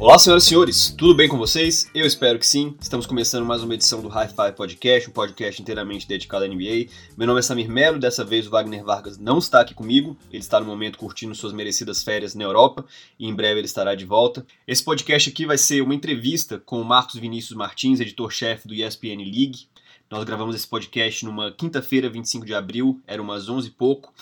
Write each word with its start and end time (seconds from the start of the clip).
Olá, 0.00 0.18
senhoras 0.18 0.44
e 0.44 0.46
senhores, 0.46 0.94
tudo 0.96 1.14
bem 1.14 1.28
com 1.28 1.36
vocês? 1.36 1.90
Eu 1.94 2.06
espero 2.06 2.38
que 2.38 2.46
sim. 2.46 2.74
Estamos 2.80 3.04
começando 3.04 3.44
mais 3.44 3.62
uma 3.62 3.74
edição 3.74 4.00
do 4.00 4.08
Hi-Fi 4.08 4.52
Podcast, 4.56 5.10
um 5.10 5.12
podcast 5.12 5.60
inteiramente 5.60 6.08
dedicado 6.08 6.46
à 6.46 6.48
NBA. 6.48 6.86
Meu 7.18 7.26
nome 7.26 7.40
é 7.40 7.42
Samir 7.42 7.68
Melo, 7.68 7.98
dessa 7.98 8.24
vez 8.24 8.46
o 8.46 8.50
Wagner 8.50 8.82
Vargas 8.82 9.18
não 9.18 9.36
está 9.36 9.60
aqui 9.60 9.74
comigo, 9.74 10.16
ele 10.30 10.42
está 10.42 10.58
no 10.58 10.64
momento 10.64 10.96
curtindo 10.96 11.34
suas 11.34 11.52
merecidas 11.52 12.02
férias 12.02 12.34
na 12.34 12.44
Europa 12.44 12.82
e 13.18 13.28
em 13.28 13.34
breve 13.34 13.60
ele 13.60 13.66
estará 13.66 13.94
de 13.94 14.06
volta. 14.06 14.46
Esse 14.66 14.82
podcast 14.82 15.28
aqui 15.28 15.44
vai 15.44 15.58
ser 15.58 15.82
uma 15.82 15.94
entrevista 15.94 16.58
com 16.58 16.80
o 16.80 16.84
Marcos 16.84 17.16
Vinícius 17.16 17.54
Martins, 17.54 18.00
editor-chefe 18.00 18.66
do 18.66 18.72
ESPN 18.72 19.18
League. 19.18 19.68
Nós 20.10 20.24
gravamos 20.24 20.56
esse 20.56 20.66
podcast 20.66 21.26
numa 21.26 21.52
quinta-feira, 21.52 22.08
25 22.08 22.46
de 22.46 22.54
abril, 22.54 22.98
era 23.06 23.20
umas 23.20 23.50
11 23.50 23.68
e 23.68 23.70
pouco 23.70 24.14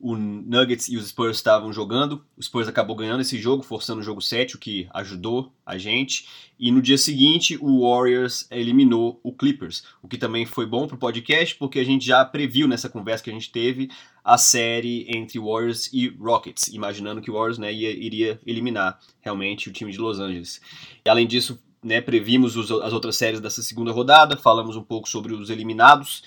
o 0.00 0.16
Nuggets 0.16 0.88
e 0.88 0.96
os 0.96 1.08
Spurs 1.08 1.36
estavam 1.36 1.72
jogando. 1.72 2.22
O 2.36 2.42
Spurs 2.42 2.68
acabou 2.68 2.94
ganhando 2.94 3.22
esse 3.22 3.38
jogo, 3.38 3.62
forçando 3.62 4.00
o 4.00 4.04
jogo 4.04 4.20
7, 4.20 4.56
o 4.56 4.58
que 4.58 4.86
ajudou 4.92 5.52
a 5.64 5.78
gente. 5.78 6.28
E 6.58 6.70
no 6.70 6.82
dia 6.82 6.98
seguinte, 6.98 7.58
o 7.60 7.88
Warriors 7.88 8.46
eliminou 8.50 9.18
o 9.22 9.32
Clippers, 9.32 9.82
o 10.02 10.08
que 10.08 10.18
também 10.18 10.44
foi 10.44 10.66
bom 10.66 10.86
para 10.86 10.96
o 10.96 10.98
podcast, 10.98 11.54
porque 11.56 11.78
a 11.78 11.84
gente 11.84 12.04
já 12.04 12.24
previu 12.24 12.68
nessa 12.68 12.88
conversa 12.88 13.24
que 13.24 13.30
a 13.30 13.32
gente 13.32 13.50
teve 13.50 13.90
a 14.22 14.36
série 14.36 15.06
entre 15.08 15.38
Warriors 15.38 15.90
e 15.92 16.08
Rockets, 16.08 16.68
imaginando 16.68 17.20
que 17.20 17.30
o 17.30 17.34
Warriors 17.34 17.58
né, 17.58 17.72
ia, 17.72 17.90
iria 17.90 18.40
eliminar 18.46 18.98
realmente 19.20 19.68
o 19.68 19.72
time 19.72 19.90
de 19.90 19.98
Los 19.98 20.18
Angeles. 20.20 20.60
E 21.04 21.08
além 21.08 21.26
disso, 21.26 21.58
né, 21.82 22.00
previmos 22.00 22.56
os, 22.56 22.70
as 22.70 22.92
outras 22.92 23.16
séries 23.16 23.40
dessa 23.40 23.62
segunda 23.62 23.90
rodada, 23.90 24.36
falamos 24.36 24.76
um 24.76 24.82
pouco 24.82 25.08
sobre 25.08 25.32
os 25.32 25.48
eliminados, 25.48 26.22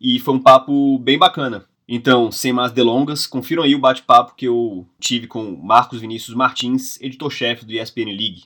e 0.00 0.18
foi 0.18 0.34
um 0.34 0.40
papo 0.40 0.98
bem 0.98 1.18
bacana. 1.18 1.67
Então, 1.90 2.30
sem 2.30 2.52
mais 2.52 2.70
delongas, 2.70 3.26
confiram 3.26 3.62
aí 3.62 3.74
o 3.74 3.78
bate-papo 3.78 4.34
que 4.34 4.44
eu 4.44 4.86
tive 5.00 5.26
com 5.26 5.56
Marcos 5.56 6.02
Vinícius 6.02 6.36
Martins, 6.36 7.00
editor-chefe 7.00 7.64
do 7.64 7.72
ESPN 7.72 8.10
League. 8.10 8.44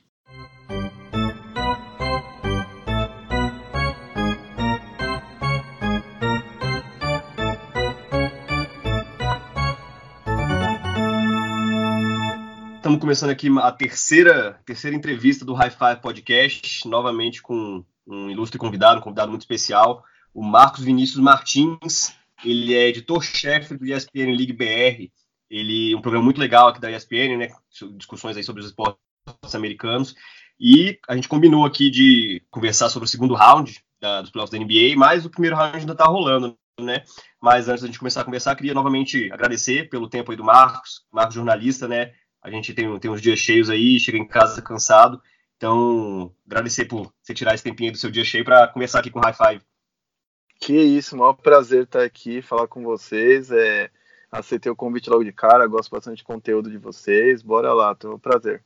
Estamos 12.77 13.01
começando 13.01 13.31
aqui 13.31 13.49
a 13.59 13.73
terceira, 13.73 14.61
terceira 14.65 14.97
entrevista 14.97 15.45
do 15.45 15.55
Hi-Fi 15.55 16.01
Podcast, 16.01 16.87
novamente 16.87 17.43
com 17.43 17.85
um 18.07 18.31
ilustre 18.31 18.57
convidado, 18.57 19.01
um 19.01 19.03
convidado 19.03 19.31
muito 19.31 19.43
especial, 19.43 20.05
o 20.33 20.45
Marcos 20.45 20.85
Vinícius 20.85 21.21
Martins, 21.21 22.15
ele 22.45 22.75
é 22.75 22.89
editor-chefe 22.89 23.77
do 23.77 23.87
ESPN 23.87 24.35
League 24.37 24.53
BR. 24.53 25.11
Ele 25.51 25.95
um 25.95 26.01
programa 26.01 26.25
muito 26.25 26.41
legal 26.41 26.69
aqui 26.69 26.81
da 26.81 26.91
ESPN, 26.91 27.37
né? 27.37 27.49
Discussões 27.97 28.37
aí 28.37 28.43
sobre 28.43 28.61
os 28.61 28.69
esportes 28.69 29.55
americanos. 29.55 30.15
E 30.59 30.99
a 31.09 31.15
gente 31.15 31.29
combinou 31.29 31.65
aqui 31.65 31.91
de 31.91 32.43
conversar 32.51 32.89
sobre 32.89 33.07
o 33.07 33.11
segundo 33.11 33.35
round 33.35 33.83
da, 34.01 34.23
dos 34.23 34.31
playoffs 34.31 34.57
da 34.59 34.65
NBA, 34.65 34.97
mas 34.97 35.25
o 35.25 35.31
primeiro 35.31 35.57
round 35.57 35.79
ainda 35.79 35.93
está 35.93 36.05
rolando, 36.05 36.57
né? 36.81 37.05
Mas 37.41 37.69
antes 37.69 37.83
da 37.83 37.87
gente 37.87 37.99
começar 37.99 38.21
a 38.21 38.25
conversar, 38.25 38.55
queria 38.57 38.75
novamente 38.75 39.31
agradecer 39.33 39.89
pelo 39.89 40.09
tempo 40.09 40.31
aí 40.31 40.37
do 40.37 40.45
Marcos, 40.45 41.05
Marcos 41.13 41.35
jornalista, 41.35 41.89
né? 41.89 42.13
A 42.43 42.51
gente 42.51 42.75
tem, 42.75 42.99
tem 42.99 43.11
uns 43.11 43.21
dias 43.21 43.39
cheios 43.39 43.71
aí, 43.71 43.99
chega 44.01 44.19
em 44.19 44.27
casa 44.27 44.61
cansado. 44.63 45.21
Então, 45.57 46.35
agradecer 46.45 46.87
por 46.87 47.13
você 47.23 47.33
tirar 47.33 47.55
esse 47.55 47.63
tempinho 47.63 47.93
do 47.93 47.99
seu 47.99 48.11
dia 48.11 48.25
cheio 48.25 48.45
para 48.45 48.67
conversar 48.69 48.99
aqui 48.99 49.11
com 49.11 49.21
o 49.21 49.23
High 49.23 49.35
Five. 49.35 49.65
Que 50.63 50.81
isso, 50.81 51.17
maior 51.17 51.33
prazer 51.33 51.83
estar 51.83 52.05
aqui, 52.05 52.41
falar 52.41 52.69
com 52.69 52.85
vocês. 52.85 53.51
É, 53.51 53.91
aceitei 54.31 54.71
o 54.71 54.77
convite 54.77 55.11
logo 55.11 55.25
de 55.25 55.33
cara, 55.33 55.67
gosto 55.67 55.91
bastante 55.91 56.23
do 56.23 56.25
conteúdo 56.25 56.71
de 56.71 56.79
vocês. 56.79 57.43
Bora 57.43 57.73
lá, 57.75 57.97
tô 57.97 58.15
um 58.15 58.19
prazer. 58.19 58.63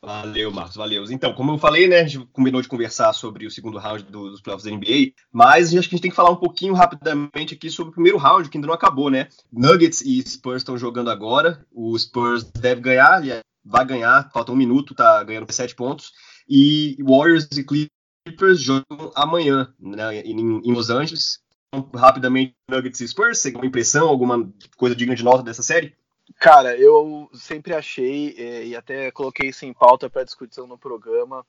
Valeu, 0.00 0.52
Marcos, 0.52 0.76
valeu. 0.76 1.02
Então, 1.10 1.34
como 1.34 1.50
eu 1.50 1.58
falei, 1.58 1.88
né, 1.88 2.02
a 2.02 2.06
gente 2.06 2.24
combinou 2.32 2.62
de 2.62 2.68
conversar 2.68 3.12
sobre 3.12 3.46
o 3.46 3.50
segundo 3.50 3.78
round 3.78 4.04
dos 4.04 4.40
playoffs 4.40 4.64
da 4.64 4.76
NBA, 4.76 5.12
mas 5.32 5.74
acho 5.74 5.88
que 5.88 5.94
a 5.94 5.96
gente 5.96 6.02
tem 6.02 6.10
que 6.10 6.16
falar 6.16 6.30
um 6.30 6.36
pouquinho 6.36 6.72
rapidamente 6.72 7.54
aqui 7.54 7.68
sobre 7.68 7.90
o 7.90 7.94
primeiro 7.94 8.18
round, 8.18 8.48
que 8.48 8.56
ainda 8.56 8.68
não 8.68 8.74
acabou, 8.74 9.10
né? 9.10 9.28
Nuggets 9.52 10.02
e 10.02 10.22
Spurs 10.22 10.58
estão 10.58 10.78
jogando 10.78 11.10
agora, 11.10 11.66
o 11.72 11.98
Spurs 11.98 12.44
deve 12.44 12.80
ganhar, 12.80 13.20
vai 13.64 13.84
ganhar, 13.84 14.30
falta 14.32 14.52
um 14.52 14.56
minuto, 14.56 14.94
tá 14.94 15.24
ganhando 15.24 15.50
sete 15.50 15.74
pontos, 15.74 16.12
e 16.48 16.96
Warriors 17.02 17.48
e 17.56 17.64
Clippers 17.64 17.93
Clippers 18.24 18.60
jogam 18.60 19.12
amanhã 19.14 19.72
né, 19.78 20.20
em, 20.20 20.60
em, 20.64 20.72
Los 20.72 20.88
Angeles. 20.88 21.42
Então, 21.68 21.90
rapidamente, 21.94 22.54
Nuggets 22.70 23.00
e 23.00 23.08
Spurs, 23.08 23.38
você 23.38 23.50
tem 23.50 23.60
uma 23.60 23.66
impressão, 23.66 24.08
alguma 24.08 24.50
coisa 24.76 24.96
digna 24.96 25.14
de 25.14 25.22
nota 25.22 25.42
dessa 25.42 25.62
série? 25.62 25.94
Cara, 26.40 26.74
eu 26.76 27.28
sempre 27.34 27.74
achei, 27.74 28.34
é, 28.38 28.66
e 28.66 28.74
até 28.74 29.10
coloquei 29.10 29.50
isso 29.50 29.66
em 29.66 29.74
pauta 29.74 30.08
para 30.08 30.24
discussão 30.24 30.66
no 30.66 30.78
programa, 30.78 31.44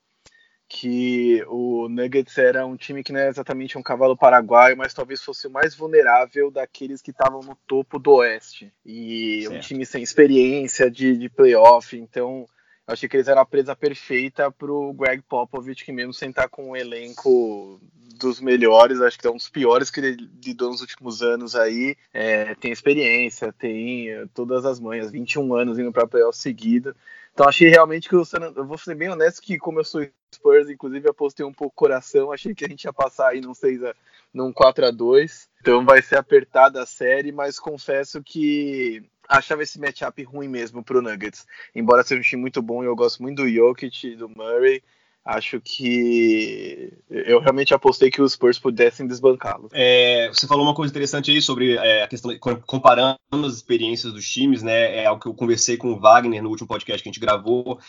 que 0.67 1.43
o 1.47 1.87
Nuggets 1.87 2.37
era 2.37 2.65
um 2.65 2.75
time 2.75 3.03
que 3.03 3.13
não 3.13 3.21
é 3.21 3.29
exatamente 3.29 3.77
um 3.77 3.83
cavalo 3.83 4.17
paraguaio, 4.17 4.75
mas 4.75 4.93
talvez 4.93 5.23
fosse 5.23 5.47
o 5.47 5.51
mais 5.51 5.75
vulnerável 5.75 6.51
daqueles 6.51 7.01
que 7.01 7.11
estavam 7.11 7.39
no 7.39 7.55
topo 7.67 7.97
do 7.97 8.15
Oeste. 8.15 8.73
E 8.85 9.43
certo. 9.43 9.55
um 9.55 9.59
time 9.61 9.85
sem 9.85 10.03
experiência 10.03 10.91
de, 10.91 11.15
de 11.15 11.29
playoff, 11.29 11.95
então 11.95 12.45
eu 12.87 12.93
achei 12.93 13.09
que 13.09 13.17
eles 13.17 13.27
eram 13.27 13.41
a 13.41 13.45
presa 13.45 13.75
perfeita 13.75 14.51
para 14.51 14.71
o 14.71 14.93
Greg 14.93 15.21
Popovich, 15.23 15.83
que 15.83 15.91
mesmo 15.91 16.13
sentar 16.13 16.49
com 16.49 16.71
um 16.71 16.75
elenco 16.75 17.79
dos 18.17 18.39
melhores, 18.39 19.01
acho 19.01 19.19
que 19.19 19.27
é 19.27 19.29
um 19.29 19.37
dos 19.37 19.49
piores 19.49 19.89
que 19.89 19.99
ele 19.99 20.29
lidou 20.43 20.71
nos 20.71 20.81
últimos 20.81 21.21
anos 21.21 21.55
aí, 21.55 21.95
é, 22.13 22.55
tem 22.55 22.71
experiência, 22.71 23.51
tem 23.51 24.09
é, 24.09 24.25
todas 24.33 24.65
as 24.65 24.79
manhas, 24.79 25.11
21 25.11 25.53
anos 25.53 25.79
indo 25.79 25.91
para 25.91 26.07
playoff 26.07 26.37
seguido. 26.37 26.95
Então 27.33 27.47
achei 27.47 27.69
realmente 27.69 28.07
que 28.07 28.15
o 28.15 28.23
San 28.23 28.53
eu 28.55 28.65
vou 28.65 28.77
ser 28.77 28.95
bem 28.95 29.09
honesto 29.09 29.41
que 29.41 29.57
como 29.57 29.79
eu 29.79 29.83
sou 29.83 30.07
Spurs, 30.33 30.69
inclusive 30.69 31.09
apostei 31.09 31.45
um 31.45 31.51
pouco 31.51 31.75
coração, 31.75 32.31
achei 32.31 32.55
que 32.55 32.63
a 32.63 32.67
gente 32.67 32.85
ia 32.85 32.93
passar 32.93 33.29
aí 33.29 33.41
num 33.41 33.53
6 33.53 33.83
a, 33.83 33.93
num 34.33 34.53
4 34.53 34.85
a 34.85 34.91
2. 34.91 35.49
Então 35.59 35.83
vai 35.83 36.01
ser 36.01 36.17
apertada 36.17 36.81
a 36.81 36.85
série, 36.85 37.31
mas 37.31 37.59
confesso 37.59 38.21
que 38.23 39.03
achava 39.27 39.63
esse 39.63 39.79
matchup 39.79 40.21
ruim 40.23 40.47
mesmo 40.47 40.83
pro 40.83 41.01
Nuggets. 41.01 41.45
Embora 41.73 42.03
seja 42.03 42.19
um 42.19 42.23
time 42.23 42.41
muito 42.41 42.61
bom 42.61 42.83
eu 42.83 42.95
gosto 42.95 43.21
muito 43.21 43.43
do 43.43 43.49
Jokic 43.49 44.07
e 44.07 44.15
do 44.15 44.29
Murray, 44.29 44.81
acho 45.25 45.59
que 45.59 46.93
eu 47.09 47.39
realmente 47.39 47.73
apostei 47.73 48.11
que 48.11 48.21
os 48.21 48.33
Spurs 48.33 48.59
pudessem 48.59 49.07
desbancá-lo. 49.07 49.69
É, 49.73 50.29
você 50.29 50.45
falou 50.45 50.63
uma 50.63 50.75
coisa 50.75 50.91
interessante 50.91 51.31
aí 51.31 51.41
sobre 51.41 51.75
é, 51.75 52.03
a 52.03 52.07
questão 52.07 52.37
comparando 52.65 53.17
as 53.31 53.55
experiências 53.55 54.13
dos 54.13 54.29
times, 54.29 54.61
né? 54.61 54.97
É 54.97 55.05
algo 55.07 55.21
que 55.21 55.27
eu 55.27 55.33
conversei 55.33 55.77
com 55.77 55.91
o 55.91 55.99
Wagner 55.99 56.43
no 56.43 56.49
último 56.49 56.67
podcast 56.67 57.01
que 57.01 57.09
a 57.09 57.11
gente 57.11 57.19
gravou 57.19 57.79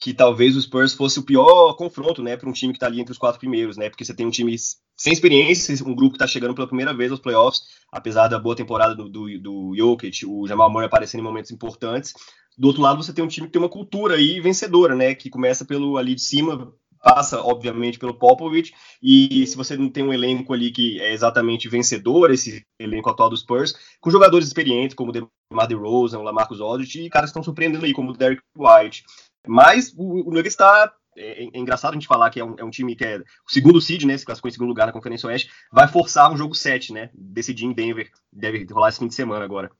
que 0.00 0.14
talvez 0.14 0.56
o 0.56 0.62
Spurs 0.62 0.94
fosse 0.94 1.18
o 1.18 1.22
pior 1.22 1.74
confronto, 1.74 2.22
né, 2.22 2.34
para 2.34 2.48
um 2.48 2.52
time 2.52 2.72
que 2.72 2.78
está 2.78 2.86
ali 2.86 3.00
entre 3.00 3.12
os 3.12 3.18
quatro 3.18 3.38
primeiros, 3.38 3.76
né, 3.76 3.90
porque 3.90 4.04
você 4.04 4.14
tem 4.14 4.26
um 4.26 4.30
time 4.30 4.56
sem 4.96 5.12
experiência, 5.12 5.74
um 5.84 5.94
grupo 5.94 6.12
que 6.12 6.16
está 6.16 6.26
chegando 6.26 6.54
pela 6.54 6.66
primeira 6.66 6.94
vez 6.94 7.10
aos 7.10 7.20
playoffs, 7.20 7.62
apesar 7.92 8.26
da 8.26 8.38
boa 8.38 8.56
temporada 8.56 8.94
do, 8.94 9.10
do, 9.10 9.38
do 9.38 9.74
Jokic, 9.76 10.24
o 10.24 10.46
Jamal 10.46 10.70
Murray 10.70 10.86
aparecendo 10.86 11.20
em 11.20 11.24
momentos 11.24 11.50
importantes. 11.50 12.14
Do 12.56 12.68
outro 12.68 12.82
lado, 12.82 13.02
você 13.02 13.12
tem 13.12 13.22
um 13.22 13.28
time 13.28 13.46
que 13.46 13.52
tem 13.52 13.60
uma 13.60 13.68
cultura 13.68 14.14
aí 14.14 14.40
vencedora, 14.40 14.94
né, 14.94 15.14
que 15.14 15.28
começa 15.28 15.66
pelo 15.66 15.98
ali 15.98 16.14
de 16.14 16.22
cima, 16.22 16.72
passa, 17.02 17.42
obviamente, 17.42 17.98
pelo 17.98 18.14
Popovich, 18.14 18.74
e 19.02 19.46
se 19.46 19.56
você 19.56 19.76
não 19.76 19.90
tem 19.90 20.02
um 20.02 20.12
elenco 20.12 20.52
ali 20.52 20.70
que 20.70 21.00
é 21.00 21.12
exatamente 21.12 21.68
vencedor, 21.68 22.30
esse 22.30 22.64
elenco 22.78 23.10
atual 23.10 23.28
do 23.28 23.36
Spurs, 23.36 23.74
com 24.00 24.10
jogadores 24.10 24.46
experientes, 24.46 24.94
como 24.94 25.10
o 25.10 25.12
DeMar 25.12 25.66
DeRozan, 25.66 26.18
o 26.18 26.22
Lamarcus 26.22 26.60
Aldridge, 26.60 27.02
e 27.02 27.10
caras 27.10 27.28
que 27.28 27.32
estão 27.32 27.42
surpreendendo 27.42 27.84
aí, 27.84 27.92
como 27.92 28.10
o 28.10 28.16
Derek 28.16 28.42
White. 28.56 29.04
Mas 29.46 29.92
o, 29.96 30.28
o 30.28 30.30
Nuggets 30.30 30.52
está. 30.52 30.92
É, 31.16 31.44
é, 31.44 31.58
engraçado 31.58 31.90
a 31.90 31.94
gente 31.94 32.06
falar 32.06 32.30
que 32.30 32.38
é 32.38 32.44
um, 32.44 32.54
é 32.56 32.64
um, 32.64 32.70
time 32.70 32.94
que 32.94 33.04
é 33.04 33.18
o 33.18 33.50
segundo 33.50 33.80
seed, 33.80 34.04
né? 34.04 34.16
Se 34.16 34.24
classificou 34.24 34.48
em 34.48 34.52
segundo 34.52 34.68
lugar 34.68 34.86
na 34.86 34.92
Conferência 34.92 35.26
Oeste, 35.28 35.50
vai 35.72 35.88
forçar 35.88 36.32
um 36.32 36.36
jogo 36.36 36.54
7, 36.54 36.92
né? 36.92 37.10
Decidir 37.12 37.66
em 37.66 37.72
Denver. 37.72 38.10
Deve 38.32 38.64
rolar 38.70 38.90
esse 38.90 38.98
fim 38.98 39.08
de 39.08 39.14
semana 39.14 39.44
agora. 39.44 39.70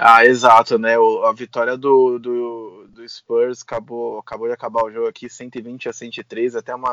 Ah, 0.00 0.24
exato, 0.24 0.78
né? 0.78 0.96
O, 0.96 1.24
a 1.24 1.32
vitória 1.32 1.76
do, 1.76 2.20
do, 2.20 2.86
do, 2.88 3.08
Spurs 3.08 3.62
acabou, 3.62 4.20
acabou 4.20 4.46
de 4.46 4.54
acabar 4.54 4.84
o 4.84 4.92
jogo 4.92 5.08
aqui 5.08 5.28
120 5.28 5.88
a 5.88 5.92
103, 5.92 6.54
até 6.54 6.72
uma, 6.72 6.92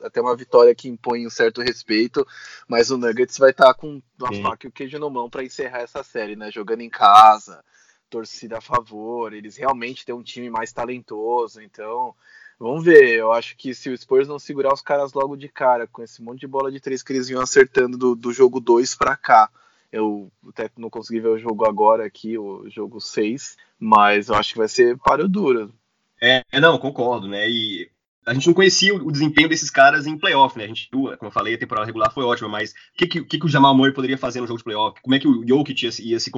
até 0.00 0.20
uma 0.20 0.36
vitória 0.36 0.72
que 0.72 0.88
impõe 0.88 1.26
um 1.26 1.30
certo 1.30 1.60
respeito, 1.60 2.24
mas 2.68 2.88
o 2.88 2.96
Nuggets 2.96 3.36
vai 3.36 3.50
estar 3.50 3.66
tá 3.66 3.74
com 3.74 4.00
a 4.22 4.32
faca 4.42 4.64
e 4.64 4.68
o 4.68 4.72
queijo 4.72 4.96
no 4.96 5.10
mão 5.10 5.28
para 5.28 5.42
encerrar 5.42 5.80
essa 5.80 6.04
série, 6.04 6.36
né? 6.36 6.48
Jogando 6.52 6.82
em 6.82 6.88
casa, 6.88 7.64
torcida 8.08 8.58
a 8.58 8.60
favor, 8.60 9.32
eles 9.32 9.56
realmente 9.56 10.04
têm 10.04 10.14
um 10.14 10.22
time 10.22 10.50
mais 10.50 10.72
talentoso, 10.72 11.60
então 11.60 12.14
vamos 12.58 12.84
ver. 12.84 13.18
Eu 13.18 13.32
acho 13.32 13.56
que 13.56 13.74
se 13.74 13.90
o 13.90 13.96
Spurs 13.96 14.28
não 14.28 14.38
segurar 14.38 14.72
os 14.72 14.82
caras 14.82 15.12
logo 15.12 15.36
de 15.36 15.48
cara, 15.48 15.86
com 15.86 16.02
esse 16.02 16.22
monte 16.22 16.40
de 16.40 16.46
bola 16.46 16.70
de 16.70 16.80
três 16.80 17.02
que 17.02 17.12
eles 17.12 17.28
iam 17.28 17.40
acertando 17.40 17.96
do, 17.96 18.14
do 18.14 18.32
jogo 18.32 18.60
2 18.60 18.94
para 18.94 19.16
cá. 19.16 19.50
Eu 19.92 20.30
até 20.48 20.70
não 20.76 20.90
consegui 20.90 21.20
ver 21.20 21.28
o 21.28 21.38
jogo 21.38 21.64
agora 21.64 22.04
aqui, 22.04 22.36
o 22.36 22.68
jogo 22.68 23.00
6, 23.00 23.56
mas 23.78 24.28
eu 24.28 24.34
acho 24.34 24.52
que 24.52 24.58
vai 24.58 24.68
ser 24.68 24.98
páreo 24.98 25.28
duro. 25.28 25.72
É, 26.20 26.42
não, 26.60 26.78
concordo, 26.78 27.28
né? 27.28 27.48
E 27.48 27.90
a 28.26 28.34
gente 28.34 28.48
não 28.48 28.54
conhecia 28.54 28.92
o 28.94 29.12
desempenho 29.12 29.48
desses 29.48 29.70
caras 29.70 30.06
em 30.06 30.18
playoff, 30.18 30.58
né? 30.58 30.64
A 30.64 30.68
gente, 30.68 30.90
como 30.90 31.16
eu 31.22 31.30
falei, 31.30 31.54
a 31.54 31.58
temporada 31.58 31.86
regular 31.86 32.12
foi 32.12 32.24
ótima, 32.24 32.48
mas 32.48 32.72
o 32.72 32.74
que, 32.96 33.06
que, 33.06 33.38
que, 33.38 33.46
o 33.46 33.48
Jamal 33.48 33.74
Murray 33.74 33.92
poderia 33.92 34.18
fazer 34.18 34.40
no 34.40 34.46
jogo 34.46 34.58
de 34.58 34.64
playoff? 34.64 35.00
Como 35.00 35.14
é 35.14 35.20
que 35.20 35.28
o 35.28 35.46
Jokic 35.46 35.84
ia, 35.84 35.90
ia 36.00 36.18
se 36.18 36.30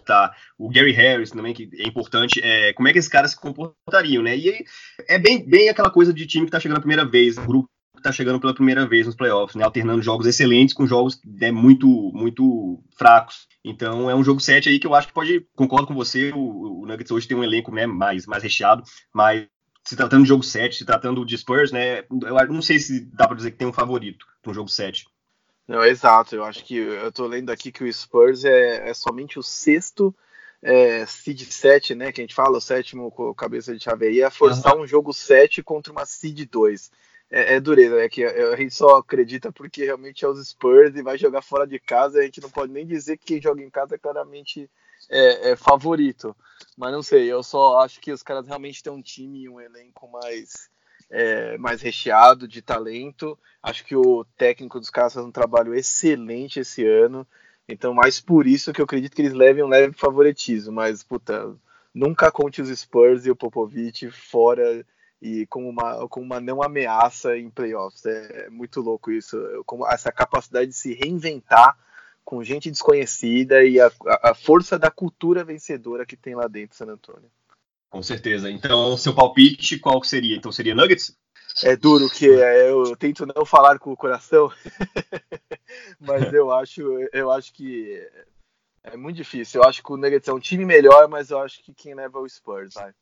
comportar? 0.00 0.30
tá? 0.30 0.36
O 0.58 0.68
Gary 0.68 0.92
Harris 0.92 1.30
também, 1.30 1.54
que 1.54 1.68
é 1.78 1.86
importante, 1.86 2.40
é, 2.42 2.72
como 2.72 2.88
é 2.88 2.92
que 2.92 2.98
esses 2.98 3.10
caras 3.10 3.32
se 3.32 3.40
comportariam, 3.40 4.22
né? 4.22 4.36
E 4.36 4.64
é 5.06 5.18
bem, 5.18 5.44
bem 5.48 5.68
aquela 5.68 5.90
coisa 5.90 6.12
de 6.12 6.26
time 6.26 6.46
que 6.46 6.52
tá 6.52 6.60
chegando 6.60 6.78
a 6.78 6.80
primeira 6.80 7.04
vez, 7.04 7.38
um 7.38 7.46
grupo 7.46 7.68
que 7.96 8.02
tá 8.02 8.12
chegando 8.12 8.40
pela 8.40 8.54
primeira 8.54 8.86
vez 8.86 9.06
nos 9.06 9.14
playoffs, 9.14 9.54
né? 9.54 9.64
Alternando 9.64 10.02
jogos 10.02 10.26
excelentes 10.26 10.74
com 10.74 10.86
jogos 10.86 11.20
né, 11.24 11.50
muito, 11.50 11.86
muito 12.14 12.82
fracos. 12.96 13.46
Então 13.64 14.08
é 14.08 14.14
um 14.14 14.24
jogo 14.24 14.40
7 14.40 14.68
aí 14.68 14.78
que 14.78 14.86
eu 14.86 14.94
acho 14.94 15.08
que 15.08 15.14
pode, 15.14 15.46
concordo 15.54 15.86
com 15.86 15.94
você, 15.94 16.32
o, 16.32 16.80
o 16.80 16.86
Nuggets 16.86 17.10
hoje 17.10 17.28
tem 17.28 17.36
um 17.36 17.44
elenco 17.44 17.72
né, 17.74 17.86
mais, 17.86 18.26
mais 18.26 18.42
recheado, 18.42 18.82
mas 19.14 19.46
se 19.84 19.96
tratando 19.96 20.22
de 20.22 20.28
jogo 20.28 20.42
7, 20.42 20.76
se 20.76 20.84
tratando 20.84 21.24
de 21.24 21.36
Spurs, 21.36 21.72
né? 21.72 22.04
Eu 22.10 22.52
não 22.52 22.62
sei 22.62 22.78
se 22.78 23.00
dá 23.12 23.26
para 23.26 23.36
dizer 23.36 23.50
que 23.50 23.58
tem 23.58 23.68
um 23.68 23.72
favorito 23.72 24.26
um 24.46 24.54
jogo 24.54 24.68
7. 24.68 25.04
Não, 25.70 25.84
exato. 25.84 26.34
Eu 26.34 26.44
acho 26.44 26.64
que 26.64 26.76
eu 26.76 27.12
tô 27.12 27.28
lendo 27.28 27.50
aqui 27.50 27.70
que 27.70 27.84
o 27.84 27.92
Spurs 27.92 28.44
é, 28.44 28.90
é 28.90 28.92
somente 28.92 29.38
o 29.38 29.42
sexto 29.42 30.12
é, 30.60 31.06
seed 31.06 31.42
7, 31.42 31.94
né? 31.94 32.10
Que 32.10 32.20
a 32.20 32.24
gente 32.24 32.34
fala, 32.34 32.58
o 32.58 32.60
sétimo 32.60 33.08
com 33.12 33.32
cabeça 33.32 33.72
de 33.72 33.80
chave 33.80 34.08
aí, 34.08 34.20
é 34.20 34.28
forçar 34.30 34.74
uhum. 34.74 34.82
um 34.82 34.86
jogo 34.86 35.12
7 35.12 35.62
contra 35.62 35.92
uma 35.92 36.04
seed 36.04 36.50
2. 36.50 36.90
É, 37.30 37.54
é, 37.54 37.60
dureza, 37.60 38.00
é 38.00 38.08
que 38.08 38.24
a 38.24 38.56
gente 38.56 38.74
só 38.74 38.96
acredita 38.96 39.52
porque 39.52 39.84
realmente 39.84 40.24
é 40.24 40.28
os 40.28 40.44
Spurs 40.44 40.96
e 40.96 41.02
vai 41.02 41.16
jogar 41.16 41.40
fora 41.40 41.64
de 41.68 41.78
casa. 41.78 42.18
A 42.18 42.22
gente 42.22 42.40
não 42.40 42.50
pode 42.50 42.72
nem 42.72 42.84
dizer 42.84 43.16
que 43.16 43.26
quem 43.26 43.40
joga 43.40 43.62
em 43.62 43.70
casa 43.70 43.94
é 43.94 43.98
claramente 43.98 44.68
é, 45.08 45.52
é 45.52 45.56
favorito. 45.56 46.34
Mas 46.76 46.90
não 46.90 47.00
sei, 47.00 47.30
eu 47.32 47.44
só 47.44 47.78
acho 47.78 48.00
que 48.00 48.10
os 48.10 48.24
caras 48.24 48.44
realmente 48.44 48.82
têm 48.82 48.92
um 48.92 49.00
time 49.00 49.42
e 49.42 49.48
um 49.48 49.60
elenco 49.60 50.08
mais 50.08 50.68
é, 51.10 51.58
mais 51.58 51.82
recheado 51.82 52.46
de 52.46 52.62
talento. 52.62 53.38
Acho 53.62 53.84
que 53.84 53.96
o 53.96 54.24
técnico 54.36 54.78
dos 54.78 54.90
caras 54.90 55.14
faz 55.14 55.26
um 55.26 55.32
trabalho 55.32 55.74
excelente 55.74 56.60
esse 56.60 56.86
ano. 56.86 57.26
Então, 57.68 57.92
mais 57.92 58.20
por 58.20 58.46
isso 58.46 58.72
que 58.72 58.80
eu 58.80 58.84
acredito 58.84 59.14
que 59.14 59.22
eles 59.22 59.32
levem 59.32 59.64
um 59.64 59.68
leve 59.68 59.92
favoritismo. 59.92 60.72
Mas, 60.72 61.02
puta, 61.02 61.54
nunca 61.94 62.30
conte 62.30 62.62
os 62.62 62.68
Spurs 62.78 63.26
e 63.26 63.30
o 63.30 63.36
Popovich 63.36 64.10
fora 64.10 64.84
e 65.20 65.46
com 65.46 65.68
uma, 65.68 66.08
com 66.08 66.20
uma 66.20 66.40
não 66.40 66.62
ameaça 66.62 67.36
em 67.36 67.50
playoffs. 67.50 68.06
É, 68.06 68.46
é 68.46 68.50
muito 68.50 68.80
louco 68.80 69.10
isso. 69.10 69.36
Como 69.66 69.86
essa 69.86 70.12
capacidade 70.12 70.68
de 70.68 70.76
se 70.76 70.94
reinventar 70.94 71.76
com 72.24 72.44
gente 72.44 72.70
desconhecida 72.70 73.64
e 73.64 73.80
a, 73.80 73.90
a 74.22 74.34
força 74.34 74.78
da 74.78 74.90
cultura 74.90 75.44
vencedora 75.44 76.06
que 76.06 76.16
tem 76.16 76.34
lá 76.34 76.46
dentro, 76.46 76.76
San 76.76 76.86
Antônio. 76.86 77.30
Com 77.90 78.02
certeza. 78.02 78.50
Então, 78.50 78.96
seu 78.96 79.12
palpite, 79.12 79.78
qual 79.78 80.02
seria? 80.04 80.36
Então, 80.36 80.52
seria 80.52 80.74
Nuggets? 80.74 81.18
É 81.64 81.76
duro 81.76 82.08
que 82.08 82.24
eu 82.24 82.96
tento 82.96 83.26
não 83.26 83.44
falar 83.44 83.78
com 83.78 83.92
o 83.92 83.96
coração, 83.96 84.50
mas 86.00 86.32
eu 86.32 86.52
acho, 86.52 86.82
eu 87.12 87.30
acho 87.30 87.52
que 87.52 88.00
é 88.84 88.96
muito 88.96 89.16
difícil. 89.16 89.60
Eu 89.60 89.68
acho 89.68 89.82
que 89.82 89.92
o 89.92 89.96
Nuggets 89.96 90.28
é 90.28 90.32
um 90.32 90.38
time 90.38 90.64
melhor, 90.64 91.08
mas 91.08 91.30
eu 91.30 91.40
acho 91.40 91.62
que 91.62 91.74
quem 91.74 91.94
leva 91.94 92.18
é 92.18 92.22
o 92.22 92.28
Spurs, 92.28 92.74
vai. 92.74 92.92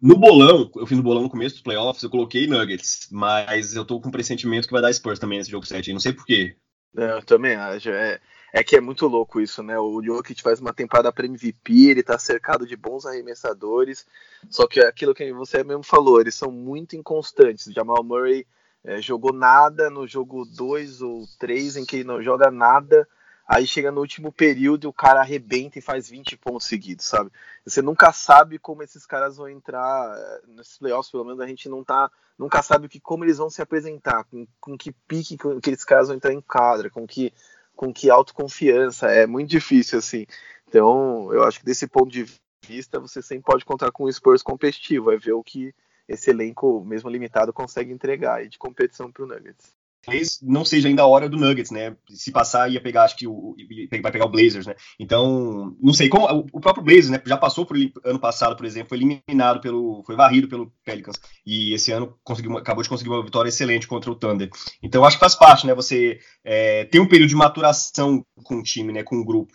No 0.00 0.16
bolão, 0.16 0.70
eu 0.76 0.86
fiz 0.86 0.96
no 0.96 1.02
bolão 1.02 1.24
no 1.24 1.30
começo 1.30 1.56
dos 1.56 1.62
playoffs, 1.62 2.04
eu 2.04 2.10
coloquei 2.10 2.46
Nuggets, 2.46 3.08
mas 3.10 3.74
eu 3.74 3.84
tô 3.84 4.00
com 4.00 4.08
um 4.08 4.12
pressentimento 4.12 4.68
que 4.68 4.72
vai 4.72 4.80
dar 4.80 4.92
Spurs 4.92 5.18
também 5.18 5.38
nesse 5.38 5.50
jogo 5.50 5.66
7, 5.66 5.92
não 5.92 5.98
sei 5.98 6.12
porquê. 6.12 6.56
É, 6.96 7.12
eu 7.12 7.22
também 7.24 7.56
acho. 7.56 7.90
É, 7.90 8.20
é 8.52 8.62
que 8.62 8.76
é 8.76 8.80
muito 8.80 9.06
louco 9.06 9.40
isso, 9.40 9.62
né? 9.62 9.78
O 9.78 10.02
Jokic 10.02 10.40
faz 10.42 10.60
uma 10.60 10.72
temporada 10.72 11.12
para 11.12 11.26
MVP, 11.26 11.90
ele 11.90 12.02
tá 12.02 12.18
cercado 12.18 12.66
de 12.66 12.76
bons 12.76 13.04
arremessadores, 13.04 14.06
só 14.48 14.66
que 14.66 14.80
aquilo 14.80 15.14
que 15.14 15.32
você 15.32 15.62
mesmo 15.62 15.82
falou, 15.82 16.20
eles 16.20 16.34
são 16.34 16.50
muito 16.50 16.96
inconstantes. 16.96 17.72
Jamal 17.72 18.02
Murray 18.02 18.46
é, 18.84 19.00
jogou 19.02 19.32
nada 19.32 19.90
no 19.90 20.06
jogo 20.06 20.44
2 20.44 21.02
ou 21.02 21.26
3, 21.38 21.76
em 21.76 21.84
que 21.84 21.96
ele 21.96 22.04
não 22.04 22.22
joga 22.22 22.50
nada, 22.50 23.06
aí 23.46 23.66
chega 23.66 23.90
no 23.90 24.00
último 24.00 24.32
período 24.32 24.84
e 24.84 24.86
o 24.86 24.92
cara 24.92 25.20
arrebenta 25.20 25.78
e 25.78 25.82
faz 25.82 26.08
20 26.08 26.36
pontos 26.38 26.66
seguidos, 26.66 27.04
sabe? 27.04 27.30
Você 27.66 27.82
nunca 27.82 28.12
sabe 28.12 28.58
como 28.58 28.82
esses 28.82 29.04
caras 29.04 29.36
vão 29.36 29.48
entrar 29.48 30.16
é, 30.16 30.40
nesses 30.48 30.78
playoffs, 30.78 31.10
pelo 31.10 31.24
menos 31.24 31.40
a 31.40 31.46
gente 31.46 31.68
não 31.68 31.84
tá, 31.84 32.10
nunca 32.38 32.62
sabe 32.62 32.88
que, 32.88 32.98
como 32.98 33.24
eles 33.24 33.36
vão 33.36 33.50
se 33.50 33.60
apresentar, 33.60 34.24
com, 34.24 34.46
com 34.58 34.76
que 34.76 34.92
pique 34.92 35.36
que 35.36 35.48
aqueles 35.48 35.84
caras 35.84 36.08
vão 36.08 36.16
entrar 36.16 36.32
em 36.32 36.40
quadra, 36.40 36.88
com 36.88 37.06
que 37.06 37.32
com 37.78 37.94
que 37.94 38.10
autoconfiança. 38.10 39.06
É 39.06 39.24
muito 39.24 39.48
difícil, 39.48 40.00
assim. 40.00 40.26
Então, 40.66 41.32
eu 41.32 41.44
acho 41.44 41.60
que 41.60 41.64
desse 41.64 41.86
ponto 41.86 42.10
de 42.10 42.26
vista, 42.66 42.98
você 42.98 43.22
sempre 43.22 43.44
pode 43.44 43.64
contar 43.64 43.92
com 43.92 44.04
um 44.04 44.12
Spurs 44.12 44.42
competitivo. 44.42 45.12
É 45.12 45.16
ver 45.16 45.32
o 45.32 45.44
que 45.44 45.72
esse 46.08 46.28
elenco, 46.30 46.84
mesmo 46.84 47.08
limitado, 47.08 47.52
consegue 47.52 47.92
entregar 47.92 48.38
aí 48.38 48.48
de 48.48 48.58
competição 48.58 49.12
para 49.12 49.22
o 49.22 49.26
Nuggets 49.28 49.77
talvez 50.08 50.40
não 50.42 50.64
seja 50.64 50.88
ainda 50.88 51.02
a 51.02 51.06
hora 51.06 51.28
do 51.28 51.36
Nuggets, 51.36 51.70
né? 51.70 51.94
Se 52.08 52.32
passar, 52.32 52.70
ia 52.70 52.80
pegar, 52.80 53.04
acho 53.04 53.16
que 53.16 53.26
o, 53.26 53.54
vai 54.02 54.10
pegar 54.10 54.24
o 54.24 54.30
Blazers, 54.30 54.66
né? 54.66 54.74
Então, 54.98 55.76
não 55.80 55.92
sei 55.92 56.08
como 56.08 56.46
o 56.52 56.60
próprio 56.60 56.82
Blazers, 56.82 57.10
né? 57.10 57.20
Já 57.24 57.36
passou 57.36 57.66
por 57.66 57.76
ano 58.04 58.18
passado, 58.18 58.56
por 58.56 58.64
exemplo, 58.64 58.88
foi 58.88 58.98
eliminado 58.98 59.60
pelo, 59.60 60.02
foi 60.04 60.16
varrido 60.16 60.48
pelo 60.48 60.72
Pelicans 60.84 61.20
e 61.46 61.74
esse 61.74 61.92
ano 61.92 62.18
conseguiu, 62.24 62.56
acabou 62.56 62.82
de 62.82 62.88
conseguir 62.88 63.10
uma 63.10 63.22
vitória 63.22 63.50
excelente 63.50 63.86
contra 63.86 64.10
o 64.10 64.14
Thunder. 64.14 64.48
Então, 64.82 65.04
acho 65.04 65.16
que 65.16 65.20
faz 65.20 65.34
parte, 65.34 65.66
né? 65.66 65.74
Você 65.74 66.18
é, 66.42 66.84
ter 66.86 67.00
um 67.00 67.08
período 67.08 67.28
de 67.28 67.36
maturação 67.36 68.24
com 68.42 68.56
o 68.56 68.62
time, 68.62 68.92
né? 68.92 69.02
Com 69.02 69.16
o 69.16 69.24
grupo. 69.24 69.52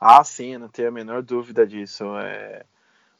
Ah, 0.00 0.24
sim, 0.24 0.56
não 0.56 0.68
tenho 0.68 0.88
a 0.88 0.92
menor 0.92 1.22
dúvida 1.22 1.66
disso. 1.66 2.04
É 2.18 2.64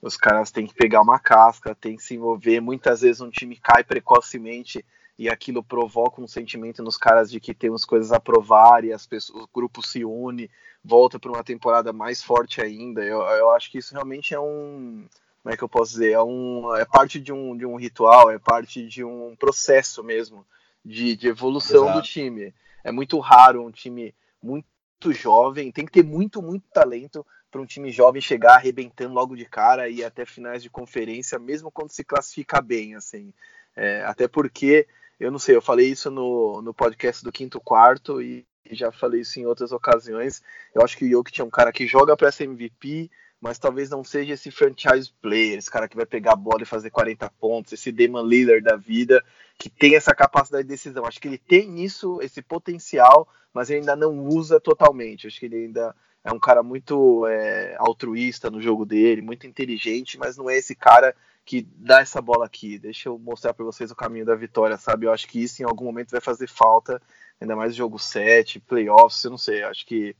os 0.02 0.16
caras 0.16 0.50
têm 0.50 0.66
que 0.66 0.74
pegar 0.74 1.00
uma 1.00 1.16
casca, 1.16 1.76
têm 1.76 1.96
que 1.96 2.02
se 2.02 2.16
envolver. 2.16 2.60
Muitas 2.60 3.02
vezes 3.02 3.20
um 3.20 3.30
time 3.30 3.56
cai 3.56 3.84
precocemente 3.84 4.84
e 5.18 5.28
aquilo 5.28 5.62
provoca 5.62 6.20
um 6.20 6.26
sentimento 6.26 6.82
nos 6.82 6.96
caras 6.96 7.30
de 7.30 7.38
que 7.38 7.54
temos 7.54 7.84
coisas 7.84 8.12
a 8.12 8.20
provar 8.20 8.84
e 8.84 8.92
as 8.92 9.06
pessoas, 9.06 9.44
o 9.44 9.48
grupo 9.52 9.86
se 9.86 10.04
une, 10.04 10.50
volta 10.84 11.18
para 11.18 11.30
uma 11.30 11.44
temporada 11.44 11.92
mais 11.92 12.22
forte 12.22 12.60
ainda. 12.60 13.04
Eu, 13.04 13.20
eu 13.20 13.50
acho 13.50 13.70
que 13.70 13.78
isso 13.78 13.92
realmente 13.92 14.34
é 14.34 14.40
um, 14.40 15.06
como 15.42 15.52
é 15.52 15.56
que 15.56 15.62
eu 15.62 15.68
posso 15.68 15.92
dizer, 15.92 16.12
é, 16.12 16.22
um, 16.22 16.74
é 16.76 16.84
parte 16.84 17.20
de 17.20 17.32
um, 17.32 17.56
de 17.56 17.66
um 17.66 17.76
ritual, 17.76 18.30
é 18.30 18.38
parte 18.38 18.86
de 18.86 19.04
um 19.04 19.34
processo 19.36 20.02
mesmo 20.02 20.46
de, 20.84 21.16
de 21.16 21.28
evolução 21.28 21.84
Exato. 21.84 21.98
do 21.98 22.04
time. 22.04 22.54
É 22.84 22.90
muito 22.90 23.18
raro 23.18 23.64
um 23.64 23.70
time 23.70 24.14
muito 24.42 24.66
jovem, 25.10 25.70
tem 25.70 25.84
que 25.84 25.92
ter 25.92 26.04
muito, 26.04 26.40
muito 26.40 26.64
talento 26.72 27.26
para 27.50 27.60
um 27.60 27.66
time 27.66 27.90
jovem 27.90 28.22
chegar 28.22 28.54
arrebentando 28.54 29.12
logo 29.12 29.36
de 29.36 29.44
cara 29.44 29.88
e 29.88 29.96
ir 29.96 30.04
até 30.04 30.24
finais 30.24 30.62
de 30.62 30.70
conferência, 30.70 31.38
mesmo 31.38 31.70
quando 31.70 31.90
se 31.90 32.02
classifica 32.02 32.60
bem, 32.60 32.94
assim. 32.94 33.32
É, 33.76 34.02
até 34.04 34.26
porque 34.26 34.86
eu 35.22 35.30
não 35.30 35.38
sei, 35.38 35.54
eu 35.54 35.62
falei 35.62 35.88
isso 35.88 36.10
no, 36.10 36.60
no 36.60 36.74
podcast 36.74 37.22
do 37.22 37.30
quinto 37.30 37.60
quarto 37.60 38.20
e, 38.20 38.44
já 38.72 38.90
falei 38.90 39.20
isso 39.20 39.38
em 39.38 39.46
outras 39.46 39.70
ocasiões. 39.70 40.42
Eu 40.74 40.82
acho 40.82 40.96
que 40.96 41.04
o 41.04 41.10
Jokic 41.10 41.40
é 41.40 41.44
um 41.44 41.50
cara 41.50 41.70
que 41.70 41.86
joga 41.86 42.16
para 42.16 42.32
ser 42.32 42.44
MVP, 42.44 43.10
mas 43.40 43.58
talvez 43.58 43.88
não 43.90 44.02
seja 44.02 44.34
esse 44.34 44.50
franchise 44.50 45.12
player, 45.20 45.58
esse 45.58 45.70
cara 45.70 45.86
que 45.86 45.94
vai 45.94 46.06
pegar 46.06 46.32
a 46.32 46.36
bola 46.36 46.62
e 46.62 46.66
fazer 46.66 46.90
40 46.90 47.30
pontos, 47.38 47.72
esse 47.72 47.92
Demon 47.92 48.24
Lillard 48.24 48.62
da 48.62 48.76
vida, 48.76 49.22
que 49.58 49.68
tem 49.68 49.94
essa 49.94 50.14
capacidade 50.14 50.64
de 50.64 50.70
decisão. 50.70 51.04
Acho 51.04 51.20
que 51.20 51.28
ele 51.28 51.38
tem 51.38 51.84
isso, 51.84 52.18
esse 52.22 52.40
potencial, 52.42 53.28
mas 53.52 53.70
ele 53.70 53.80
ainda 53.80 53.94
não 53.94 54.26
usa 54.26 54.58
totalmente. 54.58 55.26
Acho 55.26 55.38
que 55.38 55.46
ele 55.46 55.66
ainda 55.66 55.94
é 56.24 56.32
um 56.32 56.40
cara 56.40 56.62
muito 56.62 57.26
é, 57.28 57.76
altruísta 57.78 58.50
no 58.50 58.60
jogo 58.60 58.84
dele, 58.84 59.22
muito 59.22 59.46
inteligente, 59.46 60.18
mas 60.18 60.36
não 60.36 60.48
é 60.48 60.56
esse 60.56 60.74
cara 60.74 61.14
que 61.44 61.66
dá 61.76 62.00
essa 62.00 62.20
bola 62.20 62.46
aqui, 62.46 62.78
deixa 62.78 63.08
eu 63.08 63.18
mostrar 63.18 63.52
para 63.52 63.64
vocês 63.64 63.90
o 63.90 63.96
caminho 63.96 64.24
da 64.24 64.34
vitória, 64.34 64.76
sabe? 64.76 65.06
Eu 65.06 65.12
acho 65.12 65.26
que 65.26 65.42
isso 65.42 65.62
em 65.62 65.64
algum 65.64 65.84
momento 65.84 66.10
vai 66.10 66.20
fazer 66.20 66.48
falta, 66.48 67.02
ainda 67.40 67.56
mais 67.56 67.74
jogo 67.74 67.98
7, 67.98 68.60
playoffs, 68.60 69.24
eu 69.24 69.30
não 69.30 69.38
sei, 69.38 69.62
acho 69.64 69.84
que 69.84 70.14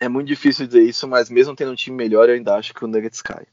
é 0.00 0.08
muito 0.08 0.28
difícil 0.28 0.66
dizer 0.66 0.82
isso, 0.82 1.06
mas 1.06 1.28
mesmo 1.28 1.54
tendo 1.54 1.72
um 1.72 1.76
time 1.76 1.96
melhor, 1.96 2.28
eu 2.28 2.34
ainda 2.34 2.54
acho 2.54 2.72
que 2.72 2.84
o 2.84 2.88
Nuggets 2.88 3.20
cai. 3.20 3.46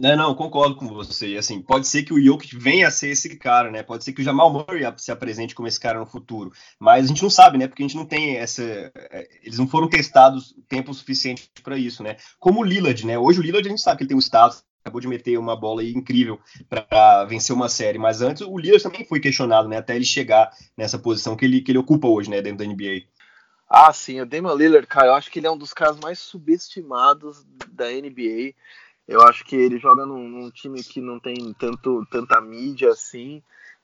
Não, 0.00 0.16
não, 0.16 0.34
concordo 0.34 0.76
com 0.76 0.86
você. 0.86 1.36
Assim, 1.36 1.60
pode 1.60 1.88
ser 1.88 2.04
que 2.04 2.14
o 2.14 2.22
Jokic 2.22 2.56
venha 2.56 2.86
a 2.86 2.90
ser 2.90 3.08
esse 3.08 3.36
cara, 3.36 3.68
né? 3.68 3.82
Pode 3.82 4.04
ser 4.04 4.12
que 4.12 4.20
o 4.20 4.24
Jamal 4.24 4.52
Murray 4.52 4.84
se 4.96 5.10
apresente 5.10 5.56
como 5.56 5.66
esse 5.66 5.80
cara 5.80 5.98
no 5.98 6.06
futuro. 6.06 6.52
Mas 6.78 7.06
a 7.06 7.08
gente 7.08 7.22
não 7.22 7.30
sabe, 7.30 7.58
né? 7.58 7.66
Porque 7.66 7.82
a 7.82 7.86
gente 7.86 7.96
não 7.96 8.06
tem 8.06 8.36
essa. 8.36 8.62
É, 8.62 9.28
eles 9.42 9.58
não 9.58 9.66
foram 9.66 9.88
testados 9.88 10.54
tempo 10.68 10.94
suficiente 10.94 11.50
para 11.64 11.76
isso, 11.76 12.04
né? 12.04 12.16
Como 12.38 12.60
o 12.60 12.64
Lillard, 12.64 13.04
né? 13.04 13.18
Hoje 13.18 13.40
o 13.40 13.42
Lillard 13.42 13.66
a 13.66 13.70
gente 13.70 13.82
sabe 13.82 13.96
que 13.96 14.02
ele 14.04 14.08
tem 14.10 14.16
um 14.16 14.20
status 14.20 14.62
acabou 14.80 15.00
de 15.00 15.08
meter 15.08 15.38
uma 15.38 15.56
bola 15.56 15.84
incrível 15.84 16.38
para 16.68 17.24
vencer 17.24 17.54
uma 17.54 17.68
série, 17.68 17.98
mas 17.98 18.22
antes 18.22 18.42
o 18.42 18.58
Lillard 18.58 18.82
também 18.82 19.04
foi 19.04 19.20
questionado, 19.20 19.68
né, 19.68 19.78
até 19.78 19.96
ele 19.96 20.04
chegar 20.04 20.50
nessa 20.76 20.98
posição 20.98 21.36
que 21.36 21.44
ele, 21.44 21.60
que 21.60 21.70
ele 21.70 21.78
ocupa 21.78 22.08
hoje, 22.08 22.30
né, 22.30 22.40
dentro 22.40 22.58
da 22.58 22.72
NBA. 22.72 23.02
Ah, 23.68 23.92
sim, 23.92 24.20
o 24.20 24.26
Damian 24.26 24.54
Lillard, 24.54 24.86
cara, 24.86 25.08
eu 25.08 25.14
acho 25.14 25.30
que 25.30 25.38
ele 25.38 25.46
é 25.46 25.50
um 25.50 25.58
dos 25.58 25.74
caras 25.74 25.98
mais 25.98 26.18
subestimados 26.18 27.44
da 27.70 27.90
NBA. 27.90 28.54
Eu 29.06 29.20
acho 29.22 29.44
que 29.44 29.54
ele 29.54 29.78
joga 29.78 30.06
num, 30.06 30.26
num 30.26 30.50
time 30.50 30.82
que 30.82 31.02
não 31.02 31.20
tem 31.20 31.34
tanto, 31.58 32.06
tanta 32.10 32.40
mídia 32.40 32.90
assim, 32.90 33.42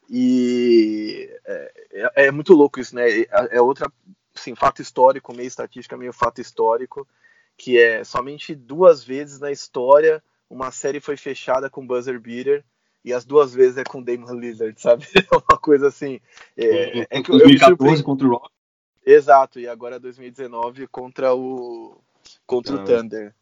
e 0.09 1.29
é, 1.47 1.73
é, 1.93 2.27
é 2.27 2.31
muito 2.31 2.55
louco 2.55 2.81
isso, 2.81 2.95
né? 2.95 3.11
É, 3.11 3.29
é 3.57 3.61
outra, 3.61 3.91
assim, 4.35 4.55
fato 4.55 4.81
histórico, 4.81 5.35
meio 5.35 5.47
estatística, 5.47 5.97
meio 5.97 6.13
fato 6.13 6.41
histórico, 6.41 7.07
que 7.57 7.79
é 7.79 8.05
somente 8.05 8.55
duas 8.55 9.05
vezes 9.05 9.39
na 9.39 9.53
história 9.53 10.23
uma 10.49 10.71
série 10.71 11.01
foi 11.01 11.17
fechada 11.17 11.69
com 11.71 11.87
buzzer 11.87 12.19
beater 12.21 12.65
e 13.05 13.13
as 13.13 13.25
duas 13.25 13.53
vezes 13.53 13.77
é 13.77 13.85
com 13.85 14.03
Damon 14.03 14.35
Lillard, 14.35 14.81
sabe? 14.81 15.07
É 15.15 15.37
uma 15.37 15.59
coisa 15.59 15.89
assim. 15.89 16.21
É, 16.57 17.01
é, 17.01 17.07
é 17.11 17.23
que 17.23 17.31
2014 17.31 18.03
contra 18.03 18.27
o 18.27 18.31
Rock. 18.31 18.51
Exato, 19.05 19.61
e 19.61 19.69
agora 19.69 20.01
2019 20.01 20.87
contra 20.87 21.35
o 21.35 22.01
contra 22.47 22.77
o 22.77 22.85
Thunder. 22.85 23.35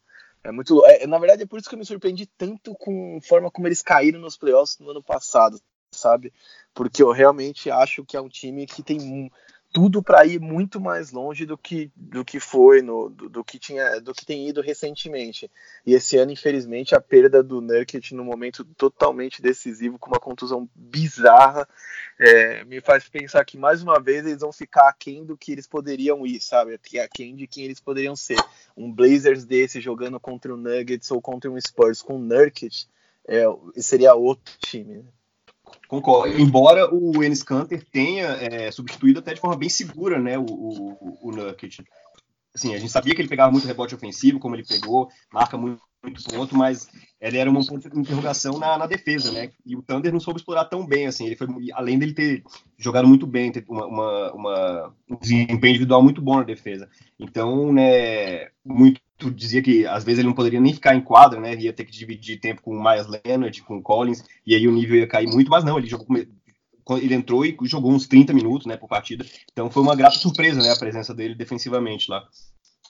É 0.43 0.51
muito. 0.51 0.85
É, 0.85 1.07
na 1.07 1.17
verdade, 1.17 1.43
é 1.43 1.45
por 1.45 1.57
isso 1.57 1.69
que 1.69 1.75
eu 1.75 1.79
me 1.79 1.85
surpreendi 1.85 2.25
tanto 2.25 2.75
com 2.75 3.17
a 3.17 3.25
forma 3.25 3.49
como 3.49 3.67
eles 3.67 3.81
caíram 3.81 4.19
nos 4.19 4.35
playoffs 4.35 4.77
no 4.79 4.91
ano 4.91 5.01
passado, 5.01 5.57
sabe? 5.89 6.33
Porque 6.73 7.01
eu 7.01 7.11
realmente 7.11 7.71
acho 7.71 8.03
que 8.03 8.17
é 8.17 8.21
um 8.21 8.27
time 8.27 8.65
que 8.65 8.83
tem 8.83 9.31
tudo 9.73 10.03
para 10.03 10.23
ir 10.23 10.39
muito 10.39 10.79
mais 10.79 11.11
longe 11.11 11.47
do 11.47 11.57
que, 11.57 11.91
do 11.95 12.23
que 12.23 12.39
foi 12.39 12.83
no, 12.83 13.09
do, 13.09 13.27
do, 13.27 13.43
que 13.43 13.57
tinha 13.57 13.99
do 13.99 14.13
que 14.13 14.23
tem 14.23 14.47
ido 14.47 14.61
recentemente. 14.61 15.49
E 15.83 15.95
esse 15.95 16.15
ano 16.15 16.31
infelizmente 16.31 16.93
a 16.93 17.01
perda 17.01 17.41
do 17.41 17.59
Nurkic 17.59 18.13
no 18.13 18.23
momento 18.23 18.63
totalmente 18.63 19.41
decisivo 19.41 19.97
com 19.97 20.11
uma 20.11 20.19
contusão 20.19 20.69
bizarra 20.75 21.67
é, 22.19 22.63
me 22.65 22.79
faz 22.81 23.09
pensar 23.09 23.43
que 23.43 23.57
mais 23.57 23.81
uma 23.81 23.99
vez 23.99 24.23
eles 24.23 24.41
vão 24.41 24.53
ficar 24.53 24.87
aquém 24.87 25.25
do 25.25 25.35
que 25.35 25.51
eles 25.51 25.65
poderiam 25.65 26.23
ir 26.23 26.39
sabe? 26.39 26.79
Aquém 27.03 27.35
de 27.35 27.47
quem 27.47 27.65
eles 27.65 27.79
poderiam 27.79 28.15
ser. 28.15 28.37
Um 28.77 28.91
Blazers 28.91 29.43
desse 29.43 29.81
jogando 29.81 30.19
contra 30.19 30.53
o 30.53 30.57
Nuggets 30.57 31.09
ou 31.09 31.19
contra 31.19 31.49
um 31.49 31.59
Spurs 31.59 31.99
com 31.99 32.17
o 32.17 32.19
Nurkic 32.19 32.85
é, 33.27 33.45
seria 33.77 34.13
outro 34.13 34.53
time 34.59 34.97
né? 34.97 35.03
Concordo. 35.87 36.39
Embora 36.39 36.93
o 36.93 37.23
Enes 37.23 37.43
Kanter 37.43 37.85
tenha 37.91 38.27
é, 38.27 38.71
substituído 38.71 39.19
até 39.19 39.33
de 39.33 39.39
forma 39.39 39.57
bem 39.57 39.69
segura 39.69 40.19
né, 40.19 40.37
o, 40.37 40.45
o, 40.45 41.29
o. 41.29 41.31
Assim, 42.55 42.73
a 42.73 42.77
gente 42.77 42.91
sabia 42.91 43.15
que 43.15 43.21
ele 43.21 43.29
pegava 43.29 43.51
muito 43.51 43.67
rebote 43.67 43.95
ofensivo, 43.95 44.39
como 44.39 44.55
ele 44.55 44.65
pegou, 44.65 45.09
marca 45.31 45.57
muito, 45.57 45.81
muito 46.03 46.23
ponto, 46.23 46.55
mas 46.55 46.87
ele 47.19 47.37
era 47.37 47.49
uma 47.49 47.65
ponto 47.65 47.89
de 47.89 47.99
interrogação 47.99 48.59
na, 48.59 48.77
na, 48.77 48.85
defesa, 48.85 49.31
né? 49.31 49.51
E 49.65 49.75
o 49.75 49.81
Thunder 49.81 50.11
não 50.11 50.19
soube 50.19 50.39
explorar 50.39 50.65
tão 50.65 50.85
bem, 50.85 51.07
assim. 51.07 51.25
Ele 51.25 51.35
foi, 51.35 51.47
além 51.73 51.97
dele 51.97 52.13
ter 52.13 52.43
jogado 52.77 53.07
muito 53.07 53.25
bem, 53.25 53.51
ter 53.51 53.65
uma, 53.67 53.87
uma, 53.87 54.33
uma, 54.33 54.93
um 55.09 55.15
desempenho 55.15 55.71
individual 55.71 56.03
muito 56.03 56.21
bom 56.21 56.37
na 56.37 56.43
defesa. 56.43 56.87
Então, 57.17 57.73
né, 57.73 58.49
muito 58.63 59.01
dizia 59.17 59.61
que 59.61 59.85
às 59.85 60.03
vezes 60.03 60.19
ele 60.19 60.27
não 60.27 60.35
poderia 60.35 60.59
nem 60.59 60.73
ficar 60.73 60.95
em 60.95 61.01
quadra, 61.01 61.39
né? 61.39 61.55
Ia 61.55 61.73
ter 61.73 61.85
que 61.85 61.91
dividir 61.91 62.39
tempo 62.39 62.61
com 62.61 62.75
o 62.75 62.83
Miles 62.83 63.07
Leonard, 63.07 63.61
com 63.63 63.77
o 63.77 63.81
Collins, 63.81 64.23
e 64.45 64.55
aí 64.55 64.67
o 64.67 64.71
nível 64.71 64.97
ia 64.97 65.07
cair 65.07 65.27
muito, 65.27 65.49
mas 65.49 65.63
não, 65.63 65.77
ele 65.77 65.87
jogou 65.87 66.05
ele 66.97 67.13
entrou 67.13 67.45
e 67.45 67.57
jogou 67.63 67.93
uns 67.93 68.07
30 68.07 68.33
minutos, 68.33 68.67
né, 68.67 68.75
por 68.75 68.89
partida. 68.89 69.25
Então 69.51 69.71
foi 69.71 69.81
uma 69.81 69.95
grata 69.95 70.17
surpresa, 70.17 70.61
né, 70.61 70.71
a 70.71 70.77
presença 70.77 71.13
dele 71.13 71.33
defensivamente 71.33 72.11
lá. 72.11 72.27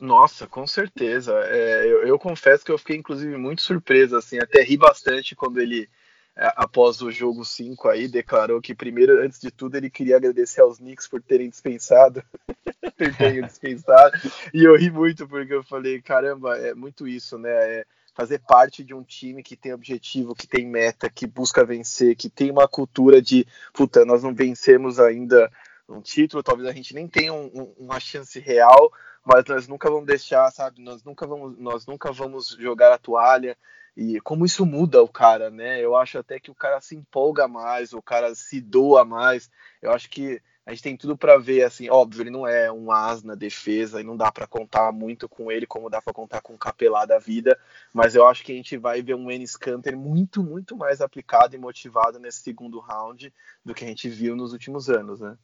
Nossa, 0.02 0.48
com 0.48 0.66
certeza. 0.66 1.32
É, 1.46 1.86
eu, 1.86 2.08
eu, 2.08 2.20
confesso 2.20 2.66
que 2.66 2.72
eu 2.72 2.78
fiquei, 2.78 2.98
inclusive, 2.98 3.38
muito 3.38 3.62
surpreso, 3.62 4.18
assim, 4.18 4.40
até 4.40 4.64
ri 4.64 4.76
bastante 4.76 5.36
quando 5.36 5.60
ele, 5.60 5.88
após 6.36 7.02
o 7.02 7.12
jogo 7.12 7.46
5 7.46 7.88
aí, 7.90 8.08
declarou 8.08 8.62
que, 8.62 8.74
primeiro, 8.74 9.22
antes 9.22 9.40
de 9.40 9.52
tudo, 9.52 9.76
ele 9.76 9.90
queria 9.90 10.18
agradecer 10.18 10.62
aos 10.62 10.78
Knicks 10.78 11.08
por 11.08 11.22
terem 11.22 11.50
dispensado, 11.50 12.24
por 12.98 13.16
terem 13.16 13.42
dispensado, 13.46 14.18
e 14.54 14.64
eu 14.64 14.76
ri 14.76 14.90
muito, 14.90 15.28
porque 15.28 15.54
eu 15.54 15.64
falei, 15.64 16.02
caramba, 16.02 16.58
é 16.58 16.74
muito 16.74 17.08
isso, 17.08 17.38
né, 17.38 17.50
é 17.50 17.86
fazer 18.16 18.40
parte 18.40 18.84
de 18.84 18.94
um 18.94 19.04
time 19.04 19.42
que 19.42 19.56
tem 19.56 19.74
objetivo, 19.74 20.36
que 20.36 20.48
tem 20.48 20.68
meta, 20.68 21.10
que 21.10 21.26
busca 21.26 21.66
vencer, 21.66 22.16
que 22.16 22.30
tem 22.30 22.52
uma 22.52 22.68
cultura 22.68 23.22
de, 23.22 23.46
puta, 23.74 24.06
nós 24.06 24.22
não 24.24 24.34
vencemos 24.34 25.00
ainda 25.00 25.52
um 25.90 26.02
título, 26.02 26.44
talvez 26.44 26.68
a 26.70 26.72
gente 26.72 26.94
nem 26.94 27.08
tenha 27.08 27.34
um, 27.34 27.46
um, 27.54 27.74
uma 27.78 28.00
chance 28.00 28.40
real, 28.40 28.92
mas 29.26 29.46
nós 29.46 29.68
nunca 29.68 29.90
vamos 29.90 30.06
deixar, 30.06 30.50
sabe? 30.52 30.82
Nós 30.82 31.04
nunca 31.04 31.26
vamos, 31.26 31.58
nós 31.58 31.86
nunca 31.86 32.12
vamos 32.12 32.50
jogar 32.60 32.92
a 32.92 32.98
toalha. 32.98 33.58
E 33.96 34.20
como 34.22 34.46
isso 34.46 34.66
muda 34.66 35.04
o 35.04 35.08
cara, 35.08 35.50
né? 35.50 35.80
Eu 35.80 35.96
acho 35.96 36.18
até 36.18 36.40
que 36.40 36.50
o 36.50 36.56
cara 36.56 36.82
se 36.82 36.96
empolga 36.96 37.48
mais, 37.48 37.94
o 37.94 38.02
cara 38.02 38.34
se 38.34 38.60
doa 38.60 39.06
mais. 39.06 39.50
Eu 39.82 39.92
acho 39.92 40.10
que 40.10 40.42
a 40.66 40.72
gente 40.72 40.84
tem 40.84 40.98
tudo 40.98 41.18
para 41.18 41.38
ver 41.38 41.64
assim, 41.64 41.90
óbvio, 41.90 42.24
ele 42.24 42.30
não 42.30 42.48
é 42.48 42.72
um 42.72 42.92
as 42.92 43.22
na 43.22 43.36
defesa 43.36 44.00
e 44.00 44.04
não 44.04 44.16
dá 44.16 44.32
para 44.32 44.48
contar 44.48 44.92
muito 44.94 45.28
com 45.28 45.52
ele 45.52 45.68
como 45.68 45.90
dá 45.90 46.02
para 46.02 46.14
contar 46.14 46.42
com 46.42 46.54
o 46.54 46.58
Capelá 46.58 47.06
da 47.06 47.20
vida, 47.20 47.60
mas 47.94 48.16
eu 48.16 48.26
acho 48.26 48.44
que 48.44 48.54
a 48.54 48.56
gente 48.56 48.78
vai 48.78 49.02
ver 49.02 49.16
um 49.16 49.30
Enes 49.30 49.58
Kanter 49.58 49.98
muito, 49.98 50.42
muito 50.42 50.78
mais 50.78 51.02
aplicado 51.02 51.54
e 51.54 51.60
motivado 51.60 52.18
nesse 52.18 52.42
segundo 52.42 52.80
round 52.80 53.32
do 53.64 53.74
que 53.74 53.84
a 53.84 53.88
gente 53.88 54.08
viu 54.10 54.36
nos 54.36 54.54
últimos 54.54 54.90
anos, 54.90 55.20
né? 55.20 55.38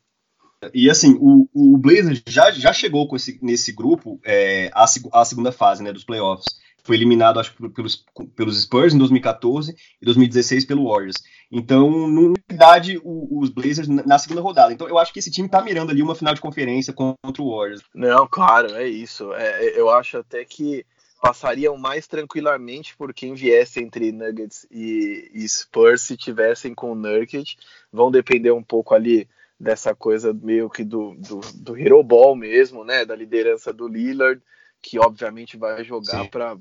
E 0.74 0.90
assim, 0.90 1.18
o, 1.20 1.48
o 1.54 1.78
Blazers 1.78 2.22
já, 2.28 2.52
já 2.52 2.74
chegou 2.74 3.08
esse, 3.16 3.40
nesse 3.42 3.72
grupo 3.72 4.20
é, 4.24 4.70
a, 4.74 4.86
a 5.14 5.26
segunda 5.26 5.52
fase 5.52 5.82
né, 5.82 5.94
dos 5.94 6.04
playoffs. 6.04 6.46
Foi 6.84 6.96
eliminado, 6.96 7.40
acho 7.40 7.54
pelos, 7.72 8.06
pelos 8.36 8.62
Spurs 8.62 8.94
em 8.94 8.98
2014 8.98 9.76
e 10.02 10.06
2016 10.06 10.66
pelo 10.66 10.90
Warriors. 10.90 11.18
Então, 11.52 12.08
na 12.08 12.34
verdade, 12.48 13.00
os 13.04 13.50
Blazers 13.50 13.88
na 13.88 14.20
segunda 14.20 14.42
rodada. 14.42 14.74
Então, 14.74 14.88
eu 14.88 14.98
acho 14.98 15.12
que 15.12 15.20
esse 15.20 15.32
time 15.32 15.50
tá 15.50 15.62
mirando 15.62 15.92
ali 15.92 16.02
uma 16.02 16.16
final 16.16 16.34
de 16.34 16.42
conferência 16.42 16.94
contra 16.94 17.42
o 17.42 17.56
Warriors. 17.56 17.82
Não, 17.94 18.28
claro, 18.28 18.76
é 18.76 18.88
isso. 18.88 19.34
É, 19.34 19.80
eu 19.80 19.90
acho 19.90 20.18
até 20.18 20.46
que 20.46 20.86
passariam 21.22 21.78
mais 21.78 22.08
tranquilamente 22.08 22.96
por 22.96 23.14
quem 23.14 23.34
viesse 23.34 23.82
entre 23.82 24.12
Nuggets 24.12 24.66
e, 24.72 25.30
e 25.34 25.48
Spurs 25.48 26.04
se 26.04 26.16
tivessem 26.16 26.74
com 26.74 26.92
o 26.92 26.96
Nurkic. 26.96 27.58
Vão 27.92 28.10
depender 28.10 28.52
um 28.52 28.64
pouco 28.64 28.96
ali 28.96 29.28
dessa 29.60 29.94
coisa 29.94 30.34
meio 30.34 30.70
que 30.70 30.84
do, 30.84 31.16
do, 31.16 31.42
do 31.56 31.78
hero 31.78 32.02
ball 32.02 32.36
mesmo, 32.36 32.86
né? 32.86 33.04
Da 33.04 33.16
liderança 33.16 33.74
do 33.74 33.88
Lillard, 33.88 34.42
que 34.82 34.98
obviamente 34.98 35.58
vai 35.58 35.84
jogar 35.84 36.30
para 36.30 36.56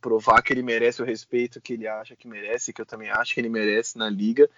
provar 0.00 0.42
que 0.42 0.52
ele 0.52 0.62
merece 0.62 1.02
o 1.02 1.04
respeito 1.04 1.60
que 1.60 1.72
ele 1.74 1.88
acha 1.88 2.14
que 2.14 2.28
merece, 2.28 2.72
que 2.72 2.80
eu 2.80 2.86
também 2.86 3.10
acho 3.10 3.34
que 3.34 3.40
ele 3.40 3.48
merece 3.48 3.96
na 3.96 4.08
liga. 4.08 4.48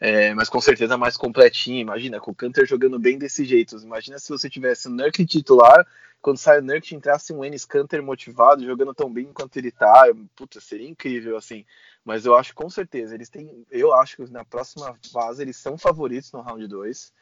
É, 0.00 0.34
mas 0.34 0.48
com 0.48 0.60
certeza 0.60 0.96
mais 0.96 1.16
completinho. 1.16 1.80
Imagina, 1.80 2.18
com 2.18 2.32
o 2.32 2.34
Canter 2.34 2.66
jogando 2.66 2.98
bem 2.98 3.18
desse 3.18 3.44
jeito. 3.44 3.76
Imagina 3.76 4.18
se 4.18 4.28
você 4.28 4.50
tivesse 4.50 4.88
o 4.88 4.90
Nurk 4.90 5.24
titular, 5.24 5.86
quando 6.20 6.38
sai 6.38 6.58
o 6.58 6.62
Nurk 6.62 6.92
entrasse 6.92 7.32
um 7.32 7.44
Ennis 7.44 7.64
Canter 7.64 8.02
motivado, 8.02 8.64
jogando 8.64 8.92
tão 8.94 9.12
bem 9.12 9.32
quanto 9.32 9.56
ele 9.56 9.70
tá. 9.70 10.04
Puta, 10.34 10.60
seria 10.60 10.88
incrível, 10.88 11.36
assim. 11.36 11.64
Mas 12.04 12.26
eu 12.26 12.34
acho 12.34 12.52
com 12.52 12.68
certeza, 12.68 13.14
eles 13.14 13.28
têm. 13.28 13.64
Eu 13.70 13.94
acho 13.94 14.16
que 14.16 14.32
na 14.32 14.44
próxima 14.44 14.96
fase 15.12 15.42
eles 15.42 15.56
são 15.56 15.78
favoritos 15.78 16.32
no 16.32 16.40
round 16.40 16.66
2. 16.66 17.12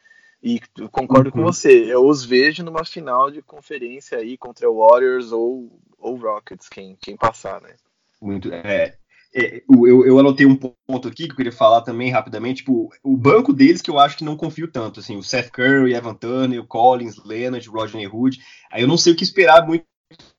E 0.43 0.59
concordo 0.91 1.29
uhum. 1.29 1.31
com 1.31 1.43
você, 1.43 1.93
eu 1.93 2.05
os 2.05 2.25
vejo 2.25 2.63
numa 2.63 2.83
final 2.83 3.29
de 3.29 3.41
conferência 3.41 4.17
aí 4.17 4.37
contra 4.37 4.69
o 4.69 4.79
Warriors 4.79 5.31
ou, 5.31 5.79
ou 5.99 6.15
Rockets, 6.15 6.67
quem, 6.67 6.97
quem 6.99 7.15
passar, 7.15 7.61
né? 7.61 7.75
Muito, 8.19 8.51
é, 8.51 8.95
é, 9.33 9.63
eu, 9.69 10.05
eu 10.05 10.19
anotei 10.19 10.45
um 10.45 10.55
ponto 10.55 11.07
aqui 11.07 11.25
que 11.25 11.31
eu 11.31 11.35
queria 11.35 11.51
falar 11.51 11.81
também 11.81 12.09
rapidamente, 12.09 12.57
tipo, 12.57 12.89
o 13.03 13.15
banco 13.15 13.53
deles 13.53 13.81
que 13.81 13.89
eu 13.89 13.97
acho 13.97 14.17
que 14.17 14.23
não 14.23 14.35
confio 14.35 14.69
tanto, 14.69 14.99
assim, 14.99 15.15
o 15.15 15.23
Seth 15.23 15.51
Curry, 15.51 15.93
Evan 15.93 16.15
Turner, 16.15 16.59
o 16.59 16.67
Collins, 16.67 17.23
Leonard, 17.23 17.67
Roger 17.69 18.13
Hood, 18.13 18.39
aí 18.71 18.81
eu 18.81 18.87
não 18.87 18.97
sei 18.97 19.13
o 19.13 19.15
que 19.15 19.23
esperar 19.23 19.65
muito 19.65 19.85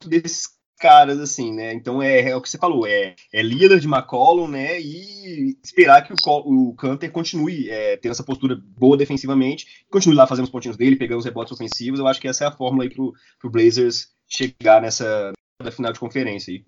desses 0.04 0.48
caras, 0.82 1.20
assim, 1.20 1.52
né? 1.52 1.72
Então 1.72 2.02
é, 2.02 2.30
é 2.30 2.36
o 2.36 2.42
que 2.42 2.50
você 2.50 2.58
falou, 2.58 2.84
é, 2.84 3.14
é 3.32 3.40
líder 3.40 3.78
de 3.78 3.86
McCollum, 3.86 4.48
né? 4.48 4.80
E 4.80 5.56
esperar 5.62 6.02
que 6.02 6.12
o, 6.12 6.16
o 6.26 6.74
Canter 6.74 7.12
continue 7.12 7.70
é, 7.70 7.96
tendo 7.96 8.10
essa 8.10 8.24
postura 8.24 8.60
boa 8.60 8.96
defensivamente, 8.96 9.84
continue 9.88 10.16
lá 10.16 10.26
fazendo 10.26 10.46
os 10.46 10.50
pontinhos 10.50 10.76
dele, 10.76 10.96
pegando 10.96 11.20
os 11.20 11.24
rebotes 11.24 11.52
ofensivos. 11.52 12.00
Eu 12.00 12.08
acho 12.08 12.20
que 12.20 12.26
essa 12.26 12.44
é 12.44 12.48
a 12.48 12.52
fórmula 12.52 12.82
aí 12.82 12.90
pro, 12.90 13.14
pro 13.38 13.48
Blazers 13.48 14.08
chegar 14.26 14.82
nessa 14.82 15.32
final 15.70 15.92
de 15.92 16.00
conferência 16.00 16.52
aí. 16.52 16.64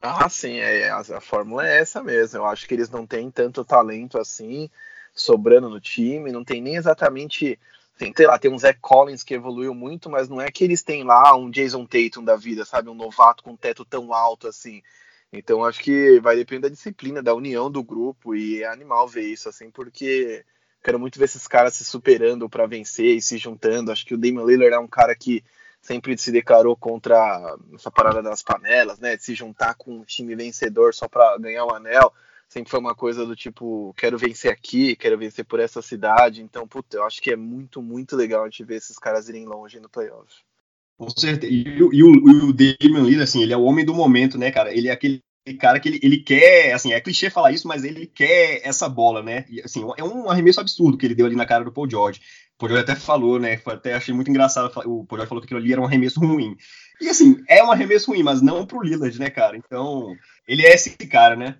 Ah, 0.00 0.28
sim, 0.28 0.58
é, 0.58 0.88
a, 0.88 0.98
a 0.98 1.20
fórmula 1.20 1.68
é 1.68 1.80
essa 1.80 2.04
mesmo. 2.04 2.38
Eu 2.38 2.46
acho 2.46 2.68
que 2.68 2.74
eles 2.74 2.88
não 2.88 3.04
têm 3.04 3.32
tanto 3.32 3.64
talento 3.64 4.16
assim 4.16 4.70
sobrando 5.12 5.68
no 5.68 5.80
time, 5.80 6.30
não 6.30 6.44
tem 6.44 6.62
nem 6.62 6.76
exatamente 6.76 7.58
tem, 8.00 8.14
sei 8.16 8.26
lá, 8.26 8.38
tem 8.38 8.50
um 8.50 8.58
Zach 8.58 8.78
Collins 8.80 9.22
que 9.22 9.34
evoluiu 9.34 9.74
muito, 9.74 10.08
mas 10.08 10.26
não 10.26 10.40
é 10.40 10.50
que 10.50 10.64
eles 10.64 10.82
têm 10.82 11.04
lá 11.04 11.36
um 11.36 11.50
Jason 11.50 11.84
Tatum 11.84 12.24
da 12.24 12.34
vida, 12.34 12.64
sabe? 12.64 12.88
Um 12.88 12.94
novato 12.94 13.44
com 13.44 13.50
um 13.50 13.56
teto 13.56 13.84
tão 13.84 14.14
alto 14.14 14.48
assim. 14.48 14.82
Então 15.30 15.62
acho 15.66 15.82
que 15.82 16.18
vai 16.18 16.34
depender 16.34 16.62
da 16.62 16.74
disciplina, 16.74 17.22
da 17.22 17.34
união 17.34 17.70
do 17.70 17.82
grupo, 17.82 18.34
e 18.34 18.62
é 18.62 18.68
animal 18.68 19.06
ver 19.06 19.24
isso, 19.24 19.50
assim, 19.50 19.70
porque 19.70 20.42
quero 20.82 20.98
muito 20.98 21.18
ver 21.18 21.26
esses 21.26 21.46
caras 21.46 21.74
se 21.74 21.84
superando 21.84 22.48
para 22.48 22.66
vencer 22.66 23.16
e 23.16 23.20
se 23.20 23.36
juntando. 23.36 23.92
Acho 23.92 24.06
que 24.06 24.14
o 24.14 24.18
Damian 24.18 24.44
Lillard 24.44 24.74
é 24.74 24.78
um 24.78 24.88
cara 24.88 25.14
que 25.14 25.44
sempre 25.82 26.16
se 26.16 26.32
declarou 26.32 26.74
contra 26.74 27.54
essa 27.74 27.90
parada 27.90 28.22
das 28.22 28.42
panelas, 28.42 28.98
né? 28.98 29.18
De 29.18 29.22
se 29.22 29.34
juntar 29.34 29.74
com 29.74 29.92
um 29.92 30.04
time 30.04 30.34
vencedor 30.34 30.94
só 30.94 31.06
para 31.06 31.36
ganhar 31.36 31.66
o 31.66 31.74
anel 31.74 32.14
sempre 32.50 32.68
foi 32.68 32.80
uma 32.80 32.96
coisa 32.96 33.24
do 33.24 33.36
tipo, 33.36 33.94
quero 33.96 34.18
vencer 34.18 34.50
aqui, 34.50 34.96
quero 34.96 35.16
vencer 35.16 35.44
por 35.44 35.60
essa 35.60 35.80
cidade. 35.80 36.42
Então, 36.42 36.66
puta, 36.66 36.96
eu 36.96 37.04
acho 37.04 37.22
que 37.22 37.30
é 37.30 37.36
muito, 37.36 37.80
muito 37.80 38.16
legal 38.16 38.42
a 38.42 38.46
gente 38.46 38.64
ver 38.64 38.74
esses 38.74 38.98
caras 38.98 39.28
irem 39.28 39.46
longe 39.46 39.78
no 39.78 39.88
playoff. 39.88 40.34
Com 40.98 41.08
certeza. 41.08 41.50
E, 41.50 41.62
e, 41.62 41.82
o, 41.82 41.92
e 41.92 42.02
o 42.02 42.52
Damian 42.52 43.04
Lillard, 43.04 43.22
assim, 43.22 43.42
ele 43.42 43.52
é 43.52 43.56
o 43.56 43.62
homem 43.62 43.84
do 43.84 43.94
momento, 43.94 44.36
né, 44.36 44.50
cara? 44.50 44.74
Ele 44.74 44.88
é 44.88 44.90
aquele 44.90 45.22
cara 45.60 45.78
que 45.78 45.88
ele, 45.88 46.00
ele 46.02 46.18
quer, 46.18 46.72
assim, 46.72 46.92
é 46.92 47.00
clichê 47.00 47.30
falar 47.30 47.52
isso, 47.52 47.68
mas 47.68 47.84
ele 47.84 48.04
quer 48.04 48.60
essa 48.64 48.88
bola, 48.88 49.22
né? 49.22 49.44
E, 49.48 49.60
assim, 49.62 49.88
é 49.96 50.02
um 50.02 50.28
arremesso 50.28 50.60
absurdo 50.60 50.98
que 50.98 51.06
ele 51.06 51.14
deu 51.14 51.26
ali 51.26 51.36
na 51.36 51.46
cara 51.46 51.64
do 51.64 51.72
Paul 51.72 51.88
George. 51.88 52.20
O 52.56 52.58
Paul 52.58 52.70
George 52.70 52.90
até 52.90 53.00
falou, 53.00 53.38
né? 53.38 53.62
Até 53.64 53.94
achei 53.94 54.12
muito 54.12 54.28
engraçado. 54.28 54.66
O 54.86 55.06
Paul 55.06 55.18
George 55.18 55.28
falou 55.28 55.40
que 55.40 55.46
aquilo 55.46 55.60
ali 55.60 55.72
era 55.72 55.80
um 55.80 55.86
arremesso 55.86 56.18
ruim. 56.18 56.56
E 57.00 57.08
assim, 57.08 57.36
é 57.48 57.62
um 57.62 57.70
arremesso 57.70 58.10
ruim, 58.10 58.24
mas 58.24 58.42
não 58.42 58.66
pro 58.66 58.82
Lillard, 58.82 59.16
né, 59.20 59.30
cara? 59.30 59.56
Então, 59.56 60.12
ele 60.48 60.66
é 60.66 60.74
esse 60.74 60.90
cara, 61.06 61.36
né? 61.36 61.56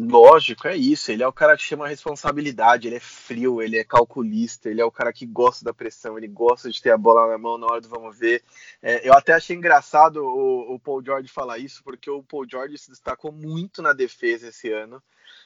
Lógico, 0.00 0.68
é 0.68 0.76
isso. 0.76 1.10
Ele 1.10 1.24
é 1.24 1.26
o 1.26 1.32
cara 1.32 1.56
que 1.56 1.62
chama 1.64 1.84
a 1.84 1.88
responsabilidade, 1.88 2.86
ele 2.86 2.94
é 2.94 3.00
frio, 3.00 3.60
ele 3.60 3.76
é 3.76 3.82
calculista, 3.82 4.70
ele 4.70 4.80
é 4.80 4.84
o 4.84 4.92
cara 4.92 5.12
que 5.12 5.26
gosta 5.26 5.64
da 5.64 5.74
pressão, 5.74 6.16
ele 6.16 6.28
gosta 6.28 6.70
de 6.70 6.80
ter 6.80 6.90
a 6.90 6.96
bola 6.96 7.26
na 7.26 7.36
mão 7.36 7.58
na 7.58 7.66
hora 7.66 7.80
do 7.80 7.88
vamos 7.88 8.16
ver. 8.16 8.44
É, 8.80 9.08
eu 9.08 9.12
até 9.12 9.32
achei 9.32 9.56
engraçado 9.56 10.24
o, 10.24 10.74
o, 10.74 10.78
Paul 10.78 11.04
George 11.04 11.28
falar 11.28 11.58
isso, 11.58 11.82
porque 11.82 12.08
o 12.08 12.22
Paul 12.22 12.48
George 12.48 12.78
se 12.78 12.90
destacou 12.90 13.32
muito 13.32 13.82
na 13.82 13.92
defesa 13.92 14.50
esse 14.50 14.70
ano. 14.70 15.02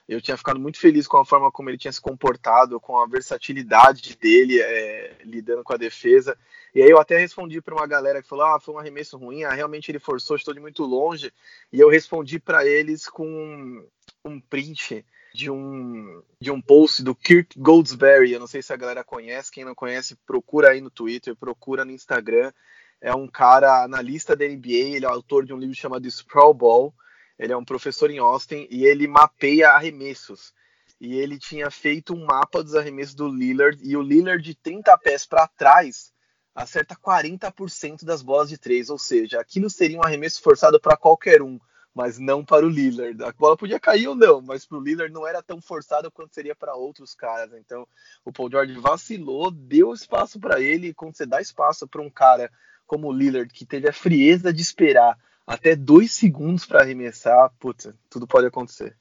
Eu 0.06 0.20
tinha 0.20 0.36
ficado 0.36 0.60
muito 0.60 0.78
feliz 0.78 1.06
com 1.06 1.16
a 1.16 1.24
forma 1.24 1.50
como 1.50 1.70
ele 1.70 1.78
tinha 1.78 1.92
se 1.92 2.00
comportado, 2.00 2.78
com 2.78 2.98
a 2.98 3.06
versatilidade 3.06 4.14
dele 4.16 4.60
é, 4.60 5.16
lidando 5.24 5.64
com 5.64 5.72
a 5.72 5.78
defesa. 5.78 6.36
E 6.74 6.82
aí 6.82 6.90
eu 6.90 7.00
até 7.00 7.16
respondi 7.16 7.62
para 7.62 7.74
uma 7.74 7.86
galera 7.86 8.20
que 8.20 8.28
falou: 8.28 8.44
ah, 8.44 8.60
foi 8.60 8.74
um 8.74 8.78
arremesso 8.78 9.16
ruim, 9.16 9.44
ah, 9.44 9.54
realmente 9.54 9.90
ele 9.90 9.98
forçou, 9.98 10.36
estou 10.36 10.52
de 10.52 10.60
muito 10.60 10.84
longe. 10.84 11.32
E 11.72 11.80
eu 11.80 11.88
respondi 11.88 12.38
para 12.38 12.66
eles 12.66 13.08
com 13.08 13.82
um 14.24 14.40
print 14.40 15.04
de 15.34 15.50
um, 15.50 16.22
de 16.40 16.50
um 16.50 16.60
post 16.60 17.02
do 17.02 17.14
Kirk 17.14 17.58
Goldsberry. 17.58 18.32
Eu 18.32 18.40
não 18.40 18.46
sei 18.46 18.62
se 18.62 18.72
a 18.72 18.76
galera 18.76 19.02
conhece, 19.02 19.50
quem 19.50 19.64
não 19.64 19.74
conhece, 19.74 20.16
procura 20.26 20.70
aí 20.70 20.80
no 20.80 20.90
Twitter, 20.90 21.34
procura 21.34 21.84
no 21.84 21.90
Instagram. 21.90 22.52
É 23.00 23.14
um 23.14 23.26
cara 23.26 23.82
analista 23.82 24.36
da 24.36 24.46
NBA, 24.46 24.96
ele 24.96 25.04
é 25.04 25.08
autor 25.08 25.44
de 25.44 25.52
um 25.52 25.58
livro 25.58 25.74
chamado 25.74 26.06
Sprawl 26.06 26.54
Ball 26.54 26.94
ele 27.42 27.52
é 27.52 27.56
um 27.56 27.64
professor 27.64 28.08
em 28.08 28.18
Austin 28.18 28.68
e 28.70 28.86
ele 28.86 29.08
mapeia 29.08 29.70
arremessos. 29.70 30.54
E 31.00 31.14
ele 31.14 31.38
tinha 31.38 31.70
feito 31.72 32.14
um 32.14 32.24
mapa 32.24 32.62
dos 32.62 32.76
arremessos 32.76 33.16
do 33.16 33.26
Lillard 33.26 33.78
e 33.82 33.96
o 33.96 34.02
Lillard 34.02 34.42
de 34.42 34.54
30 34.54 34.96
pés 34.98 35.26
para 35.26 35.48
trás 35.48 36.12
acerta 36.54 36.94
40% 36.94 38.04
das 38.04 38.22
bolas 38.22 38.48
de 38.48 38.58
três, 38.58 38.90
ou 38.90 38.98
seja, 38.98 39.40
aquilo 39.40 39.68
seria 39.70 39.98
um 39.98 40.04
arremesso 40.04 40.40
forçado 40.40 40.78
para 40.78 40.96
qualquer 40.96 41.42
um, 41.42 41.58
mas 41.94 42.18
não 42.18 42.44
para 42.44 42.64
o 42.64 42.68
Lillard. 42.68 43.22
A 43.22 43.32
bola 43.32 43.56
podia 43.56 43.78
cair 43.78 44.08
ou 44.08 44.14
não, 44.14 44.40
mas 44.40 44.64
para 44.64 44.78
o 44.78 44.80
Lillard 44.80 45.12
não 45.12 45.26
era 45.26 45.42
tão 45.42 45.60
forçado 45.60 46.10
quanto 46.10 46.34
seria 46.34 46.54
para 46.54 46.74
outros 46.74 47.14
caras. 47.14 47.52
Então, 47.54 47.86
o 48.24 48.32
Paul 48.32 48.50
George 48.50 48.74
vacilou, 48.78 49.50
deu 49.50 49.92
espaço 49.92 50.40
para 50.40 50.60
ele, 50.60 50.88
e 50.88 50.94
quando 50.94 51.16
você 51.16 51.26
dá 51.26 51.40
espaço 51.40 51.86
para 51.86 52.02
um 52.02 52.10
cara 52.10 52.50
como 52.86 53.08
o 53.08 53.12
Lillard, 53.12 53.52
que 53.52 53.64
teve 53.64 53.88
a 53.88 53.92
frieza 53.92 54.52
de 54.52 54.62
esperar 54.62 55.18
até 55.46 55.74
dois 55.74 56.12
segundos 56.12 56.64
para 56.64 56.82
arremessar, 56.82 57.52
puta, 57.58 57.96
tudo 58.08 58.26
pode 58.26 58.46
acontecer. 58.46 58.96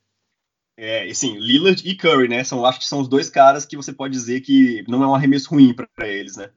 É, 0.78 1.04
assim, 1.04 1.38
Lillard 1.38 1.88
e 1.88 1.96
Curry, 1.96 2.28
né? 2.28 2.44
São, 2.44 2.66
acho 2.66 2.80
que 2.80 2.86
são 2.86 3.02
os 3.02 3.08
dois 3.08 3.30
caras 3.30 3.66
que 3.66 3.78
você 3.78 3.94
pode 3.94 4.14
dizer 4.14 4.42
que 4.42 4.84
não 4.88 5.04
é 5.04 5.08
um 5.08 5.14
arremesso 5.14 5.50
ruim 5.50 5.74
para 5.74 6.08
eles, 6.08 6.38
né? 6.38 6.50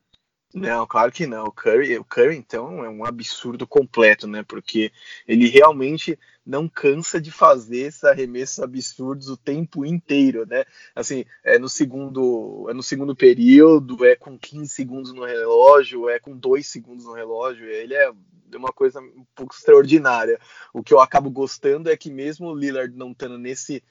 Não, 0.54 0.86
claro 0.86 1.10
que 1.10 1.26
não. 1.26 1.46
O 1.46 1.52
Curry, 1.52 1.98
o 1.98 2.04
Curry, 2.04 2.36
então, 2.36 2.84
é 2.84 2.88
um 2.88 3.04
absurdo 3.04 3.66
completo, 3.66 4.28
né? 4.28 4.44
Porque 4.44 4.92
ele 5.26 5.48
realmente 5.48 6.16
não 6.46 6.68
cansa 6.68 7.20
de 7.20 7.32
fazer 7.32 7.78
esses 7.78 8.04
arremessos 8.04 8.60
absurdos 8.60 9.28
o 9.28 9.36
tempo 9.36 9.84
inteiro, 9.84 10.46
né? 10.46 10.64
Assim, 10.94 11.24
é 11.42 11.58
no 11.58 11.68
segundo, 11.68 12.66
é 12.70 12.72
no 12.72 12.84
segundo 12.84 13.16
período, 13.16 14.04
é 14.04 14.14
com 14.14 14.38
15 14.38 14.68
segundos 14.68 15.12
no 15.12 15.24
relógio, 15.24 16.08
é 16.08 16.20
com 16.20 16.36
2 16.36 16.64
segundos 16.64 17.04
no 17.04 17.14
relógio. 17.14 17.66
Ele 17.66 17.94
é 17.94 18.12
uma 18.54 18.72
coisa 18.72 19.00
um 19.00 19.26
pouco 19.34 19.52
extraordinária. 19.52 20.38
O 20.72 20.84
que 20.84 20.94
eu 20.94 21.00
acabo 21.00 21.30
gostando 21.30 21.90
é 21.90 21.96
que 21.96 22.12
mesmo 22.12 22.46
o 22.46 22.54
Lillard 22.54 22.96
não 22.96 23.10
estando 23.10 23.36
nesse 23.36 23.82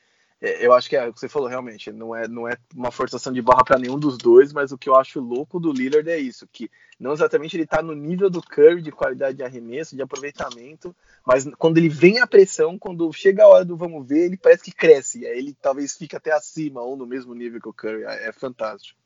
eu 0.44 0.74
acho 0.74 0.90
que 0.90 0.98
é 0.98 1.08
o 1.08 1.14
que 1.14 1.20
você 1.22 1.30
falou 1.30 1.48
realmente, 1.48 1.90
não 1.90 2.14
é, 2.14 2.28
não 2.28 2.48
é 2.50 2.58
uma 2.76 2.92
forçação 2.92 3.32
de 3.32 3.42
barra 3.42 3.64
para 3.64 3.80
nenhum 3.80 3.98
dos 3.98 4.18
dois, 4.18 4.52
mas 4.52 4.74
o 4.74 4.78
que 4.78 4.90
eu 4.90 4.96
acho 4.96 5.22
louco 5.22 5.58
do 5.58 5.72
Lillard 5.72 6.10
é 6.10 6.18
isso, 6.18 6.46
que 6.52 6.70
não 7.00 7.14
exatamente 7.14 7.56
ele 7.56 7.64
está 7.64 7.82
no 7.82 7.96
nível 7.96 8.30
do 8.30 8.42
Curry 8.42 8.82
de 8.82 8.92
qualidade 8.92 9.38
de 9.38 9.44
arremesso, 9.44 9.96
de 9.96 10.02
aproveitamento, 10.02 10.94
mas 11.26 11.50
quando 11.58 11.78
ele 11.78 11.88
vem 11.88 12.20
a 12.20 12.28
pressão, 12.28 12.78
quando 12.78 13.12
chega 13.14 13.44
a 13.44 13.48
hora 13.48 13.64
do 13.64 13.78
vamos 13.78 14.06
ver, 14.06 14.26
ele 14.26 14.38
parece 14.38 14.64
que 14.64 14.72
cresce, 14.72 15.26
aí 15.26 15.38
ele 15.38 15.56
talvez 15.62 15.96
fique 15.96 16.16
até 16.16 16.34
acima 16.34 16.82
ou 16.82 16.98
no 16.98 17.08
mesmo 17.08 17.34
nível 17.34 17.62
que 17.62 17.70
o 17.70 17.74
Curry, 17.74 18.04
é, 18.04 18.28
é 18.28 18.32
fantástico. 18.34 19.03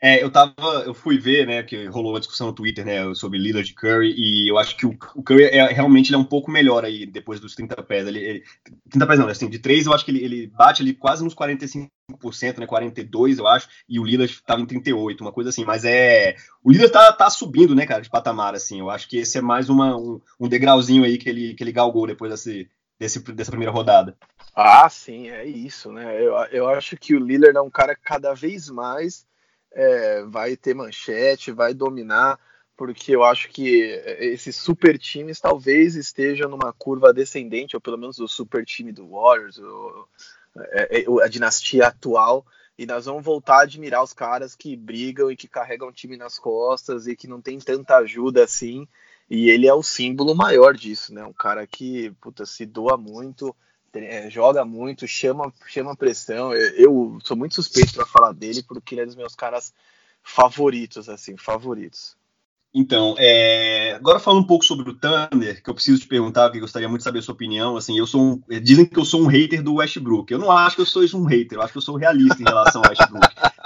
É, 0.00 0.22
eu 0.22 0.30
tava, 0.30 0.54
eu 0.86 0.94
fui 0.94 1.18
ver, 1.18 1.44
né, 1.44 1.60
que 1.64 1.86
rolou 1.86 2.12
uma 2.12 2.20
discussão 2.20 2.46
no 2.46 2.52
Twitter, 2.52 2.84
né, 2.84 3.12
sobre 3.14 3.36
Lillard 3.36 3.68
de 3.68 3.74
Curry, 3.74 4.14
e 4.16 4.48
eu 4.48 4.56
acho 4.56 4.76
que 4.76 4.86
o, 4.86 4.96
o 5.16 5.22
Curry 5.24 5.46
é, 5.46 5.66
realmente 5.72 6.14
é 6.14 6.16
um 6.16 6.24
pouco 6.24 6.52
melhor 6.52 6.84
aí, 6.84 7.04
depois 7.04 7.40
dos 7.40 7.56
30 7.56 7.82
pés, 7.82 8.06
ele, 8.06 8.20
ele 8.20 8.44
30 8.90 9.06
pés 9.08 9.18
não, 9.18 9.26
né, 9.26 9.32
assim, 9.32 9.50
de 9.50 9.58
3 9.58 9.86
eu 9.86 9.92
acho 9.92 10.04
que 10.04 10.12
ele, 10.12 10.24
ele 10.24 10.46
bate 10.46 10.82
ali 10.82 10.94
quase 10.94 11.24
nos 11.24 11.34
45%, 11.34 11.88
né, 12.58 12.66
42 12.66 13.38
eu 13.38 13.48
acho, 13.48 13.68
e 13.88 13.98
o 13.98 14.04
Lillard 14.04 14.40
tava 14.46 14.62
em 14.62 14.66
38, 14.66 15.20
uma 15.20 15.32
coisa 15.32 15.50
assim, 15.50 15.64
mas 15.64 15.84
é, 15.84 16.36
o 16.62 16.70
Lillard 16.70 16.92
tá, 16.92 17.12
tá 17.12 17.28
subindo, 17.28 17.74
né, 17.74 17.84
cara, 17.84 18.00
de 18.00 18.08
patamar, 18.08 18.54
assim, 18.54 18.78
eu 18.78 18.90
acho 18.90 19.08
que 19.08 19.16
esse 19.18 19.38
é 19.38 19.40
mais 19.40 19.68
uma, 19.68 19.96
um, 19.96 20.20
um 20.38 20.48
degrauzinho 20.48 21.02
aí 21.02 21.18
que 21.18 21.28
ele, 21.28 21.54
que 21.54 21.64
ele 21.64 21.72
galgou 21.72 22.06
depois 22.06 22.30
desse, 22.30 22.70
desse, 23.00 23.18
dessa 23.32 23.50
primeira 23.50 23.72
rodada. 23.72 24.16
Ah, 24.54 24.88
sim, 24.88 25.28
é 25.28 25.44
isso, 25.44 25.90
né, 25.90 26.24
eu, 26.24 26.34
eu 26.52 26.68
acho 26.68 26.96
que 26.96 27.16
o 27.16 27.18
Lillard 27.18 27.56
é 27.56 27.60
um 27.60 27.70
cara 27.70 27.96
cada 27.96 28.32
vez 28.32 28.70
mais 28.70 29.26
é, 29.78 30.24
vai 30.24 30.56
ter 30.56 30.74
manchete, 30.74 31.52
vai 31.52 31.72
dominar, 31.72 32.36
porque 32.76 33.14
eu 33.14 33.22
acho 33.22 33.48
que 33.48 33.80
esses 34.18 34.56
super 34.56 34.98
times 34.98 35.38
talvez 35.38 35.94
estejam 35.94 36.50
numa 36.50 36.72
curva 36.72 37.12
descendente, 37.12 37.76
ou 37.76 37.80
pelo 37.80 37.96
menos 37.96 38.18
o 38.18 38.26
super 38.26 38.66
time 38.66 38.90
do 38.90 39.08
Warriors, 39.08 39.56
ou, 39.58 40.08
é, 40.72 41.02
é, 41.02 41.04
a 41.22 41.28
dinastia 41.28 41.86
atual, 41.86 42.44
e 42.76 42.86
nós 42.86 43.06
vamos 43.06 43.24
voltar 43.24 43.58
a 43.58 43.62
admirar 43.62 44.02
os 44.02 44.12
caras 44.12 44.56
que 44.56 44.74
brigam 44.74 45.30
e 45.30 45.36
que 45.36 45.46
carregam 45.46 45.88
o 45.88 45.92
time 45.92 46.16
nas 46.16 46.40
costas 46.40 47.06
e 47.06 47.14
que 47.14 47.28
não 47.28 47.40
tem 47.40 47.60
tanta 47.60 47.98
ajuda 47.98 48.42
assim. 48.42 48.86
E 49.30 49.48
ele 49.48 49.68
é 49.68 49.74
o 49.74 49.82
símbolo 49.82 50.34
maior 50.34 50.74
disso, 50.74 51.12
né? 51.14 51.24
Um 51.24 51.32
cara 51.32 51.66
que 51.66 52.10
puta, 52.20 52.46
se 52.46 52.64
doa 52.64 52.96
muito, 52.96 53.54
joga 54.30 54.64
muito, 54.64 55.06
chama, 55.06 55.52
chama 55.66 55.96
pressão. 55.96 56.52
Eu, 56.52 56.70
eu 56.74 57.18
sou 57.22 57.36
muito 57.36 57.54
suspeito 57.54 57.94
para 57.94 58.06
falar 58.06 58.32
dele 58.32 58.62
porque 58.62 58.94
ele 58.94 59.02
é 59.02 59.06
dos 59.06 59.16
meus 59.16 59.34
caras 59.34 59.72
favoritos, 60.22 61.08
assim, 61.08 61.36
favoritos. 61.36 62.16
Então, 62.74 63.14
é... 63.18 63.94
agora 63.94 64.20
falando 64.20 64.42
um 64.42 64.46
pouco 64.46 64.64
sobre 64.64 64.90
o 64.90 64.94
Thunder, 64.94 65.62
que 65.62 65.70
eu 65.70 65.74
preciso 65.74 66.00
te 66.00 66.06
perguntar, 66.06 66.50
que 66.50 66.58
eu 66.58 66.62
gostaria 66.62 66.88
muito 66.88 67.00
de 67.00 67.04
saber 67.04 67.20
a 67.20 67.22
sua 67.22 67.34
opinião. 67.34 67.76
Assim, 67.76 67.98
eu 67.98 68.06
sou 68.06 68.20
um... 68.20 68.42
dizem 68.60 68.84
que 68.84 68.98
eu 68.98 69.04
sou 69.04 69.22
um 69.22 69.26
hater 69.26 69.62
do 69.62 69.76
Westbrook. 69.76 70.30
Eu 70.30 70.38
não 70.38 70.50
acho 70.50 70.76
que 70.76 70.82
eu 70.82 70.86
sou 70.86 71.02
um 71.20 71.24
hater, 71.24 71.58
eu 71.58 71.62
acho 71.62 71.72
que 71.72 71.78
eu 71.78 71.82
sou 71.82 71.96
realista 71.96 72.42
em 72.42 72.46
relação 72.46 72.82
ao 72.82 72.90
Westbrook. 72.90 73.26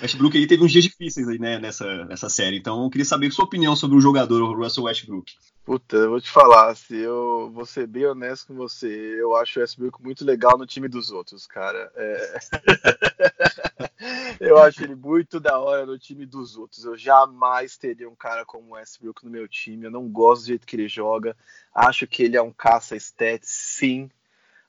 Westbrook 0.00 0.36
aí 0.36 0.46
teve 0.46 0.64
uns 0.64 0.72
dias 0.72 0.84
difíceis 0.84 1.28
aí, 1.28 1.38
né, 1.38 1.58
nessa, 1.58 2.04
nessa 2.04 2.28
série. 2.28 2.56
Então, 2.56 2.82
eu 2.82 2.90
queria 2.90 3.04
saber 3.04 3.30
sua 3.30 3.44
opinião 3.44 3.76
sobre 3.76 3.96
o 3.96 4.00
jogador 4.00 4.56
Russell 4.56 4.84
Westbrook. 4.84 5.32
Puta, 5.64 5.96
eu 5.96 6.10
vou 6.10 6.20
te 6.20 6.28
falar, 6.28 6.74
se 6.74 6.96
eu 6.96 7.48
vou 7.54 7.64
ser 7.64 7.86
bem 7.86 8.04
honesto 8.04 8.48
com 8.48 8.54
você, 8.54 8.88
eu 8.88 9.36
acho 9.36 9.58
o 9.58 9.62
Westbrook 9.62 10.02
muito 10.02 10.24
legal 10.24 10.58
no 10.58 10.66
time 10.66 10.88
dos 10.88 11.12
outros, 11.12 11.46
cara. 11.46 11.88
É... 11.94 12.38
eu 14.40 14.58
acho 14.58 14.82
ele 14.82 14.96
muito 14.96 15.38
da 15.38 15.60
hora 15.60 15.86
no 15.86 15.96
time 15.96 16.26
dos 16.26 16.56
outros. 16.56 16.84
Eu 16.84 16.96
jamais 16.96 17.76
teria 17.76 18.08
um 18.08 18.16
cara 18.16 18.44
como 18.44 18.70
o 18.70 18.72
Westbrook 18.72 19.24
no 19.24 19.30
meu 19.30 19.46
time. 19.46 19.84
Eu 19.84 19.90
não 19.92 20.08
gosto 20.08 20.42
do 20.42 20.48
jeito 20.48 20.66
que 20.66 20.74
ele 20.74 20.88
joga. 20.88 21.36
Acho 21.72 22.08
que 22.08 22.24
ele 22.24 22.36
é 22.36 22.42
um 22.42 22.52
caça 22.52 22.96
stats, 22.96 23.48
sim. 23.48 24.10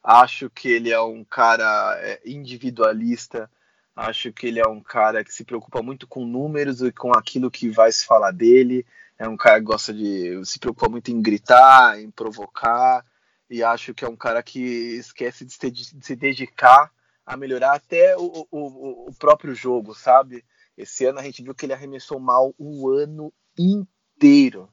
Acho 0.04 0.48
que 0.48 0.68
ele 0.68 0.92
é 0.92 1.02
um 1.02 1.24
cara 1.24 1.98
é, 2.02 2.22
individualista. 2.24 3.50
Acho 3.96 4.34
que 4.34 4.48
ele 4.48 4.60
é 4.60 4.68
um 4.68 4.82
cara 4.82 5.24
que 5.24 5.34
se 5.34 5.44
preocupa 5.44 5.82
muito 5.82 6.08
com 6.08 6.26
números 6.26 6.82
e 6.82 6.92
com 6.92 7.12
aquilo 7.12 7.52
que 7.52 7.70
vai 7.70 7.92
se 7.92 8.06
falar 8.06 8.32
dele 8.32 8.86
é 9.18 9.28
um 9.28 9.38
cara 9.38 9.60
que 9.60 9.66
gosta 9.66 9.94
de 9.94 10.44
se 10.46 10.60
preocupa 10.60 10.90
muito 10.90 11.12
em 11.12 11.22
gritar, 11.22 12.00
em 12.00 12.10
provocar, 12.12 13.06
e 13.50 13.64
acho 13.64 13.94
que 13.94 14.04
é 14.04 14.10
um 14.10 14.16
cara 14.16 14.42
que 14.42 14.60
esquece 14.60 15.46
de 15.46 15.54
se, 15.54 15.72
de 15.72 16.06
se 16.06 16.16
dedicar 16.16 16.92
a 17.26 17.38
melhorar 17.38 17.76
até 17.76 18.18
o, 18.18 18.48
o, 18.52 19.10
o, 19.10 19.14
próprio 19.18 19.56
jogo, 19.56 19.94
sabe? 19.94 20.44
Esse 20.78 21.06
ano 21.06 21.20
a 21.20 21.24
gente 21.24 21.42
viu 21.42 21.56
que 21.56 21.66
ele 21.66 21.74
arremessou 21.74 22.20
mal 22.20 22.54
o 22.58 22.90
ano 22.90 23.32
inteiro. 23.58 24.68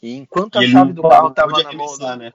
E 0.00 0.14
enquanto 0.14 0.58
a 0.58 0.62
chave 0.62 0.92
do 0.92 1.02
carro 1.02 1.30
estava 1.30 1.62
na 1.62 1.72
mão. 1.72 1.98
Do... 1.98 2.16
Né? 2.16 2.32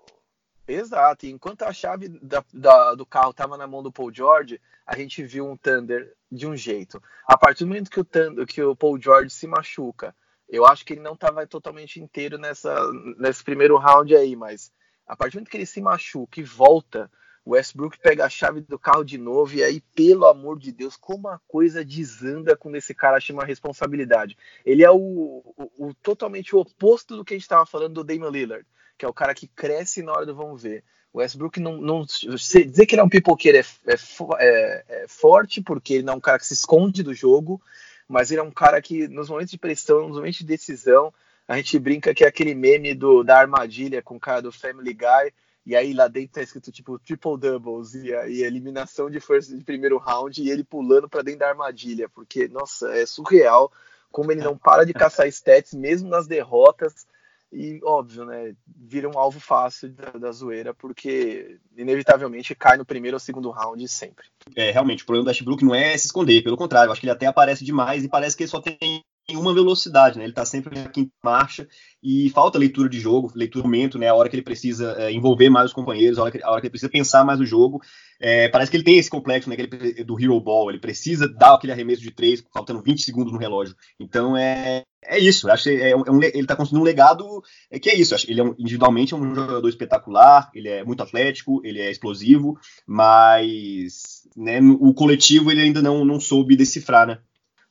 Exato, 0.68 1.26
e 1.26 1.32
enquanto 1.32 1.64
a 1.64 1.74
chave 1.74 2.08
da, 2.08 2.44
da, 2.54 2.96
do 2.96 3.06
carro 3.06 3.32
estava 3.32 3.58
na 3.58 3.68
mão 3.68 3.84
do 3.84 3.92
Paul 3.92 4.14
George, 4.14 4.62
a 4.86 4.96
gente 4.98 5.24
viu 5.24 5.46
um 5.46 5.58
Thunder 5.58 6.16
de 6.32 6.48
um 6.48 6.56
jeito. 6.56 7.02
A 7.28 7.38
partir 7.38 7.66
do 7.66 7.68
momento 7.68 7.92
que 7.92 8.00
o, 8.00 8.06
Thunder, 8.06 8.46
que 8.46 8.62
o 8.64 8.76
Paul 8.76 9.00
George 9.00 9.30
se 9.30 9.46
machuca 9.46 10.16
eu 10.54 10.68
acho 10.68 10.86
que 10.86 10.94
ele 10.94 11.02
não 11.02 11.14
estava 11.14 11.48
totalmente 11.48 12.00
inteiro 12.00 12.38
nessa, 12.38 12.76
nesse 13.18 13.44
primeiro 13.44 13.76
round 13.76 14.16
aí, 14.16 14.36
mas 14.36 14.72
a 15.08 15.16
partir 15.16 15.34
do 15.34 15.40
momento 15.40 15.50
que 15.50 15.58
ele 15.58 15.66
se 15.66 15.82
machuca 15.82 16.40
e 16.40 16.44
volta, 16.44 17.10
o 17.44 17.52
Westbrook 17.52 17.98
pega 18.00 18.26
a 18.26 18.30
chave 18.30 18.62
do 18.62 18.78
carro 18.78 19.04
de 19.04 19.18
novo 19.18 19.56
e 19.56 19.64
aí, 19.64 19.82
pelo 19.96 20.28
amor 20.28 20.60
de 20.60 20.72
Deus, 20.72 20.96
como 20.96 21.28
a 21.28 21.40
coisa 21.48 21.84
desanda 21.84 22.56
quando 22.56 22.76
esse 22.76 22.94
cara 22.94 23.20
chama 23.20 23.44
responsabilidade. 23.44 24.38
Ele 24.64 24.84
é 24.84 24.92
o, 24.92 25.44
o, 25.58 25.88
o 25.88 25.94
totalmente 25.96 26.56
o 26.56 26.60
oposto 26.60 27.18
do 27.18 27.26
que 27.26 27.34
a 27.34 27.38
gente 27.38 27.44
estava 27.44 27.66
falando 27.66 27.96
do 27.96 28.04
Damian 28.04 28.30
Lillard, 28.30 28.66
que 28.98 29.06
é 29.06 29.08
o 29.08 29.14
cara 29.14 29.34
que 29.34 29.48
cresce 29.48 30.02
na 30.02 30.12
hora 30.12 30.26
do 30.26 30.36
vamos 30.36 30.64
ver. 30.64 30.84
O 31.14 31.20
Westbrook 31.20 31.60
não, 31.60 31.78
não 31.78 32.06
dizer 32.06 32.86
que 32.86 32.96
ele 32.96 33.02
é 33.02 33.04
um 33.04 33.10
pipoqueiro 33.10 33.58
é, 33.58 33.62
é, 33.88 33.96
é, 34.40 34.86
é 34.88 35.06
forte, 35.08 35.62
porque 35.62 35.96
ele 35.96 36.04
não 36.04 36.14
é 36.14 36.16
um 36.18 36.22
cara 36.22 36.40
que 36.40 36.48
se 36.48 36.56
esconde 36.56 37.04
do 37.04 37.14
jogo, 37.14 37.62
mas 38.08 38.32
ele 38.32 38.40
é 38.40 38.44
um 38.44 38.52
cara 38.52 38.82
que, 38.82 39.08
nos 39.08 39.30
momentos 39.30 39.52
de 39.52 39.58
pressão, 39.58 40.08
nos 40.08 40.18
momentos 40.18 40.40
de 40.40 40.46
decisão, 40.46 41.14
a 41.48 41.58
gente 41.58 41.78
brinca 41.78 42.14
que 42.14 42.24
é 42.24 42.28
aquele 42.28 42.56
meme 42.56 42.96
do, 42.96 43.24
da 43.24 43.38
armadilha 43.38 44.02
com 44.02 44.16
o 44.16 44.20
cara 44.20 44.42
do 44.42 44.52
Family 44.52 44.94
Guy, 44.94 45.34
e 45.66 45.76
aí 45.76 45.94
lá 45.94 46.08
dentro 46.08 46.34
tá 46.34 46.42
escrito 46.42 46.72
tipo 46.72 47.00
triple 47.00 47.38
doubles 47.38 47.94
e 47.94 48.10
e 48.10 48.44
eliminação 48.44 49.10
de 49.10 49.20
first 49.20 49.50
de 49.50 49.64
primeiro 49.64 49.98
round 49.98 50.42
e 50.42 50.50
ele 50.50 50.64
pulando 50.64 51.08
para 51.08 51.22
dentro 51.22 51.40
da 51.40 51.50
armadilha, 51.50 52.10
porque 52.10 52.48
nossa, 52.48 52.90
é 52.98 53.06
surreal 53.06 53.72
como 54.12 54.32
ele 54.32 54.42
não 54.42 54.58
para 54.58 54.84
de 54.86 54.94
caçar 54.94 55.26
stats 55.30 55.74
mesmo 55.74 56.10
nas 56.10 56.28
derrotas 56.28 57.08
e 57.54 57.80
óbvio, 57.84 58.26
né, 58.26 58.56
vira 58.68 59.08
um 59.08 59.18
alvo 59.18 59.40
fácil 59.40 59.90
da, 59.90 60.12
da 60.12 60.32
zoeira 60.32 60.74
porque 60.74 61.60
inevitavelmente 61.78 62.56
cai 62.56 62.78
no 62.78 62.86
primeiro 62.86 63.16
ou 63.16 63.20
segundo 63.20 63.52
round 63.52 63.88
sempre. 63.88 64.26
É, 64.56 64.72
realmente, 64.72 65.04
o 65.04 65.06
problema 65.06 65.26
do 65.26 65.28
Westbrook 65.28 65.64
não 65.64 65.76
é 65.76 65.96
se 65.98 66.08
esconder, 66.08 66.42
pelo 66.42 66.58
contrário, 66.58 66.92
acho 66.92 67.00
que 67.00 67.06
ele 67.06 67.14
até 67.14 67.28
aparece 67.28 67.64
demais 67.64 68.04
e 68.04 68.10
parece 68.10 68.36
que 68.36 68.44
ele 68.44 68.50
só 68.50 68.60
tem 68.60 69.04
uma 69.32 69.54
velocidade, 69.54 70.18
né? 70.18 70.26
Ele 70.26 70.34
tá 70.34 70.46
sempre 70.46 70.78
aqui 70.80 71.02
em 71.02 71.12
marcha 71.24 71.68
e 72.02 72.30
falta 72.32 72.60
leitura 72.60 72.90
de 72.90 73.00
jogo, 73.00 73.32
leitura 73.34 73.64
do 73.64 73.70
momento, 73.70 73.98
né? 73.98 74.10
A 74.10 74.14
hora 74.14 74.28
que 74.28 74.36
ele 74.36 74.44
precisa 74.44 74.96
é, 74.98 75.12
envolver 75.12 75.50
mais 75.50 75.68
os 75.68 75.74
companheiros, 75.74 76.20
a 76.20 76.24
hora, 76.24 76.32
que, 76.32 76.44
a 76.44 76.52
hora 76.52 76.60
que 76.60 76.68
ele 76.68 76.72
precisa 76.72 76.92
pensar 76.92 77.24
mais 77.24 77.40
no 77.40 77.46
jogo. 77.46 77.82
É, 78.20 78.50
parece 78.50 78.70
que 78.70 78.78
ele 78.78 78.84
tem 78.84 78.98
esse 78.98 79.10
complexo, 79.10 79.50
né? 79.50 79.56
Ele, 79.58 80.04
do 80.04 80.20
Hero 80.20 80.40
Ball, 80.42 80.70
ele 80.70 80.80
precisa 80.80 81.28
dar 81.28 81.56
aquele 81.56 81.72
arremesso 81.72 82.02
de 82.02 82.12
três, 82.12 82.44
faltando 82.54 82.82
20 82.82 83.02
segundos 83.02 83.32
no 83.32 83.40
relógio. 83.40 83.76
Então 83.98 84.36
é, 84.36 84.84
é 85.06 85.18
isso. 85.18 85.50
Acho 85.50 85.64
que 85.64 85.70
é, 85.70 85.92
é 85.92 85.96
um, 85.96 86.22
ele 86.22 86.46
tá 86.46 86.56
construindo 86.56 86.82
um 86.82 86.86
legado 86.86 87.42
é, 87.72 87.80
que 87.80 87.90
é 87.90 87.96
isso. 87.96 88.14
Acho, 88.14 88.30
ele 88.30 88.42
é 88.42 88.44
um, 88.44 88.54
individualmente 88.60 89.14
é 89.14 89.18
um 89.18 89.34
jogador 89.34 89.70
espetacular, 89.70 90.52
ele 90.54 90.68
é 90.68 90.84
muito 90.84 91.02
atlético, 91.02 91.62
ele 91.64 91.80
é 91.80 91.90
explosivo, 91.90 92.58
mas 92.86 94.24
né, 94.36 94.60
o 94.62 94.94
coletivo 94.94 95.50
ele 95.50 95.62
ainda 95.62 95.82
não, 95.82 96.04
não 96.04 96.20
soube 96.20 96.58
decifrar, 96.58 97.08
né? 97.08 97.20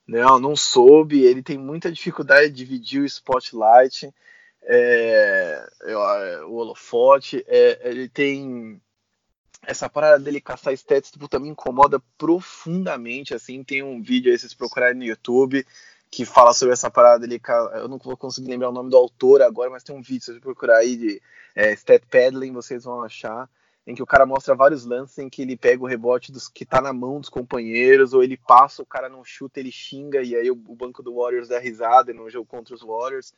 Não, 0.06 0.38
não 0.38 0.56
soube. 0.56 1.22
Ele 1.22 1.42
tem 1.42 1.58
muita 1.58 1.90
dificuldade 1.90 2.48
de 2.48 2.64
dividir 2.64 3.02
o 3.02 3.06
spotlight, 3.06 4.12
é, 4.62 5.68
é, 5.82 5.96
o 6.44 6.54
holofote. 6.54 7.44
É, 7.46 7.88
ele 7.88 8.08
tem 8.08 8.80
essa 9.62 9.88
parada 9.88 10.22
dele 10.22 10.40
caçar 10.40 10.72
stats 10.72 11.10
tipo, 11.10 11.28
também 11.28 11.52
incomoda 11.52 12.00
profundamente. 12.18 13.34
Assim, 13.34 13.62
tem 13.62 13.82
um 13.82 14.02
vídeo 14.02 14.32
aí, 14.32 14.38
vocês 14.38 14.54
procurarem 14.54 14.98
no 14.98 15.04
YouTube 15.04 15.64
que 16.10 16.26
fala 16.26 16.52
sobre 16.52 16.74
essa 16.74 16.90
parada 16.90 17.26
dele. 17.26 17.40
Eu 17.74 17.88
não 17.88 17.96
vou 17.96 18.16
conseguir 18.16 18.50
lembrar 18.50 18.68
o 18.68 18.72
nome 18.72 18.90
do 18.90 18.96
autor 18.98 19.40
agora, 19.40 19.70
mas 19.70 19.82
tem 19.82 19.96
um 19.96 20.02
vídeo, 20.02 20.20
se 20.20 20.26
vocês 20.26 20.40
procurar 20.40 20.78
aí 20.78 20.94
de 20.96 21.22
é, 21.54 21.72
stat 21.72 22.04
paddling, 22.06 22.52
vocês 22.52 22.84
vão 22.84 23.02
achar 23.02 23.48
em 23.86 23.94
que 23.94 24.02
o 24.02 24.06
cara 24.06 24.24
mostra 24.24 24.54
vários 24.54 24.84
lances 24.84 25.18
em 25.18 25.28
que 25.28 25.42
ele 25.42 25.56
pega 25.56 25.82
o 25.82 25.86
rebote 25.86 26.30
dos 26.30 26.48
que 26.48 26.64
tá 26.64 26.80
na 26.80 26.92
mão 26.92 27.20
dos 27.20 27.28
companheiros, 27.28 28.12
ou 28.12 28.22
ele 28.22 28.36
passa, 28.36 28.82
o 28.82 28.86
cara 28.86 29.08
não 29.08 29.24
chuta, 29.24 29.58
ele 29.58 29.72
xinga, 29.72 30.22
e 30.22 30.36
aí 30.36 30.50
o, 30.50 30.54
o 30.54 30.76
banco 30.76 31.02
do 31.02 31.16
Warriors 31.16 31.48
dá 31.48 31.58
risada 31.58 32.12
no 32.12 32.30
jogo 32.30 32.46
contra 32.46 32.74
os 32.74 32.82
Warriors. 32.82 33.34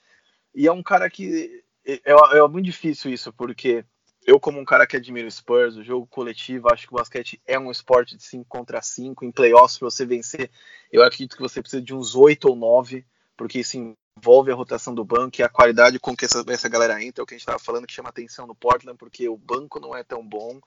E 0.55 0.67
é 0.67 0.73
um 0.73 0.83
cara 0.83 1.09
que. 1.09 1.63
É, 1.85 1.95
é, 2.05 2.39
é, 2.39 2.49
muito 2.49 2.67
difícil 2.67 3.13
isso, 3.13 3.33
porque 3.33 3.85
eu, 4.27 4.39
como 4.41 4.59
um 4.59 4.65
cara 4.65 4.87
que 4.87 4.97
admira 4.97 5.29
o 5.29 5.31
Spurs, 5.31 5.77
o 5.77 5.83
jogo 5.83 6.07
coletivo, 6.07 6.73
acho 6.73 6.87
que 6.87 6.95
o 6.95 6.97
basquete 6.97 7.41
é 7.47 7.59
um 7.59 7.71
esporte 7.71 8.17
de 8.17 8.23
5 8.23 8.47
contra 8.49 8.81
5. 8.81 9.25
Em 9.25 9.33
playoffs, 9.33 9.79
para 9.79 9.91
você 9.91 10.07
vencer, 10.07 10.51
eu 10.91 11.03
acredito 11.03 11.37
que 11.37 11.43
você 11.43 11.61
precisa 11.61 11.83
de 11.83 11.95
uns 11.95 12.15
8 12.15 12.49
ou 12.49 12.57
9, 12.57 13.05
porque 13.37 13.61
isso 13.61 13.77
envolve 14.17 14.51
a 14.51 14.55
rotação 14.55 14.95
do 14.95 15.05
banco 15.05 15.41
e 15.41 15.43
a 15.43 15.49
qualidade 15.49 15.99
com 15.99 16.17
que 16.17 16.25
essa, 16.25 16.45
essa 16.49 16.69
galera 16.69 17.03
entra, 17.03 17.21
é 17.21 17.25
o 17.25 17.27
que 17.27 17.35
a 17.35 17.37
gente 17.37 17.43
estava 17.43 17.59
falando 17.59 17.87
que 17.87 17.93
chama 17.93 18.09
atenção 18.09 18.47
no 18.47 18.55
Portland, 18.55 18.97
porque 18.97 19.29
o 19.29 19.37
banco 19.37 19.81
não 19.81 19.95
é 19.95 20.03
tão 20.03 20.27
bom. 20.27 20.61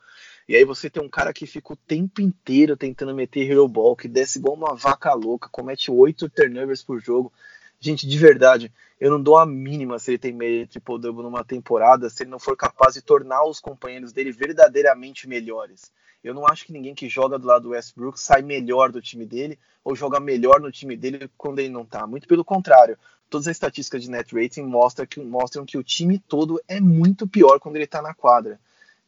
E 0.48 0.56
aí 0.56 0.64
você 0.66 0.90
tem 0.90 1.02
um 1.02 1.10
cara 1.10 1.34
que 1.34 1.48
fica 1.48 1.74
o 1.74 1.76
tempo 1.76 2.22
inteiro 2.22 2.76
tentando 2.76 3.16
meter 3.16 3.50
hero 3.50 3.68
ball, 3.68 3.96
que 3.96 4.08
desce 4.08 4.38
igual 4.38 4.56
uma 4.56 4.76
vaca 4.76 5.14
louca, 5.14 5.50
comete 5.50 5.90
oito 5.90 6.30
turnovers 6.30 6.84
por 6.84 7.00
jogo. 7.00 7.32
Gente, 7.80 8.08
de 8.08 8.18
verdade, 8.18 8.72
eu 9.00 9.10
não 9.10 9.22
dou 9.22 9.38
a 9.38 9.46
mínima 9.46 9.98
se 9.98 10.12
ele 10.12 10.18
tem 10.18 10.34
meio 10.34 10.68
triple 10.68 11.00
double 11.00 11.24
numa 11.24 11.44
temporada, 11.44 12.10
se 12.10 12.24
ele 12.24 12.32
não 12.32 12.40
for 12.40 12.56
capaz 12.56 12.96
de 12.96 13.02
tornar 13.02 13.46
os 13.46 13.60
companheiros 13.60 14.12
dele 14.12 14.32
verdadeiramente 14.32 15.28
melhores. 15.28 15.92
Eu 16.24 16.34
não 16.34 16.46
acho 16.48 16.66
que 16.66 16.74
ninguém 16.74 16.96
que 16.96 17.08
joga 17.08 17.40
do 17.40 17.48
lado 17.48 17.64
do 17.64 17.70
Westbrook 17.70 18.20
sai 18.20 18.42
melhor 18.42 18.92
do 18.92 19.02
time 19.02 19.26
dele 19.26 19.58
ou 19.84 19.96
joga 19.96 20.20
melhor 20.20 20.60
no 20.60 20.72
time 20.72 20.98
dele 20.98 21.30
quando 21.38 21.60
ele 21.60 21.70
não 21.70 21.86
tá. 21.86 22.06
Muito 22.06 22.28
pelo 22.28 22.44
contrário 22.44 22.98
todas 23.30 23.48
as 23.48 23.56
estatísticas 23.56 24.04
de 24.04 24.10
net 24.10 24.34
rating 24.34 24.64
mostram 24.64 25.06
que, 25.06 25.20
mostram 25.20 25.66
que 25.66 25.78
o 25.78 25.84
time 25.84 26.20
todo 26.20 26.62
é 26.68 26.80
muito 26.80 27.28
pior 27.28 27.60
quando 27.60 27.76
ele 27.76 27.86
está 27.86 28.02
na 28.02 28.14
quadra. 28.14 28.60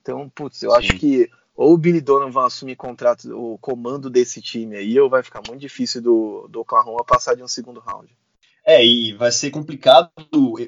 Então, 0.02 0.30
putz, 0.30 0.62
eu 0.64 0.72
Sim. 0.72 0.78
acho 0.78 0.98
que 0.98 1.30
ou 1.56 1.74
o 1.74 1.78
Billy 1.78 2.00
Donovan 2.00 2.32
vai 2.32 2.46
assumir 2.46 2.78
contrato, 2.78 3.38
o 3.38 3.58
comando 3.58 4.10
desse 4.10 4.42
time 4.42 4.78
aí, 4.78 4.98
ou 4.98 5.10
vai 5.10 5.22
ficar 5.22 5.42
muito 5.46 5.60
difícil 5.60 6.02
do, 6.02 6.48
do 6.48 6.62
Oklahoma 6.62 7.04
passar 7.04 7.36
de 7.36 7.44
um 7.44 7.50
segundo 7.50 7.82
round. 7.82 8.10
É, 8.72 8.86
e 8.86 9.14
vai 9.14 9.32
ser 9.32 9.50
complicado 9.50 10.12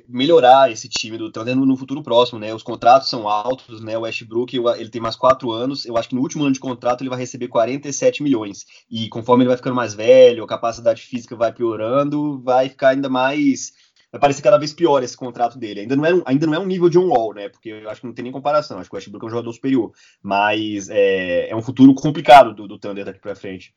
melhorar 0.10 0.72
esse 0.72 0.90
time 0.90 1.20
do 1.20 1.32
Thunder 1.32 1.56
no, 1.56 1.78
futuro 1.78 2.02
próximo, 2.02 2.40
né? 2.40 2.52
Os 2.52 2.64
contratos 2.64 3.08
são 3.08 3.30
altos, 3.30 3.80
né? 3.80 3.96
O 3.96 4.02
Westbrook, 4.02 4.58
ele 4.58 4.90
tem 4.90 5.00
mais 5.00 5.16
quatro 5.16 5.52
anos. 5.52 5.86
Eu 5.86 5.96
acho 5.96 6.10
que 6.10 6.16
no 6.16 6.22
último 6.22 6.44
ano 6.44 6.52
de 6.52 6.60
contrato 6.60 7.04
ele 7.04 7.12
vai 7.12 7.20
receber 7.20 7.48
47 7.48 8.24
milhões. 8.24 8.66
E 8.90 9.08
conforme 9.08 9.44
ele 9.44 9.50
vai 9.50 9.58
ficando 9.58 9.76
mais 9.76 9.94
velho, 9.94 10.44
a 10.44 10.48
capacidade 10.48 11.04
física 11.04 11.36
vai 11.36 11.54
piorando, 11.54 12.42
vai 12.42 12.70
ficar 12.70 12.90
ainda 12.90 13.08
mais. 13.08 13.72
Vai 14.12 14.20
parecer 14.20 14.42
cada 14.42 14.58
vez 14.58 14.74
pior 14.74 15.04
esse 15.04 15.16
contrato 15.16 15.60
dele. 15.60 15.82
Ainda 15.82 15.96
não 15.96 16.04
é 16.04 16.12
um, 16.16 16.24
ainda 16.26 16.48
não 16.48 16.56
é 16.56 16.60
um 16.60 16.66
nível 16.66 16.90
de 16.90 16.98
um 16.98 17.10
wall, 17.10 17.36
né? 17.36 17.50
Porque 17.50 17.70
eu 17.70 17.88
acho 17.88 18.02
que 18.02 18.08
não 18.08 18.16
tem 18.16 18.24
nem 18.24 18.32
comparação. 18.32 18.80
Acho 18.80 18.90
que 18.90 18.96
o 18.96 18.98
Westbrook 18.98 19.24
é 19.24 19.28
um 19.28 19.30
jogador 19.30 19.54
superior. 19.54 19.92
Mas 20.24 20.90
é, 20.90 21.52
é 21.52 21.56
um 21.56 21.62
futuro 21.62 21.94
complicado 21.94 22.52
do, 22.52 22.68
do 22.68 22.80
Thunder 22.80 23.06
daqui 23.06 23.20
pra 23.20 23.36
frente. 23.36 23.76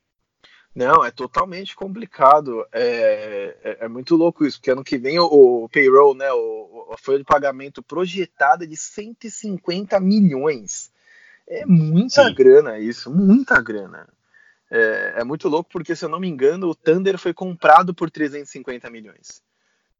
Não, 0.75 1.05
é 1.05 1.09
totalmente 1.09 1.73
complicado. 1.73 2.65
É, 2.73 3.55
é, 3.63 3.77
é, 3.85 3.87
muito 3.87 4.17
louco 4.17 4.45
isso, 4.45 4.59
porque 4.59 4.71
ano 4.71 4.83
que 4.83 4.97
vem 4.97 5.17
o, 5.17 5.25
o 5.63 5.69
payroll, 5.69 6.13
né, 6.13 6.29
o, 6.33 6.89
a 6.91 6.97
folha 6.97 7.17
de 7.17 7.23
pagamento 7.23 7.81
projetada 7.81 8.65
é 8.65 8.67
de 8.67 8.75
150 8.75 9.97
milhões. 10.01 10.91
É 11.47 11.65
muita 11.65 12.27
Sim. 12.27 12.33
grana 12.33 12.77
isso, 12.77 13.09
muita 13.09 13.61
grana. 13.61 14.05
É, 14.69 15.13
é, 15.17 15.23
muito 15.23 15.47
louco 15.47 15.69
porque, 15.71 15.95
se 15.95 16.03
eu 16.03 16.09
não 16.09 16.19
me 16.19 16.27
engano, 16.27 16.67
o 16.67 16.75
Thunder 16.75 17.17
foi 17.17 17.33
comprado 17.33 17.93
por 17.93 18.11
350 18.11 18.89
milhões. 18.89 19.41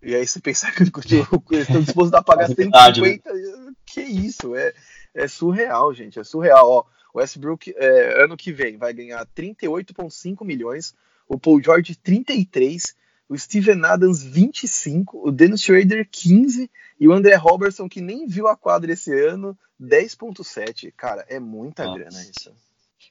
E 0.01 0.13
aí 0.13 0.27
você 0.27 0.41
pensar 0.41 0.73
que 0.75 0.83
eles 0.83 1.67
estão 1.67 1.81
dispostos 1.81 2.13
a 2.13 2.21
pagar 2.21 2.47
150, 2.53 3.33
né? 3.33 3.73
que 3.85 4.01
isso, 4.01 4.55
é, 4.55 4.73
é 5.13 5.27
surreal, 5.27 5.93
gente, 5.93 6.19
é 6.19 6.23
surreal. 6.23 6.69
Ó, 6.69 6.83
Westbrook, 7.15 7.73
é, 7.77 8.23
ano 8.23 8.35
que 8.35 8.51
vem, 8.51 8.77
vai 8.77 8.93
ganhar 8.93 9.25
38,5 9.27 10.43
milhões, 10.43 10.93
o 11.27 11.39
Paul 11.39 11.61
George 11.63 11.95
33, 11.95 12.95
o 13.27 13.37
Steven 13.37 13.83
Adams 13.85 14.23
25, 14.23 15.27
o 15.27 15.31
Dennis 15.31 15.61
Schrader 15.61 16.07
15 16.11 16.69
e 16.99 17.07
o 17.07 17.13
André 17.13 17.35
Robertson, 17.35 17.89
que 17.89 18.01
nem 18.01 18.27
viu 18.27 18.47
a 18.47 18.55
quadra 18.55 18.91
esse 18.91 19.11
ano, 19.27 19.57
10,7. 19.81 20.93
Cara, 20.95 21.25
é 21.27 21.39
muita 21.39 21.85
Nossa. 21.85 21.97
grana 21.97 22.21
isso. 22.21 22.53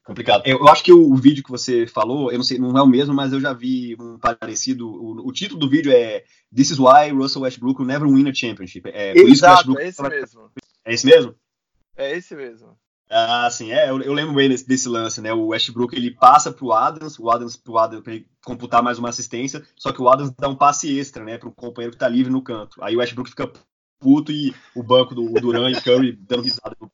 Complicado. 0.05 0.43
Eu, 0.45 0.59
eu, 0.59 0.69
acho 0.69 0.85
que 0.85 0.93
o, 0.93 1.13
o, 1.13 1.17
vídeo 1.17 1.43
que 1.43 1.51
você 1.51 1.87
falou, 1.87 2.31
eu 2.31 2.37
não 2.37 2.45
sei, 2.45 2.59
não 2.59 2.77
é 2.77 2.83
o 2.83 2.87
mesmo, 2.87 3.15
mas 3.15 3.33
eu 3.33 3.41
já 3.41 3.53
vi 3.53 3.97
um 3.99 4.19
parecido. 4.19 4.87
O, 4.87 5.29
o 5.29 5.33
título 5.33 5.59
do 5.59 5.69
vídeo 5.69 5.91
é 5.91 6.25
This 6.55 6.71
is 6.71 6.79
why 6.79 7.11
Russell 7.11 7.43
Westbrook 7.43 7.81
will 7.81 7.89
never 7.89 8.07
win 8.07 8.29
a 8.29 8.35
championship. 8.35 8.89
É, 8.93 9.13
Exato, 9.17 9.79
é 9.79 9.89
esse 9.89 10.03
mesmo. 10.03 10.51
É 10.85 10.95
esse 10.95 11.07
mesmo? 11.07 11.35
É 11.97 12.17
esse 12.17 12.35
mesmo. 12.35 12.77
Ah, 13.11 13.49
sim, 13.51 13.71
é, 13.71 13.91
eu, 13.91 14.01
eu 14.01 14.13
lembro 14.13 14.35
bem 14.35 14.49
desse, 14.49 14.67
desse, 14.67 14.89
lance, 14.89 15.21
né? 15.21 15.33
O 15.33 15.49
Westbrook 15.49 15.95
ele 15.95 16.11
passa 16.11 16.51
pro 16.51 16.73
Adams, 16.73 17.19
o 17.19 17.31
Adams 17.31 17.57
pro 17.57 17.79
Adams 17.79 18.03
pra 18.03 18.15
ele 18.15 18.27
computar 18.45 18.83
mais 18.83 18.99
uma 18.99 19.11
assistência, 19.11 19.63
só 19.77 19.93
que 19.93 20.01
o 20.01 20.09
Adams 20.09 20.33
dá 20.37 20.49
um 20.49 20.57
passe 20.57 20.99
extra, 20.99 21.23
né, 21.23 21.39
pro 21.39 21.53
companheiro 21.53 21.93
que 21.93 21.99
tá 21.99 22.09
livre 22.09 22.33
no 22.33 22.43
canto. 22.43 22.83
Aí 22.83 22.97
o 22.97 22.99
Westbrook 22.99 23.31
fica 23.31 23.53
puto 24.01 24.33
e 24.33 24.55
o 24.75 24.83
banco 24.83 25.15
do 25.15 25.33
Duran 25.35 25.71
e 25.71 25.81
Curry 25.81 26.13
dando 26.13 26.43
risada 26.43 26.77
no, 26.81 26.91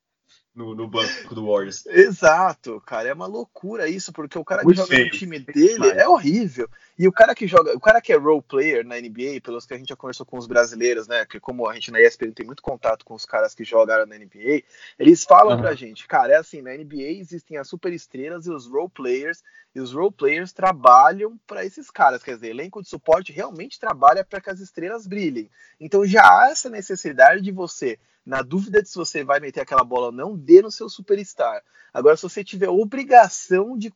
no, 0.53 0.87
banco 0.87 1.33
do 1.33 1.45
Warriors. 1.45 1.85
Exato, 1.87 2.81
cara, 2.85 3.09
é 3.09 3.13
uma 3.13 3.25
loucura 3.25 3.87
isso, 3.87 4.11
porque 4.11 4.37
o 4.37 4.43
cara 4.43 4.63
Muito 4.63 4.75
que 4.75 4.81
joga 4.83 4.95
feio. 4.95 5.05
no 5.05 5.11
time 5.11 5.39
dele 5.39 5.87
é 5.91 6.07
horrível. 6.07 6.69
E 6.99 7.07
o 7.07 7.11
cara 7.11 7.33
que 7.33 7.47
joga, 7.47 7.75
o 7.75 7.79
cara 7.79 8.01
que 8.01 8.11
é 8.11 8.17
role 8.17 8.41
player 8.41 8.85
na 8.85 8.99
NBA, 8.99 9.41
pelos 9.43 9.65
que 9.65 9.73
a 9.73 9.77
gente 9.77 9.89
já 9.89 9.95
conversou 9.95 10.25
com 10.25 10.37
os 10.37 10.47
brasileiros, 10.47 11.07
né, 11.07 11.25
que 11.25 11.39
como 11.39 11.67
a 11.67 11.73
gente 11.73 11.91
na 11.91 12.01
ESPN 12.01 12.31
tem 12.31 12.45
muito 12.45 12.61
contato 12.61 13.05
com 13.05 13.13
os 13.13 13.25
caras 13.25 13.55
que 13.55 13.63
jogaram 13.63 14.05
na 14.05 14.17
NBA, 14.17 14.63
eles 14.99 15.23
falam 15.23 15.55
uhum. 15.55 15.61
pra 15.61 15.73
gente, 15.73 16.07
cara, 16.07 16.33
é 16.33 16.37
assim, 16.37 16.61
na 16.61 16.75
NBA 16.75 17.19
existem 17.19 17.57
as 17.57 17.67
super 17.67 17.93
estrelas 17.93 18.45
e 18.45 18.51
os 18.51 18.67
role 18.67 18.89
players, 18.89 19.41
e 19.73 19.79
os 19.79 19.93
role 19.93 20.11
players 20.11 20.51
trabalham 20.51 21.39
para 21.47 21.65
esses 21.65 21.89
caras, 21.89 22.21
quer 22.21 22.35
dizer, 22.35 22.49
elenco 22.49 22.81
de 22.81 22.89
suporte 22.89 23.31
realmente 23.31 23.79
trabalha 23.79 24.23
para 24.23 24.41
que 24.41 24.49
as 24.49 24.59
estrelas 24.59 25.07
brilhem. 25.07 25.49
Então 25.79 26.05
já 26.05 26.23
há 26.23 26.49
essa 26.51 26.69
necessidade 26.69 27.41
de 27.41 27.51
você 27.51 27.97
na 28.25 28.41
dúvida 28.41 28.81
de 28.81 28.89
se 28.89 28.95
você 28.95 29.23
vai 29.23 29.39
meter 29.39 29.61
aquela 29.61 29.83
bola 29.83 30.07
ou 30.07 30.11
não, 30.11 30.37
dê 30.37 30.61
no 30.61 30.71
seu 30.71 30.87
superstar. 30.87 31.61
Agora, 31.93 32.15
se 32.15 32.23
você 32.23 32.43
tiver 32.43 32.69
obrigação 32.69 33.77
de, 33.77 33.91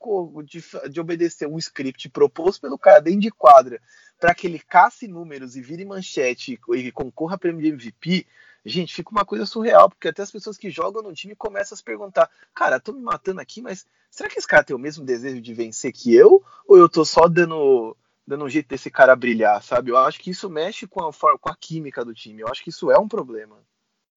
de, 0.45 0.89
de 0.89 0.99
obedecer 0.99 1.47
um 1.47 1.57
script 1.57 2.09
proposto 2.09 2.61
pelo 2.61 2.77
cara 2.77 2.99
dentro 2.99 3.21
de 3.21 3.31
quadra 3.31 3.81
para 4.19 4.33
que 4.33 4.47
ele 4.47 4.59
casse 4.59 5.07
números 5.07 5.55
e 5.55 5.61
vire 5.61 5.85
manchete 5.85 6.59
e, 6.73 6.91
concorra 6.91 7.35
a 7.35 7.37
prêmio 7.37 7.61
de 7.61 7.69
MVP, 7.69 8.25
gente, 8.65 8.93
fica 8.93 9.11
uma 9.11 9.25
coisa 9.25 9.45
surreal, 9.45 9.89
porque 9.89 10.07
até 10.07 10.23
as 10.23 10.31
pessoas 10.31 10.57
que 10.57 10.69
jogam 10.69 11.03
no 11.03 11.13
time 11.13 11.35
começam 11.35 11.75
a 11.75 11.77
se 11.77 11.83
perguntar: 11.83 12.29
cara, 12.53 12.79
tô 12.79 12.91
me 12.91 13.01
matando 13.01 13.39
aqui, 13.39 13.61
mas 13.61 13.85
será 14.09 14.29
que 14.29 14.39
esse 14.39 14.47
cara 14.47 14.63
tem 14.63 14.75
o 14.75 14.79
mesmo 14.79 15.05
desejo 15.05 15.39
de 15.39 15.53
vencer 15.53 15.91
que 15.93 16.13
eu? 16.13 16.43
Ou 16.67 16.77
eu 16.77 16.89
tô 16.89 17.05
só 17.05 17.27
dando 17.27 17.95
dando 18.27 18.43
um 18.43 18.49
jeito 18.49 18.67
desse 18.67 18.89
cara 18.89 19.15
brilhar, 19.15 19.61
sabe? 19.61 19.91
Eu 19.91 19.97
acho 19.97 20.19
que 20.19 20.31
isso 20.31 20.49
mexe 20.49 20.87
com 20.87 21.07
a, 21.07 21.13
com 21.13 21.49
a 21.49 21.55
química 21.55 22.03
do 22.03 22.13
time. 22.13 22.41
Eu 22.41 22.47
acho 22.47 22.63
que 22.63 22.71
isso 22.71 22.89
é 22.89 22.97
um 22.97 23.07
problema. 23.07 23.55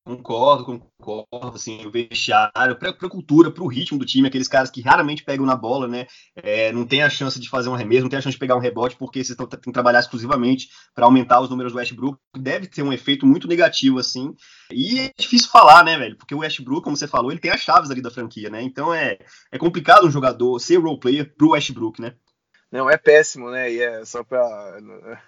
Concordo, 0.08 0.64
concordo, 0.96 1.54
assim, 1.54 1.84
o 1.84 1.90
vestiário, 1.90 2.78
para 2.78 2.88
a 2.88 3.10
cultura, 3.10 3.50
para 3.50 3.62
o 3.62 3.66
ritmo 3.66 3.98
do 3.98 4.06
time, 4.06 4.26
aqueles 4.26 4.48
caras 4.48 4.70
que 4.70 4.80
raramente 4.80 5.22
pegam 5.22 5.44
na 5.44 5.54
bola, 5.54 5.86
né, 5.86 6.06
é, 6.34 6.72
não 6.72 6.86
tem 6.86 7.02
a 7.02 7.10
chance 7.10 7.38
de 7.38 7.46
fazer 7.46 7.68
um 7.68 7.74
arremesso, 7.74 8.04
não 8.04 8.08
tem 8.08 8.18
a 8.18 8.22
chance 8.22 8.32
de 8.32 8.38
pegar 8.38 8.56
um 8.56 8.58
rebote, 8.58 8.96
porque 8.96 9.22
vocês 9.22 9.36
têm 9.36 9.46
que 9.46 9.70
trabalhar 9.70 10.00
exclusivamente 10.00 10.70
para 10.94 11.04
aumentar 11.04 11.42
os 11.42 11.50
números 11.50 11.74
do 11.74 11.78
Westbrook, 11.78 12.18
deve 12.34 12.66
ter 12.68 12.82
um 12.82 12.90
efeito 12.90 13.26
muito 13.26 13.46
negativo, 13.46 13.98
assim, 13.98 14.34
e 14.72 14.98
é 14.98 15.12
difícil 15.14 15.50
falar, 15.50 15.84
né, 15.84 15.98
velho, 15.98 16.16
porque 16.16 16.34
o 16.34 16.38
Westbrook, 16.38 16.84
como 16.84 16.96
você 16.96 17.06
falou, 17.06 17.30
ele 17.30 17.38
tem 17.38 17.50
as 17.50 17.60
chaves 17.60 17.90
ali 17.90 18.00
da 18.00 18.10
franquia, 18.10 18.48
né, 18.48 18.62
então 18.62 18.94
é, 18.94 19.18
é 19.52 19.58
complicado 19.58 20.06
um 20.06 20.10
jogador 20.10 20.58
ser 20.58 20.78
role 20.78 20.98
player 20.98 21.34
pro 21.36 21.50
Westbrook, 21.50 22.00
né. 22.00 22.14
Não, 22.70 22.90
é 22.90 22.98
péssimo, 22.98 23.50
né? 23.50 23.72
E 23.72 23.80
é 23.80 24.04
só 24.04 24.22
para. 24.22 24.78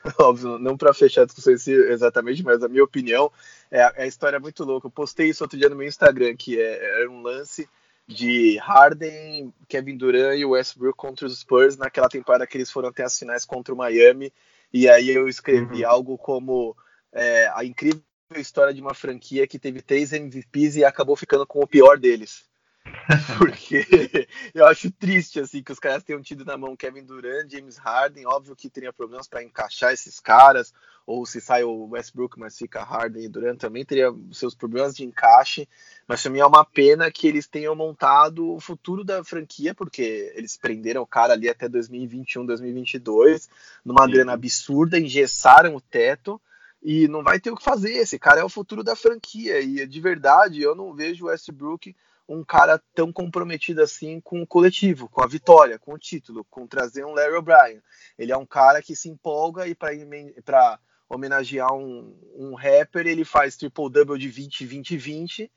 Óbvio, 0.20 0.58
não 0.58 0.76
para 0.76 0.92
fechar 0.92 1.22
a 1.22 1.24
discussão 1.24 1.54
exatamente, 1.54 2.42
mas 2.42 2.62
a 2.62 2.68
minha 2.68 2.84
opinião 2.84 3.32
é 3.70 3.82
a, 3.82 3.92
é 3.96 4.02
a 4.02 4.06
história 4.06 4.36
é 4.36 4.40
muito 4.40 4.64
louca. 4.64 4.86
Eu 4.86 4.90
postei 4.90 5.28
isso 5.28 5.44
outro 5.44 5.58
dia 5.58 5.68
no 5.68 5.76
meu 5.76 5.86
Instagram, 5.86 6.36
que 6.36 6.60
é, 6.60 7.00
era 7.00 7.10
um 7.10 7.22
lance 7.22 7.68
de 8.06 8.58
Harden, 8.58 9.54
Kevin 9.68 9.96
Durant 9.96 10.36
e 10.36 10.44
Westbrook 10.44 10.96
contra 10.96 11.26
os 11.26 11.38
Spurs 11.38 11.76
naquela 11.76 12.08
temporada 12.08 12.46
que 12.46 12.56
eles 12.56 12.70
foram 12.70 12.88
até 12.88 13.04
as 13.04 13.16
finais 13.16 13.44
contra 13.44 13.72
o 13.72 13.76
Miami. 13.76 14.32
E 14.72 14.88
aí 14.88 15.10
eu 15.10 15.28
escrevi 15.28 15.84
uhum. 15.84 15.90
algo 15.90 16.18
como 16.18 16.76
é, 17.12 17.48
a 17.54 17.64
incrível 17.64 18.02
história 18.36 18.74
de 18.74 18.80
uma 18.80 18.94
franquia 18.94 19.46
que 19.46 19.58
teve 19.58 19.82
três 19.82 20.12
MVPs 20.12 20.76
e 20.76 20.84
acabou 20.84 21.16
ficando 21.16 21.46
com 21.46 21.60
o 21.60 21.66
pior 21.66 21.98
deles. 21.98 22.49
Porque 23.38 24.26
eu 24.54 24.66
acho 24.66 24.90
triste 24.90 25.38
assim 25.40 25.62
que 25.62 25.72
os 25.72 25.78
caras 25.78 26.02
tenham 26.02 26.22
tido 26.22 26.44
na 26.44 26.56
mão 26.56 26.76
Kevin 26.76 27.04
Durant, 27.04 27.50
James 27.50 27.76
Harden, 27.76 28.26
óbvio 28.26 28.56
que 28.56 28.70
teria 28.70 28.92
problemas 28.92 29.28
para 29.28 29.42
encaixar 29.42 29.92
esses 29.92 30.18
caras, 30.18 30.72
ou 31.06 31.26
se 31.26 31.40
sai 31.40 31.62
o 31.62 31.88
Westbrook, 31.88 32.38
mas 32.38 32.56
fica 32.56 32.82
Harden 32.82 33.24
e 33.24 33.28
Durant 33.28 33.58
também 33.58 33.84
teria 33.84 34.10
seus 34.32 34.54
problemas 34.54 34.94
de 34.94 35.04
encaixe, 35.04 35.68
mas 36.06 36.22
para 36.22 36.30
mim 36.30 36.38
é 36.38 36.46
uma 36.46 36.64
pena 36.64 37.10
que 37.10 37.26
eles 37.28 37.46
tenham 37.46 37.74
montado 37.74 38.54
o 38.54 38.60
futuro 38.60 39.04
da 39.04 39.22
franquia, 39.22 39.74
porque 39.74 40.32
eles 40.34 40.56
prenderam 40.56 41.02
o 41.02 41.06
cara 41.06 41.34
ali 41.34 41.48
até 41.48 41.68
2021, 41.68 42.46
2022, 42.46 43.50
numa 43.84 44.06
Sim. 44.06 44.12
grana 44.12 44.32
absurda, 44.32 44.98
engessaram 44.98 45.74
o 45.74 45.80
teto, 45.80 46.40
e 46.82 47.06
não 47.08 47.22
vai 47.22 47.38
ter 47.38 47.50
o 47.50 47.56
que 47.56 47.62
fazer. 47.62 47.92
Esse 47.92 48.18
cara 48.18 48.40
é 48.40 48.44
o 48.44 48.48
futuro 48.48 48.82
da 48.82 48.96
franquia. 48.96 49.60
E 49.60 49.86
de 49.86 50.00
verdade, 50.00 50.62
eu 50.62 50.74
não 50.74 50.94
vejo 50.94 51.26
o 51.26 51.28
Westbrook 51.28 51.94
um 52.30 52.44
cara 52.44 52.80
tão 52.94 53.12
comprometido 53.12 53.82
assim 53.82 54.20
com 54.20 54.40
o 54.40 54.46
coletivo, 54.46 55.08
com 55.08 55.20
a 55.20 55.26
vitória, 55.26 55.80
com 55.80 55.94
o 55.94 55.98
título, 55.98 56.46
com 56.48 56.64
trazer 56.64 57.04
um 57.04 57.12
Larry 57.12 57.34
O'Brien. 57.34 57.82
Ele 58.16 58.30
é 58.30 58.36
um 58.36 58.46
cara 58.46 58.80
que 58.80 58.94
se 58.94 59.08
empolga 59.08 59.66
e 59.66 59.74
para 59.74 60.78
homenagear 61.08 61.72
um, 61.74 62.16
um 62.36 62.54
rapper, 62.54 63.04
ele 63.04 63.24
faz 63.24 63.56
triple-double 63.56 64.16
de 64.16 64.28
20, 64.28 64.64
20, 64.64 64.96
20 64.96 65.52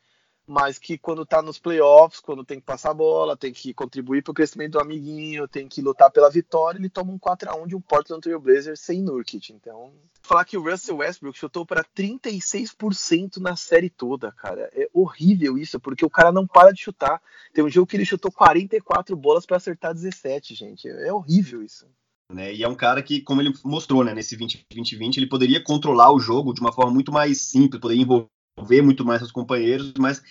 mas 0.45 0.77
que 0.77 0.97
quando 0.97 1.25
tá 1.25 1.41
nos 1.41 1.57
playoffs, 1.57 2.19
quando 2.19 2.43
tem 2.43 2.59
que 2.59 2.65
passar 2.65 2.91
a 2.91 2.93
bola, 2.93 3.37
tem 3.37 3.53
que 3.53 3.73
contribuir 3.73 4.21
para 4.21 4.31
o 4.31 4.33
crescimento 4.33 4.73
do 4.73 4.79
amiguinho, 4.79 5.47
tem 5.47 5.67
que 5.67 5.81
lutar 5.81 6.11
pela 6.11 6.29
vitória, 6.29 6.77
ele 6.77 6.89
toma 6.89 7.13
um 7.13 7.17
4 7.17 7.49
a 7.49 7.55
1 7.55 7.67
de 7.67 7.75
um 7.75 7.81
Portland 7.81 8.21
Trail 8.21 8.39
Blazers 8.39 8.79
sem 8.81 9.01
Nurkic. 9.01 9.53
Então, 9.53 9.93
falar 10.21 10.43
que 10.43 10.57
o 10.57 10.63
Russell 10.63 10.97
Westbrook 10.97 11.37
chutou 11.37 11.65
para 11.65 11.83
36% 11.83 13.37
na 13.37 13.55
série 13.55 13.89
toda, 13.89 14.31
cara. 14.33 14.69
É 14.73 14.89
horrível 14.93 15.57
isso, 15.57 15.79
porque 15.79 16.05
o 16.05 16.09
cara 16.09 16.31
não 16.31 16.45
para 16.45 16.71
de 16.71 16.81
chutar. 16.81 17.21
Tem 17.53 17.63
um 17.63 17.69
jogo 17.69 17.87
que 17.87 17.95
ele 17.95 18.05
chutou 18.05 18.31
44 18.31 19.15
bolas 19.15 19.45
para 19.45 19.57
acertar 19.57 19.93
17, 19.93 20.55
gente. 20.55 20.87
É 20.87 21.13
horrível 21.13 21.63
isso. 21.63 21.87
Né? 22.31 22.53
E 22.53 22.63
é 22.63 22.67
um 22.67 22.75
cara 22.75 23.01
que, 23.01 23.21
como 23.21 23.41
ele 23.41 23.53
mostrou, 23.63 24.03
né, 24.03 24.13
nesse 24.13 24.35
20-20-20, 24.35 25.17
ele 25.17 25.27
poderia 25.27 25.63
controlar 25.63 26.11
o 26.11 26.19
jogo 26.19 26.53
de 26.53 26.61
uma 26.61 26.71
forma 26.71 26.91
muito 26.91 27.11
mais 27.11 27.41
simples, 27.41 27.79
poderia 27.79 28.03
envolver 28.03 28.27
ver 28.61 28.81
muito 28.81 29.03
mais 29.05 29.19
seus 29.19 29.31
companheiros, 29.31 29.93
mas 29.97 30.21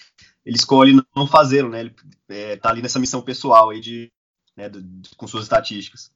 ele 0.44 0.56
escolhe 0.56 1.00
não 1.14 1.26
fazê-lo, 1.26 1.68
né? 1.68 1.80
Ele 1.80 1.94
é, 2.28 2.56
tá 2.56 2.70
ali 2.70 2.82
nessa 2.82 2.98
missão 2.98 3.22
pessoal 3.22 3.70
aí 3.70 3.80
de, 3.80 4.10
né, 4.56 4.70
com 5.16 5.26
suas 5.26 5.44
estatísticas. 5.44 6.12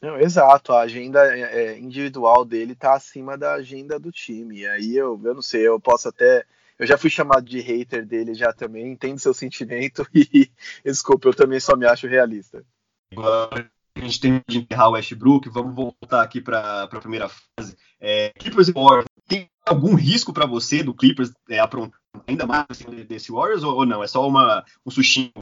Não, 0.00 0.18
exato, 0.18 0.72
a 0.72 0.80
agenda 0.80 1.20
é, 1.36 1.40
é, 1.40 1.78
individual 1.78 2.44
dele 2.44 2.74
tá 2.74 2.94
acima 2.94 3.36
da 3.36 3.54
agenda 3.54 3.98
do 3.98 4.10
time. 4.10 4.60
E 4.60 4.66
aí 4.66 4.96
eu, 4.96 5.20
eu 5.22 5.34
não 5.34 5.42
sei, 5.42 5.66
eu 5.66 5.78
posso 5.78 6.08
até. 6.08 6.44
Eu 6.78 6.86
já 6.86 6.96
fui 6.96 7.10
chamado 7.10 7.44
de 7.44 7.60
hater 7.60 8.06
dele 8.06 8.32
já 8.32 8.50
também, 8.54 8.90
entendo 8.90 9.18
seu 9.18 9.34
sentimento 9.34 10.06
e 10.14 10.50
desculpa, 10.82 11.28
eu 11.28 11.34
também 11.34 11.60
só 11.60 11.76
me 11.76 11.84
acho 11.84 12.06
realista. 12.06 12.64
Agora 13.12 13.70
a 13.94 14.00
gente 14.00 14.20
tem 14.20 14.40
de 14.48 14.58
enterrar 14.58 14.88
o 14.88 14.92
Westbrook, 14.92 15.50
vamos 15.50 15.74
voltar 15.74 16.22
aqui 16.22 16.40
para 16.40 16.84
a 16.84 16.88
primeira 16.88 17.28
fase. 17.28 17.76
É, 18.00 18.30
Clippers 18.38 18.68
e 18.68 18.72
Warriors 18.72 19.04
tem 19.30 19.48
algum 19.64 19.94
risco 19.94 20.32
para 20.32 20.44
você 20.44 20.82
do 20.82 20.92
Clippers 20.92 21.32
é, 21.48 21.60
aprontar 21.60 22.00
ainda 22.26 22.46
mais 22.46 22.66
assim, 22.68 22.84
desse 23.04 23.30
Warriors 23.30 23.62
ou, 23.62 23.76
ou, 23.76 23.86
não? 23.86 24.02
É 24.02 24.08
só 24.08 24.26
uma, 24.26 24.64
um 24.84 24.90
sustinho? 24.90 25.32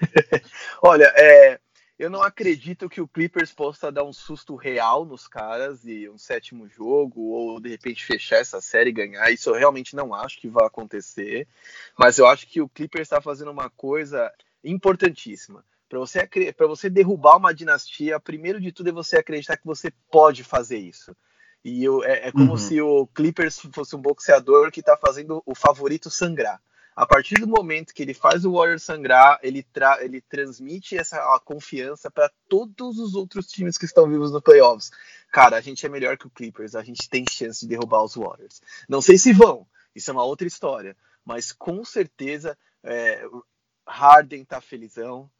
Olha, 0.82 1.10
é, 1.16 1.58
eu 1.98 2.10
não 2.10 2.22
acredito 2.22 2.88
que 2.88 3.00
o 3.00 3.08
Clippers 3.08 3.50
possa 3.50 3.90
dar 3.90 4.04
um 4.04 4.12
susto 4.12 4.54
real 4.54 5.06
nos 5.06 5.26
caras 5.26 5.86
e 5.86 6.08
um 6.08 6.18
sétimo 6.18 6.68
jogo, 6.68 7.22
ou 7.22 7.58
de 7.58 7.70
repente 7.70 8.04
fechar 8.04 8.36
essa 8.36 8.60
série 8.60 8.90
e 8.90 8.92
ganhar. 8.92 9.30
Isso 9.30 9.48
eu 9.48 9.54
realmente 9.54 9.96
não 9.96 10.12
acho 10.14 10.38
que 10.38 10.48
vai 10.48 10.66
acontecer. 10.66 11.48
Mas 11.98 12.18
eu 12.18 12.26
acho 12.26 12.46
que 12.46 12.60
o 12.60 12.68
Clippers 12.68 13.06
está 13.06 13.20
fazendo 13.20 13.50
uma 13.50 13.70
coisa 13.70 14.30
importantíssima. 14.62 15.64
Para 15.88 15.98
você, 15.98 16.28
você 16.58 16.90
derrubar 16.90 17.38
uma 17.38 17.54
dinastia, 17.54 18.20
primeiro 18.20 18.60
de 18.60 18.70
tudo 18.70 18.90
é 18.90 18.92
você 18.92 19.16
acreditar 19.16 19.56
que 19.56 19.64
você 19.64 19.90
pode 20.10 20.44
fazer 20.44 20.76
isso. 20.76 21.16
E 21.64 21.84
eu, 21.84 22.04
é, 22.04 22.28
é, 22.28 22.32
como 22.32 22.52
uhum. 22.52 22.58
se 22.58 22.80
o 22.80 23.06
Clippers 23.08 23.60
fosse 23.72 23.96
um 23.96 24.00
boxeador 24.00 24.70
que 24.70 24.80
está 24.80 24.96
fazendo 24.96 25.42
o 25.44 25.54
favorito 25.54 26.10
sangrar. 26.10 26.60
A 26.94 27.06
partir 27.06 27.36
do 27.36 27.46
momento 27.46 27.94
que 27.94 28.02
ele 28.02 28.12
faz 28.12 28.44
o 28.44 28.52
Warrior 28.54 28.80
sangrar, 28.80 29.38
ele, 29.40 29.62
tra 29.62 30.02
ele 30.02 30.20
transmite 30.20 30.96
essa 30.96 31.38
confiança 31.44 32.10
para 32.10 32.28
todos 32.48 32.98
os 32.98 33.14
outros 33.14 33.46
times 33.46 33.78
que 33.78 33.84
estão 33.84 34.08
vivos 34.08 34.32
no 34.32 34.42
playoffs. 34.42 34.90
Cara, 35.30 35.56
a 35.56 35.60
gente 35.60 35.86
é 35.86 35.88
melhor 35.88 36.18
que 36.18 36.26
o 36.26 36.30
Clippers, 36.30 36.74
a 36.74 36.82
gente 36.82 37.08
tem 37.08 37.24
chance 37.30 37.60
de 37.60 37.68
derrubar 37.68 38.02
os 38.02 38.16
Warriors. 38.16 38.60
Não 38.88 39.00
sei 39.00 39.16
se 39.16 39.32
vão, 39.32 39.64
isso 39.94 40.10
é 40.10 40.12
uma 40.12 40.24
outra 40.24 40.48
história, 40.48 40.96
mas 41.24 41.52
com 41.52 41.84
certeza 41.84 42.58
é, 42.82 43.24
Harden 43.86 44.44
tá 44.44 44.60
felizão, 44.60 45.30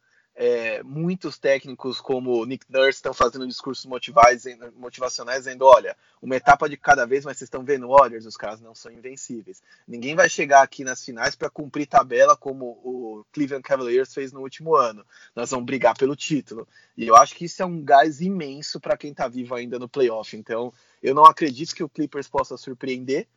é, 0.41 0.81
muitos 0.83 1.37
técnicos 1.37 1.99
como 1.99 2.45
Nick 2.45 2.65
Nurse 2.69 2.91
estão 2.99 3.13
fazendo 3.13 3.45
discursos 3.45 3.85
motivacionais 3.85 5.39
dizendo, 5.39 5.65
olha, 5.65 5.97
uma 6.21 6.37
etapa 6.37 6.69
de 6.69 6.77
cada 6.77 7.05
vez, 7.05 7.25
mas 7.25 7.37
vocês 7.37 7.47
estão 7.47 7.61
vendo 7.61 7.89
Warriors, 7.89 8.25
os 8.25 8.37
caras 8.37 8.61
não 8.61 8.73
são 8.73 8.89
invencíveis. 8.89 9.61
Ninguém 9.85 10.15
vai 10.15 10.29
chegar 10.29 10.61
aqui 10.61 10.85
nas 10.85 11.03
finais 11.03 11.35
para 11.35 11.49
cumprir 11.49 11.87
tabela 11.87 12.37
como 12.37 12.79
o 12.85 13.25
Cleveland 13.33 13.63
Cavaliers 13.63 14.13
fez 14.13 14.31
no 14.31 14.39
último 14.39 14.77
ano. 14.77 15.05
Nós 15.35 15.51
vamos 15.51 15.65
brigar 15.65 15.97
pelo 15.97 16.15
título. 16.15 16.65
E 16.95 17.05
eu 17.05 17.17
acho 17.17 17.35
que 17.35 17.43
isso 17.43 17.61
é 17.61 17.65
um 17.65 17.83
gás 17.83 18.21
imenso 18.21 18.79
para 18.79 18.95
quem 18.95 19.11
está 19.11 19.27
vivo 19.27 19.55
ainda 19.55 19.77
no 19.77 19.89
playoff. 19.89 20.37
Então, 20.37 20.71
eu 21.03 21.13
não 21.13 21.25
acredito 21.25 21.75
que 21.75 21.83
o 21.83 21.89
Clippers 21.89 22.29
possa 22.29 22.55
surpreender, 22.55 23.27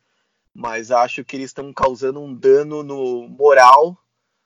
mas 0.53 0.89
acho 0.89 1.25
que 1.25 1.35
eles 1.35 1.49
estão 1.49 1.73
causando 1.73 2.21
um 2.21 2.33
dano 2.33 2.81
no 2.81 3.27
moral 3.27 3.97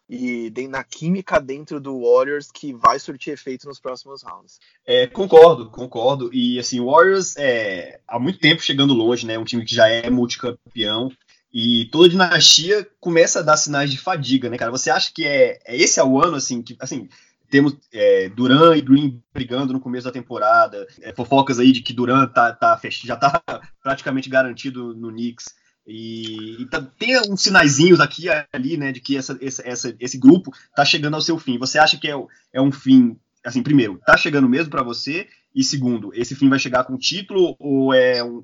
e 0.09 0.51
na 0.69 0.83
química 0.83 1.39
dentro 1.39 1.79
do 1.79 2.01
Warriors 2.01 2.49
que 2.51 2.73
vai 2.73 2.97
surtir 2.97 3.33
efeito 3.33 3.67
nos 3.67 3.79
próximos 3.79 4.23
rounds. 4.23 4.59
É, 4.85 5.05
concordo, 5.07 5.69
concordo. 5.69 6.29
E 6.33 6.57
assim, 6.59 6.79
o 6.79 6.89
Warriors 6.91 7.35
é 7.37 7.99
há 8.07 8.17
muito 8.17 8.39
tempo 8.39 8.61
chegando 8.61 8.93
longe, 8.93 9.25
né? 9.25 9.37
Um 9.37 9.43
time 9.43 9.65
que 9.65 9.75
já 9.75 9.87
é 9.87 10.09
multicampeão. 10.09 11.11
E 11.51 11.85
toda 11.91 12.09
dinastia 12.09 12.87
começa 12.99 13.39
a 13.39 13.41
dar 13.41 13.57
sinais 13.57 13.89
de 13.89 13.97
fadiga, 13.97 14.49
né, 14.49 14.57
cara? 14.57 14.71
Você 14.71 14.89
acha 14.89 15.11
que 15.13 15.25
é, 15.25 15.59
é 15.65 15.75
esse 15.75 15.99
é 15.99 16.03
o 16.03 16.21
ano, 16.21 16.35
assim, 16.35 16.61
que 16.61 16.75
assim, 16.79 17.09
temos 17.49 17.75
é, 17.91 18.29
Duran 18.29 18.75
e 18.75 18.81
Green 18.81 19.21
brigando 19.33 19.73
no 19.73 19.79
começo 19.79 20.05
da 20.05 20.11
temporada, 20.11 20.85
é, 21.01 21.13
fofocas 21.13 21.59
aí 21.59 21.71
de 21.71 21.81
que 21.81 21.93
Duran 21.93 22.27
tá, 22.27 22.53
tá, 22.53 22.79
já 23.03 23.15
tá 23.15 23.41
praticamente 23.81 24.29
garantido 24.29 24.93
no 24.93 25.09
Knicks. 25.09 25.55
E, 25.87 26.61
e 26.61 26.65
tá, 26.65 26.81
tem 26.99 27.17
uns 27.31 27.41
sinaizinhos 27.41 28.01
aqui 28.01 28.25
ali, 28.51 28.75
né, 28.75 28.91
de 28.91 28.99
que 28.99 29.15
essa, 29.15 29.39
essa, 29.41 29.95
esse 29.99 30.17
grupo 30.17 30.51
tá 30.75 30.83
chegando 30.83 31.13
ao 31.13 31.21
seu 31.21 31.39
fim. 31.39 31.57
Você 31.57 31.79
acha 31.79 31.97
que 31.97 32.09
é, 32.09 32.13
é 32.51 32.61
um 32.61 32.73
fim, 32.73 33.17
assim, 33.41 33.63
primeiro, 33.63 33.97
tá 34.05 34.17
chegando 34.17 34.49
mesmo 34.49 34.69
para 34.69 34.83
você? 34.83 35.29
E 35.55 35.63
segundo, 35.63 36.11
esse 36.13 36.35
fim 36.35 36.49
vai 36.49 36.59
chegar 36.59 36.83
com 36.83 36.97
título 36.97 37.55
ou 37.57 37.93
é 37.93 38.21
um, 38.21 38.43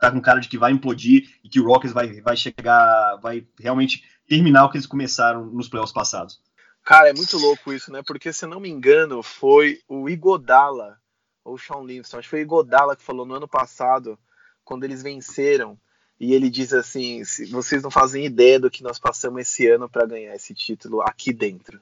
tá 0.00 0.10
com 0.10 0.20
cara 0.20 0.40
de 0.40 0.48
que 0.48 0.56
vai 0.56 0.72
implodir 0.72 1.28
e 1.44 1.48
que 1.48 1.60
o 1.60 1.66
Rockets 1.66 1.92
vai, 1.92 2.20
vai 2.22 2.36
chegar, 2.36 3.16
vai 3.22 3.46
realmente 3.60 4.02
terminar 4.26 4.64
o 4.64 4.70
que 4.70 4.78
eles 4.78 4.86
começaram 4.86 5.44
nos 5.46 5.68
playoffs 5.68 5.92
passados? 5.92 6.40
Cara, 6.82 7.10
é 7.10 7.12
muito 7.12 7.36
louco 7.36 7.72
isso, 7.72 7.92
né? 7.92 8.02
Porque 8.04 8.32
se 8.32 8.46
não 8.46 8.58
me 8.58 8.68
engano, 8.68 9.22
foi 9.22 9.78
o 9.86 10.08
Igodala 10.08 10.96
ou 11.44 11.54
o 11.54 11.58
Sean 11.58 11.84
Livingston, 11.84 12.18
acho 12.18 12.26
que 12.26 12.30
foi 12.30 12.40
o 12.40 12.42
Igodala 12.42 12.96
que 12.96 13.02
falou 13.02 13.26
no 13.26 13.34
ano 13.34 13.46
passado, 13.46 14.18
quando 14.64 14.84
eles 14.84 15.02
venceram 15.02 15.78
e 16.22 16.34
ele 16.34 16.48
diz 16.48 16.72
assim: 16.72 17.24
vocês 17.50 17.82
não 17.82 17.90
fazem 17.90 18.24
ideia 18.24 18.60
do 18.60 18.70
que 18.70 18.84
nós 18.84 18.96
passamos 18.96 19.42
esse 19.42 19.66
ano 19.66 19.88
para 19.88 20.06
ganhar 20.06 20.32
esse 20.36 20.54
título 20.54 21.02
aqui 21.02 21.32
dentro. 21.32 21.80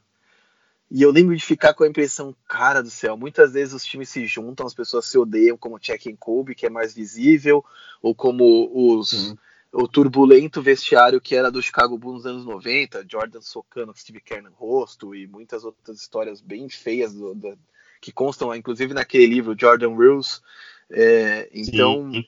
E 0.91 1.03
eu 1.03 1.11
lembro 1.11 1.37
de 1.37 1.45
ficar 1.45 1.75
com 1.75 1.85
a 1.85 1.87
impressão, 1.87 2.35
cara 2.49 2.83
do 2.83 2.91
céu, 2.91 3.19
muitas 3.19 3.53
vezes 3.53 3.75
os 3.75 3.85
times 3.85 4.09
se 4.09 4.27
juntam, 4.27 4.67
as 4.67 4.73
pessoas 4.73 5.05
se 5.05 5.19
odeiam, 5.19 5.59
como 5.59 5.77
o 5.77 5.79
Check 5.79 6.07
and 6.07 6.17
Kobe, 6.17 6.55
que 6.55 6.65
é 6.65 6.71
mais 6.71 6.95
visível, 6.95 7.63
ou 8.01 8.15
como 8.15 8.71
os 8.73 9.37
o 9.73 9.87
turbulento 9.87 10.63
vestiário 10.63 11.21
que 11.21 11.37
era 11.37 11.51
do 11.51 11.63
Chicago 11.63 11.99
Bulls 11.99 12.25
nos 12.25 12.27
anos 12.27 12.45
90, 12.47 13.07
Jordan 13.09 13.43
socando 13.43 13.97
Steve 13.97 14.21
Kerr 14.21 14.43
no 14.43 14.51
rosto 14.53 15.15
e 15.15 15.27
muitas 15.27 15.65
outras 15.65 16.01
histórias 16.01 16.41
bem 16.41 16.69
feias 16.69 17.13
do, 17.13 17.35
do, 17.35 17.59
que 18.01 18.11
constam, 18.11 18.55
inclusive 18.55 18.95
naquele 18.95 19.27
livro 19.27 19.55
Jordan 19.57 19.91
Rules. 19.91 20.43
É, 20.91 21.49
então, 21.53 22.11
Sim. 22.11 22.25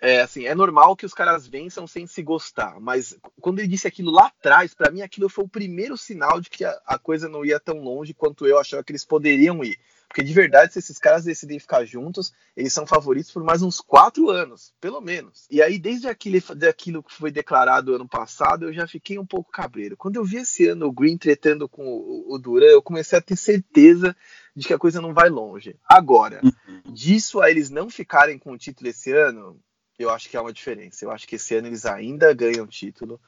É 0.00 0.20
assim, 0.20 0.46
é 0.46 0.54
normal 0.54 0.96
que 0.96 1.06
os 1.06 1.14
caras 1.14 1.46
vençam 1.46 1.86
sem 1.86 2.06
se 2.06 2.22
gostar, 2.22 2.78
mas 2.80 3.16
quando 3.40 3.60
ele 3.60 3.68
disse 3.68 3.86
aquilo 3.86 4.10
lá 4.10 4.26
atrás, 4.26 4.74
para 4.74 4.90
mim 4.90 5.00
aquilo 5.00 5.28
foi 5.28 5.44
o 5.44 5.48
primeiro 5.48 5.96
sinal 5.96 6.40
de 6.40 6.50
que 6.50 6.64
a, 6.64 6.78
a 6.86 6.98
coisa 6.98 7.28
não 7.28 7.44
ia 7.44 7.60
tão 7.60 7.78
longe 7.78 8.12
quanto 8.12 8.46
eu 8.46 8.58
achava 8.58 8.82
que 8.82 8.92
eles 8.92 9.04
poderiam 9.04 9.62
ir. 9.62 9.78
Porque 10.12 10.22
de 10.22 10.34
verdade, 10.34 10.74
se 10.74 10.78
esses 10.78 10.98
caras 10.98 11.24
decidem 11.24 11.58
ficar 11.58 11.86
juntos, 11.86 12.34
eles 12.54 12.70
são 12.70 12.86
favoritos 12.86 13.32
por 13.32 13.42
mais 13.42 13.62
uns 13.62 13.80
quatro 13.80 14.28
anos, 14.28 14.74
pelo 14.78 15.00
menos. 15.00 15.46
E 15.50 15.62
aí, 15.62 15.78
desde 15.78 16.06
aquele, 16.06 16.38
daquilo 16.54 17.02
que 17.02 17.14
foi 17.14 17.30
declarado 17.30 17.94
ano 17.94 18.06
passado, 18.06 18.66
eu 18.66 18.74
já 18.74 18.86
fiquei 18.86 19.18
um 19.18 19.24
pouco 19.24 19.50
cabreiro. 19.50 19.96
Quando 19.96 20.16
eu 20.16 20.24
vi 20.24 20.36
esse 20.36 20.66
ano 20.66 20.84
o 20.84 20.92
Green 20.92 21.16
tretando 21.16 21.66
com 21.66 21.82
o, 21.82 22.34
o 22.34 22.38
Duran, 22.38 22.66
eu 22.66 22.82
comecei 22.82 23.18
a 23.18 23.22
ter 23.22 23.36
certeza 23.36 24.14
de 24.54 24.66
que 24.66 24.74
a 24.74 24.78
coisa 24.78 25.00
não 25.00 25.14
vai 25.14 25.30
longe. 25.30 25.76
Agora, 25.88 26.42
uhum. 26.44 26.92
disso 26.92 27.40
a 27.40 27.50
eles 27.50 27.70
não 27.70 27.88
ficarem 27.88 28.38
com 28.38 28.52
o 28.52 28.58
título 28.58 28.90
esse 28.90 29.12
ano, 29.12 29.58
eu 29.98 30.10
acho 30.10 30.28
que 30.28 30.36
há 30.36 30.42
uma 30.42 30.52
diferença. 30.52 31.06
Eu 31.06 31.10
acho 31.10 31.26
que 31.26 31.36
esse 31.36 31.54
ano 31.54 31.68
eles 31.68 31.86
ainda 31.86 32.34
ganham 32.34 32.66
título. 32.66 33.18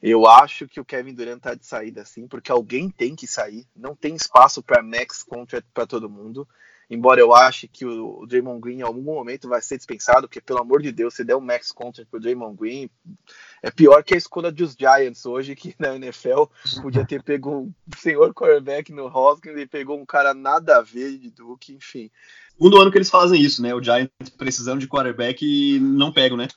Eu 0.00 0.26
acho 0.26 0.68
que 0.68 0.80
o 0.80 0.84
Kevin 0.84 1.14
Durant 1.14 1.40
tá 1.40 1.54
de 1.54 1.66
saída 1.66 2.02
assim, 2.02 2.28
porque 2.28 2.52
alguém 2.52 2.88
tem 2.88 3.16
que 3.16 3.26
sair. 3.26 3.66
Não 3.74 3.96
tem 3.96 4.14
espaço 4.14 4.62
para 4.62 4.82
max 4.82 5.24
contract 5.24 5.68
para 5.74 5.86
todo 5.86 6.08
mundo. 6.08 6.46
Embora 6.90 7.20
eu 7.20 7.34
ache 7.34 7.68
que 7.68 7.84
o 7.84 8.24
Draymond 8.26 8.60
Green 8.60 8.78
em 8.78 8.82
algum 8.82 9.02
momento 9.02 9.46
vai 9.46 9.60
ser 9.60 9.76
dispensado, 9.76 10.26
porque 10.26 10.40
pelo 10.40 10.60
amor 10.60 10.80
de 10.80 10.90
Deus, 10.90 11.14
se 11.14 11.22
der 11.22 11.36
um 11.36 11.40
max 11.40 11.70
contract 11.70 12.10
pro 12.10 12.18
Draymond 12.18 12.56
Green, 12.56 12.88
é 13.62 13.70
pior 13.70 14.02
que 14.02 14.14
a 14.14 14.16
escolha 14.16 14.50
dos 14.50 14.74
Giants 14.74 15.26
hoje, 15.26 15.54
que 15.54 15.74
na 15.78 15.96
NFL 15.96 16.44
podia 16.80 17.06
ter 17.06 17.22
pego 17.22 17.50
um 17.50 17.72
senhor 17.98 18.32
quarterback 18.32 18.90
no 18.90 19.06
Hoskins 19.06 19.58
e 19.58 19.66
pegou 19.66 20.00
um 20.00 20.06
cara 20.06 20.32
nada 20.32 20.78
a 20.78 20.82
ver 20.82 21.18
de 21.18 21.30
Duke, 21.30 21.74
enfim. 21.74 22.10
Segundo 22.52 22.80
ano 22.80 22.90
que 22.90 22.96
eles 22.96 23.10
fazem 23.10 23.40
isso, 23.40 23.60
né? 23.60 23.74
O 23.74 23.82
Giants 23.82 24.30
precisando 24.38 24.80
de 24.80 24.88
quarterback 24.88 25.44
e 25.44 25.78
não 25.78 26.10
pegam, 26.10 26.38
né? 26.38 26.48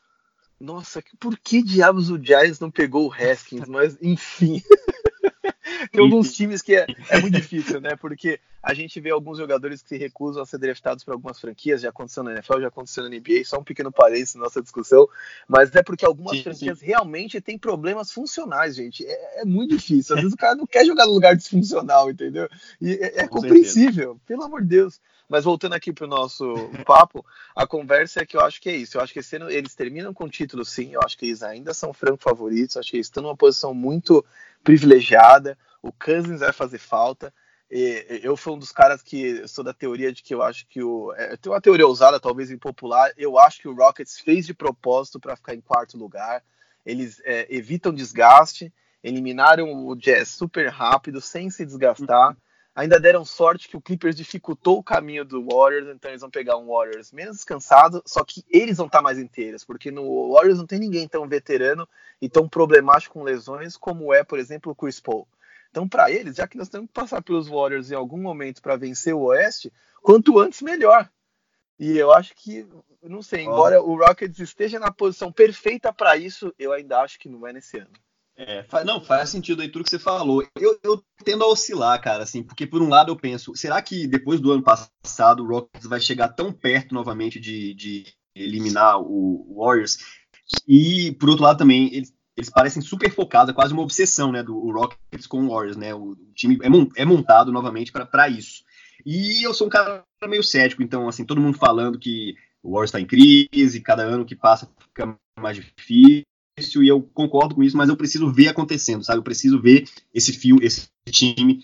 Nossa, 0.61 1.03
por 1.19 1.37
que 1.37 1.63
diabos 1.63 2.11
o 2.11 2.23
Giants 2.23 2.59
não 2.59 2.69
pegou 2.69 3.07
o 3.07 3.13
Haskins? 3.13 3.67
Mas, 3.67 3.97
enfim. 4.01 4.61
Tem 5.91 6.01
alguns 6.01 6.33
times 6.33 6.61
que 6.61 6.75
é, 6.75 6.85
é, 7.09 7.19
muito 7.19 7.35
difícil, 7.35 7.81
né? 7.81 7.95
Porque 7.95 8.39
a 8.61 8.73
gente 8.73 8.99
vê 8.99 9.09
alguns 9.09 9.37
jogadores 9.37 9.81
que 9.81 9.89
se 9.89 9.97
recusam 9.97 10.43
a 10.43 10.45
ser 10.45 10.59
draftados 10.59 11.03
para 11.03 11.13
algumas 11.13 11.39
franquias, 11.39 11.81
já 11.81 11.89
aconteceu 11.89 12.23
na 12.23 12.33
NFL, 12.33 12.61
já 12.61 12.67
aconteceu 12.67 13.03
na 13.03 13.09
NBA, 13.09 13.43
só 13.43 13.59
um 13.59 13.63
pequeno 13.63 13.91
parênteses 13.91 14.35
na 14.35 14.43
nossa 14.43 14.61
discussão, 14.61 15.07
mas 15.47 15.73
é 15.75 15.81
porque 15.81 16.05
algumas 16.05 16.37
sim, 16.37 16.43
franquias 16.43 16.79
sim. 16.79 16.85
realmente 16.85 17.41
têm 17.41 17.57
problemas 17.57 18.11
funcionais, 18.11 18.75
gente. 18.75 19.05
É, 19.05 19.41
é, 19.41 19.45
muito 19.45 19.75
difícil. 19.75 20.15
Às 20.15 20.21
vezes 20.21 20.33
o 20.33 20.37
cara 20.37 20.55
não 20.55 20.67
quer 20.67 20.85
jogar 20.85 21.07
no 21.07 21.13
lugar 21.13 21.35
disfuncional, 21.35 22.09
entendeu? 22.09 22.47
E 22.79 22.93
é, 22.93 23.21
é 23.21 23.27
compreensível, 23.27 24.19
pelo 24.25 24.43
amor 24.43 24.61
de 24.61 24.67
Deus. 24.67 25.01
Mas 25.27 25.45
voltando 25.45 25.73
aqui 25.73 25.93
para 25.93 26.05
o 26.05 26.09
nosso 26.09 26.53
papo, 26.85 27.25
a 27.55 27.65
conversa 27.65 28.21
é 28.21 28.25
que 28.25 28.35
eu 28.35 28.41
acho 28.41 28.61
que 28.61 28.69
é 28.69 28.75
isso. 28.75 28.97
Eu 28.97 29.01
acho 29.01 29.13
que 29.13 29.19
esse 29.19 29.37
ano 29.37 29.49
eles 29.49 29.73
terminam 29.73 30.13
com 30.13 30.25
o 30.25 30.29
título, 30.29 30.65
sim. 30.65 30.93
Eu 30.93 30.99
acho 31.03 31.17
que 31.17 31.25
eles 31.25 31.41
ainda 31.41 31.73
são 31.73 31.93
franco 31.93 32.21
favoritos. 32.21 32.75
Eu 32.75 32.81
acho 32.81 32.91
que 32.91 32.97
eles 32.97 33.07
estão 33.07 33.23
numa 33.23 33.35
posição 33.35 33.73
muito 33.73 34.25
privilegiada. 34.61 35.57
O 35.81 35.91
Cousins 35.91 36.41
vai 36.41 36.51
fazer 36.51 36.79
falta. 36.79 37.33
Eu 37.73 38.35
fui 38.35 38.51
um 38.51 38.59
dos 38.59 38.73
caras 38.73 39.01
que 39.01 39.47
sou 39.47 39.63
da 39.63 39.73
teoria 39.73 40.11
de 40.11 40.21
que 40.21 40.35
eu 40.35 40.43
acho 40.43 40.67
que 40.67 40.83
o. 40.83 41.13
É, 41.13 41.37
tem 41.37 41.49
uma 41.49 41.61
teoria 41.61 41.87
ousada, 41.87 42.19
talvez 42.19 42.51
impopular. 42.51 43.13
Eu 43.17 43.39
acho 43.39 43.61
que 43.61 43.67
o 43.69 43.73
Rockets 43.73 44.19
fez 44.19 44.45
de 44.45 44.53
propósito 44.53 45.21
para 45.21 45.37
ficar 45.37 45.55
em 45.55 45.61
quarto 45.61 45.97
lugar. 45.97 46.43
Eles 46.85 47.21
é, 47.23 47.47
evitam 47.49 47.93
desgaste, 47.93 48.73
eliminaram 49.01 49.87
o 49.87 49.95
Jazz 49.95 50.27
super 50.27 50.67
rápido, 50.67 51.21
sem 51.21 51.49
se 51.49 51.65
desgastar. 51.65 52.31
Uhum. 52.31 52.35
Ainda 52.75 52.99
deram 52.99 53.23
sorte 53.23 53.69
que 53.69 53.77
o 53.77 53.81
Clippers 53.81 54.15
dificultou 54.15 54.77
o 54.77 54.83
caminho 54.83 55.23
do 55.23 55.45
Warriors, 55.45 55.87
então 55.87 56.11
eles 56.11 56.21
vão 56.21 56.29
pegar 56.29 56.57
um 56.57 56.67
Warriors 56.67 57.11
menos 57.11 57.37
descansado, 57.37 58.01
só 58.05 58.23
que 58.23 58.45
eles 58.49 58.77
vão 58.77 58.87
estar 58.87 59.01
mais 59.01 59.19
inteiros, 59.19 59.65
porque 59.65 59.91
no 59.91 60.33
Warriors 60.33 60.57
não 60.57 60.65
tem 60.65 60.79
ninguém 60.79 61.05
tão 61.05 61.27
veterano 61.27 61.87
e 62.21 62.29
tão 62.29 62.47
problemático 62.47 63.13
com 63.13 63.23
lesões 63.23 63.75
como 63.75 64.13
é, 64.13 64.23
por 64.23 64.39
exemplo, 64.39 64.71
o 64.71 64.75
Chris 64.75 65.01
Paul. 65.01 65.27
Então, 65.71 65.87
para 65.87 66.11
eles, 66.11 66.35
já 66.35 66.45
que 66.45 66.57
nós 66.57 66.69
temos 66.69 66.87
que 66.87 66.93
passar 66.93 67.21
pelos 67.23 67.47
Warriors 67.47 67.89
em 67.89 67.95
algum 67.95 68.21
momento 68.21 68.61
para 68.61 68.75
vencer 68.75 69.15
o 69.15 69.23
Oeste, 69.23 69.71
quanto 70.03 70.37
antes 70.37 70.61
melhor. 70.61 71.09
E 71.79 71.97
eu 71.97 72.11
acho 72.11 72.35
que, 72.35 72.67
não 73.01 73.21
sei, 73.23 73.43
embora 73.43 73.81
oh. 73.81 73.91
o 73.91 73.97
Rockets 73.97 74.39
esteja 74.39 74.79
na 74.79 74.91
posição 74.91 75.31
perfeita 75.31 75.91
para 75.91 76.17
isso, 76.17 76.53
eu 76.59 76.73
ainda 76.73 76.99
acho 76.99 77.17
que 77.17 77.29
não 77.29 77.47
é 77.47 77.53
nesse 77.53 77.77
ano. 77.77 77.91
É, 78.35 78.65
não, 78.83 79.01
faz 79.01 79.29
sentido 79.29 79.61
aí 79.61 79.69
tudo 79.69 79.83
que 79.83 79.89
você 79.89 79.99
falou. 79.99 80.45
Eu, 80.59 80.77
eu 80.83 81.03
tendo 81.23 81.43
a 81.43 81.47
oscilar, 81.47 82.01
cara, 82.01 82.23
assim, 82.23 82.43
porque 82.43 82.67
por 82.67 82.81
um 82.81 82.89
lado 82.89 83.11
eu 83.11 83.15
penso, 83.15 83.55
será 83.55 83.81
que 83.81 84.07
depois 84.07 84.39
do 84.39 84.51
ano 84.51 84.63
passado 84.63 85.43
o 85.43 85.47
Rockets 85.47 85.87
vai 85.87 85.99
chegar 85.99 86.29
tão 86.29 86.51
perto 86.51 86.93
novamente 86.93 87.39
de, 87.39 87.73
de 87.73 88.05
eliminar 88.35 88.99
o 88.99 89.55
Warriors? 89.57 89.97
E 90.67 91.13
por 91.13 91.29
outro 91.29 91.43
lado 91.43 91.57
também, 91.57 91.93
eles, 91.93 92.13
eles 92.37 92.49
parecem 92.49 92.81
super 92.81 93.11
focados, 93.13 93.51
é 93.51 93.55
quase 93.55 93.73
uma 93.73 93.83
obsessão, 93.83 94.31
né, 94.31 94.41
do 94.41 94.71
Rockets 94.71 95.27
com 95.27 95.45
o 95.45 95.49
Warriors, 95.49 95.77
né? 95.77 95.93
O, 95.93 96.15
time 96.33 96.57
é, 96.61 97.01
é 97.01 97.05
montado 97.05 97.51
novamente 97.51 97.91
para 97.91 98.29
isso. 98.29 98.63
E 99.05 99.45
eu 99.45 99.53
sou 99.53 99.67
um 99.67 99.69
cara 99.69 100.03
meio 100.27 100.43
cético, 100.43 100.81
então, 100.81 101.07
assim, 101.07 101.25
todo 101.25 101.41
mundo 101.41 101.57
falando 101.57 101.99
que 101.99 102.35
o 102.63 102.71
Warriors 102.71 102.89
está 102.89 102.99
em 102.99 103.05
crise, 103.05 103.81
cada 103.81 104.03
ano 104.03 104.25
que 104.25 104.35
passa 104.35 104.69
fica 104.79 105.17
mais 105.39 105.57
difícil 105.57 106.23
e 106.83 106.87
eu 106.87 107.01
concordo 107.01 107.55
com 107.55 107.63
isso, 107.63 107.75
mas 107.75 107.89
eu 107.89 107.97
preciso 107.97 108.31
ver 108.31 108.49
acontecendo, 108.49 109.03
sabe? 109.03 109.19
Eu 109.19 109.23
preciso 109.23 109.59
ver 109.59 109.87
esse 110.13 110.31
fio, 110.31 110.57
esse 110.61 110.87
time 111.09 111.63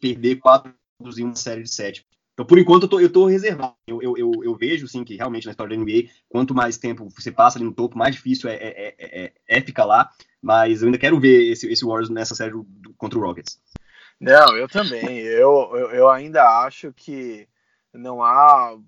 perder 0.00 0.36
quatro 0.36 0.72
em 1.00 1.24
uma 1.24 1.34
série 1.34 1.62
de 1.62 1.70
sete. 1.70 2.06
Então, 2.36 2.44
por 2.44 2.58
enquanto, 2.58 2.82
eu 2.82 2.88
tô, 2.88 3.00
eu 3.00 3.10
tô 3.10 3.24
reservado. 3.24 3.74
Eu, 3.86 4.02
eu, 4.02 4.44
eu, 4.44 4.54
vejo, 4.54 4.86
sim, 4.86 5.02
que 5.02 5.16
realmente 5.16 5.46
na 5.46 5.52
história 5.52 5.74
da 5.74 5.82
NBA, 5.82 6.10
quanto 6.28 6.54
mais 6.54 6.76
tempo 6.76 7.08
você 7.08 7.32
passa 7.32 7.56
ali 7.56 7.64
no 7.64 7.72
topo, 7.72 7.96
mais 7.96 8.14
difícil 8.14 8.50
é, 8.50 8.56
é, 8.56 8.94
é, 8.98 9.32
é 9.48 9.60
ficar 9.62 9.86
lá. 9.86 10.10
Mas 10.42 10.82
eu 10.82 10.86
ainda 10.86 10.98
quero 10.98 11.18
ver 11.18 11.50
esse, 11.50 11.66
esse 11.66 11.82
Warriors 11.82 12.10
nessa 12.10 12.34
série 12.34 12.50
do, 12.50 12.66
contra 12.98 13.18
o 13.18 13.22
Rockets. 13.22 13.58
Não, 14.20 14.54
eu 14.54 14.68
também. 14.68 15.16
eu, 15.16 15.70
eu, 15.72 15.90
eu 15.92 16.10
ainda 16.10 16.42
acho 16.60 16.92
que 16.92 17.48
não 17.94 18.22
há 18.22 18.78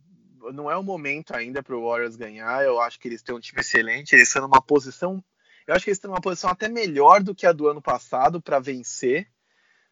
não 0.53 0.71
é 0.71 0.77
o 0.77 0.83
momento 0.83 1.35
ainda 1.35 1.63
para 1.63 1.75
o 1.75 1.89
Warriors 1.89 2.17
ganhar. 2.17 2.63
Eu 2.63 2.79
acho 2.83 3.01
que 3.01 3.09
eles 3.09 3.23
têm 3.23 3.35
um 3.35 3.41
time 3.41 3.63
excelente, 3.63 4.15
eles 4.15 4.29
estão 4.29 4.43
numa 4.43 4.61
posição 4.61 5.25
eu 5.67 5.75
acho 5.75 5.85
que 5.85 5.91
eles 5.91 5.99
estão 5.99 6.11
numa 6.11 6.21
posição 6.21 6.49
até 6.49 6.67
melhor 6.67 7.23
do 7.23 7.35
que 7.35 7.47
a 7.47 7.53
do 7.53 7.69
ano 7.69 7.83
passado 7.83 8.41
para 8.41 8.59
vencer, 8.59 9.29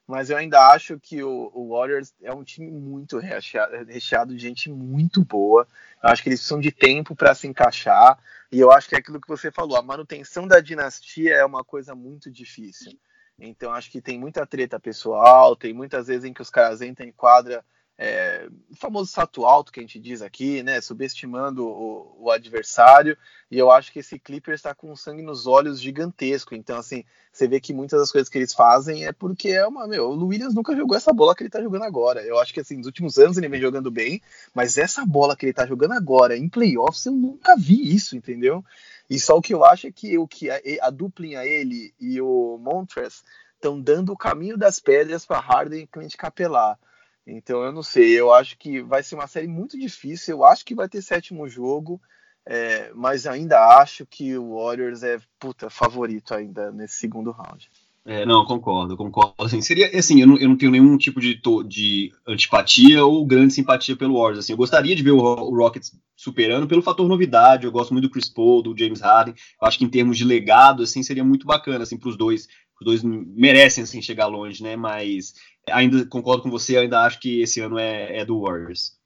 mas 0.07 0.31
eu 0.31 0.37
ainda 0.37 0.61
acho 0.69 0.99
que 1.01 1.23
o, 1.23 1.51
o, 1.53 1.71
Warriors 1.71 2.15
é 2.23 2.33
um 2.33 2.45
time 2.45 2.71
muito 2.71 3.19
recheado, 3.19 3.85
recheado 3.87 4.35
de 4.35 4.41
gente 4.41 4.71
muito 4.71 5.25
boa. 5.25 5.67
Eu 6.03 6.11
acho 6.11 6.23
que 6.23 6.29
eles 6.29 6.39
precisam 6.39 6.61
de 6.61 6.71
tempo 6.71 7.17
para 7.17 7.35
se 7.35 7.47
encaixar, 7.47 8.19
e 8.53 8.61
eu 8.61 8.71
acho 8.71 8.89
que 8.89 8.95
é 8.95 8.99
aquilo 8.99 9.21
que 9.21 9.29
você 9.29 9.51
falou, 9.51 9.77
a 9.77 9.83
manutenção 9.83 10.47
da 10.47 10.61
dinastia 10.61 11.35
é 11.35 11.45
uma 11.45 11.65
coisa 11.65 11.95
muito 11.95 12.31
difícil. 12.31 12.97
Então 13.39 13.73
acho 13.73 13.91
que 13.91 14.01
tem 14.01 14.19
muita 14.19 14.47
treta 14.47 14.79
pessoal, 14.79 15.57
tem 15.57 15.75
muitas 15.75 16.07
vezes 16.07 16.25
em 16.25 16.33
que 16.33 16.41
os 16.41 16.51
caras 16.51 16.81
entram 16.81 17.07
em 17.07 17.13
quadra 17.13 17.65
é, 17.99 18.49
famoso 18.75 19.11
salto 19.11 19.47
alto 19.47 19.73
que 19.73 19.81
a 19.81 19.83
gente 19.83 19.99
diz 19.99 20.21
aqui, 20.21 20.63
né, 20.63 20.81
subestimando 20.81 21.67
o, 21.67 22.17
o 22.19 22.31
adversário, 22.31 23.17
e 23.51 23.59
eu 23.59 23.71
acho 23.71 23.93
que 23.93 24.01
esse 24.01 24.19
Clippers 24.19 24.59
está 24.59 24.75
com 24.75 24.95
sangue 24.95 25.23
nos 25.23 25.47
olhos 25.47 25.81
gigantesco, 25.81 26.55
então 26.55 26.77
assim, 26.79 27.05
você 27.33 27.49
vê 27.49 27.59
que 27.59 27.73
muitas 27.73 27.99
das 28.01 28.13
coisas 28.13 28.29
que 28.29 28.37
eles 28.37 28.53
fazem 28.53 29.07
é 29.07 29.13
porque 29.13 29.49
é 29.49 29.67
uma, 29.67 29.87
meu, 29.87 30.11
o 30.11 30.27
Williams 30.27 30.55
nunca 30.55 30.77
jogou 30.77 30.97
essa 30.97 31.13
bola 31.13 31.35
que 31.35 31.43
ele 31.43 31.49
está 31.49 31.63
jogando 31.63 31.85
agora, 31.85 32.23
eu 32.23 32.39
acho 32.39 32.53
que 32.53 32.61
assim, 32.61 32.77
nos 32.77 32.87
últimos 32.87 33.19
anos 33.19 33.39
ele 33.39 33.49
vem 33.49 33.61
jogando 33.61 33.91
bem, 33.91 34.21
mas 34.55 34.77
essa 34.77 35.05
bola 35.07 35.35
que 35.35 35.47
ele 35.47 35.53
está 35.53 35.67
jogando 35.67 35.93
agora, 35.93 36.37
em 36.37 36.49
playoffs, 36.49 37.07
eu 37.07 37.13
nunca 37.13 37.57
vi 37.57 37.95
isso, 37.95 38.17
entendeu? 38.17 38.63
E 39.09 39.19
só 39.19 39.37
o 39.37 39.43
que 39.43 39.55
eu 39.55 39.65
acho 39.65 39.87
é 39.87 39.93
que 39.93 40.19
o 40.19 40.27
que 40.27 40.51
a, 40.51 40.61
a 40.83 40.91
duplinha 40.91 41.45
ele 41.45 41.95
e 42.01 42.21
o 42.21 42.59
Montres 42.59 43.23
estão 43.55 43.81
dando 43.81 44.13
o 44.13 44.17
caminho 44.17 44.57
das 44.57 44.81
pedras 44.81 45.25
para 45.25 45.41
Harden 45.41 45.83
e 45.83 45.87
Clint 45.87 46.15
Capelar. 46.17 46.79
Então 47.27 47.63
eu 47.63 47.73
não 47.73 47.83
sei, 47.83 48.19
eu 48.19 48.33
acho 48.33 48.57
que 48.57 48.81
vai 48.81 49.03
ser 49.03 49.17
uma 49.17 49.27
série 49.27 49.49
muito 49.49 49.79
difícil. 49.79 50.37
Eu 50.37 50.45
acho 50.45 50.65
que 50.65 50.75
vai 50.75 50.89
ter 50.89 51.03
sétimo 51.03 51.49
jogo, 51.49 52.01
é, 52.47 52.93
mas 52.95 53.27
ainda 53.27 53.79
acho 53.81 54.07
que 54.07 54.39
o 54.39 54.55
Warriors 54.55 55.03
é 55.03 55.19
puta 55.39 55.69
favorito 55.69 56.33
ainda 56.33 56.71
nesse 56.71 56.95
segundo 56.95 57.33
round. 57.33 57.69
É, 58.09 58.25
não, 58.25 58.45
concordo, 58.45 58.97
concordo. 58.97 59.35
Assim, 59.41 59.61
seria 59.61 59.91
assim, 59.99 60.21
eu 60.21 60.29
não, 60.29 60.39
eu 60.39 60.49
não 60.49 60.57
tenho 60.57 60.71
nenhum 60.71 60.97
tipo 60.97 61.21
de, 61.21 61.41
de 61.67 62.13
antipatia 62.25 63.05
ou 63.05 63.27
grande 63.27 63.53
simpatia 63.53 63.97
pelo 63.97 64.15
Warriors. 64.15 64.39
Assim, 64.39 64.53
eu 64.53 64.57
gostaria 64.57 64.95
de 64.95 65.03
ver 65.03 65.11
o, 65.11 65.19
o, 65.19 65.57
Rockets 65.57 65.91
superando 66.15 66.69
pelo 66.69 66.83
fator 66.83 67.09
novidade. 67.09 67.67
Eu 67.67 67.73
gosto 67.73 67.93
muito 67.93 68.05
do 68.05 68.11
Chris 68.11 68.29
Paul, 68.29 68.63
do 68.63 68.79
James 68.79 69.01
Harden. 69.01 69.35
Eu 69.61 69.67
acho 69.67 69.77
que 69.77 69.85
em 69.85 69.89
termos 69.89 70.17
de 70.17 70.25
legado, 70.25 70.85
assim, 70.85 71.03
seria 71.03 71.25
muito 71.25 71.45
bacana 71.45 71.83
assim 71.83 71.99
para 71.99 72.09
os 72.09 72.17
dois. 72.17 72.47
Os 72.81 72.85
dois 72.85 73.03
merecem 73.03 73.85
assim 73.85 74.03
chegar 74.03 74.27
longe, 74.27 74.63
né? 74.63 74.77
Mas 74.77 75.35
ainda 75.69 76.05
concordo 76.07 76.43
com 76.43 76.51
você, 76.51 76.77
ainda 76.77 77.03
acho 77.03 77.21
que 77.21 77.41
esse 77.41 77.61
ano 77.61 77.79
é, 77.79 78.19
é 78.19 78.25
do 78.25 78.41
Warriors. 78.41 78.97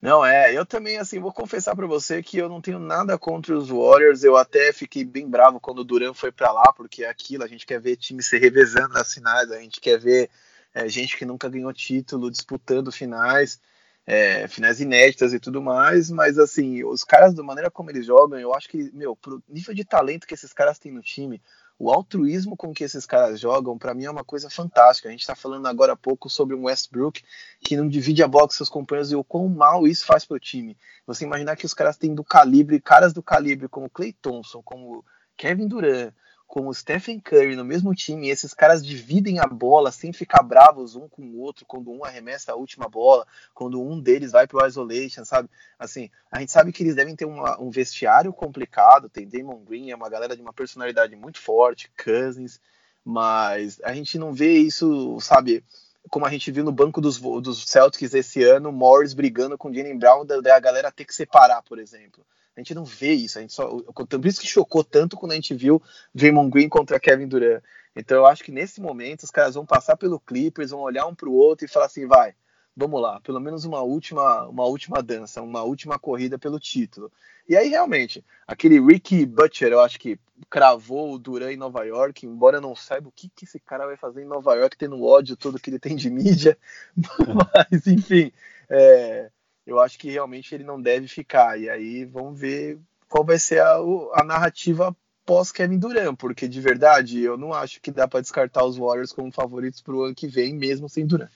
Não, 0.00 0.24
é, 0.24 0.56
eu 0.56 0.64
também, 0.64 0.96
assim, 0.96 1.18
vou 1.18 1.32
confessar 1.32 1.74
para 1.74 1.86
você 1.86 2.22
que 2.22 2.38
eu 2.38 2.48
não 2.48 2.60
tenho 2.60 2.78
nada 2.78 3.18
contra 3.18 3.56
os 3.58 3.68
Warriors, 3.68 4.22
eu 4.22 4.36
até 4.36 4.72
fiquei 4.72 5.04
bem 5.04 5.28
bravo 5.28 5.58
quando 5.58 5.80
o 5.80 5.84
Duran 5.84 6.14
foi 6.14 6.30
para 6.30 6.52
lá, 6.52 6.72
porque 6.72 7.02
é 7.02 7.08
aquilo, 7.08 7.42
a 7.42 7.48
gente 7.48 7.66
quer 7.66 7.80
ver 7.80 7.96
time 7.96 8.22
se 8.22 8.38
revezando 8.38 8.94
nas 8.94 9.12
finais, 9.12 9.50
a 9.50 9.58
gente 9.58 9.80
quer 9.80 9.98
ver 9.98 10.30
é, 10.72 10.88
gente 10.88 11.16
que 11.16 11.24
nunca 11.24 11.48
ganhou 11.48 11.72
título 11.72 12.30
disputando 12.30 12.92
finais, 12.92 13.60
é, 14.06 14.46
finais 14.46 14.80
inéditas 14.80 15.34
e 15.34 15.40
tudo 15.40 15.60
mais, 15.60 16.10
mas 16.10 16.38
assim, 16.38 16.84
os 16.84 17.02
caras, 17.02 17.34
da 17.34 17.42
maneira 17.42 17.68
como 17.68 17.90
eles 17.90 18.06
jogam, 18.06 18.38
eu 18.38 18.54
acho 18.54 18.68
que, 18.68 18.92
meu, 18.94 19.16
pro 19.16 19.42
nível 19.48 19.74
de 19.74 19.84
talento 19.84 20.28
que 20.28 20.34
esses 20.34 20.52
caras 20.52 20.78
têm 20.78 20.92
no 20.92 21.02
time, 21.02 21.42
o 21.78 21.90
altruísmo 21.90 22.56
com 22.56 22.74
que 22.74 22.82
esses 22.82 23.06
caras 23.06 23.38
jogam, 23.38 23.78
para 23.78 23.94
mim 23.94 24.04
é 24.04 24.10
uma 24.10 24.24
coisa 24.24 24.50
fantástica. 24.50 25.08
A 25.08 25.12
gente 25.12 25.20
está 25.20 25.36
falando 25.36 25.66
agora 25.66 25.92
há 25.92 25.96
pouco 25.96 26.28
sobre 26.28 26.56
um 26.56 26.64
Westbrook 26.64 27.22
que 27.60 27.76
não 27.76 27.88
divide 27.88 28.22
a 28.22 28.28
bola 28.28 28.48
com 28.48 28.54
seus 28.54 28.68
companheiros 28.68 29.12
e 29.12 29.16
o 29.16 29.22
quão 29.22 29.48
mal 29.48 29.86
isso 29.86 30.04
faz 30.04 30.24
para 30.24 30.36
o 30.36 30.40
time. 30.40 30.76
Você 31.06 31.24
imaginar 31.24 31.54
que 31.54 31.66
os 31.66 31.74
caras 31.74 31.96
têm 31.96 32.14
do 32.14 32.24
calibre, 32.24 32.80
caras 32.80 33.12
do 33.12 33.22
calibre 33.22 33.68
como 33.68 33.88
Clay 33.88 34.12
Thompson, 34.12 34.60
como 34.62 35.04
Kevin 35.36 35.68
Durant, 35.68 36.12
com 36.48 36.66
o 36.66 36.74
Stephen 36.74 37.20
Curry 37.20 37.54
no 37.54 37.64
mesmo 37.64 37.94
time, 37.94 38.30
esses 38.30 38.54
caras 38.54 38.84
dividem 38.84 39.38
a 39.38 39.46
bola 39.46 39.92
sem 39.92 40.14
ficar 40.14 40.42
bravos 40.42 40.96
um 40.96 41.06
com 41.06 41.22
o 41.22 41.40
outro 41.40 41.66
quando 41.66 41.92
um 41.92 42.02
arremessa 42.02 42.52
a 42.52 42.56
última 42.56 42.88
bola, 42.88 43.26
quando 43.54 43.80
um 43.80 44.00
deles 44.00 44.32
vai 44.32 44.46
pro 44.46 44.66
isolation, 44.66 45.26
sabe? 45.26 45.50
Assim, 45.78 46.10
a 46.32 46.40
gente 46.40 46.50
sabe 46.50 46.72
que 46.72 46.82
eles 46.82 46.96
devem 46.96 47.14
ter 47.14 47.26
uma, 47.26 47.60
um 47.60 47.68
vestiário 47.68 48.32
complicado, 48.32 49.10
tem 49.10 49.28
Damon 49.28 49.62
Green, 49.62 49.90
é 49.90 49.94
uma 49.94 50.08
galera 50.08 50.34
de 50.34 50.40
uma 50.40 50.52
personalidade 50.52 51.14
muito 51.14 51.38
forte, 51.38 51.92
Cousins, 52.02 52.58
mas 53.04 53.78
a 53.84 53.92
gente 53.92 54.18
não 54.18 54.32
vê 54.32 54.56
isso, 54.56 55.20
sabe? 55.20 55.62
Como 56.08 56.24
a 56.24 56.30
gente 56.30 56.50
viu 56.50 56.64
no 56.64 56.72
banco 56.72 56.98
dos, 56.98 57.18
dos 57.20 57.68
Celtics 57.68 58.14
esse 58.14 58.42
ano, 58.42 58.72
Morris 58.72 59.12
brigando 59.12 59.58
com 59.58 59.72
Jalen 59.72 59.98
Brown, 59.98 60.24
da, 60.24 60.40
da 60.40 60.58
galera 60.58 60.90
ter 60.90 61.04
que 61.04 61.14
separar, 61.14 61.62
por 61.62 61.78
exemplo. 61.78 62.24
A 62.58 62.60
gente 62.60 62.74
não 62.74 62.84
vê 62.84 63.12
isso, 63.12 63.38
a 63.38 63.40
gente 63.40 63.52
só. 63.52 63.68
Por 63.68 64.26
isso 64.26 64.40
que 64.40 64.46
chocou 64.48 64.82
tanto 64.82 65.16
quando 65.16 65.30
a 65.30 65.36
gente 65.36 65.54
viu 65.54 65.80
Draymond 66.12 66.50
Green 66.50 66.68
contra 66.68 66.98
Kevin 66.98 67.28
Durant. 67.28 67.62
Então 67.94 68.16
eu 68.16 68.26
acho 68.26 68.42
que 68.42 68.50
nesse 68.50 68.80
momento 68.80 69.22
os 69.22 69.30
caras 69.30 69.54
vão 69.54 69.64
passar 69.64 69.96
pelo 69.96 70.18
Clippers, 70.18 70.72
vão 70.72 70.80
olhar 70.80 71.06
um 71.06 71.14
para 71.14 71.28
o 71.28 71.34
outro 71.34 71.64
e 71.64 71.68
falar 71.68 71.86
assim, 71.86 72.04
vai, 72.04 72.34
vamos 72.76 73.00
lá, 73.00 73.20
pelo 73.20 73.38
menos 73.38 73.64
uma 73.64 73.80
última, 73.82 74.44
uma 74.48 74.64
última 74.64 75.00
dança, 75.00 75.40
uma 75.40 75.62
última 75.62 76.00
corrida 76.00 76.36
pelo 76.36 76.58
título. 76.58 77.12
E 77.48 77.56
aí 77.56 77.68
realmente, 77.68 78.24
aquele 78.44 78.80
Ricky 78.80 79.24
Butcher, 79.24 79.70
eu 79.70 79.80
acho 79.80 79.96
que 80.00 80.18
cravou 80.50 81.14
o 81.14 81.18
Duran 81.18 81.52
em 81.52 81.56
Nova 81.56 81.84
York, 81.84 82.26
embora 82.26 82.56
eu 82.56 82.60
não 82.60 82.74
saiba 82.74 83.08
o 83.08 83.12
que, 83.12 83.28
que 83.36 83.44
esse 83.44 83.60
cara 83.60 83.86
vai 83.86 83.96
fazer 83.96 84.22
em 84.22 84.28
Nova 84.28 84.52
York, 84.56 84.76
tendo 84.76 85.00
ódio 85.04 85.36
todo 85.36 85.60
que 85.60 85.70
ele 85.70 85.78
tem 85.78 85.94
de 85.94 86.10
mídia, 86.10 86.58
mas 87.70 87.86
enfim, 87.86 88.32
é, 88.68 89.30
eu 89.68 89.78
acho 89.78 89.98
que 89.98 90.10
realmente 90.10 90.54
ele 90.54 90.64
não 90.64 90.80
deve 90.80 91.06
ficar. 91.06 91.60
E 91.60 91.68
aí 91.68 92.06
vamos 92.06 92.40
ver 92.40 92.78
qual 93.06 93.22
vai 93.22 93.38
ser 93.38 93.60
a, 93.60 93.76
a 94.14 94.24
narrativa 94.24 94.96
pós 95.26 95.52
Kevin 95.52 95.78
Durant, 95.78 96.16
porque 96.16 96.48
de 96.48 96.58
verdade 96.58 97.20
eu 97.20 97.36
não 97.36 97.52
acho 97.52 97.78
que 97.82 97.90
dá 97.90 98.08
para 98.08 98.22
descartar 98.22 98.64
os 98.64 98.78
Warriors 98.78 99.12
como 99.12 99.30
favoritos 99.30 99.82
para 99.82 99.94
o 99.94 100.02
ano 100.04 100.14
que 100.14 100.26
vem, 100.26 100.54
mesmo 100.54 100.88
sem 100.88 101.06
Durant. 101.06 101.30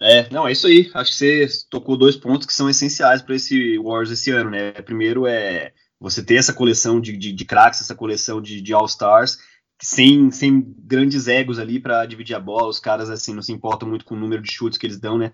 É, 0.00 0.28
não, 0.30 0.46
é 0.46 0.52
isso 0.52 0.68
aí. 0.68 0.88
Acho 0.94 1.10
que 1.10 1.16
você 1.16 1.48
tocou 1.68 1.96
dois 1.96 2.16
pontos 2.16 2.46
que 2.46 2.54
são 2.54 2.70
essenciais 2.70 3.22
para 3.22 3.34
esse 3.34 3.76
Warriors 3.78 4.12
esse 4.12 4.30
ano, 4.30 4.50
né? 4.50 4.70
Primeiro 4.70 5.26
é 5.26 5.72
você 5.98 6.22
ter 6.22 6.36
essa 6.36 6.52
coleção 6.52 7.00
de, 7.00 7.16
de, 7.16 7.32
de 7.32 7.44
craques, 7.44 7.80
essa 7.80 7.94
coleção 7.94 8.40
de, 8.40 8.60
de 8.60 8.72
All-Stars, 8.72 9.38
sem, 9.82 10.30
sem 10.30 10.74
grandes 10.78 11.28
egos 11.28 11.58
ali 11.58 11.80
para 11.80 12.06
dividir 12.06 12.34
a 12.34 12.40
bola. 12.40 12.68
Os 12.68 12.80
caras 12.80 13.10
assim 13.10 13.34
não 13.34 13.42
se 13.42 13.52
importam 13.52 13.88
muito 13.88 14.04
com 14.04 14.14
o 14.14 14.18
número 14.18 14.42
de 14.42 14.50
chutes 14.50 14.78
que 14.78 14.86
eles 14.86 14.98
dão, 14.98 15.18
né? 15.18 15.32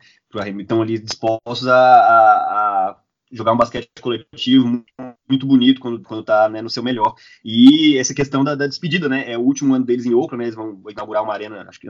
Estão 0.59 0.83
ali 0.83 0.99
dispostos 0.99 1.67
a, 1.67 1.75
a, 1.75 2.91
a, 2.91 3.01
jogar 3.31 3.53
um 3.53 3.57
basquete 3.57 3.89
coletivo 4.01 4.85
muito 5.29 5.47
bonito 5.47 5.81
quando, 5.81 6.03
quando 6.03 6.25
tá 6.25 6.49
né, 6.49 6.61
no 6.61 6.71
seu 6.71 6.83
melhor. 6.83 7.15
E 7.45 7.97
essa 7.99 8.15
questão 8.15 8.43
da, 8.43 8.55
da, 8.55 8.67
despedida, 8.67 9.09
né? 9.09 9.31
É 9.31 9.39
o 9.39 9.43
último 9.43 9.75
ano 9.75 9.85
deles 9.85 10.07
em 10.07 10.15
Oakland, 10.15 10.39
né? 10.39 10.45
Eles 10.45 10.57
vão 10.57 10.83
inaugurar 10.89 11.23
uma 11.23 11.33
arena, 11.33 11.67
acho 11.69 11.81
que 11.81 11.89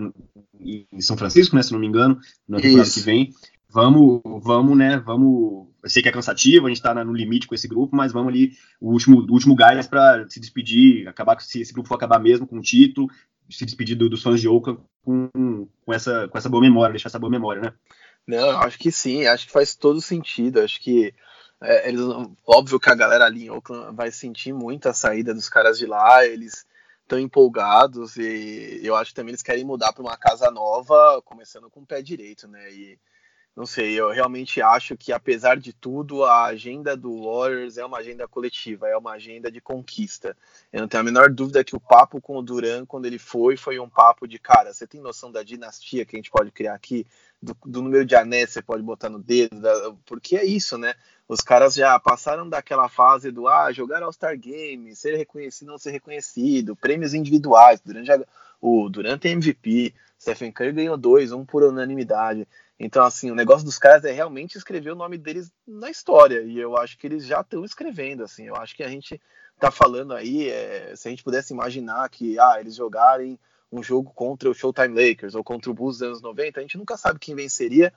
em 0.60 1.00
São 1.00 1.16
Francisco, 1.16 1.56
né? 1.56 1.62
Se 1.62 1.72
não 1.72 1.80
me 1.80 1.86
engano, 1.86 2.18
no 2.48 2.58
ano 2.58 2.84
que 2.84 3.00
vem. 3.00 3.32
Vamos, 3.72 4.20
vamos, 4.42 4.76
né? 4.76 4.98
Vamos 4.98 5.70
eu 5.82 5.88
sei 5.88 6.02
que 6.02 6.08
é 6.08 6.12
cansativo, 6.12 6.66
a 6.66 6.68
gente 6.68 6.78
está 6.78 6.94
no 7.04 7.12
limite 7.12 7.46
com 7.46 7.54
esse 7.54 7.66
grupo, 7.66 7.96
mas 7.96 8.12
vamos 8.12 8.28
ali, 8.28 8.52
o 8.80 8.90
último, 8.90 9.20
o 9.20 9.32
último 9.32 9.54
gás 9.54 9.86
para 9.86 10.28
se 10.28 10.38
despedir, 10.38 11.08
acabar 11.08 11.40
se 11.40 11.60
esse 11.62 11.72
grupo 11.72 11.88
for 11.88 11.94
acabar 11.94 12.18
mesmo 12.18 12.46
com 12.46 12.58
o 12.58 12.62
título, 12.62 13.08
se 13.48 13.64
despedir 13.64 13.96
do, 13.96 14.08
dos 14.08 14.22
fãs 14.22 14.40
de 14.40 14.48
Oakland 14.48 14.80
com, 15.02 15.28
com, 15.84 15.92
essa, 15.92 16.28
com 16.28 16.36
essa 16.36 16.48
boa 16.48 16.60
memória, 16.60 16.92
deixar 16.92 17.08
essa 17.08 17.18
boa 17.18 17.30
memória, 17.30 17.62
né? 17.62 17.72
Não, 18.26 18.60
acho 18.60 18.78
que 18.78 18.92
sim, 18.92 19.26
acho 19.26 19.46
que 19.46 19.52
faz 19.52 19.74
todo 19.74 20.00
sentido, 20.00 20.60
acho 20.60 20.80
que 20.80 21.14
é, 21.62 21.88
eles, 21.88 22.00
óbvio 22.46 22.78
que 22.78 22.90
a 22.90 22.94
galera 22.94 23.24
ali 23.24 23.46
em 23.46 23.50
Oakland 23.50 23.96
vai 23.96 24.10
sentir 24.10 24.52
muito 24.52 24.88
a 24.88 24.92
saída 24.92 25.32
dos 25.32 25.48
caras 25.48 25.78
de 25.78 25.86
lá, 25.86 26.24
eles 26.24 26.66
estão 27.02 27.18
empolgados 27.18 28.16
e 28.16 28.80
eu 28.82 28.94
acho 28.94 29.10
que 29.10 29.16
também 29.16 29.30
eles 29.30 29.42
querem 29.42 29.64
mudar 29.64 29.92
para 29.92 30.02
uma 30.02 30.16
casa 30.16 30.50
nova, 30.50 31.20
começando 31.24 31.70
com 31.70 31.80
o 31.80 31.86
pé 31.86 32.02
direito, 32.02 32.46
né? 32.46 32.70
E 32.72 32.98
não 33.60 33.66
sei, 33.66 33.92
eu 33.92 34.08
realmente 34.08 34.62
acho 34.62 34.96
que 34.96 35.12
apesar 35.12 35.58
de 35.58 35.70
tudo, 35.74 36.24
a 36.24 36.44
agenda 36.44 36.96
do 36.96 37.24
Warriors 37.24 37.76
é 37.76 37.84
uma 37.84 37.98
agenda 37.98 38.26
coletiva, 38.26 38.88
é 38.88 38.96
uma 38.96 39.12
agenda 39.12 39.52
de 39.52 39.60
conquista. 39.60 40.34
Eu 40.72 40.80
não 40.80 40.88
tenho 40.88 41.02
a 41.02 41.04
menor 41.04 41.28
dúvida 41.28 41.62
que 41.62 41.76
o 41.76 41.80
papo 41.80 42.22
com 42.22 42.38
o 42.38 42.42
Duran, 42.42 42.86
quando 42.86 43.04
ele 43.04 43.18
foi, 43.18 43.58
foi 43.58 43.78
um 43.78 43.86
papo 43.86 44.26
de 44.26 44.38
cara, 44.38 44.72
você 44.72 44.86
tem 44.86 44.98
noção 44.98 45.30
da 45.30 45.42
dinastia 45.42 46.06
que 46.06 46.16
a 46.16 46.18
gente 46.18 46.30
pode 46.30 46.50
criar 46.50 46.72
aqui? 46.72 47.06
Do, 47.42 47.54
do 47.66 47.82
número 47.82 48.06
de 48.06 48.16
anéis 48.16 48.48
você 48.48 48.62
pode 48.62 48.82
botar 48.82 49.10
no 49.10 49.18
dedo, 49.18 49.60
da, 49.60 49.94
porque 50.06 50.36
é 50.36 50.44
isso, 50.44 50.78
né? 50.78 50.94
Os 51.28 51.42
caras 51.42 51.74
já 51.74 52.00
passaram 52.00 52.48
daquela 52.48 52.88
fase 52.88 53.30
do 53.30 53.46
ah, 53.46 53.70
jogar 53.72 54.02
All-Star 54.02 54.38
Game, 54.38 54.96
ser 54.96 55.16
reconhecido, 55.16 55.68
não 55.68 55.76
ser 55.76 55.90
reconhecido, 55.90 56.74
prêmios 56.74 57.12
individuais. 57.12 57.78
Durant 57.82 58.06
já, 58.06 58.18
o 58.58 58.88
Durant 58.88 59.20
tem 59.20 59.32
MVP, 59.32 59.92
Stephen 60.18 60.50
Curry 60.50 60.72
ganhou 60.72 60.96
dois, 60.96 61.30
um 61.30 61.44
por 61.44 61.62
unanimidade. 61.62 62.48
Então, 62.82 63.04
assim, 63.04 63.30
o 63.30 63.34
negócio 63.34 63.62
dos 63.62 63.76
caras 63.76 64.06
é 64.06 64.10
realmente 64.10 64.56
escrever 64.56 64.90
o 64.90 64.96
nome 64.96 65.18
deles 65.18 65.52
na 65.68 65.90
história. 65.90 66.40
E 66.40 66.58
eu 66.58 66.78
acho 66.78 66.96
que 66.96 67.06
eles 67.06 67.26
já 67.26 67.42
estão 67.42 67.62
escrevendo, 67.62 68.24
assim. 68.24 68.44
Eu 68.46 68.56
acho 68.56 68.74
que 68.74 68.82
a 68.82 68.88
gente 68.88 69.20
tá 69.58 69.70
falando 69.70 70.14
aí, 70.14 70.48
é, 70.48 70.96
se 70.96 71.06
a 71.06 71.10
gente 71.10 71.22
pudesse 71.22 71.52
imaginar 71.52 72.08
que, 72.08 72.38
ah, 72.38 72.56
eles 72.58 72.74
jogarem 72.74 73.38
um 73.70 73.82
jogo 73.82 74.10
contra 74.14 74.48
o 74.48 74.54
Showtime 74.54 74.94
Lakers 74.94 75.34
ou 75.34 75.44
contra 75.44 75.70
o 75.70 75.74
Bulls 75.74 75.98
dos 75.98 76.08
anos 76.08 76.22
90, 76.22 76.58
a 76.58 76.62
gente 76.62 76.78
nunca 76.78 76.96
sabe 76.96 77.18
quem 77.18 77.34
venceria, 77.34 77.92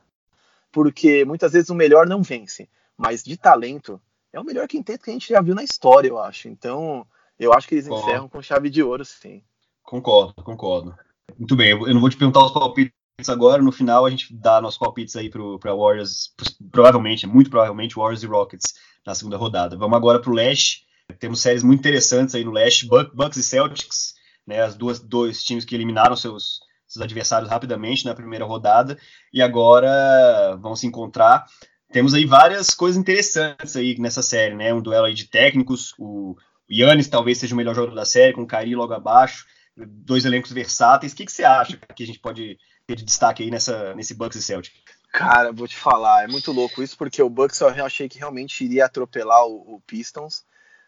porque 0.69 1.23
muitas 1.23 1.53
vezes 1.53 1.69
o 1.69 1.75
melhor 1.75 2.05
não 2.05 2.21
vence. 2.21 2.67
Mas 2.97 3.23
de 3.23 3.37
talento, 3.37 4.01
é 4.33 4.39
o 4.39 4.43
melhor 4.43 4.67
quinteto 4.67 5.05
que 5.05 5.09
a 5.09 5.13
gente 5.13 5.29
já 5.29 5.41
viu 5.41 5.55
na 5.55 5.63
história, 5.63 6.09
eu 6.09 6.19
acho. 6.19 6.49
Então, 6.49 7.07
eu 7.39 7.53
acho 7.53 7.69
que 7.69 7.75
eles 7.75 7.87
concordo. 7.87 8.09
encerram 8.09 8.27
com 8.27 8.41
chave 8.41 8.69
de 8.69 8.83
ouro, 8.83 9.05
sim. 9.05 9.41
Concordo, 9.81 10.43
concordo. 10.43 10.93
Muito 11.39 11.55
bem, 11.55 11.71
eu 11.71 11.93
não 11.93 12.01
vou 12.01 12.09
te 12.09 12.17
perguntar 12.17 12.43
os 12.43 12.51
palpites 12.51 13.02
agora, 13.29 13.61
no 13.61 13.71
final 13.71 14.05
a 14.05 14.09
gente 14.09 14.33
dá 14.33 14.61
nossos 14.61 14.79
palpites 14.79 15.15
aí 15.15 15.29
para 15.29 15.75
Warriors, 15.75 16.31
provavelmente, 16.71 17.27
muito 17.27 17.49
provavelmente, 17.49 17.95
Warriors 17.95 18.23
e 18.23 18.27
Rockets 18.27 18.73
na 19.05 19.15
segunda 19.15 19.37
rodada. 19.37 19.77
Vamos 19.77 19.97
agora 19.97 20.19
para 20.19 20.31
o 20.31 20.33
leste, 20.33 20.83
temos 21.19 21.41
séries 21.41 21.63
muito 21.63 21.79
interessantes 21.79 22.35
aí 22.35 22.43
no 22.43 22.51
leste, 22.51 22.87
Bucks 22.87 23.37
e 23.37 23.43
Celtics, 23.43 24.13
né, 24.45 24.61
as 24.61 24.75
duas 24.75 24.99
dois 24.99 25.43
times 25.43 25.65
que 25.65 25.75
eliminaram 25.75 26.15
seus, 26.15 26.59
seus 26.87 27.03
adversários 27.03 27.49
rapidamente 27.49 28.05
na 28.05 28.15
primeira 28.15 28.45
rodada 28.45 28.97
e 29.33 29.41
agora 29.41 30.57
vão 30.61 30.75
se 30.75 30.87
encontrar. 30.87 31.45
Temos 31.91 32.13
aí 32.13 32.25
várias 32.25 32.71
coisas 32.71 32.99
interessantes 32.99 33.75
aí 33.75 33.95
nessa 33.99 34.23
série, 34.23 34.55
né? 34.55 34.73
Um 34.73 34.81
duelo 34.81 35.05
aí 35.05 35.13
de 35.13 35.25
técnicos, 35.25 35.93
o 35.99 36.35
Yannis 36.69 37.07
talvez 37.07 37.37
seja 37.37 37.53
o 37.53 37.57
melhor 37.57 37.75
jogador 37.75 37.95
da 37.95 38.05
série, 38.05 38.33
com 38.33 38.41
o 38.41 38.47
Kyrie 38.47 38.75
logo 38.75 38.93
abaixo, 38.93 39.45
dois 39.75 40.25
elencos 40.25 40.51
versáteis. 40.51 41.13
O 41.13 41.15
que, 41.15 41.25
que 41.25 41.31
você 41.31 41.43
acha 41.43 41.77
que 41.95 42.03
a 42.03 42.05
gente 42.07 42.19
pode 42.19 42.57
ter 42.85 42.95
de 42.95 43.03
destaque 43.03 43.43
aí 43.43 43.51
nessa, 43.51 43.93
nesse 43.95 44.13
Bucks 44.13 44.37
e 44.37 44.43
Celtic? 44.43 44.73
Cara, 45.11 45.51
vou 45.51 45.67
te 45.67 45.77
falar, 45.77 46.23
é 46.23 46.27
muito 46.27 46.51
louco 46.51 46.81
isso, 46.81 46.97
porque 46.97 47.21
o 47.21 47.29
Bucks 47.29 47.59
eu 47.61 47.85
achei 47.85 48.09
que 48.09 48.17
realmente 48.17 48.65
iria 48.65 48.85
atropelar 48.85 49.45
o, 49.45 49.75
o 49.75 49.81
Pistons, 49.81 50.43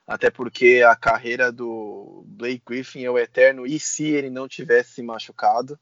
até 0.07 0.31
porque 0.31 0.83
a 0.85 0.95
carreira 0.95 1.51
do 1.51 2.23
Blake 2.25 2.63
Griffin 2.65 3.03
é 3.03 3.11
o 3.11 3.19
eterno, 3.19 3.67
e 3.67 3.79
se 3.79 4.05
ele 4.05 4.31
não 4.31 4.47
tivesse 4.47 4.95
se 4.95 5.03
machucado? 5.03 5.79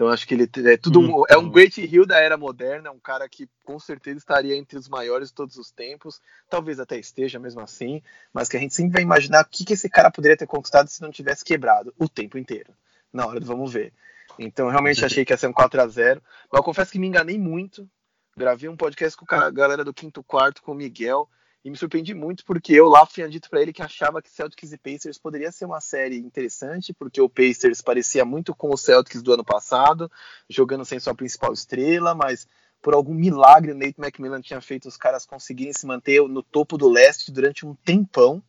Então 0.00 0.08
acho 0.08 0.26
que 0.26 0.32
ele 0.32 0.48
é 0.64 0.78
tudo 0.78 0.98
uhum. 0.98 1.24
é 1.28 1.36
um 1.36 1.50
great 1.50 1.78
heel 1.78 2.06
da 2.06 2.18
era 2.18 2.38
moderna, 2.38 2.88
é 2.88 2.90
um 2.90 2.98
cara 2.98 3.28
que 3.28 3.46
com 3.62 3.78
certeza 3.78 4.16
estaria 4.16 4.56
entre 4.56 4.78
os 4.78 4.88
maiores 4.88 5.28
de 5.28 5.34
todos 5.34 5.58
os 5.58 5.70
tempos, 5.70 6.22
talvez 6.48 6.80
até 6.80 6.98
esteja 6.98 7.38
mesmo 7.38 7.60
assim, 7.60 8.02
mas 8.32 8.48
que 8.48 8.56
a 8.56 8.60
gente 8.60 8.74
sempre 8.74 8.94
vai 8.94 9.02
imaginar 9.02 9.44
o 9.44 9.48
que, 9.50 9.62
que 9.62 9.74
esse 9.74 9.90
cara 9.90 10.10
poderia 10.10 10.38
ter 10.38 10.46
conquistado 10.46 10.88
se 10.88 11.02
não 11.02 11.10
tivesse 11.10 11.44
quebrado 11.44 11.92
o 11.98 12.08
tempo 12.08 12.38
inteiro. 12.38 12.72
Na 13.12 13.26
hora 13.26 13.40
do 13.40 13.44
vamos 13.44 13.74
ver. 13.74 13.92
Então, 14.38 14.70
realmente 14.70 15.04
achei 15.04 15.22
que 15.22 15.34
ia 15.34 15.36
ser 15.36 15.48
um 15.48 15.52
4 15.52 15.82
a 15.82 15.86
0 15.86 16.22
Mas 16.50 16.58
eu 16.58 16.64
confesso 16.64 16.92
que 16.92 16.98
me 16.98 17.06
enganei 17.06 17.38
muito. 17.38 17.86
Gravei 18.34 18.70
um 18.70 18.78
podcast 18.78 19.18
com 19.18 19.26
a 19.34 19.50
galera 19.50 19.84
do 19.84 19.92
quinto 19.92 20.22
quarto, 20.22 20.62
com 20.62 20.72
o 20.72 20.74
Miguel, 20.74 21.28
e 21.64 21.70
me 21.70 21.76
surpreendi 21.76 22.14
muito 22.14 22.44
porque 22.44 22.72
eu 22.72 22.88
lá 22.88 23.06
tinha 23.06 23.28
dito 23.28 23.50
para 23.50 23.60
ele 23.60 23.72
que 23.72 23.82
achava 23.82 24.22
que 24.22 24.30
Celtics 24.30 24.72
e 24.72 24.78
Pacers 24.78 25.18
poderia 25.18 25.52
ser 25.52 25.66
uma 25.66 25.80
série 25.80 26.18
interessante, 26.18 26.92
porque 26.94 27.20
o 27.20 27.28
Pacers 27.28 27.82
parecia 27.82 28.24
muito 28.24 28.54
com 28.54 28.72
o 28.72 28.76
Celtics 28.76 29.22
do 29.22 29.32
ano 29.32 29.44
passado, 29.44 30.10
jogando 30.48 30.84
sem 30.84 30.98
sua 30.98 31.14
principal 31.14 31.52
estrela, 31.52 32.14
mas 32.14 32.48
por 32.80 32.94
algum 32.94 33.14
milagre 33.14 33.72
o 33.72 33.74
Nate 33.74 33.96
McMillan 33.98 34.40
tinha 34.40 34.60
feito 34.60 34.88
os 34.88 34.96
caras 34.96 35.26
conseguirem 35.26 35.72
se 35.72 35.86
manter 35.86 36.22
no 36.22 36.42
topo 36.42 36.78
do 36.78 36.88
leste 36.88 37.30
durante 37.30 37.66
um 37.66 37.74
tempão 37.74 38.42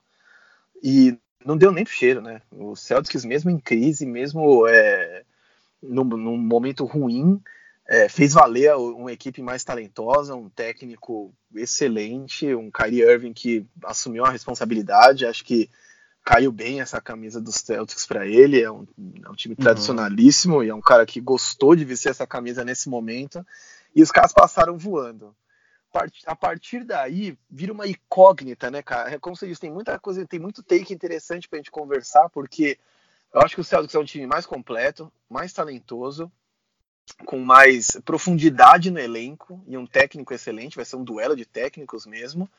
e 0.82 1.18
não 1.46 1.58
deu 1.58 1.72
nem 1.72 1.86
cheiro, 1.86 2.22
né? 2.22 2.42
O 2.50 2.76
Celtics 2.76 3.26
mesmo 3.26 3.50
em 3.50 3.60
crise, 3.60 4.06
mesmo 4.06 4.66
é, 4.68 5.24
num, 5.82 6.06
num 6.06 6.38
momento 6.38 6.86
ruim, 6.86 7.42
é, 7.92 8.08
fez 8.08 8.32
valer 8.32 8.74
uma 8.74 9.12
equipe 9.12 9.42
mais 9.42 9.66
talentosa, 9.66 10.34
um 10.34 10.48
técnico 10.48 11.34
excelente, 11.54 12.56
um 12.56 12.72
Kyrie 12.72 13.02
Irving 13.02 13.34
que 13.34 13.68
assumiu 13.84 14.24
a 14.24 14.30
responsabilidade, 14.30 15.26
acho 15.26 15.44
que 15.44 15.70
caiu 16.24 16.54
bem 16.54 16.80
essa 16.80 17.02
camisa 17.02 17.42
dos 17.42 17.56
Celtics 17.56 18.06
para 18.06 18.26
ele, 18.26 18.62
é 18.62 18.72
um, 18.72 18.88
é 19.26 19.30
um 19.30 19.36
time 19.36 19.56
uhum. 19.56 19.62
tradicionalíssimo 19.62 20.56
uhum. 20.56 20.64
e 20.64 20.70
é 20.70 20.74
um 20.74 20.80
cara 20.80 21.06
que 21.06 21.20
gostou 21.20 21.76
de 21.76 21.84
vestir 21.84 22.08
essa 22.08 22.26
camisa 22.26 22.64
nesse 22.64 22.88
momento, 22.88 23.46
e 23.94 24.02
os 24.02 24.10
caras 24.10 24.32
passaram 24.32 24.78
voando. 24.78 25.36
A 26.26 26.36
partir 26.38 26.86
daí, 26.86 27.38
vira 27.50 27.74
uma 27.74 27.86
incógnita, 27.86 28.72
né, 28.72 28.82
cara? 28.82 29.16
É 29.16 29.20
como 29.20 29.36
você 29.36 29.46
disse, 29.46 29.60
tem 29.60 29.70
muita 29.70 30.00
coisa, 30.00 30.26
tem 30.26 30.40
muito 30.40 30.64
take 30.64 30.94
interessante 30.94 31.50
pra 31.50 31.58
gente 31.58 31.70
conversar, 31.70 32.30
porque 32.30 32.80
eu 33.34 33.42
acho 33.42 33.56
que 33.56 33.60
o 33.60 33.66
Celtics 33.66 33.96
é 33.96 34.00
um 34.00 34.06
time 34.06 34.26
mais 34.26 34.46
completo, 34.46 35.12
mais 35.30 35.52
talentoso, 35.52 36.32
com 37.26 37.40
mais 37.40 38.00
profundidade 38.06 38.92
no 38.92 39.00
elenco 39.00 39.64
e 39.68 39.78
um 39.78 39.86
técnico 39.86 40.34
excelente, 40.34 40.76
vai 40.76 40.86
ser 40.86 40.96
um 40.96 41.04
duelo 41.04 41.36
de 41.36 41.46
técnicos 41.46 42.06
mesmo. 42.06 42.50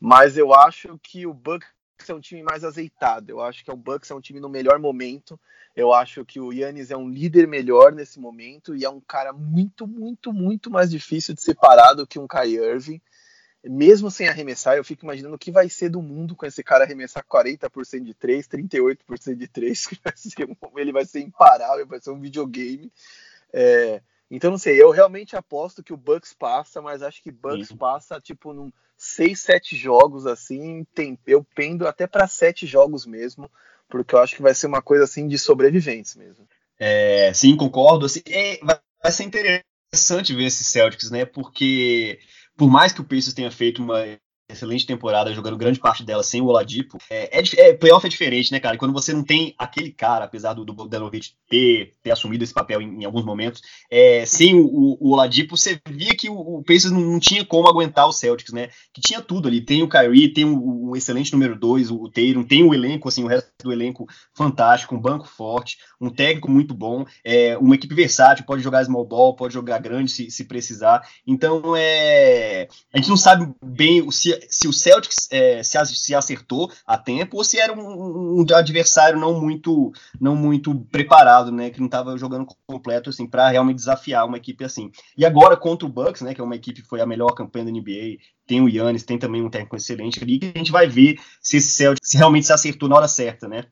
Mas 0.00 0.36
eu 0.36 0.52
acho 0.52 0.98
que 1.02 1.26
o 1.26 1.32
Bucks 1.32 1.68
é 2.08 2.14
um 2.14 2.20
time 2.20 2.42
mais 2.42 2.64
azeitado. 2.64 3.30
Eu 3.30 3.40
acho 3.40 3.64
que 3.64 3.70
o 3.70 3.76
Bucks 3.76 4.10
é 4.10 4.14
um 4.14 4.20
time 4.20 4.40
no 4.40 4.48
melhor 4.48 4.78
momento. 4.78 5.38
Eu 5.74 5.92
acho 5.92 6.24
que 6.24 6.40
o 6.40 6.52
Yannis 6.52 6.90
é 6.90 6.96
um 6.96 7.08
líder 7.08 7.46
melhor 7.46 7.92
nesse 7.92 8.18
momento 8.18 8.74
e 8.74 8.84
é 8.84 8.90
um 8.90 9.00
cara 9.00 9.32
muito, 9.32 9.86
muito, 9.86 10.32
muito 10.32 10.70
mais 10.70 10.90
difícil 10.90 11.34
de 11.34 11.42
separar 11.42 11.94
do 11.94 12.06
que 12.06 12.18
um 12.18 12.26
Kai 12.26 12.50
Irving. 12.50 13.00
Mesmo 13.64 14.10
sem 14.10 14.26
arremessar, 14.26 14.76
eu 14.76 14.82
fico 14.82 15.04
imaginando 15.04 15.36
o 15.36 15.38
que 15.38 15.52
vai 15.52 15.68
ser 15.68 15.88
do 15.88 16.02
mundo 16.02 16.34
com 16.34 16.44
esse 16.44 16.64
cara 16.64 16.82
arremessar 16.82 17.24
40% 17.24 18.02
de 18.02 18.12
3, 18.12 18.48
38% 18.48 19.36
de 19.36 19.46
3, 19.46 19.86
que 19.86 19.98
vai 20.02 20.12
ser, 20.16 20.48
ele 20.76 20.92
vai 20.92 21.04
ser 21.04 21.20
imparável, 21.20 21.86
vai 21.86 22.00
ser 22.00 22.10
um 22.10 22.20
videogame. 22.20 22.92
É, 23.52 24.00
então, 24.30 24.50
não 24.50 24.58
sei, 24.58 24.80
eu 24.80 24.90
realmente 24.90 25.36
aposto 25.36 25.82
que 25.82 25.92
o 25.92 25.96
Bucks 25.96 26.32
passa, 26.32 26.80
mas 26.80 27.02
acho 27.02 27.22
que 27.22 27.30
Bucks 27.30 27.68
Sim. 27.68 27.76
passa, 27.76 28.18
tipo, 28.18 28.54
num 28.54 28.72
6, 28.96 29.38
7 29.38 29.76
jogos, 29.76 30.26
assim, 30.26 30.86
tem, 30.94 31.18
eu 31.26 31.44
pendo 31.54 31.86
até 31.86 32.06
para 32.06 32.26
7 32.26 32.66
jogos 32.66 33.04
mesmo, 33.04 33.50
porque 33.90 34.14
eu 34.14 34.20
acho 34.20 34.34
que 34.34 34.42
vai 34.42 34.54
ser 34.54 34.68
uma 34.68 34.80
coisa, 34.80 35.04
assim, 35.04 35.28
de 35.28 35.38
sobreviventes 35.38 36.14
mesmo. 36.14 36.48
É, 36.78 37.32
sim, 37.34 37.56
concordo. 37.56 38.06
Assim, 38.06 38.22
é, 38.26 38.58
vai 38.64 39.12
ser 39.12 39.24
interessante 39.24 40.34
ver 40.34 40.44
esses 40.44 40.66
Celtics, 40.66 41.10
né, 41.10 41.26
porque 41.26 42.18
por 42.56 42.70
mais 42.70 42.92
que 42.92 43.00
o 43.00 43.04
Pacers 43.04 43.34
tenha 43.34 43.50
feito 43.50 43.82
uma 43.82 44.02
excelente 44.52 44.86
temporada, 44.86 45.32
jogando 45.34 45.56
grande 45.56 45.78
parte 45.78 46.04
dela 46.04 46.22
sem 46.22 46.40
o 46.40 46.46
Oladipo. 46.46 46.98
É, 47.08 47.38
é, 47.38 47.42
é, 47.58 47.72
playoff 47.72 48.06
é 48.06 48.08
diferente, 48.08 48.52
né, 48.52 48.60
cara? 48.60 48.76
quando 48.76 48.92
você 48.92 49.12
não 49.12 49.22
tem 49.22 49.54
aquele 49.58 49.92
cara, 49.92 50.24
apesar 50.24 50.54
do, 50.54 50.64
do 50.64 50.72
Bogdanovic 50.72 51.30
ter, 51.48 51.92
ter 52.02 52.10
assumido 52.10 52.42
esse 52.42 52.52
papel 52.52 52.82
em, 52.82 53.02
em 53.02 53.04
alguns 53.04 53.24
momentos, 53.24 53.62
é, 53.90 54.24
sem 54.26 54.54
o, 54.54 54.96
o, 55.00 55.12
Oladipo, 55.12 55.56
você 55.56 55.80
via 55.88 56.16
que 56.16 56.28
o, 56.28 56.58
o 56.58 56.64
Pacers 56.64 56.90
não, 56.90 57.00
não, 57.00 57.20
tinha 57.20 57.44
como 57.44 57.68
aguentar 57.68 58.08
o 58.08 58.12
Celtics, 58.12 58.52
né? 58.52 58.70
Que 58.92 59.00
tinha 59.00 59.20
tudo 59.20 59.48
ali. 59.48 59.60
Tem 59.60 59.82
o 59.82 59.88
Kyrie, 59.88 60.32
tem 60.32 60.44
o, 60.44 60.90
o 60.90 60.96
excelente 60.96 61.32
número 61.32 61.56
2, 61.56 61.90
o, 61.90 62.04
o 62.04 62.10
tem 62.10 62.64
o 62.64 62.74
elenco, 62.74 63.08
assim, 63.08 63.24
o 63.24 63.28
resto 63.28 63.50
do 63.62 63.72
elenco 63.72 64.06
fantástico, 64.34 64.94
um 64.94 65.00
banco 65.00 65.26
forte, 65.26 65.78
um 66.00 66.10
técnico 66.10 66.50
muito 66.50 66.74
bom, 66.74 67.04
é, 67.24 67.56
uma 67.58 67.74
equipe 67.74 67.94
versátil, 67.94 68.44
pode 68.44 68.62
jogar 68.62 68.84
small 68.84 69.04
ball, 69.04 69.36
pode 69.36 69.54
jogar 69.54 69.78
grande 69.78 70.10
se, 70.10 70.30
se 70.30 70.44
precisar. 70.44 71.06
Então, 71.26 71.76
é, 71.76 72.68
a 72.92 72.98
gente 72.98 73.08
não 73.08 73.16
sabe 73.16 73.48
bem 73.62 74.10
se 74.10 74.32
se 74.48 74.68
o 74.68 74.72
Celtics 74.72 75.28
é, 75.30 75.62
se, 75.62 75.78
se, 75.86 76.14
acertou 76.14 76.70
a 76.86 76.98
tempo 76.98 77.36
ou 77.36 77.44
se 77.44 77.58
era 77.58 77.72
um, 77.72 78.40
um, 78.40 78.54
adversário 78.54 79.18
não 79.18 79.40
muito 79.40 79.92
não 80.20 80.36
muito 80.36 80.74
preparado, 80.90 81.50
né, 81.50 81.70
que 81.70 81.78
não 81.78 81.86
estava 81.86 82.16
jogando 82.16 82.46
completo 82.66 83.10
assim 83.10 83.26
para 83.26 83.48
realmente 83.48 83.76
desafiar 83.76 84.26
uma 84.26 84.36
equipe 84.36 84.64
assim. 84.64 84.90
E 85.16 85.24
agora 85.24 85.56
contra 85.56 85.86
o 85.86 85.90
Bucks, 85.90 86.22
né, 86.22 86.34
que 86.34 86.40
é 86.40 86.44
uma 86.44 86.56
equipe 86.56 86.82
que 86.82 86.88
foi 86.88 87.00
a 87.00 87.06
melhor 87.06 87.32
campanha 87.32 87.66
da 87.66 87.70
NBA, 87.70 88.18
tem 88.46 88.60
o 88.60 88.68
Yannis, 88.68 89.04
tem 89.04 89.18
também 89.18 89.42
um 89.42 89.50
técnico 89.50 89.76
excelente 89.76 90.22
ali, 90.22 90.38
que 90.38 90.52
a 90.54 90.58
gente 90.58 90.72
vai 90.72 90.86
ver 90.86 91.18
se 91.40 91.56
esse 91.56 91.68
Celtics 91.68 92.12
realmente 92.14 92.46
se 92.46 92.52
acertou 92.52 92.88
na 92.88 92.96
hora 92.96 93.08
certa, 93.08 93.48
né? 93.48 93.64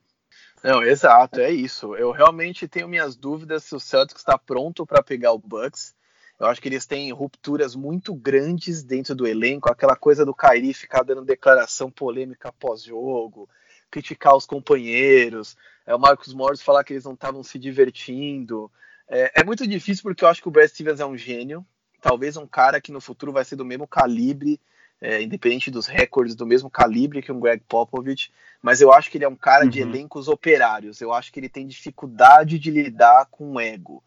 Não, 0.62 0.82
exato, 0.82 1.40
é 1.40 1.50
isso. 1.50 1.94
Eu 1.96 2.10
realmente 2.10 2.68
tenho 2.68 2.88
minhas 2.88 3.16
dúvidas 3.16 3.64
se 3.64 3.74
o 3.74 3.80
Celtics 3.80 4.20
está 4.20 4.36
pronto 4.36 4.84
para 4.86 5.02
pegar 5.02 5.32
o 5.32 5.38
Bucks. 5.38 5.94
Eu 6.40 6.46
acho 6.46 6.62
que 6.62 6.68
eles 6.68 6.86
têm 6.86 7.12
rupturas 7.12 7.76
muito 7.76 8.14
grandes 8.14 8.82
dentro 8.82 9.14
do 9.14 9.26
elenco, 9.26 9.70
aquela 9.70 9.94
coisa 9.94 10.24
do 10.24 10.34
Kairi 10.34 10.72
ficar 10.72 11.02
dando 11.02 11.22
declaração 11.22 11.90
polêmica 11.90 12.50
pós-jogo, 12.50 13.46
criticar 13.90 14.34
os 14.34 14.46
companheiros, 14.46 15.54
é, 15.86 15.94
o 15.94 15.98
Marcos 15.98 16.32
Morris 16.32 16.62
falar 16.62 16.82
que 16.82 16.94
eles 16.94 17.04
não 17.04 17.12
estavam 17.12 17.42
se 17.42 17.58
divertindo. 17.58 18.72
É, 19.06 19.42
é, 19.42 19.44
muito 19.44 19.66
difícil 19.66 20.02
porque 20.02 20.24
eu 20.24 20.28
acho 20.28 20.40
que 20.40 20.48
o 20.48 20.50
Brad 20.50 20.70
Stevens 20.70 20.98
é 20.98 21.04
um 21.04 21.16
gênio, 21.16 21.64
talvez 22.00 22.38
um 22.38 22.46
cara 22.46 22.80
que 22.80 22.90
no 22.90 23.02
futuro 23.02 23.32
vai 23.32 23.44
ser 23.44 23.56
do 23.56 23.64
mesmo 23.64 23.86
calibre, 23.86 24.58
é, 24.98 25.20
independente 25.20 25.70
dos 25.70 25.86
recordes, 25.86 26.34
do 26.34 26.46
mesmo 26.46 26.70
calibre 26.70 27.20
que 27.20 27.30
um 27.30 27.40
Greg 27.40 27.62
Popovich, 27.68 28.32
mas 28.62 28.80
eu 28.80 28.90
acho 28.90 29.10
que 29.10 29.18
ele 29.18 29.26
é 29.26 29.28
um 29.28 29.36
cara 29.36 29.64
uhum. 29.64 29.70
de 29.70 29.80
elencos 29.80 30.26
operários, 30.26 31.02
eu 31.02 31.12
acho 31.12 31.30
que 31.30 31.38
ele 31.38 31.50
tem 31.50 31.66
dificuldade 31.66 32.58
de 32.58 32.70
lidar 32.70 33.26
com 33.30 33.52
o 33.52 33.60
ego. 33.60 34.02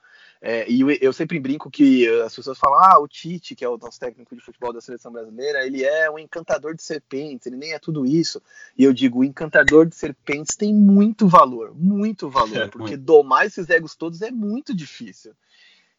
É, 0.45 0.69
e 0.69 0.81
eu, 0.81 0.91
eu, 0.91 1.13
sempre 1.13 1.39
brinco 1.39 1.71
que 1.71 2.05
as 2.19 2.35
pessoas 2.35 2.57
falam: 2.57 2.77
ah, 2.77 2.99
o 2.99 3.07
Tite, 3.07 3.55
que 3.55 3.63
é 3.63 3.69
o 3.69 3.77
nosso 3.77 3.97
técnico 3.97 4.35
de 4.35 4.41
futebol 4.41 4.73
da 4.73 4.81
seleção 4.81 5.09
brasileira, 5.09 5.65
ele 5.65 5.85
é 5.85 6.11
um 6.11 6.19
encantador 6.19 6.75
de 6.75 6.83
serpentes, 6.83 7.47
ele 7.47 7.55
nem 7.55 7.71
é 7.71 7.79
tudo 7.79 8.05
isso. 8.05 8.41
E 8.77 8.83
eu 8.83 8.91
digo: 8.91 9.19
o 9.19 9.23
encantador 9.23 9.85
de 9.85 9.95
serpentes 9.95 10.57
tem 10.57 10.73
muito 10.73 11.29
valor, 11.29 11.73
muito 11.73 12.29
valor, 12.29 12.57
é, 12.57 12.67
porque 12.67 12.97
muito. 12.97 13.05
domar 13.05 13.45
esses 13.45 13.69
egos 13.69 13.95
todos 13.95 14.21
é 14.21 14.31
muito 14.31 14.75
difícil. 14.75 15.33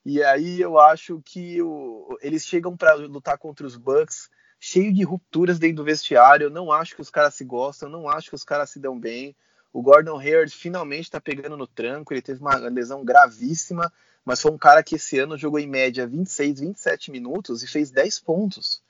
E 0.05 0.23
aí 0.23 0.61
eu 0.61 0.79
acho 0.79 1.23
que 1.25 1.63
o, 1.63 2.19
eles 2.21 2.45
chegam 2.45 2.77
para 2.77 2.93
lutar 2.97 3.39
contra 3.39 3.67
os 3.67 3.79
Bucks 3.79 4.29
cheio 4.61 4.93
de 4.93 5.03
rupturas 5.05 5.59
dentro 5.59 5.77
do 5.77 5.85
vestiário. 5.85 6.49
Eu 6.49 6.51
não 6.51 6.71
acho 6.71 6.95
que 6.95 7.01
os 7.01 7.09
caras 7.09 7.35
se 7.35 7.47
gostam, 7.47 7.89
não 7.89 8.11
acho 8.11 8.29
que 8.29 8.37
os 8.37 8.45
caras 8.45 8.69
se 8.69 8.79
dão 8.79 9.01
bem. 9.01 9.35
O 9.73 9.81
Gordon 9.81 10.19
Hayward 10.19 10.55
finalmente 10.55 11.05
está 11.05 11.19
pegando 11.19 11.57
no 11.57 11.67
tranco, 11.67 12.13
ele 12.13 12.21
teve 12.21 12.41
uma 12.41 12.57
lesão 12.69 13.03
gravíssima 13.03 13.91
mas 14.25 14.41
foi 14.41 14.51
um 14.51 14.59
cara 14.59 14.83
que 14.83 14.95
esse 14.97 15.19
ano 15.19 15.37
jogou 15.37 15.59
em 15.59 15.67
média 15.67 16.07
26, 16.07 16.61
27 16.61 17.11
minutos 17.11 17.63
e 17.63 17.67
fez 17.67 17.91
10 17.91 18.21
pontos. 18.21 18.83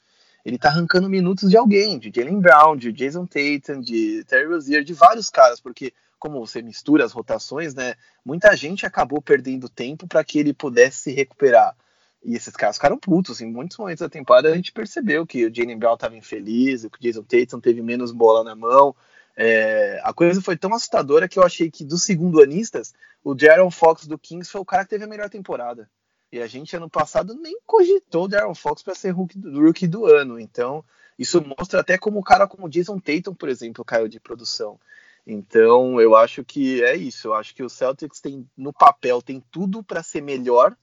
Ele 0.45 0.59
tá 0.59 0.69
arrancando 0.69 1.09
minutos 1.09 1.51
de 1.51 1.57
alguém, 1.57 1.99
de 1.99 2.13
Jalen 2.15 2.41
Brown, 2.41 2.77
de 2.77 2.93
Jason 2.93 3.27
Tatum, 3.27 3.81
de 3.81 4.23
Terry 4.25 4.47
Rozier, 4.47 4.85
de 4.85 4.93
vários 4.93 5.31
caras, 5.31 5.59
porque 5.59 5.93
como 6.19 6.39
você 6.39 6.63
mistura 6.63 7.05
as 7.05 7.13
rotações, 7.13 7.75
né, 7.75 7.95
muita 8.25 8.55
gente 8.57 8.87
acabou 8.87 9.21
perdendo 9.21 9.69
tempo 9.69 10.07
para 10.07 10.23
que 10.25 10.39
ele 10.39 10.55
pudesse 10.55 10.99
se 10.99 11.13
recuperar. 11.13 11.75
E 12.23 12.35
esses 12.35 12.55
caras 12.55 12.77
ficaram 12.77 12.99
putos. 12.99 13.41
Em 13.41 13.51
muitos 13.51 13.77
momentos 13.77 14.01
da 14.01 14.09
temporada 14.09 14.49
a 14.49 14.55
gente 14.55 14.73
percebeu 14.73 15.27
que 15.27 15.45
o 15.45 15.55
Jalen 15.55 15.79
Brown 15.79 15.95
estava 15.95 16.17
infeliz, 16.17 16.87
que 16.87 16.99
o 16.99 17.01
Jason 17.01 17.23
Tatum 17.23 17.61
teve 17.61 17.83
menos 17.83 18.13
bola 18.13 18.43
na 18.43 18.55
mão, 18.55 18.97
é, 19.37 20.01
a 20.05 20.13
coisa 20.13 20.41
foi 20.41 20.57
tão 20.57 20.73
assustadora 20.75 21.29
que 21.29 21.39
eu 21.39 21.43
achei 21.43 21.71
que 21.71 21.85
dos 21.85 22.03
segundo 22.03 22.43
anistas, 22.43 22.95
o 23.23 23.37
Jaron 23.39 23.71
Fox 23.71 24.07
do 24.07 24.19
Kings 24.19 24.51
foi 24.51 24.61
o 24.61 24.65
cara 24.65 24.85
que 24.85 24.91
teve 24.91 25.05
a 25.05 25.09
melhor 25.09 25.29
temporada. 25.29 25.91
E 26.31 26.41
a 26.41 26.47
gente 26.47 26.75
ano 26.77 26.91
passado 26.91 27.35
nem 27.35 27.59
cogitou 27.65 28.27
o 28.27 28.31
Jaron 28.31 28.55
Fox 28.55 28.83
para 28.83 28.95
ser 28.95 29.11
rookie 29.11 29.39
do, 29.39 29.61
rookie 29.61 29.87
do 29.87 30.07
ano. 30.07 30.39
Então, 30.39 30.85
isso 31.19 31.41
mostra 31.41 31.81
até 31.81 31.97
como 31.97 32.19
o 32.19 32.25
cara 32.25 32.47
como 32.47 32.69
Jason 32.69 32.99
Tatum, 32.99 33.35
por 33.35 33.49
exemplo, 33.49 33.85
caiu 33.85 34.09
de 34.09 34.21
produção. 34.21 34.79
Então, 35.27 36.01
eu 36.01 36.15
acho 36.15 36.45
que 36.45 36.83
é 36.83 36.97
isso. 36.97 37.29
Eu 37.29 37.35
acho 37.35 37.55
que 37.55 37.63
o 37.63 37.69
Celtics 37.69 38.21
tem 38.21 38.49
no 38.57 38.73
papel 38.73 39.23
tem 39.23 39.43
tudo 39.51 39.83
para 39.83 40.03
ser 40.03 40.21
melhor, 40.21 40.77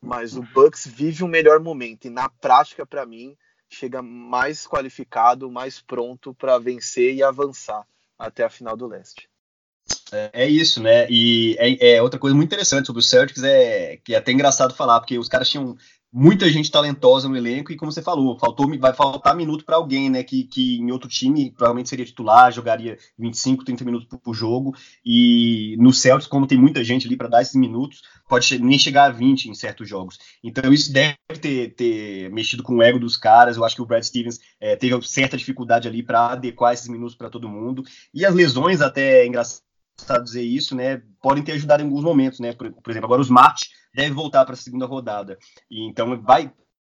mas 0.00 0.36
o 0.36 0.42
Bucks 0.42 0.86
vive 0.86 1.24
um 1.24 1.28
melhor 1.28 1.60
momento 1.60 2.06
e 2.06 2.10
na 2.10 2.28
prática 2.28 2.84
para 2.84 3.06
mim 3.06 3.36
chega 3.68 4.02
mais 4.02 4.66
qualificado, 4.66 5.50
mais 5.50 5.80
pronto 5.80 6.34
para 6.34 6.58
vencer 6.58 7.14
e 7.14 7.22
avançar 7.22 7.86
até 8.18 8.44
a 8.44 8.50
final 8.50 8.76
do 8.76 8.86
leste. 8.86 9.28
É, 10.12 10.30
é 10.44 10.48
isso, 10.48 10.82
né? 10.82 11.06
E 11.08 11.56
é, 11.58 11.94
é, 11.94 12.02
outra 12.02 12.18
coisa 12.18 12.34
muito 12.34 12.48
interessante 12.48 12.86
sobre 12.86 13.00
o 13.00 13.04
Celtics 13.04 13.42
é 13.42 13.98
que 13.98 14.14
é 14.14 14.18
até 14.18 14.32
engraçado 14.32 14.74
falar, 14.74 15.00
porque 15.00 15.18
os 15.18 15.28
caras 15.28 15.48
tinham 15.48 15.76
muita 16.12 16.48
gente 16.50 16.70
talentosa 16.70 17.28
no 17.28 17.36
elenco 17.36 17.72
e 17.72 17.76
como 17.76 17.92
você 17.92 18.02
falou, 18.02 18.38
faltou 18.38 18.66
vai 18.78 18.94
faltar 18.94 19.36
minuto 19.36 19.64
para 19.64 19.76
alguém, 19.76 20.08
né, 20.08 20.22
que, 20.22 20.44
que 20.44 20.78
em 20.78 20.90
outro 20.90 21.08
time 21.08 21.50
provavelmente 21.50 21.88
seria 21.88 22.04
titular, 22.04 22.52
jogaria 22.52 22.96
25, 23.18 23.64
30 23.64 23.84
minutos 23.84 24.08
por, 24.08 24.18
por 24.18 24.34
jogo 24.34 24.74
e 25.04 25.76
no 25.78 25.92
Celtics, 25.92 26.28
como 26.28 26.46
tem 26.46 26.58
muita 26.58 26.82
gente 26.82 27.06
ali 27.06 27.16
para 27.16 27.28
dar 27.28 27.42
esses 27.42 27.54
minutos, 27.54 28.02
pode 28.28 28.58
nem 28.58 28.78
chegar 28.78 29.04
a 29.04 29.10
20 29.10 29.46
em 29.46 29.54
certos 29.54 29.88
jogos. 29.88 30.18
Então 30.42 30.72
isso 30.72 30.92
deve 30.92 31.16
ter, 31.40 31.74
ter 31.74 32.30
mexido 32.30 32.62
com 32.62 32.76
o 32.76 32.82
ego 32.82 32.98
dos 32.98 33.16
caras. 33.16 33.56
Eu 33.56 33.64
acho 33.64 33.76
que 33.76 33.82
o 33.82 33.86
Brad 33.86 34.02
Stevens 34.02 34.38
é, 34.60 34.76
teve 34.76 35.00
certa 35.02 35.36
dificuldade 35.36 35.88
ali 35.88 36.02
para 36.02 36.32
adequar 36.32 36.72
esses 36.72 36.88
minutos 36.88 37.14
para 37.14 37.30
todo 37.30 37.48
mundo. 37.48 37.82
E 38.12 38.24
as 38.24 38.34
lesões 38.34 38.80
até 38.80 39.22
é 39.22 39.26
engraçado 39.26 39.62
dizer 40.22 40.42
isso, 40.42 40.74
né, 40.74 41.02
podem 41.22 41.42
ter 41.42 41.52
ajudado 41.52 41.82
em 41.82 41.86
alguns 41.86 42.04
momentos, 42.04 42.38
né? 42.38 42.52
Por, 42.52 42.70
por 42.70 42.90
exemplo, 42.90 43.06
agora 43.06 43.20
o 43.20 43.24
Smart 43.24 43.68
deve 43.96 44.14
voltar 44.14 44.44
para 44.44 44.54
a 44.54 44.58
segunda 44.58 44.86
rodada. 44.86 45.38
E 45.70 45.84
então 45.88 46.20
vai 46.22 46.52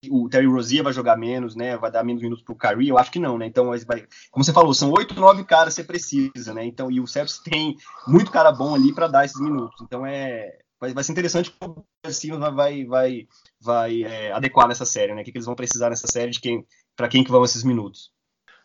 o 0.10 0.30
Terry 0.30 0.46
Rozier 0.46 0.84
vai 0.84 0.94
jogar 0.94 1.18
menos, 1.18 1.56
né? 1.56 1.76
Vai 1.76 1.92
dar 1.92 2.06
menos 2.06 2.22
minutos 2.22 2.44
pro 2.44 2.56
Curry? 2.56 2.88
Eu 2.88 2.98
acho 2.98 3.12
que 3.12 3.20
não, 3.20 3.38
né? 3.38 3.46
Então, 3.46 3.66
vai, 3.86 4.08
como 4.32 4.46
você 4.46 4.54
falou, 4.54 4.74
são 4.74 4.92
oito, 4.92 5.14
nove 5.14 5.44
caras 5.44 5.74
que 5.76 5.82
você 5.82 5.88
precisa, 5.88 6.54
né? 6.54 6.64
Então, 6.64 6.90
e 6.90 7.02
o 7.02 7.08
Celtics 7.08 7.40
tem 7.40 7.76
muito 8.08 8.32
cara 8.32 8.50
bom 8.50 8.74
ali 8.74 8.94
para 8.94 9.08
dar 9.08 9.26
esses 9.26 9.42
minutos. 9.42 9.82
Então, 9.82 10.06
é 10.06 10.58
vai, 10.80 10.94
vai 10.94 11.04
ser 11.04 11.12
interessante 11.12 11.52
como 11.60 11.86
o 12.06 12.12
Stevens 12.12 12.40
vai, 12.54 12.86
vai, 12.86 13.28
vai 13.60 14.04
é, 14.04 14.32
adequar 14.32 14.68
nessa 14.68 14.86
série, 14.86 15.14
né? 15.14 15.22
O 15.22 15.26
que, 15.26 15.32
que 15.32 15.38
eles 15.38 15.46
vão 15.46 15.56
precisar 15.56 15.90
nessa 15.90 16.08
série 16.08 16.32
de 16.32 16.40
quem, 16.40 16.66
para 16.96 17.10
quem 17.10 17.24
que 17.24 17.32
vão 17.32 17.44
esses 17.44 17.64
minutos. 17.64 18.12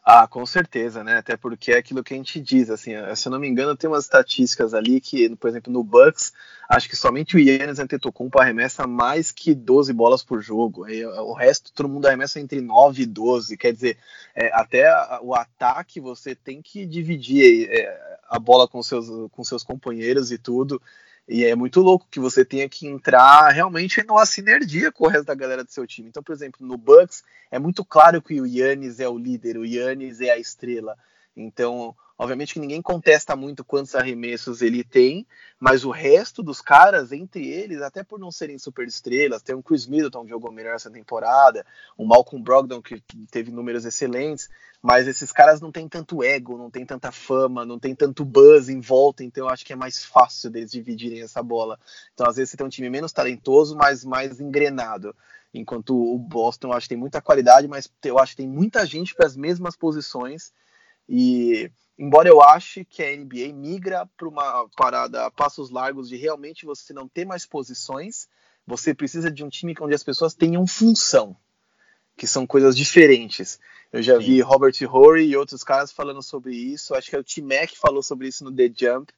Ah, 0.07 0.27
com 0.29 0.45
certeza, 0.45 1.03
né? 1.03 1.17
Até 1.17 1.35
porque 1.35 1.73
é 1.73 1.79
aquilo 1.79 2.05
que 2.05 2.13
a 2.13 2.17
gente 2.19 2.39
diz, 2.39 2.69
assim, 2.69 2.93
se 3.17 3.27
eu 3.27 3.33
não 3.33 3.39
me 3.39 3.49
engano, 3.49 3.75
tem 3.75 3.89
umas 3.89 4.05
estatísticas 4.05 4.75
ali 4.75 5.01
que, 5.01 5.35
por 5.37 5.49
exemplo, 5.49 5.73
no 5.73 5.83
Bucks, 5.83 6.31
acho 6.69 6.91
que 6.91 6.95
somente 6.95 7.35
o 7.35 7.39
Yannis 7.39 7.79
Antetokounmpo 7.79 8.39
arremessa 8.39 8.87
mais 8.87 9.33
que 9.33 9.55
12 9.55 9.95
bolas 9.95 10.23
por 10.23 10.43
jogo. 10.43 10.87
E 10.87 11.07
o 11.07 11.33
resto, 11.33 11.73
todo 11.73 11.89
mundo 11.89 12.05
arremessa 12.05 12.39
entre 12.39 12.61
9 12.61 13.03
e 13.03 13.07
12. 13.07 13.57
Quer 13.57 13.73
dizer, 13.73 13.97
é, 14.35 14.51
até 14.53 14.91
o 15.23 15.35
ataque 15.35 16.01
você 16.01 16.35
tem 16.35 16.61
que 16.61 16.85
dividir 16.85 17.71
é, 17.71 18.19
a 18.29 18.39
bola 18.39 18.69
com 18.69 18.83
seus, 18.83 19.07
com 19.33 19.43
seus 19.43 19.63
companheiros 19.63 20.31
e 20.31 20.37
tudo. 20.37 20.83
E 21.27 21.45
é 21.45 21.55
muito 21.55 21.81
louco 21.81 22.07
que 22.11 22.21
você 22.21 22.45
tenha 22.45 22.69
que 22.69 22.87
entrar 22.87 23.49
realmente 23.49 24.05
numa 24.05 24.27
sinergia 24.27 24.93
com 24.93 25.05
o 25.07 25.09
resto 25.09 25.25
da 25.25 25.35
galera 25.35 25.65
do 25.65 25.71
seu 25.71 25.87
time. 25.87 26.09
Então, 26.09 26.23
por 26.23 26.33
exemplo, 26.33 26.67
no 26.67 26.77
Bucks 26.77 27.23
é 27.51 27.59
muito 27.59 27.85
claro 27.85 28.21
que 28.21 28.41
o 28.41 28.47
Yannis 28.47 29.01
é 29.01 29.09
o 29.09 29.17
líder, 29.17 29.57
o 29.57 29.65
Yannis 29.65 30.21
é 30.21 30.31
a 30.31 30.39
estrela. 30.39 30.97
Então, 31.35 31.97
obviamente 32.19 32.55
que 32.55 32.61
ninguém 32.61 32.81
contesta 32.81 33.35
muito 33.35 33.65
quantos 33.65 33.95
arremessos 33.95 34.63
ele 34.63 34.85
tem, 34.85 35.27
mas 35.59 35.85
o 35.85 35.91
resto 35.91 36.43
dos 36.43 36.61
caras, 36.61 37.13
entre 37.13 37.47
eles, 37.47 37.83
até 37.83 38.05
por 38.05 38.19
não 38.19 38.31
serem 38.31 38.59
super 38.59 38.87
estrelas, 38.87 39.43
tem 39.43 39.55
um 39.55 39.63
Chris 39.63 39.87
Middleton 39.87 40.25
que 40.25 40.31
jogou 40.31 40.53
melhor 40.53 40.75
essa 40.75 40.91
temporada, 40.91 41.67
um 41.99 42.07
Malcolm 42.07 42.43
Brogdon 42.43 42.81
que 42.81 43.03
teve 43.31 43.51
números 43.51 43.85
excelentes, 43.85 44.49
mas 44.81 45.09
esses 45.09 45.33
caras 45.33 45.61
não 45.61 45.73
têm 45.73 45.89
tanto 45.89 46.23
ego, 46.23 46.59
não 46.59 46.71
tem 46.71 46.85
tanta 46.85 47.11
fama, 47.11 47.65
não 47.65 47.79
tem 47.79 47.95
tanto 47.95 48.25
buzz 48.25 48.69
em 48.69 48.81
volta, 48.81 49.25
então 49.25 49.47
eu 49.47 49.51
acho 49.51 49.65
que 49.65 49.73
é 49.73 49.77
mais 49.77 50.05
fácil 50.05 50.51
deles 50.51 50.71
dividirem 50.71 51.23
essa 51.23 51.43
bola. 51.43 51.81
Então, 52.13 52.29
às 52.29 52.37
vezes, 52.37 52.51
você 52.51 52.57
tem 52.59 52.67
um 52.67 52.71
time 52.71 52.91
menos 52.91 53.11
talentoso, 53.11 53.75
mas 53.77 54.05
mais 54.05 54.41
engrenado. 54.41 55.17
Enquanto 55.55 55.97
o 55.97 56.19
Boston, 56.19 56.69
eu 56.69 56.73
acho 56.75 56.85
que 56.85 56.91
tem 56.91 56.99
muita 56.99 57.23
qualidade, 57.23 57.67
mas 57.67 57.91
eu 58.05 58.19
acho 58.19 58.33
que 58.33 58.43
tem 58.43 58.49
muita 58.49 58.85
gente 58.85 59.15
para 59.15 59.25
as 59.25 59.37
mesmas 59.37 59.75
posições. 59.75 60.53
E 61.09 61.71
embora 61.99 62.29
eu 62.29 62.43
ache 62.43 62.85
que 62.85 63.03
a 63.03 63.17
NBA 63.17 63.53
migra 63.55 64.09
para 64.17 64.29
uma 64.29 64.69
parada 64.77 65.25
a 65.25 65.31
passos 65.31 65.71
largos 65.71 66.09
de 66.09 66.17
realmente 66.17 66.67
você 66.67 66.93
não 66.93 67.09
ter 67.09 67.25
mais 67.25 67.47
posições, 67.47 68.29
você 68.67 68.95
precisa 68.95 69.31
de 69.31 69.45
um 69.45 69.49
time 69.49 69.75
onde 69.81 69.95
as 69.95 70.03
pessoas 70.03 70.35
tenham 70.35 70.67
função, 70.67 71.37
que 72.17 72.27
são 72.27 72.47
coisas 72.47 72.77
diferentes. 72.77 73.61
Eu 73.93 74.03
já 74.03 74.19
Sim. 74.19 74.27
vi 74.27 74.41
Robert 74.41 74.75
Horry 74.91 75.27
e 75.27 75.37
outros 75.37 75.63
caras 75.63 75.93
falando 75.93 76.23
sobre 76.23 76.55
isso. 76.55 76.95
Acho 76.95 77.11
que 77.11 77.17
é 77.17 77.19
o 77.19 77.25
T-Mac 77.25 77.71
falou 77.77 78.03
sobre 78.03 78.29
isso 78.29 78.45
no 78.45 78.53
The 78.53 78.73
Jump 78.77 79.13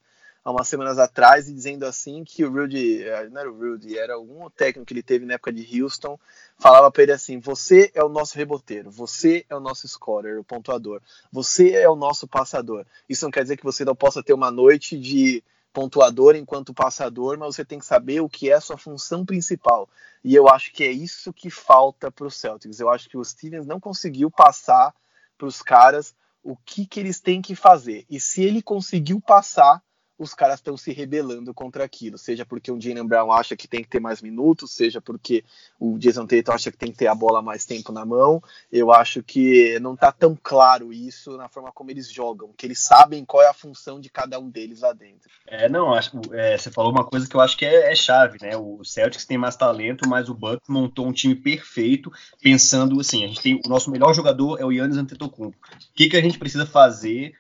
há 0.46 0.50
umas 0.52 0.68
semanas 0.68 0.96
atrás 0.96 1.48
e 1.48 1.52
dizendo 1.52 1.84
assim 1.84 2.22
que 2.22 2.44
o 2.44 2.52
Rudy, 2.52 3.02
eh, 3.02 3.28
não 3.30 3.40
era 3.40 3.50
o 3.50 3.58
Rudy, 3.58 3.98
era 3.98 4.14
algum 4.14 4.48
técnico 4.48 4.86
que 4.86 4.94
ele 4.94 5.02
teve 5.02 5.26
na 5.26 5.34
época 5.34 5.52
de 5.52 5.82
Houston, 5.82 6.16
falava 6.56 6.88
para 6.88 7.02
ele 7.02 7.10
assim: 7.12 7.40
você 7.40 7.90
é 7.92 8.04
o 8.04 8.08
nosso 8.08 8.38
reboteiro, 8.38 8.88
você 8.88 9.44
é 9.50 9.56
o 9.56 9.60
nosso 9.60 9.88
scorer, 9.88 10.38
o 10.38 10.44
pontuador, 10.44 11.02
você 11.32 11.72
é 11.72 11.88
o 11.88 11.96
nosso 11.96 12.28
passador. 12.28 12.86
Isso 13.08 13.24
não 13.24 13.32
quer 13.32 13.42
dizer 13.42 13.56
que 13.56 13.64
você 13.64 13.84
não 13.84 13.96
possa 13.96 14.22
ter 14.22 14.34
uma 14.34 14.52
noite 14.52 14.96
de 14.96 15.42
pontuador 15.72 16.36
enquanto 16.36 16.72
passador, 16.72 17.36
mas 17.36 17.56
você 17.56 17.64
tem 17.64 17.80
que 17.80 17.84
saber 17.84 18.20
o 18.20 18.28
que 18.28 18.48
é 18.48 18.54
a 18.54 18.60
sua 18.60 18.78
função 18.78 19.26
principal. 19.26 19.88
E 20.22 20.32
eu 20.32 20.48
acho 20.48 20.72
que 20.72 20.84
é 20.84 20.92
isso 20.92 21.32
que 21.32 21.50
falta 21.50 22.08
para 22.08 22.24
os 22.24 22.36
Celtics. 22.36 22.78
Eu 22.78 22.88
acho 22.88 23.08
que 23.08 23.18
o 23.18 23.24
Stevens 23.24 23.66
não 23.66 23.80
conseguiu 23.80 24.30
passar 24.30 24.94
para 25.36 25.48
os 25.48 25.60
caras 25.60 26.14
o 26.40 26.56
que, 26.56 26.86
que 26.86 27.00
eles 27.00 27.18
têm 27.18 27.42
que 27.42 27.56
fazer. 27.56 28.06
E 28.08 28.20
se 28.20 28.44
ele 28.44 28.62
conseguiu 28.62 29.20
passar, 29.20 29.82
os 30.18 30.34
caras 30.34 30.56
estão 30.56 30.76
se 30.76 30.92
rebelando 30.92 31.52
contra 31.52 31.84
aquilo, 31.84 32.16
seja 32.16 32.44
porque 32.44 32.72
o 32.72 32.80
Jalen 32.80 33.06
Brown 33.06 33.30
acha 33.30 33.56
que 33.56 33.68
tem 33.68 33.82
que 33.82 33.88
ter 33.88 34.00
mais 34.00 34.22
minutos, 34.22 34.72
seja 34.72 35.00
porque 35.00 35.44
o 35.78 35.98
Jason 35.98 36.26
Tatum 36.26 36.52
acha 36.52 36.70
que 36.70 36.78
tem 36.78 36.90
que 36.90 36.98
ter 36.98 37.06
a 37.06 37.14
bola 37.14 37.42
mais 37.42 37.66
tempo 37.66 37.92
na 37.92 38.04
mão. 38.04 38.42
Eu 38.72 38.92
acho 38.92 39.22
que 39.22 39.78
não 39.80 39.94
está 39.94 40.10
tão 40.10 40.36
claro 40.40 40.92
isso 40.92 41.36
na 41.36 41.48
forma 41.48 41.70
como 41.70 41.90
eles 41.90 42.10
jogam, 42.10 42.52
que 42.56 42.66
eles 42.66 42.78
sabem 42.80 43.24
qual 43.24 43.42
é 43.42 43.48
a 43.48 43.54
função 43.54 44.00
de 44.00 44.08
cada 44.08 44.38
um 44.38 44.48
deles 44.48 44.80
lá 44.80 44.92
dentro. 44.92 45.30
É, 45.46 45.68
não, 45.68 45.92
acho, 45.92 46.18
é, 46.32 46.56
você 46.56 46.70
falou 46.70 46.90
uma 46.90 47.04
coisa 47.04 47.28
que 47.28 47.36
eu 47.36 47.40
acho 47.40 47.56
que 47.56 47.64
é, 47.64 47.92
é, 47.92 47.94
chave, 47.94 48.38
né? 48.40 48.56
O 48.56 48.82
Celtics 48.84 49.26
tem 49.26 49.36
mais 49.36 49.56
talento, 49.56 50.08
mas 50.08 50.28
o 50.28 50.34
Bucks 50.34 50.68
montou 50.68 51.06
um 51.06 51.12
time 51.12 51.34
perfeito, 51.34 52.10
pensando 52.40 52.98
assim, 53.00 53.24
a 53.24 53.28
gente 53.28 53.42
tem 53.42 53.60
o 53.64 53.68
nosso 53.68 53.90
melhor 53.90 54.14
jogador 54.14 54.60
é 54.60 54.64
o 54.64 54.72
Yannis 54.72 54.96
Antetokounmpo. 54.96 55.56
O 55.56 55.94
que, 55.94 56.08
que 56.08 56.16
a 56.16 56.22
gente 56.22 56.38
precisa 56.38 56.64
fazer 56.64 57.34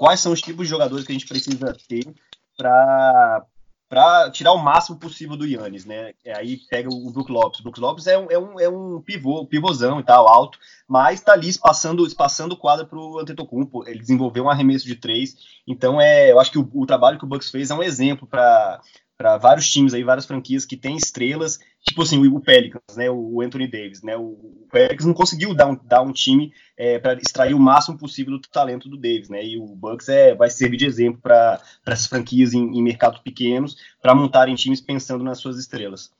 quais 0.00 0.18
são 0.18 0.32
os 0.32 0.40
tipos 0.40 0.66
de 0.66 0.70
jogadores 0.70 1.04
que 1.04 1.12
a 1.12 1.14
gente 1.14 1.28
precisa 1.28 1.76
ter 1.86 2.10
para 2.56 3.44
para 3.86 4.30
tirar 4.30 4.52
o 4.52 4.62
máximo 4.62 5.00
possível 5.00 5.36
do 5.36 5.44
Yannis, 5.44 5.84
né? 5.84 6.14
É, 6.24 6.32
aí 6.36 6.58
pega 6.70 6.88
o 6.88 7.10
Brook 7.10 7.30
Lopes. 7.30 7.58
O 7.58 7.64
Brook 7.64 7.80
Lopes 7.80 8.06
é 8.06 8.16
um, 8.16 8.30
é 8.30 8.38
um, 8.38 8.60
é 8.60 8.68
um 8.68 9.02
pivô, 9.02 9.44
pivôzão 9.44 9.98
e 9.98 10.04
tal, 10.04 10.28
alto, 10.28 10.60
mas 10.90 11.20
está 11.20 11.34
ali 11.34 11.48
espaçando, 11.48 12.04
espaçando 12.04 12.56
o 12.56 12.58
quadro 12.58 12.84
para 12.84 12.98
o 12.98 13.20
Antetokounmpo. 13.20 13.88
Ele 13.88 14.00
desenvolveu 14.00 14.42
um 14.42 14.50
arremesso 14.50 14.84
de 14.84 14.96
três. 14.96 15.36
Então, 15.64 16.00
é, 16.00 16.32
eu 16.32 16.40
acho 16.40 16.50
que 16.50 16.58
o, 16.58 16.68
o 16.74 16.84
trabalho 16.84 17.16
que 17.16 17.24
o 17.24 17.28
Bucks 17.28 17.48
fez 17.48 17.70
é 17.70 17.74
um 17.74 17.82
exemplo 17.82 18.26
para 18.26 18.80
para 19.16 19.36
vários 19.36 19.70
times 19.70 19.92
aí, 19.92 20.02
várias 20.02 20.24
franquias 20.24 20.64
que 20.64 20.78
têm 20.78 20.96
estrelas, 20.96 21.60
tipo 21.82 22.00
assim, 22.00 22.26
o, 22.26 22.40
Pelicans, 22.40 22.96
né, 22.96 23.10
o 23.10 23.42
Anthony 23.42 23.70
Davis, 23.70 24.02
né, 24.02 24.16
o, 24.16 24.66
Pelicans 24.72 25.04
não 25.04 25.12
conseguiu 25.12 25.54
dar 25.54 25.66
um, 25.66 25.78
dar 25.84 26.00
um 26.00 26.10
time 26.10 26.54
é, 26.74 26.98
para 26.98 27.20
extrair 27.20 27.52
o 27.52 27.60
máximo 27.60 27.98
possível 27.98 28.32
do 28.32 28.40
talento 28.40 28.88
do 28.88 28.96
Davis, 28.96 29.28
né, 29.28 29.44
e 29.44 29.58
o 29.58 29.66
Bucks 29.76 30.08
é, 30.08 30.34
vai 30.34 30.48
servir 30.48 30.78
de 30.78 30.86
exemplo 30.86 31.20
para 31.20 31.60
essas 31.84 32.06
franquias 32.06 32.54
em, 32.54 32.62
em 32.62 32.82
mercados 32.82 33.20
pequenos, 33.20 33.76
para 34.00 34.14
montarem 34.14 34.54
times 34.54 34.80
pensando 34.80 35.22
nas 35.22 35.38
suas 35.38 35.58
estrelas. 35.58 36.10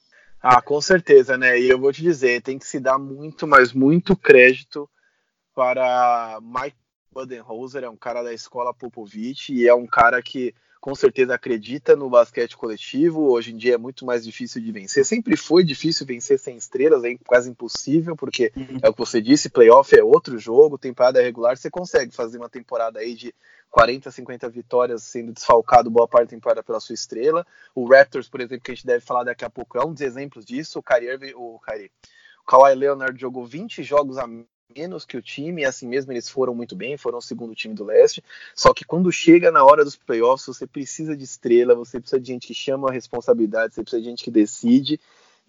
Ah, 0.42 0.62
com 0.62 0.80
certeza, 0.80 1.36
né, 1.36 1.60
e 1.60 1.68
eu 1.68 1.78
vou 1.78 1.92
te 1.92 2.00
dizer, 2.00 2.40
tem 2.40 2.58
que 2.58 2.66
se 2.66 2.80
dar 2.80 2.98
muito, 2.98 3.46
mas 3.46 3.74
muito 3.74 4.16
crédito 4.16 4.88
para 5.54 6.38
Mike 6.40 6.76
Budenholzer, 7.12 7.84
é 7.84 7.90
um 7.90 7.96
cara 7.96 8.22
da 8.22 8.32
escola 8.32 8.72
Popovich, 8.72 9.52
e 9.52 9.68
é 9.68 9.74
um 9.74 9.86
cara 9.86 10.22
que 10.22 10.54
com 10.80 10.94
certeza 10.94 11.34
acredita 11.34 11.94
no 11.94 12.08
basquete 12.08 12.56
coletivo. 12.56 13.30
Hoje 13.30 13.52
em 13.52 13.56
dia 13.56 13.74
é 13.74 13.78
muito 13.78 14.06
mais 14.06 14.24
difícil 14.24 14.62
de 14.62 14.72
vencer. 14.72 15.04
Sempre 15.04 15.36
foi 15.36 15.62
difícil 15.62 16.06
vencer 16.06 16.38
sem 16.38 16.56
estrelas, 16.56 17.04
é 17.04 17.16
quase 17.26 17.50
impossível, 17.50 18.16
porque 18.16 18.50
uhum. 18.56 18.78
é 18.82 18.88
o 18.88 18.92
que 18.92 18.98
você 18.98 19.20
disse, 19.20 19.50
playoff 19.50 19.94
é 19.94 20.02
outro 20.02 20.38
jogo, 20.38 20.78
temporada 20.78 21.20
regular, 21.20 21.56
você 21.56 21.70
consegue 21.70 22.14
fazer 22.14 22.38
uma 22.38 22.48
temporada 22.48 22.98
aí 22.98 23.14
de 23.14 23.34
40, 23.70 24.10
50 24.10 24.48
vitórias 24.48 25.02
sendo 25.02 25.32
desfalcado 25.32 25.90
boa 25.90 26.08
parte 26.08 26.24
da 26.24 26.30
temporada 26.30 26.62
pela 26.62 26.80
sua 26.80 26.94
estrela. 26.94 27.46
O 27.74 27.86
Raptors, 27.86 28.28
por 28.28 28.40
exemplo, 28.40 28.64
que 28.64 28.72
a 28.72 28.74
gente 28.74 28.86
deve 28.86 29.04
falar 29.04 29.24
daqui 29.24 29.44
a 29.44 29.50
pouco, 29.50 29.78
é 29.78 29.84
um 29.84 29.92
dos 29.92 30.00
exemplos 30.00 30.44
disso. 30.44 30.78
O 30.78 30.82
Kyrie, 30.82 31.34
o 31.36 31.60
Kyrie, 31.60 31.90
o 32.42 32.46
Kawhi 32.46 32.74
Leonard 32.74 33.20
jogou 33.20 33.46
20 33.46 33.82
jogos 33.82 34.18
a 34.18 34.26
menos 34.74 35.04
que 35.04 35.16
o 35.16 35.22
time, 35.22 35.62
e 35.62 35.64
assim 35.64 35.86
mesmo 35.86 36.12
eles 36.12 36.28
foram 36.28 36.54
muito 36.54 36.76
bem, 36.76 36.96
foram 36.96 37.18
o 37.18 37.22
segundo 37.22 37.54
time 37.54 37.74
do 37.74 37.84
leste. 37.84 38.22
Só 38.54 38.72
que 38.72 38.84
quando 38.84 39.10
chega 39.10 39.50
na 39.50 39.64
hora 39.64 39.84
dos 39.84 39.96
playoffs, 39.96 40.46
você 40.46 40.66
precisa 40.66 41.16
de 41.16 41.24
estrela, 41.24 41.74
você 41.74 42.00
precisa 42.00 42.20
de 42.20 42.28
gente 42.28 42.46
que 42.46 42.54
chama 42.54 42.88
a 42.88 42.92
responsabilidade, 42.92 43.74
você 43.74 43.82
precisa 43.82 44.02
de 44.02 44.08
gente 44.08 44.24
que 44.24 44.30
decide. 44.30 45.00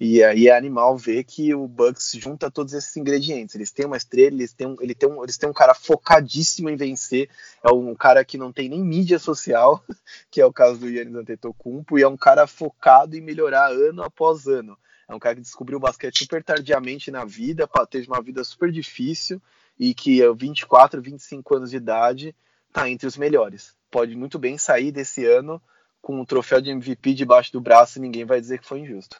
E 0.04 0.24
aí 0.24 0.48
é 0.48 0.58
animal 0.58 0.98
ver 0.98 1.24
que 1.24 1.54
o 1.54 1.68
Bucks 1.68 2.14
junta 2.16 2.50
todos 2.50 2.74
esses 2.74 2.98
ingredientes. 2.98 3.54
Eles 3.54 3.72
têm 3.72 3.86
uma 3.86 3.98
estrela, 3.98 4.34
eles 4.36 4.52
têm 4.52 4.66
um, 4.66 4.76
ele 4.82 4.96
tem 4.96 5.08
um, 5.08 5.24
eles 5.24 5.38
têm 5.38 5.48
um 5.48 5.54
cara 5.54 5.76
focadíssimo 5.76 6.72
em 6.72 6.76
vencer. 6.76 7.30
É 7.64 7.72
um 7.72 7.94
cara 7.94 8.26
que 8.26 8.36
não 8.36 8.52
tem 8.52 8.68
nem 8.68 8.84
mídia 8.84 9.20
social, 9.20 9.84
que 10.32 10.42
é 10.42 10.46
o 10.46 10.52
caso 10.52 10.80
do 10.80 10.90
Yannis 10.90 11.14
Antetokounmpo, 11.14 12.00
e 12.00 12.02
é 12.02 12.08
um 12.08 12.18
cara 12.18 12.48
focado 12.48 13.16
em 13.16 13.22
melhorar 13.22 13.70
ano 13.70 14.02
após 14.02 14.48
ano. 14.48 14.76
É 15.12 15.14
um 15.14 15.20
cara 15.20 15.36
que 15.36 15.42
descobriu 15.42 15.78
o 15.78 15.82
basquete 15.82 16.20
super 16.20 16.42
tardiamente 16.42 17.12
na 17.12 17.26
vida, 17.26 17.70
teve 17.90 18.08
uma 18.08 18.22
vida 18.22 18.46
super 18.46 18.72
difícil 18.72 19.42
e 19.78 19.94
que 19.94 20.24
aos 20.24 20.38
24, 20.38 21.02
25 21.02 21.58
anos 21.58 21.72
de 21.72 21.76
idade 21.76 22.34
está 22.70 22.90
entre 22.90 23.06
os 23.06 23.18
melhores. 23.18 23.76
Pode 23.92 24.16
muito 24.16 24.40
bem 24.40 24.58
sair 24.58 24.90
desse 24.90 25.26
ano 25.26 25.62
com 26.02 26.16
o 26.16 26.22
um 26.22 26.26
troféu 26.26 26.62
de 26.62 26.70
MVP 26.70 27.14
debaixo 27.14 27.52
do 27.52 27.60
braço 27.60 28.00
e 28.00 28.02
ninguém 28.02 28.24
vai 28.24 28.40
dizer 28.40 28.60
que 28.60 28.66
foi 28.66 28.80
injusto. 28.80 29.18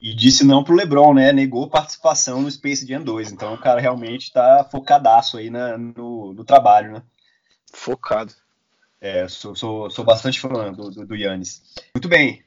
E 0.00 0.14
disse 0.14 0.42
não 0.42 0.64
pro 0.64 0.74
LeBron, 0.74 1.12
né? 1.12 1.30
Negou 1.34 1.68
participação 1.68 2.40
no 2.40 2.50
Space 2.50 2.86
Jam 2.86 3.02
2. 3.02 3.32
Então 3.32 3.52
o 3.52 3.60
cara 3.60 3.78
realmente 3.78 4.32
tá 4.32 4.66
focadaço 4.70 5.36
aí 5.36 5.50
na, 5.50 5.76
no, 5.76 6.32
no 6.32 6.44
trabalho, 6.46 6.92
né? 6.92 7.02
Focado. 7.74 8.32
É, 8.98 9.28
sou, 9.28 9.54
sou, 9.54 9.90
sou 9.90 10.02
bastante 10.02 10.40
fã 10.40 10.72
do, 10.72 10.90
do, 10.90 11.06
do 11.06 11.14
Yannis. 11.14 11.62
Muito 11.94 12.08
bem, 12.08 12.42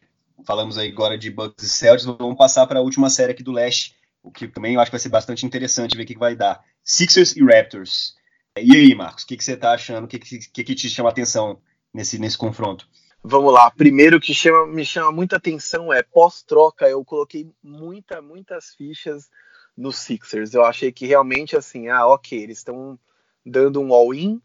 falamos 0.46 0.78
aí 0.78 0.90
agora 0.90 1.18
de 1.18 1.30
Bucks 1.30 1.64
e 1.64 1.70
Celtics, 1.70 2.06
vamos 2.06 2.38
passar 2.38 2.66
para 2.68 2.80
a 2.80 2.82
última 2.82 3.10
série 3.10 3.32
aqui 3.32 3.44
do 3.44 3.52
leste, 3.52 3.96
o 4.22 4.32
que 4.32 4.48
também 4.48 4.74
eu 4.74 4.80
acho 4.80 4.90
que 4.90 4.98
vai 4.98 5.00
ser 5.00 5.10
bastante 5.10 5.46
interessante 5.46 5.96
ver 5.96 6.04
o 6.04 6.06
que, 6.06 6.14
que 6.14 6.20
vai 6.20 6.36
dar. 6.36 6.64
Sixers 6.84 7.36
e 7.36 7.44
Raptors. 7.44 8.16
E 8.58 8.76
aí, 8.76 8.96
Marcos, 8.96 9.24
o 9.24 9.28
que, 9.28 9.38
que 9.38 9.44
você 9.44 9.54
está 9.54 9.72
achando? 9.72 10.06
O 10.06 10.08
que, 10.08 10.20
que, 10.20 10.64
que 10.64 10.76
te 10.76 10.90
chama 10.90 11.10
a 11.10 11.12
atenção 11.12 11.62
nesse, 11.94 12.20
nesse 12.20 12.38
confronto? 12.38 12.88
Vamos 13.24 13.54
lá. 13.54 13.70
Primeiro 13.72 14.20
que 14.20 14.34
chama, 14.34 14.68
me 14.68 14.86
chama 14.86 15.12
muita 15.12 15.36
atenção 15.36 15.94
é 15.94 16.02
pós-troca. 16.02 16.88
Eu 16.88 17.04
coloquei 17.04 17.50
muita, 17.62 18.22
muitas 18.22 18.74
fichas 18.74 19.30
no 19.76 19.92
Sixers. 19.92 20.54
Eu 20.54 20.66
achei 20.66 20.92
que 20.92 21.06
realmente 21.06 21.56
assim, 21.56 21.88
ah, 21.90 22.08
ok, 22.08 22.38
eles 22.38 22.60
estão 22.60 22.98
dando 23.46 23.82
um 23.82 23.94
all-in, 23.94 24.42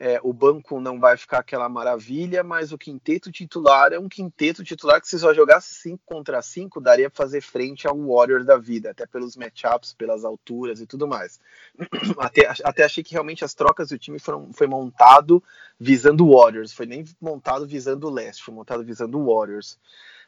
é, 0.00 0.20
o 0.22 0.32
banco 0.32 0.80
não 0.80 1.00
vai 1.00 1.16
ficar 1.16 1.38
aquela 1.38 1.68
maravilha, 1.68 2.44
mas 2.44 2.70
o 2.70 2.78
quinteto 2.78 3.32
titular 3.32 3.92
é 3.92 3.98
um 3.98 4.08
quinteto 4.08 4.62
titular 4.62 5.00
que 5.00 5.08
se 5.08 5.18
só 5.18 5.34
jogasse 5.34 5.74
5 5.74 6.00
contra 6.06 6.40
5, 6.40 6.80
daria 6.80 7.10
para 7.10 7.16
fazer 7.16 7.40
frente 7.40 7.88
ao 7.88 7.98
Warriors 7.98 8.46
da 8.46 8.56
vida, 8.56 8.92
até 8.92 9.06
pelos 9.06 9.36
matchups, 9.36 9.92
pelas 9.94 10.24
alturas 10.24 10.80
e 10.80 10.86
tudo 10.86 11.08
mais. 11.08 11.40
Até, 12.18 12.48
até 12.64 12.84
achei 12.84 13.02
que 13.02 13.12
realmente 13.12 13.44
as 13.44 13.54
trocas 13.54 13.88
do 13.88 13.98
time 13.98 14.18
foram 14.18 14.52
foi 14.52 14.66
montado 14.66 15.42
visando 15.78 16.26
o 16.26 16.36
Warriors, 16.36 16.72
foi 16.72 16.86
nem 16.86 17.04
montado 17.20 17.66
visando 17.66 18.06
o 18.06 18.10
leste, 18.10 18.42
foi 18.42 18.54
montado 18.54 18.84
visando 18.84 19.18
o 19.18 19.34
Warriors. 19.34 19.78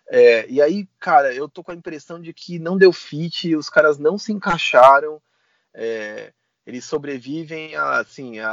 É, 0.09 0.49
e 0.49 0.61
aí, 0.61 0.89
cara, 0.99 1.33
eu 1.35 1.49
tô 1.49 1.63
com 1.63 1.71
a 1.73 1.75
impressão 1.75 2.21
de 2.21 2.33
que 2.33 2.59
não 2.59 2.77
deu 2.77 2.93
fit, 2.93 3.55
os 3.55 3.69
caras 3.69 3.99
não 3.99 4.19
se 4.19 4.33
encaixaram. 4.33 5.21
É, 5.73 6.33
eles 6.67 6.85
sobrevivem 6.85 7.75
a, 7.75 8.01
assim, 8.01 8.39
a, 8.39 8.51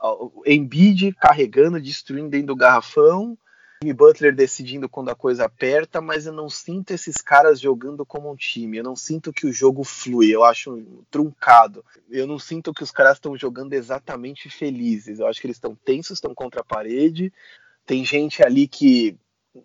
a, 0.00 0.16
Embiid 0.46 1.12
carregando, 1.12 1.80
destruindo 1.80 2.30
dentro 2.30 2.48
do 2.48 2.56
garrafão, 2.56 3.38
Jimmy 3.82 3.92
Butler 3.92 4.34
decidindo 4.34 4.88
quando 4.88 5.10
a 5.10 5.14
coisa 5.14 5.44
aperta, 5.44 6.00
mas 6.00 6.26
eu 6.26 6.32
não 6.32 6.48
sinto 6.48 6.92
esses 6.92 7.16
caras 7.16 7.60
jogando 7.60 8.06
como 8.06 8.30
um 8.30 8.36
time. 8.36 8.78
Eu 8.78 8.84
não 8.84 8.96
sinto 8.96 9.32
que 9.32 9.46
o 9.46 9.52
jogo 9.52 9.84
flui. 9.84 10.34
Eu 10.34 10.44
acho 10.44 10.82
truncado. 11.10 11.84
Eu 12.10 12.26
não 12.26 12.38
sinto 12.38 12.72
que 12.72 12.82
os 12.82 12.90
caras 12.90 13.18
estão 13.18 13.36
jogando 13.36 13.74
exatamente 13.74 14.48
felizes. 14.48 15.18
Eu 15.18 15.26
acho 15.26 15.40
que 15.40 15.46
eles 15.46 15.58
estão 15.58 15.74
tensos, 15.74 16.16
estão 16.16 16.34
contra 16.34 16.62
a 16.62 16.64
parede. 16.64 17.32
Tem 17.84 18.04
gente 18.04 18.42
ali 18.42 18.66
que 18.66 19.16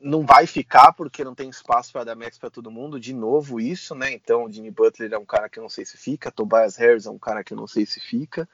não 0.02 0.26
vai 0.26 0.48
ficar 0.48 0.94
porque 0.94 1.24
não 1.24 1.36
tem 1.36 1.50
espaço 1.50 1.92
para 1.92 2.04
dar 2.04 2.16
max 2.16 2.38
para 2.38 2.50
todo 2.50 2.72
mundo. 2.72 3.00
De 3.00 3.14
novo, 3.14 3.60
isso, 3.60 3.96
né? 3.96 4.12
Então, 4.14 4.46
o 4.46 4.52
Jimmy 4.52 4.72
Butler 4.72 5.12
é 5.12 5.18
um 5.18 5.26
cara 5.26 5.50
que 5.50 5.60
eu 5.60 5.64
não 5.64 5.70
sei 5.70 5.86
se 5.86 5.98
fica, 5.98 6.32
Tobias 6.32 6.78
Harris 6.78 7.06
é 7.06 7.10
um 7.10 7.20
cara 7.20 7.44
que 7.44 7.54
eu 7.54 7.58
não 7.58 7.68
sei 7.68 7.86
se 7.86 8.00
fica. 8.00 8.48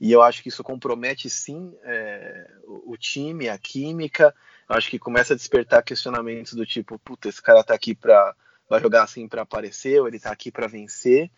E 0.00 0.10
eu 0.10 0.22
acho 0.22 0.42
que 0.42 0.48
isso 0.48 0.64
compromete 0.64 1.28
sim 1.28 1.76
é, 1.84 2.50
o, 2.64 2.96
time, 2.96 3.50
a 3.50 3.58
química. 3.58 4.34
Eu 4.68 4.76
acho 4.76 4.88
que 4.88 4.98
começa 4.98 5.34
a 5.34 5.36
despertar 5.36 5.82
questionamentos 5.82 6.54
do 6.54 6.64
tipo, 6.64 6.98
puta, 6.98 7.28
esse 7.28 7.42
cara 7.42 7.62
tá 7.62 7.74
aqui 7.74 7.94
para 7.94 8.34
vai 8.68 8.80
jogar 8.80 9.02
assim 9.02 9.26
para 9.26 9.42
aparecer, 9.42 10.00
ou 10.00 10.06
ele 10.06 10.20
tá 10.20 10.30
aqui 10.30 10.50
para 10.50 10.68
vencer. 10.68 11.30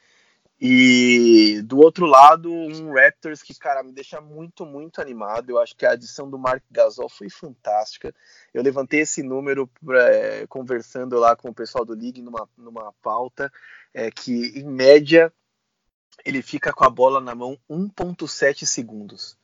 E 0.65 1.61
do 1.63 1.81
outro 1.81 2.07
lado, 2.07 2.49
um 2.49 2.95
Raptors 2.95 3.43
que, 3.43 3.53
cara, 3.53 3.83
me 3.83 3.91
deixa 3.91 4.21
muito, 4.21 4.65
muito 4.65 5.01
animado. 5.01 5.51
Eu 5.51 5.59
acho 5.59 5.75
que 5.75 5.85
a 5.85 5.91
adição 5.91 6.31
do 6.31 6.39
Mark 6.39 6.63
Gasol 6.71 7.09
foi 7.09 7.29
fantástica. 7.29 8.15
Eu 8.55 8.63
levantei 8.63 9.01
esse 9.01 9.25
número 9.25 9.69
é, 9.91 10.47
conversando 10.47 11.19
lá 11.19 11.35
com 11.35 11.49
o 11.49 11.55
pessoal 11.55 11.85
do 11.85 11.95
League 11.95 12.23
numa, 12.23 12.49
numa 12.57 12.93
pauta, 13.03 13.53
é, 13.93 14.09
que 14.09 14.57
em 14.57 14.65
média 14.65 15.33
ele 16.25 16.41
fica 16.41 16.73
com 16.73 16.85
a 16.85 16.91
bola 16.91 17.21
na 17.21 17.35
mão 17.35 17.59
1,7 17.69 18.65
segundos. 18.65 19.37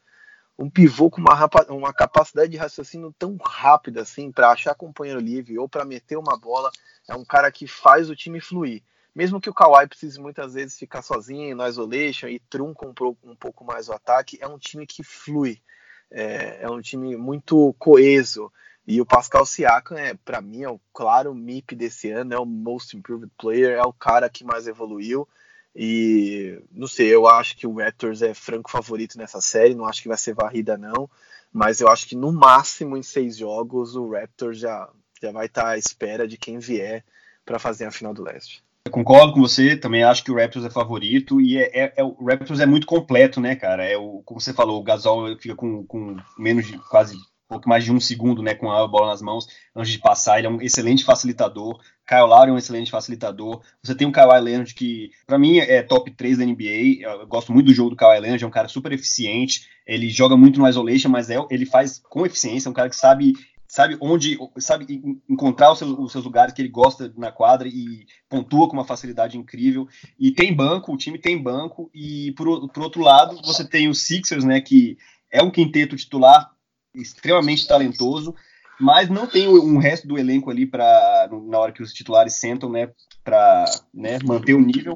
Um 0.57 0.71
pivô 0.71 1.11
com 1.11 1.21
uma, 1.21 1.35
uma 1.69 1.93
capacidade 1.93 2.53
de 2.53 2.57
raciocínio 2.57 3.13
tão 3.19 3.37
rápida 3.45 4.03
assim 4.03 4.31
para 4.31 4.51
achar 4.51 4.73
companheiro 4.77 5.19
livre 5.19 5.59
ou 5.59 5.69
para 5.69 5.85
meter 5.85 6.17
uma 6.17 6.39
bola, 6.39 6.71
é 7.09 7.17
um 7.17 7.25
cara 7.25 7.51
que 7.51 7.67
faz 7.67 8.09
o 8.09 8.15
time 8.15 8.41
fluir 8.41 8.85
mesmo 9.19 9.41
que 9.41 9.51
o 9.51 9.53
Kawhi 9.53 9.89
precise 9.89 10.21
muitas 10.21 10.55
vezes 10.55 10.79
ficar 10.79 11.03
sozinho 11.03 11.57
no 11.57 11.67
isolation 11.67 12.29
e 12.29 12.39
trunca 12.39 12.87
um, 12.87 12.95
um 13.25 13.35
pouco 13.35 13.65
mais 13.65 13.89
o 13.89 13.93
ataque, 13.93 14.39
é 14.41 14.47
um 14.47 14.57
time 14.57 14.87
que 14.87 15.03
flui, 15.03 15.61
é, 16.09 16.59
é 16.63 16.71
um 16.71 16.81
time 16.81 17.17
muito 17.17 17.75
coeso. 17.81 18.49
E 18.87 19.01
o 19.01 19.05
Pascal 19.05 19.45
Siakam, 19.45 19.99
é, 19.99 20.15
para 20.15 20.41
mim, 20.41 20.63
é 20.63 20.71
o 20.71 20.81
claro 20.93 21.35
MIP 21.35 21.75
desse 21.75 22.09
ano, 22.13 22.33
é 22.33 22.39
o 22.39 22.47
Most 22.47 22.97
Improved 22.97 23.33
Player, 23.37 23.77
é 23.77 23.83
o 23.83 23.93
cara 23.93 24.31
que 24.31 24.45
mais 24.45 24.69
evoluiu. 24.69 25.29
E 25.75 26.63
não 26.71 26.87
sei, 26.87 27.13
eu 27.13 27.27
acho 27.27 27.57
que 27.57 27.67
o 27.67 27.75
Raptors 27.75 28.23
é 28.23 28.33
franco 28.33 28.71
favorito 28.71 29.19
nessa 29.19 29.41
série, 29.41 29.75
não 29.75 29.87
acho 29.87 30.01
que 30.01 30.09
vai 30.09 30.17
ser 30.17 30.33
varrida, 30.33 30.79
não. 30.79 31.11
Mas 31.53 31.81
eu 31.81 31.89
acho 31.89 32.07
que 32.07 32.15
no 32.15 32.31
máximo 32.31 32.97
em 32.97 33.03
seis 33.03 33.37
jogos 33.37 33.97
o 33.97 34.13
Raptors 34.13 34.61
já, 34.61 34.89
já 35.21 35.33
vai 35.33 35.47
estar 35.47 35.63
tá 35.63 35.69
à 35.71 35.77
espera 35.77 36.29
de 36.29 36.39
quem 36.39 36.61
vier 36.61 37.05
para 37.45 37.59
fazer 37.59 37.85
a 37.85 37.91
final 37.91 38.15
do 38.15 38.23
leste. 38.23 38.63
Eu 38.89 38.93
concordo 38.93 39.35
com 39.35 39.41
você, 39.43 39.77
também 39.77 40.03
acho 40.03 40.25
que 40.25 40.33
o 40.33 40.35
Raptors 40.35 40.65
é 40.65 40.71
favorito 40.71 41.43
e 41.43 41.59
é, 41.59 41.71
é, 41.75 41.93
é, 41.99 42.03
o 42.03 42.25
Raptors 42.25 42.59
é 42.59 42.65
muito 42.65 42.87
completo, 42.87 43.39
né, 43.39 43.55
cara? 43.55 43.85
É 43.85 43.99
o, 43.99 44.23
como 44.25 44.41
você 44.41 44.55
falou, 44.55 44.81
o 44.81 44.83
Gasol 44.83 45.37
fica 45.37 45.55
com, 45.55 45.85
com 45.85 46.17
menos 46.39 46.67
de 46.67 46.79
quase 46.89 47.15
um 47.15 47.21
pouco 47.51 47.69
mais 47.69 47.85
de 47.85 47.93
um 47.93 48.01
segundo, 48.01 48.43
né, 48.43 48.55
com 48.55 48.73
a 48.73 48.89
bola 48.89 49.09
nas 49.09 49.21
mãos 49.21 49.47
antes 49.77 49.93
de 49.93 49.99
passar. 49.99 50.39
Ele 50.39 50.47
é 50.47 50.51
um 50.51 50.63
excelente 50.63 51.05
facilitador. 51.05 51.79
Kyle 52.07 52.23
Lowry 52.23 52.51
é 52.51 52.55
um 52.55 52.57
excelente 52.57 52.91
facilitador. 52.91 53.61
Você 53.83 53.95
tem 53.95 54.09
o 54.09 54.13
Kawhi 54.13 54.41
Leonard 54.41 54.73
que, 54.73 55.11
para 55.27 55.39
mim, 55.39 55.59
é 55.59 55.83
top 55.83 56.11
3 56.11 56.39
da 56.39 56.47
NBA. 56.47 57.03
Eu 57.03 57.27
gosto 57.27 57.53
muito 57.53 57.67
do 57.67 57.75
jogo 57.75 57.91
do 57.91 57.97
Kawhi 57.97 58.21
Leonard, 58.21 58.43
é 58.43 58.47
um 58.47 58.51
cara 58.51 58.69
super 58.69 58.91
eficiente. 58.93 59.69
Ele 59.87 60.09
joga 60.09 60.35
muito 60.35 60.59
no 60.59 60.67
isolation, 60.67 61.11
mas 61.11 61.29
é, 61.29 61.37
ele 61.51 61.67
faz 61.67 61.99
com 61.99 62.25
eficiência. 62.25 62.69
É 62.69 62.71
um 62.71 62.75
cara 62.75 62.89
que 62.89 62.97
sabe 62.97 63.35
sabe 63.79 63.97
onde, 64.01 64.37
sabe 64.59 65.01
encontrar 65.29 65.71
os 65.71 65.79
seus, 65.79 65.97
os 65.97 66.11
seus, 66.11 66.25
lugares 66.25 66.53
que 66.53 66.61
ele 66.61 66.69
gosta 66.69 67.15
na 67.17 67.31
quadra 67.31 67.69
e 67.69 68.07
pontua 68.29 68.67
com 68.67 68.73
uma 68.73 68.85
facilidade 68.85 69.39
incrível. 69.39 69.87
E 70.19 70.33
tem 70.33 70.53
banco, 70.53 70.93
o 70.93 70.97
time 70.97 71.17
tem 71.17 71.41
banco. 71.41 71.89
E 71.95 72.33
por, 72.33 72.69
por 72.71 72.83
outro 72.83 73.01
lado, 73.01 73.41
você 73.45 73.65
tem 73.65 73.89
o 73.89 73.95
Sixers, 73.95 74.43
né, 74.43 74.61
que 74.61 74.99
é 75.31 75.41
um 75.45 75.51
quinteto 75.51 75.95
titular 75.95 76.51
extremamente 76.93 77.69
talentoso, 77.69 78.35
mas 78.81 79.09
não 79.09 79.27
tem 79.27 79.49
um 79.49 79.79
resto 79.79 80.07
do 80.07 80.19
elenco 80.19 80.51
ali 80.51 80.67
para 80.67 81.29
na 81.47 81.59
hora 81.59 81.73
que 81.73 81.83
os 81.83 81.93
titulares 81.93 82.35
sentam, 82.35 82.71
né, 82.71 82.91
para 83.25 83.65
né, 83.93 84.19
manter 84.25 84.55
o 84.55 84.61
nível. 84.61 84.95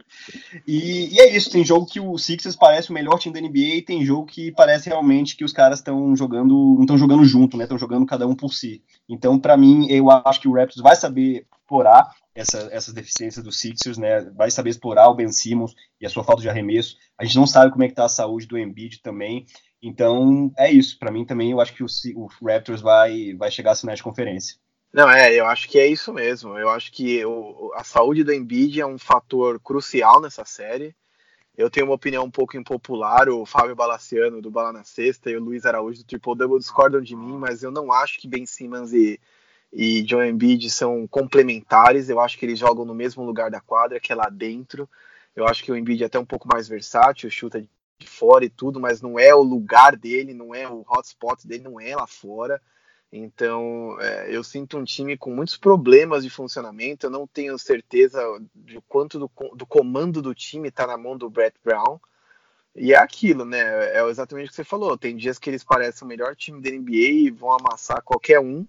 E, 0.66 1.14
e, 1.14 1.20
é 1.20 1.34
isso, 1.36 1.50
tem 1.50 1.64
jogo 1.64 1.86
que 1.86 2.00
o 2.00 2.16
Sixers 2.16 2.56
parece 2.56 2.90
o 2.90 2.94
melhor 2.94 3.18
time 3.18 3.34
da 3.34 3.40
NBA 3.40 3.76
e 3.76 3.82
tem 3.82 4.04
jogo 4.04 4.26
que 4.26 4.52
parece 4.52 4.88
realmente 4.88 5.36
que 5.36 5.44
os 5.44 5.52
caras 5.52 5.80
estão 5.80 6.16
jogando, 6.16 6.54
não 6.74 6.82
estão 6.82 6.96
jogando 6.96 7.24
junto, 7.24 7.56
né? 7.56 7.64
Estão 7.64 7.78
jogando 7.78 8.06
cada 8.06 8.26
um 8.26 8.34
por 8.34 8.52
si. 8.54 8.82
Então, 9.08 9.38
para 9.38 9.56
mim, 9.56 9.86
eu 9.90 10.10
acho 10.10 10.40
que 10.40 10.48
o 10.48 10.54
Raptors 10.54 10.82
vai 10.82 10.96
saber 10.96 11.46
explorar 11.72 12.10
essa, 12.34 12.68
essas 12.70 12.94
deficiências 12.94 13.44
do 13.44 13.52
Sixers, 13.52 13.98
né? 13.98 14.20
Vai 14.36 14.50
saber 14.50 14.70
explorar 14.70 15.08
o 15.08 15.14
Ben 15.14 15.30
Simmons 15.30 15.74
e 16.00 16.06
a 16.06 16.10
sua 16.10 16.24
falta 16.24 16.42
de 16.42 16.48
arremesso. 16.48 16.96
A 17.18 17.24
gente 17.24 17.36
não 17.36 17.46
sabe 17.46 17.70
como 17.70 17.84
é 17.84 17.88
que 17.88 17.94
tá 17.94 18.04
a 18.04 18.10
saúde 18.10 18.46
do 18.46 18.58
Embiid 18.58 19.00
também. 19.02 19.46
Então, 19.82 20.52
é 20.56 20.70
isso. 20.70 20.96
Para 20.98 21.10
mim 21.10 21.24
também, 21.24 21.50
eu 21.50 21.60
acho 21.60 21.74
que 21.74 21.82
o, 21.82 21.86
o 22.14 22.28
Raptors 22.46 22.80
vai, 22.80 23.34
vai 23.34 23.50
chegar 23.50 23.72
à 23.72 23.76
final 23.76 23.96
de 23.96 24.02
conferência. 24.02 24.56
Não, 24.92 25.10
é, 25.10 25.34
eu 25.34 25.46
acho 25.46 25.68
que 25.68 25.78
é 25.78 25.86
isso 25.86 26.12
mesmo. 26.12 26.56
Eu 26.56 26.68
acho 26.68 26.92
que 26.92 27.24
o, 27.24 27.72
a 27.74 27.82
saúde 27.82 28.22
do 28.22 28.32
Embiid 28.32 28.80
é 28.80 28.86
um 28.86 28.98
fator 28.98 29.58
crucial 29.58 30.20
nessa 30.20 30.44
série. 30.44 30.94
Eu 31.56 31.68
tenho 31.68 31.86
uma 31.86 31.94
opinião 31.94 32.24
um 32.24 32.30
pouco 32.30 32.56
impopular. 32.56 33.28
O 33.28 33.44
Fábio 33.44 33.74
Balaciano, 33.74 34.40
do 34.40 34.50
Bala 34.50 34.72
na 34.72 34.84
Sexta, 34.84 35.30
e 35.30 35.36
o 35.36 35.42
Luiz 35.42 35.66
Araújo, 35.66 35.98
do 35.98 36.06
Triple 36.06 36.36
Double, 36.36 36.58
discordam 36.58 37.00
de 37.00 37.16
mim, 37.16 37.36
mas 37.36 37.62
eu 37.62 37.70
não 37.70 37.92
acho 37.92 38.20
que 38.20 38.28
Ben 38.28 38.46
Simmons 38.46 38.92
e, 38.92 39.18
e 39.72 40.02
John 40.02 40.22
Embiid 40.22 40.70
são 40.70 41.06
complementares. 41.08 42.08
Eu 42.08 42.20
acho 42.20 42.38
que 42.38 42.46
eles 42.46 42.58
jogam 42.58 42.84
no 42.84 42.94
mesmo 42.94 43.24
lugar 43.24 43.50
da 43.50 43.60
quadra, 43.60 43.98
que 43.98 44.12
é 44.12 44.14
lá 44.14 44.28
dentro. 44.30 44.88
Eu 45.34 45.46
acho 45.46 45.64
que 45.64 45.72
o 45.72 45.76
Embiid 45.76 46.02
é 46.02 46.06
até 46.06 46.18
um 46.18 46.26
pouco 46.26 46.46
mais 46.46 46.68
versátil, 46.68 47.30
chuta 47.30 47.66
de 47.98 48.06
fora 48.08 48.44
e 48.44 48.50
tudo, 48.50 48.80
mas 48.80 49.00
não 49.00 49.18
é 49.18 49.34
o 49.34 49.42
lugar 49.42 49.96
dele, 49.96 50.34
não 50.34 50.54
é 50.54 50.68
o 50.68 50.84
hotspot 50.88 51.46
dele, 51.46 51.64
não 51.64 51.80
é 51.80 51.94
lá 51.94 52.06
fora. 52.06 52.60
Então, 53.12 54.00
é, 54.00 54.34
eu 54.34 54.42
sinto 54.42 54.78
um 54.78 54.84
time 54.84 55.18
com 55.18 55.34
muitos 55.34 55.56
problemas 55.58 56.24
de 56.24 56.30
funcionamento. 56.30 57.06
Eu 57.06 57.10
não 57.10 57.26
tenho 57.26 57.58
certeza 57.58 58.22
de 58.54 58.80
quanto 58.88 59.18
do, 59.18 59.30
do 59.54 59.66
comando 59.66 60.22
do 60.22 60.34
time 60.34 60.68
está 60.68 60.86
na 60.86 60.96
mão 60.96 61.16
do 61.16 61.28
Brett 61.28 61.54
Brown. 61.62 62.00
E 62.74 62.94
é 62.94 62.96
aquilo, 62.96 63.44
né? 63.44 63.60
É 63.94 64.02
exatamente 64.08 64.46
o 64.46 64.48
que 64.50 64.56
você 64.56 64.64
falou. 64.64 64.96
Tem 64.96 65.14
dias 65.14 65.38
que 65.38 65.50
eles 65.50 65.62
parecem 65.62 66.06
o 66.06 66.08
melhor 66.08 66.34
time 66.34 66.62
da 66.62 66.70
NBA 66.70 67.26
e 67.26 67.30
vão 67.30 67.52
amassar 67.52 68.02
qualquer 68.02 68.40
um. 68.40 68.66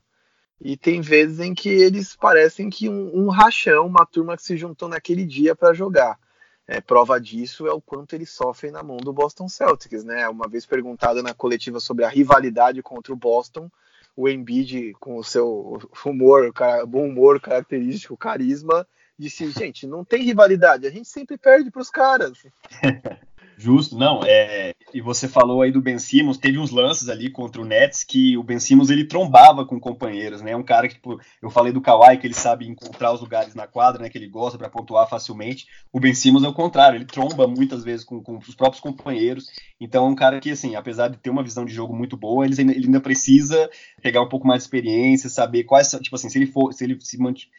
E 0.60 0.76
tem 0.76 1.00
vezes 1.00 1.40
em 1.40 1.54
que 1.54 1.70
eles 1.70 2.16
parecem 2.16 2.70
que 2.70 2.90
um, 2.90 3.16
um 3.16 3.30
rachão, 3.30 3.88
uma 3.88 4.06
turma 4.06 4.36
que 4.36 4.44
se 4.44 4.58
juntou 4.58 4.90
naquele 4.90 5.26
dia 5.26 5.56
para 5.56 5.74
jogar. 5.74 6.20
É, 6.68 6.80
prova 6.80 7.20
disso 7.20 7.68
é 7.68 7.74
o 7.74 7.82
quanto 7.82 8.16
eles 8.16 8.30
sofrem 8.30 8.72
na 8.72 8.82
mão 8.82 8.97
do 8.97 9.11
Boston 9.11 9.49
Celtics, 9.49 10.03
né? 10.03 10.28
Uma 10.30 10.47
vez 10.47 10.66
perguntada 10.66 11.22
na 11.22 11.34
coletiva 11.34 11.80
sobre 11.80 12.05
a 12.05 12.09
rivalidade 12.09 12.82
contra 12.82 13.11
o 13.11 13.18
Boston, 13.18 13.70
o 14.16 14.30
Embiid 14.30 14.93
com 14.99 15.18
o 15.18 15.24
seu 15.24 15.80
humor, 16.05 16.53
bom 16.88 17.07
humor 17.07 17.41
característico, 17.41 18.16
carisma, 18.16 18.88
disse, 19.18 19.49
gente, 19.51 19.86
não 19.86 20.05
tem 20.05 20.24
rivalidade, 20.24 20.88
a 20.88 20.89
gente 20.89 21.07
sempre 21.07 21.38
perde 21.38 21.70
para 21.70 21.82
os 21.82 21.89
caras. 21.89 22.45
Justo, 23.58 23.97
não, 23.97 24.22
é, 24.24 24.74
e 24.93 25.01
você 25.01 25.28
falou 25.28 25.62
aí 25.62 25.72
do 25.72 25.82
Ben 25.82 25.97
Simmons, 25.97 26.38
teve 26.38 26.58
uns 26.58 26.72
lances 26.72 27.10
ali 27.10 27.30
contra 27.30 27.62
o 27.62 27.66
Nets 27.66 28.04
que 28.04 28.38
o 28.38 28.43
Ben 28.43 28.60
Simmons 28.60 28.89
ele 28.89 29.06
trombava 29.06 29.66
com 29.66 29.80
companheiros, 29.80 30.41
né, 30.41 30.56
um 30.56 30.64
cara 30.64 30.88
que, 30.88 30.95
tipo, 30.95 31.20
eu 31.41 31.49
falei 31.49 31.72
do 31.72 31.82
Kawhi 31.82 32.18
que 32.18 32.28
ele 32.28 32.34
sabe 32.34 32.68
encontrar 32.68 33.14
os 33.14 33.22
lugares 33.22 33.56
na 33.56 33.68
quadra, 33.68 34.04
né, 34.04 34.10
que 34.10 34.18
ele 34.18 34.28
gosta 34.28 34.58
para 34.58 34.70
pontuar 34.70 35.10
facilmente, 35.10 35.68
o 35.91 35.99
Ben 35.99 36.14
Simmons 36.14 36.43
é 36.43 36.47
o 36.47 36.54
contrário, 36.54 36.97
ele 36.97 37.06
tromba 37.06 37.47
muitas 37.47 37.84
vezes 37.84 38.06
com, 38.06 38.22
com, 38.22 38.38
os 38.38 38.56
próprios 38.56 38.82
companheiros, 38.82 39.47
então 39.80 40.06
é 40.06 40.10
um 40.10 40.16
cara 40.16 40.39
que, 40.39 40.51
assim, 40.51 40.76
apesar 40.76 41.08
de 41.08 41.18
ter 41.18 41.30
uma 41.30 41.43
visão 41.43 41.66
de 41.66 41.74
jogo 41.74 41.95
muito 41.95 42.18
boa, 42.18 42.45
ele, 42.45 42.60
ele 42.60 42.86
ainda 42.86 43.01
precisa 43.01 43.70
pegar 44.01 44.22
um 44.22 44.30
pouco 44.30 44.47
mais 44.47 44.60
de 44.60 44.66
experiência, 44.66 45.30
saber 45.30 45.64
quais, 45.64 45.89
tipo 46.01 46.16
assim, 46.16 46.30
se 46.30 46.38
ele 46.38 46.47
for, 46.47 46.74
se 46.74 46.84
ele 46.84 46.97
se 46.99 47.18
mantiver 47.18 47.51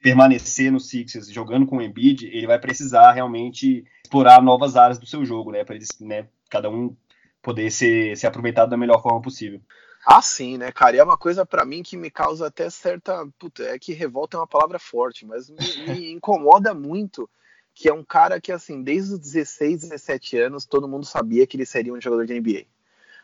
permanecer 0.00 0.72
no 0.72 0.80
Sixers 0.80 1.30
jogando 1.30 1.66
com 1.66 1.76
o 1.76 1.82
Embiid, 1.82 2.26
ele 2.26 2.46
vai 2.46 2.58
precisar 2.58 3.12
realmente 3.12 3.84
explorar 4.04 4.42
novas 4.42 4.76
áreas 4.76 4.98
do 4.98 5.06
seu 5.06 5.24
jogo, 5.24 5.52
né? 5.52 5.64
Para 5.64 5.76
eles, 5.76 5.88
né, 6.00 6.26
cada 6.48 6.70
um 6.70 6.96
poder 7.42 7.70
ser, 7.70 8.16
ser 8.16 8.26
aproveitado 8.26 8.70
da 8.70 8.76
melhor 8.76 9.02
forma 9.02 9.20
possível. 9.20 9.60
Ah, 10.06 10.22
sim, 10.22 10.56
né, 10.56 10.72
cara? 10.72 10.96
E 10.96 10.98
é 10.98 11.04
uma 11.04 11.18
coisa 11.18 11.44
para 11.44 11.64
mim 11.64 11.82
que 11.82 11.96
me 11.96 12.10
causa 12.10 12.46
até 12.46 12.70
certa. 12.70 13.26
Puta, 13.38 13.62
é 13.64 13.78
que 13.78 13.92
revolta 13.92 14.36
é 14.36 14.40
uma 14.40 14.46
palavra 14.46 14.78
forte, 14.78 15.26
mas 15.26 15.50
me, 15.50 15.58
me 15.86 16.12
incomoda 16.12 16.72
muito 16.72 17.28
que 17.74 17.88
é 17.88 17.92
um 17.92 18.04
cara 18.04 18.40
que, 18.40 18.50
assim, 18.50 18.82
desde 18.82 19.14
os 19.14 19.20
16, 19.20 19.82
17 19.82 20.38
anos, 20.38 20.66
todo 20.66 20.88
mundo 20.88 21.06
sabia 21.06 21.46
que 21.46 21.56
ele 21.56 21.66
seria 21.66 21.92
um 21.92 22.00
jogador 22.00 22.26
de 22.26 22.38
NBA. 22.38 22.66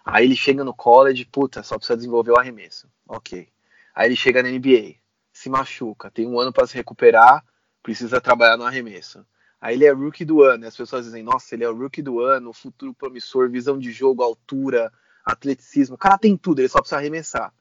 Aí 0.05 0.25
ele 0.25 0.37
chega 0.37 0.63
no 0.63 0.73
college, 0.73 1.25
puta, 1.25 1.63
só 1.63 1.77
precisa 1.77 1.97
desenvolver 1.97 2.31
o 2.31 2.39
arremesso. 2.39 2.89
Ok. 3.09 3.49
Aí 3.95 4.09
ele 4.09 4.17
chega 4.17 4.43
na 4.43 4.51
NBA, 4.51 4.95
se 5.47 5.51
machuca, 5.51 6.11
tem 6.11 6.27
um 6.27 6.41
ano 6.41 6.53
para 6.53 6.67
se 6.67 6.75
recuperar, 6.75 7.45
precisa 7.81 8.21
trabalhar 8.21 8.57
no 8.57 8.65
arremesso. 8.65 9.25
Aí 9.61 9.77
ele 9.77 9.85
é 9.85 9.93
rookie 9.93 10.25
do 10.25 10.43
ano, 10.43 10.65
e 10.65 10.67
as 10.67 10.77
pessoas 10.77 11.05
dizem, 11.05 11.23
nossa, 11.23 11.55
ele 11.55 11.63
é 11.63 11.69
o 11.69 11.77
rookie 11.77 12.03
do 12.03 12.21
ano, 12.21 12.53
futuro 12.53 12.93
promissor, 12.93 13.49
visão 13.49 13.79
de 13.79 13.93
jogo, 13.93 14.23
altura, 14.23 14.93
atleticismo. 15.25 15.95
O 15.95 15.99
cara 15.99 16.19
tem 16.19 16.37
tudo, 16.37 16.59
ele 16.59 16.69
só 16.69 16.81
precisa 16.81 16.99
arremessar. 16.99 17.55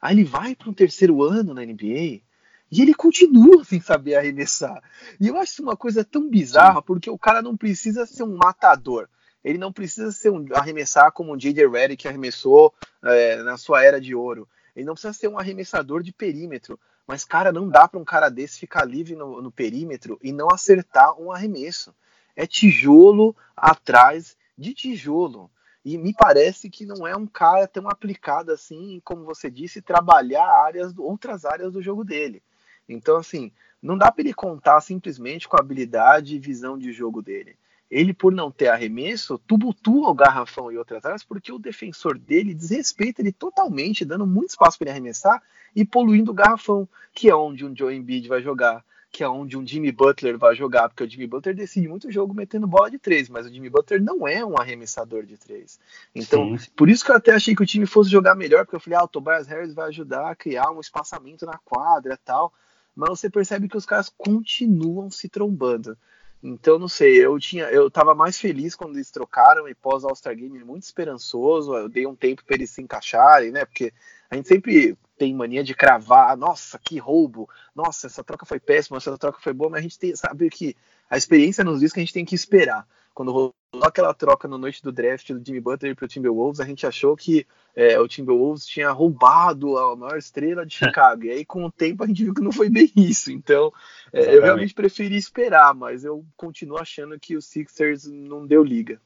Aí 0.00 0.14
ele 0.14 0.24
vai 0.24 0.54
para 0.54 0.70
um 0.70 0.72
terceiro 0.72 1.22
ano 1.22 1.52
na 1.52 1.62
NBA 1.62 2.22
e 2.70 2.80
ele 2.80 2.94
continua 2.94 3.64
sem 3.64 3.80
saber 3.80 4.14
arremessar. 4.14 4.80
E 5.20 5.26
eu 5.26 5.36
acho 5.36 5.60
uma 5.60 5.76
coisa 5.76 6.04
tão 6.04 6.30
bizarra, 6.30 6.80
porque 6.80 7.10
o 7.10 7.18
cara 7.18 7.42
não 7.42 7.56
precisa 7.56 8.06
ser 8.06 8.22
um 8.22 8.36
matador. 8.36 9.08
Ele 9.42 9.58
não 9.58 9.72
precisa 9.72 10.12
ser 10.12 10.30
um, 10.30 10.46
arremessar 10.54 11.10
como 11.12 11.32
o 11.32 11.36
J.J. 11.36 11.68
Redick 11.68 12.06
arremessou 12.06 12.72
é, 13.02 13.42
na 13.42 13.56
sua 13.56 13.84
era 13.84 14.00
de 14.00 14.14
ouro. 14.14 14.48
Ele 14.74 14.86
não 14.86 14.94
precisa 14.94 15.12
ser 15.12 15.28
um 15.28 15.38
arremessador 15.38 16.02
de 16.02 16.12
perímetro. 16.12 16.78
Mas, 17.06 17.24
cara, 17.24 17.52
não 17.52 17.68
dá 17.68 17.86
para 17.86 18.00
um 18.00 18.04
cara 18.04 18.28
desse 18.30 18.58
ficar 18.58 18.84
livre 18.84 19.14
no, 19.14 19.42
no 19.42 19.50
perímetro 19.50 20.18
e 20.22 20.32
não 20.32 20.48
acertar 20.50 21.20
um 21.20 21.30
arremesso. 21.30 21.94
É 22.34 22.46
tijolo 22.46 23.36
atrás 23.56 24.36
de 24.56 24.72
tijolo. 24.72 25.50
E 25.84 25.98
me 25.98 26.14
parece 26.14 26.70
que 26.70 26.86
não 26.86 27.06
é 27.06 27.14
um 27.14 27.26
cara 27.26 27.68
tão 27.68 27.88
aplicado 27.88 28.50
assim, 28.50 29.02
como 29.04 29.24
você 29.24 29.50
disse, 29.50 29.82
trabalhar 29.82 30.46
áreas, 30.46 30.96
outras 30.96 31.44
áreas 31.44 31.74
do 31.74 31.82
jogo 31.82 32.02
dele. 32.04 32.42
Então, 32.88 33.18
assim, 33.18 33.52
não 33.82 33.98
dá 33.98 34.10
para 34.10 34.22
ele 34.22 34.32
contar 34.32 34.80
simplesmente 34.80 35.46
com 35.46 35.56
a 35.56 35.60
habilidade 35.60 36.34
e 36.34 36.38
visão 36.38 36.78
de 36.78 36.90
jogo 36.90 37.20
dele. 37.20 37.56
Ele, 37.90 38.12
por 38.12 38.32
não 38.32 38.50
ter 38.50 38.68
arremesso, 38.68 39.38
tubutua 39.38 40.08
o 40.08 40.14
garrafão 40.14 40.72
e 40.72 40.78
outras 40.78 41.04
áreas, 41.04 41.22
porque 41.22 41.52
o 41.52 41.58
defensor 41.58 42.18
dele 42.18 42.54
desrespeita 42.54 43.22
ele 43.22 43.32
totalmente, 43.32 44.04
dando 44.04 44.26
muito 44.26 44.50
espaço 44.50 44.78
para 44.78 44.86
ele 44.86 44.92
arremessar 44.92 45.42
e 45.76 45.84
poluindo 45.84 46.30
o 46.30 46.34
garrafão, 46.34 46.88
que 47.12 47.28
é 47.28 47.34
onde 47.34 47.64
um 47.64 47.76
Joe 47.76 47.94
Embiid 47.94 48.26
vai 48.26 48.42
jogar, 48.42 48.84
que 49.14 49.22
é 49.22 49.28
onde 49.28 49.56
um 49.56 49.64
Jimmy 49.64 49.92
Butler 49.92 50.36
vai 50.36 50.56
jogar, 50.56 50.88
porque 50.88 51.04
o 51.04 51.08
Jimmy 51.08 51.28
Butler 51.28 51.54
decide 51.54 51.86
muito 51.86 52.10
jogo 52.10 52.34
metendo 52.34 52.66
bola 52.66 52.90
de 52.90 52.98
três, 52.98 53.28
mas 53.28 53.46
o 53.46 53.48
Jimmy 53.48 53.70
Butler 53.70 54.02
não 54.02 54.26
é 54.26 54.44
um 54.44 54.58
arremessador 54.58 55.24
de 55.24 55.36
três. 55.36 55.78
Então, 56.12 56.58
Sim. 56.58 56.70
por 56.74 56.88
isso 56.88 57.04
que 57.04 57.12
eu 57.12 57.16
até 57.16 57.32
achei 57.32 57.54
que 57.54 57.62
o 57.62 57.66
time 57.66 57.86
fosse 57.86 58.10
jogar 58.10 58.34
melhor, 58.34 58.64
porque 58.64 58.74
eu 58.74 58.80
falei, 58.80 58.98
ah, 58.98 59.04
o 59.04 59.08
Tobias 59.08 59.46
Harris 59.46 59.72
vai 59.72 59.88
ajudar 59.88 60.30
a 60.30 60.34
criar 60.34 60.68
um 60.72 60.80
espaçamento 60.80 61.46
na 61.46 61.58
quadra 61.58 62.18
tal. 62.24 62.52
Mas 62.94 63.10
você 63.10 63.30
percebe 63.30 63.68
que 63.68 63.76
os 63.76 63.86
caras 63.86 64.08
continuam 64.08 65.08
se 65.10 65.28
trombando. 65.28 65.96
Então, 66.46 66.78
não 66.78 66.88
sei, 66.88 67.24
eu 67.24 67.38
tinha, 67.38 67.64
eu 67.70 67.90
tava 67.90 68.14
mais 68.14 68.38
feliz 68.38 68.74
quando 68.74 68.96
eles 68.96 69.10
trocaram 69.10 69.66
e 69.66 69.74
pós 69.74 70.04
All-Star 70.04 70.36
Game 70.36 70.62
muito 70.62 70.82
esperançoso. 70.82 71.74
Eu 71.74 71.88
dei 71.88 72.06
um 72.06 72.14
tempo 72.14 72.44
para 72.44 72.56
eles 72.56 72.68
se 72.68 72.82
encaixarem, 72.82 73.50
né? 73.50 73.64
Porque 73.64 73.94
a 74.28 74.36
gente 74.36 74.46
sempre 74.46 74.94
tem 75.16 75.32
mania 75.32 75.64
de 75.64 75.74
cravar, 75.74 76.36
nossa, 76.36 76.78
que 76.78 76.98
roubo, 76.98 77.48
nossa, 77.74 78.08
essa 78.08 78.22
troca 78.22 78.44
foi 78.44 78.60
péssima, 78.60 78.98
essa 78.98 79.16
troca 79.16 79.40
foi 79.40 79.54
boa, 79.54 79.70
mas 79.70 79.78
a 79.78 79.82
gente 79.82 79.98
tem, 79.98 80.14
sabe 80.14 80.50
que 80.50 80.76
a 81.08 81.16
experiência 81.16 81.64
nos 81.64 81.80
diz 81.80 81.94
que 81.94 82.00
a 82.00 82.02
gente 82.02 82.12
tem 82.12 82.26
que 82.26 82.34
esperar. 82.34 82.86
Quando 83.14 83.54
aquela 83.82 84.14
troca 84.14 84.46
no 84.46 84.58
noite 84.58 84.82
do 84.82 84.92
draft 84.92 85.32
do 85.32 85.44
Jimmy 85.44 85.60
Butler 85.60 85.96
para 85.96 86.04
o 86.04 86.08
Timberwolves, 86.08 86.60
a 86.60 86.64
gente 86.64 86.86
achou 86.86 87.16
que 87.16 87.46
é, 87.74 87.98
o 87.98 88.06
Timberwolves 88.06 88.66
tinha 88.66 88.90
roubado 88.90 89.76
a 89.76 89.96
maior 89.96 90.18
estrela 90.18 90.64
de 90.64 90.74
Chicago. 90.76 91.24
e 91.24 91.30
aí, 91.30 91.44
com 91.44 91.64
o 91.64 91.72
tempo, 91.72 92.04
a 92.04 92.06
gente 92.06 92.24
viu 92.24 92.34
que 92.34 92.40
não 92.42 92.52
foi 92.52 92.68
bem 92.68 92.90
isso. 92.96 93.32
Então, 93.32 93.72
é, 94.12 94.36
eu 94.36 94.42
realmente 94.42 94.74
preferi 94.74 95.16
esperar, 95.16 95.74
mas 95.74 96.04
eu 96.04 96.24
continuo 96.36 96.78
achando 96.78 97.18
que 97.18 97.36
o 97.36 97.42
Sixers 97.42 98.06
não 98.06 98.46
deu 98.46 98.62
liga. 98.62 99.00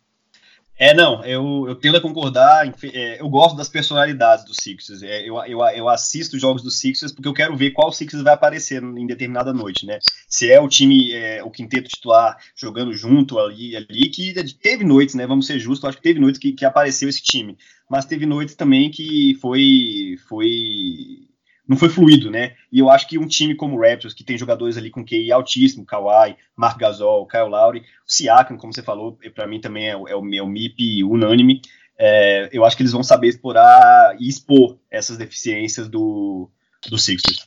É, 0.81 0.95
não, 0.95 1.25
eu, 1.25 1.65
eu 1.67 1.75
tendo 1.75 1.97
a 1.97 2.01
concordar, 2.01 2.73
é, 2.95 3.21
eu 3.21 3.29
gosto 3.29 3.57
das 3.57 3.69
personalidades 3.69 4.45
do 4.45 4.55
Sixers, 4.55 5.03
é, 5.03 5.29
eu, 5.29 5.37
eu, 5.45 5.59
eu 5.61 5.89
assisto 5.89 6.39
jogos 6.39 6.63
do 6.63 6.71
Sixers 6.71 7.11
porque 7.11 7.27
eu 7.27 7.35
quero 7.35 7.57
ver 7.57 7.73
qual 7.73 7.91
Sixers 7.91 8.23
vai 8.23 8.35
aparecer 8.35 8.81
em 8.81 9.05
determinada 9.05 9.53
noite, 9.53 9.85
né, 9.85 9.99
se 10.29 10.49
é 10.49 10.61
o 10.61 10.69
time, 10.69 11.13
é, 11.13 11.43
o 11.43 11.51
quinteto 11.51 11.89
titular 11.89 12.39
jogando 12.55 12.93
junto 12.93 13.41
ali, 13.41 13.75
ali, 13.75 14.09
que 14.09 14.33
teve 14.55 14.85
noites, 14.85 15.17
né, 15.17 15.27
vamos 15.27 15.49
ser 15.49 15.59
justos, 15.59 15.89
acho 15.89 15.97
que 15.97 16.03
teve 16.03 16.21
noites 16.21 16.39
que, 16.39 16.53
que 16.53 16.65
apareceu 16.65 17.09
esse 17.09 17.23
time, 17.25 17.59
mas 17.91 18.07
teve 18.07 18.25
noites 18.25 18.55
também 18.55 18.89
que 18.89 19.37
foi, 19.41 20.17
foi 20.29 21.28
não 21.69 21.77
foi 21.77 21.91
fluido, 21.91 22.31
né? 22.31 22.57
E 22.73 22.79
eu 22.79 22.89
acho 22.89 23.07
que 23.07 23.19
um 23.19 23.27
time 23.27 23.55
como 23.55 23.77
o 23.77 23.81
Raptors, 23.83 24.15
que 24.15 24.25
tem 24.25 24.39
jogadores 24.39 24.79
ali 24.79 24.91
com 24.91 25.05
QI 25.05 25.31
altíssimo, 25.31 25.85
Kawhi, 25.85 26.35
Mark 26.57 26.79
Gasol, 26.79 27.27
Kyle 27.27 27.51
Lowry, 27.51 27.81
o 27.81 28.11
Siakam, 28.11 28.57
como 28.57 28.73
você 28.73 28.83
falou, 28.83 29.19
para 29.35 29.47
mim 29.47 29.61
também 29.61 29.91
é, 29.91 29.93
é, 29.93 30.17
o 30.17 30.23
meu 30.23 30.47
MIP 30.47 31.05
unânime. 31.05 31.61
É, 31.99 32.49
eu 32.53 32.65
acho 32.65 32.75
que 32.75 32.83
eles 32.83 32.93
vão 32.93 33.03
saber 33.03 33.29
explorar 33.29 34.17
e 34.19 34.29
expor 34.29 34.79
essas 34.91 35.19
deficiências 35.19 35.89
do, 35.89 36.51
do 36.89 36.97
Sixers. 36.97 37.47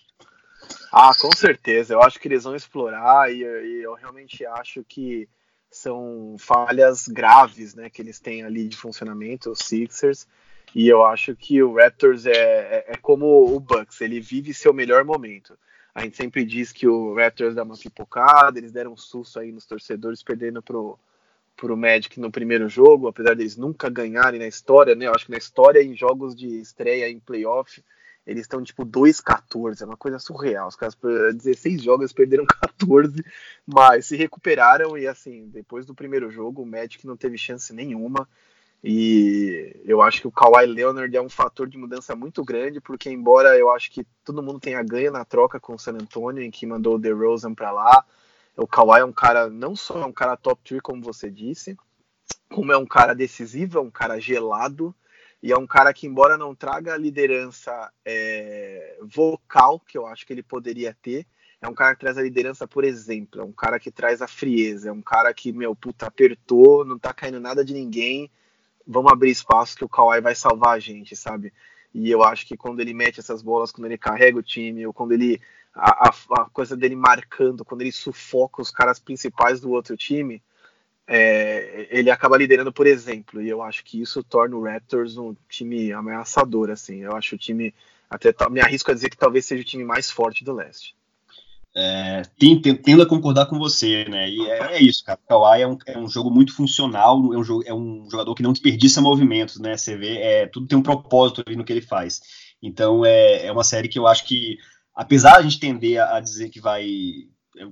Ah, 0.94 1.12
com 1.20 1.32
certeza. 1.36 1.96
Eu 1.96 2.04
acho 2.04 2.20
que 2.20 2.28
eles 2.28 2.44
vão 2.44 2.56
explorar 2.56 3.32
e, 3.32 3.40
e 3.40 3.82
eu 3.84 3.96
realmente 3.96 4.46
acho 4.46 4.84
que 4.84 5.28
são 5.72 6.36
falhas 6.38 7.08
graves, 7.08 7.74
né, 7.74 7.90
que 7.90 8.02
eles 8.02 8.20
têm 8.20 8.44
ali 8.44 8.68
de 8.68 8.78
funcionamento, 8.78 9.50
os 9.50 9.60
Sixers. 9.60 10.28
E 10.74 10.88
eu 10.88 11.04
acho 11.06 11.36
que 11.36 11.62
o 11.62 11.76
Raptors 11.76 12.26
é, 12.26 12.32
é, 12.32 12.86
é, 12.90 12.98
como 12.98 13.56
o 13.56 13.60
Bucks, 13.60 14.00
ele 14.02 14.20
vive 14.22 14.54
seu 14.54 14.74
melhor 14.74 15.04
momento. 15.04 15.58
A 15.94 16.04
gente 16.04 16.16
sempre 16.16 16.46
diz 16.46 16.72
que 16.72 16.88
o 16.88 17.14
Raptors 17.16 17.56
dá 17.56 17.64
uma 17.64 17.78
pipocada, 17.78 18.58
eles 18.58 18.72
deram 18.72 18.94
um 18.94 18.98
susto 18.98 19.40
aí 19.40 19.52
nos 19.52 19.66
torcedores, 19.66 20.24
perdendo 20.24 20.62
pro, 20.62 20.98
pro 21.58 21.76
Magic 21.76 22.18
no 22.20 22.32
primeiro 22.32 22.70
jogo, 22.70 23.08
apesar 23.08 23.36
deles 23.36 23.58
nunca 23.58 23.90
ganharem 23.90 24.40
na 24.40 24.48
história, 24.48 24.96
né? 24.96 25.08
Eu 25.08 25.14
acho 25.14 25.26
que 25.26 25.32
na 25.32 25.38
história, 25.38 25.84
em 25.84 25.96
jogos 25.96 26.34
de 26.34 26.62
estreia 26.62 27.10
em 27.10 27.20
playoff, 27.20 27.84
eles 28.26 28.44
estão 28.44 28.64
tipo 28.64 28.86
2-14, 28.86 29.82
é 29.82 29.86
uma 29.86 29.98
coisa 29.98 30.20
surreal. 30.20 30.70
Os 30.70 30.76
caras, 30.76 30.96
16 31.36 31.82
jogos, 31.82 32.14
perderam 32.14 32.46
14, 32.80 33.24
mas 33.66 34.06
se 34.06 34.16
recuperaram 34.16 34.98
e 34.98 35.08
assim, 35.08 35.50
depois 35.50 35.86
do 35.86 35.96
primeiro 35.96 36.32
jogo, 36.32 36.62
o 36.62 36.66
Magic 36.66 37.06
não 37.06 37.18
teve 37.18 37.38
chance 37.38 37.74
nenhuma. 37.74 38.28
E 38.84 39.80
eu 39.86 40.02
acho 40.02 40.22
que 40.22 40.28
o 40.28 40.32
Kawhi 40.32 40.66
Leonard 40.66 41.16
é 41.16 41.22
um 41.22 41.30
fator 41.30 41.68
de 41.68 41.78
mudança 41.78 42.16
muito 42.16 42.44
grande, 42.44 42.82
porque 42.82 43.10
embora 43.10 43.56
eu 43.58 43.72
acho 43.72 43.92
que 43.92 44.06
todo 44.26 44.42
mundo 44.42 44.60
tenha 44.60 44.82
ganho 44.82 45.12
na 45.12 45.24
troca 45.24 45.60
com 45.60 45.76
o 45.76 45.80
San 45.80 45.94
Antonio, 45.94 46.42
em 46.42 46.50
que 46.50 46.66
mandou 46.66 46.96
o 46.96 47.00
DeRozan 47.00 47.54
para 47.54 47.72
lá, 47.72 48.04
o 48.58 48.68
Kawhi 48.68 49.02
é 49.02 49.06
um 49.06 49.14
cara, 49.14 49.50
não 49.50 49.76
só 49.76 50.02
é 50.02 50.06
um 50.06 50.12
cara 50.12 50.36
top 50.36 50.62
3, 50.64 50.82
como 50.82 51.02
você 51.02 51.30
disse, 51.30 51.78
como 52.50 52.72
é 52.72 52.78
um 52.78 52.86
cara 52.86 53.14
decisivo, 53.14 53.78
é 53.78 53.82
um 53.82 53.92
cara 53.92 54.20
gelado, 54.20 54.96
e 55.44 55.52
é 55.52 55.58
um 55.58 55.68
cara 55.68 55.94
que, 55.94 56.08
embora 56.08 56.38
não 56.38 56.54
traga 56.54 56.94
a 56.94 56.98
liderança 56.98 57.92
é, 58.06 58.98
vocal, 59.02 59.80
que 59.80 59.98
eu 59.98 60.06
acho 60.06 60.26
que 60.26 60.34
ele 60.34 60.44
poderia 60.44 60.96
ter, 61.02 61.26
é 61.62 61.68
um 61.68 61.74
cara 61.74 61.94
que 61.94 62.02
traz 62.02 62.18
a 62.18 62.24
liderança, 62.24 62.68
por 62.68 62.84
exemplo, 62.84 63.42
é 63.42 63.44
um 63.44 63.52
cara 63.52 63.80
que 63.80 63.92
traz 63.92 64.22
a 64.22 64.28
frieza, 64.28 64.90
é 64.90 64.92
um 64.92 65.02
cara 65.02 65.32
que, 65.34 65.54
meu, 65.54 65.76
puta, 65.76 66.08
apertou, 66.08 66.84
não 66.84 66.98
tá 66.98 67.14
caindo 67.14 67.40
nada 67.40 67.64
de 67.64 67.74
ninguém, 67.74 68.30
vamos 68.88 69.12
abrir 69.12 69.32
espaço 69.32 69.76
que 69.76 69.86
o 69.86 69.90
Kawhi 69.90 70.22
vai 70.22 70.36
salvar 70.36 70.76
a 70.76 70.80
gente, 70.80 71.16
sabe? 71.16 71.54
E 71.94 72.10
eu 72.10 72.24
acho 72.24 72.46
que 72.46 72.58
quando 72.58 72.80
ele 72.80 72.94
mete 72.94 73.20
essas 73.20 73.42
bolas, 73.42 73.72
quando 73.72 73.86
ele 73.86 73.98
carrega 73.98 74.38
o 74.38 74.44
time, 74.44 74.86
ou 74.86 74.94
quando 74.94 75.12
ele. 75.14 75.42
A, 75.74 76.10
a, 76.10 76.42
a 76.42 76.50
coisa 76.50 76.76
dele 76.76 76.96
marcando, 76.96 77.64
quando 77.64 77.82
ele 77.82 77.92
sufoca 77.92 78.62
os 78.62 78.72
caras 78.72 79.00
principais 79.00 79.62
do 79.62 79.72
outro 79.72 79.96
time, 79.96 80.44
é, 81.08 81.88
ele 81.90 82.12
acaba 82.12 82.38
liderando 82.38 82.74
por 82.74 82.88
exemplo. 82.88 83.42
E 83.42 83.50
eu 83.50 83.62
acho 83.62 83.84
que 83.84 84.02
isso 84.02 84.24
torna 84.24 84.56
o 84.56 84.64
Raptors 84.64 85.18
um 85.18 85.36
time 85.50 85.92
ameaçador, 85.94 86.70
assim. 86.70 87.00
Eu 87.00 87.16
acho 87.16 87.36
o 87.36 87.38
time. 87.38 87.74
Até 88.10 88.34
me 88.50 88.60
arrisco 88.60 88.92
a 88.92 88.94
dizer 88.94 89.10
que 89.10 89.18
talvez 89.18 89.46
seja 89.46 89.62
o 89.62 89.66
time 89.66 89.86
mais 89.86 90.12
forte 90.12 90.44
do 90.44 90.54
leste 90.54 90.96
é, 91.74 92.24
tendo 92.84 93.02
a 93.02 93.06
concordar 93.06 93.46
com 93.46 93.58
você, 93.58 94.06
né? 94.06 94.30
E 94.30 94.42
é, 94.50 94.76
é 94.76 94.82
isso, 94.82 95.04
cara. 95.04 95.20
O 95.24 95.28
Kawhi 95.28 95.62
é 95.62 95.68
um, 95.68 95.78
é 95.86 95.98
um, 95.98 96.08
jogo 96.08 96.30
muito 96.30 96.54
funcional, 96.54 97.34
é 97.34 97.38
um, 97.38 97.44
jogo, 97.44 97.64
é 97.66 97.74
um 97.74 98.10
jogador 98.10 98.36
que 98.36 98.44
não 98.44 98.52
desperdiça 98.52 99.02
movimentos, 99.02 99.58
né? 99.60 99.78
Você 99.78 99.96
vê, 99.96 100.18
é, 100.18 100.48
tudo 100.48 100.68
tem 100.68 100.78
um 100.78 100.84
propósito 100.84 101.44
ali 101.46 101.56
no 101.56 101.64
que 101.64 101.72
ele 101.72 101.82
faz. 101.82 102.22
Então 102.62 103.06
é, 103.06 103.46
é 103.46 103.52
uma 103.52 103.64
série 103.64 103.88
que 103.88 103.98
eu 103.98 104.06
acho 104.06 104.26
que, 104.26 104.58
apesar 104.94 105.38
a 105.38 105.42
gente 105.42 105.60
tender 105.60 106.02
a, 106.02 106.18
a 106.18 106.20
dizer 106.20 106.50
que 106.50 106.60
vai. 106.60 106.86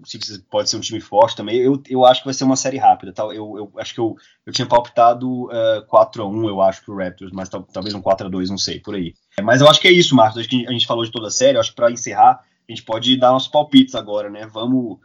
Sixers 0.03 0.43
pode 0.51 0.69
ser 0.69 0.75
um 0.75 0.81
time 0.81 0.99
forte 0.99 1.37
também, 1.37 1.57
eu, 1.57 1.81
eu 1.89 2.05
acho 2.05 2.21
que 2.21 2.27
vai 2.27 2.33
ser 2.33 2.43
uma 2.43 2.57
série 2.57 2.77
rápida. 2.77 3.13
Tá? 3.13 3.23
Eu, 3.23 3.57
eu 3.57 3.71
acho 3.77 3.93
que 3.93 3.99
eu, 3.99 4.13
eu 4.45 4.51
tinha 4.51 4.67
palpitado 4.67 5.45
uh, 5.45 5.51
é, 5.51 5.85
4x1, 5.89 6.47
eu 6.49 6.61
acho, 6.61 6.83
pro 6.83 6.97
Raptors, 6.97 7.31
mas 7.31 7.47
talvez 7.47 7.95
um 7.95 8.01
4x2, 8.01 8.49
não 8.49 8.57
sei, 8.57 8.79
por 8.81 8.95
aí. 8.95 9.13
Mas 9.41 9.61
eu 9.61 9.69
acho 9.69 9.79
que 9.79 9.87
é 9.87 9.91
isso, 9.91 10.13
Marcos. 10.15 10.37
Acho 10.37 10.49
que 10.49 10.67
a 10.67 10.71
gente 10.71 10.85
falou 10.85 11.05
de 11.05 11.11
toda 11.11 11.27
a 11.27 11.31
série, 11.31 11.55
eu 11.55 11.61
acho 11.61 11.69
que 11.69 11.77
para 11.77 11.89
encerrar 11.89 12.41
a 12.69 12.75
gente 12.75 12.83
pode 12.83 13.17
dar 13.17 13.31
nossos 13.31 13.49
palpites 13.49 13.95
agora, 13.95 14.29
né? 14.29 14.45
Vamos, 14.45 14.99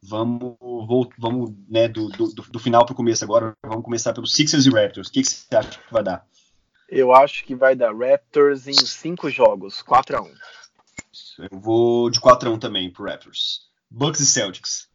vamos, 0.00 0.56
vamos, 1.18 1.52
né, 1.68 1.88
do, 1.88 2.08
do, 2.08 2.28
do 2.28 2.58
final 2.60 2.86
para 2.86 2.92
o 2.92 2.96
começo 2.96 3.24
agora. 3.24 3.52
Vamos 3.66 3.84
começar 3.84 4.12
pelos 4.14 4.32
Sixers 4.32 4.66
e 4.66 4.70
Raptors. 4.70 5.08
O 5.08 5.12
que, 5.12 5.22
que 5.22 5.28
você 5.28 5.56
acha 5.56 5.80
que 5.80 5.92
vai 5.92 6.04
dar? 6.04 6.24
Eu 6.88 7.12
acho 7.12 7.44
que 7.44 7.56
vai 7.56 7.74
dar 7.74 7.92
Raptors 7.92 8.68
em 8.68 8.72
cinco 8.72 9.28
jogos, 9.28 9.82
4 9.82 10.16
a 10.16 10.22
1 10.22 10.34
Eu 11.50 11.58
vou 11.58 12.08
de 12.08 12.20
4 12.20 12.48
a 12.48 12.52
1 12.52 12.58
também 12.60 12.90
pro 12.90 13.04
Raptors. 13.04 13.68
Bucks 13.90 14.20
e 14.20 14.26
Celtics. 14.26 14.88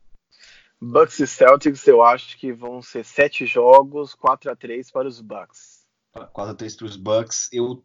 Bucks 0.82 1.19
e 1.19 1.28
Celtics, 1.28 1.86
eu 1.88 2.01
acho 2.01 2.38
que 2.38 2.53
vão 2.53 2.82
ser 2.82 3.03
sete 3.03 3.45
jogos, 3.45 4.15
4 4.15 4.49
a 4.49 4.55
3 4.55 4.89
para 4.91 5.07
os 5.07 5.19
Bucks. 5.19 5.84
4 6.13 6.51
a 6.51 6.55
3 6.55 6.76
para 6.78 6.86
os 6.86 6.95
Bucks. 6.95 7.49
Eu 7.51 7.84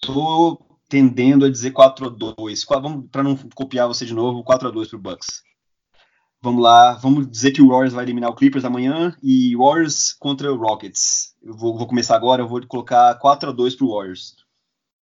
tô 0.00 0.69
tendendo 0.90 1.46
a 1.46 1.50
dizer 1.50 1.70
4 1.70 2.06
a 2.06 2.08
2. 2.10 2.64
Para 3.10 3.22
não 3.22 3.36
copiar 3.54 3.88
você 3.88 4.04
de 4.04 4.12
novo, 4.12 4.42
4 4.42 4.68
a 4.68 4.70
2 4.70 4.88
para 4.88 4.98
o 4.98 5.00
Bucks. 5.00 5.42
Vamos 6.42 6.62
lá, 6.62 6.94
vamos 6.94 7.30
dizer 7.30 7.52
que 7.52 7.62
o 7.62 7.68
Warriors 7.68 7.92
vai 7.92 8.04
eliminar 8.04 8.30
o 8.30 8.34
Clippers 8.34 8.64
amanhã 8.64 9.14
e 9.22 9.54
Warriors 9.54 10.14
contra 10.14 10.52
o 10.52 10.56
Rockets. 10.56 11.36
Eu 11.42 11.54
vou, 11.54 11.76
vou 11.76 11.86
começar 11.86 12.16
agora, 12.16 12.42
eu 12.42 12.48
vou 12.48 12.66
colocar 12.66 13.14
4 13.18 13.50
a 13.50 13.52
2 13.52 13.76
pro 13.76 13.94
Warriors. 13.94 14.36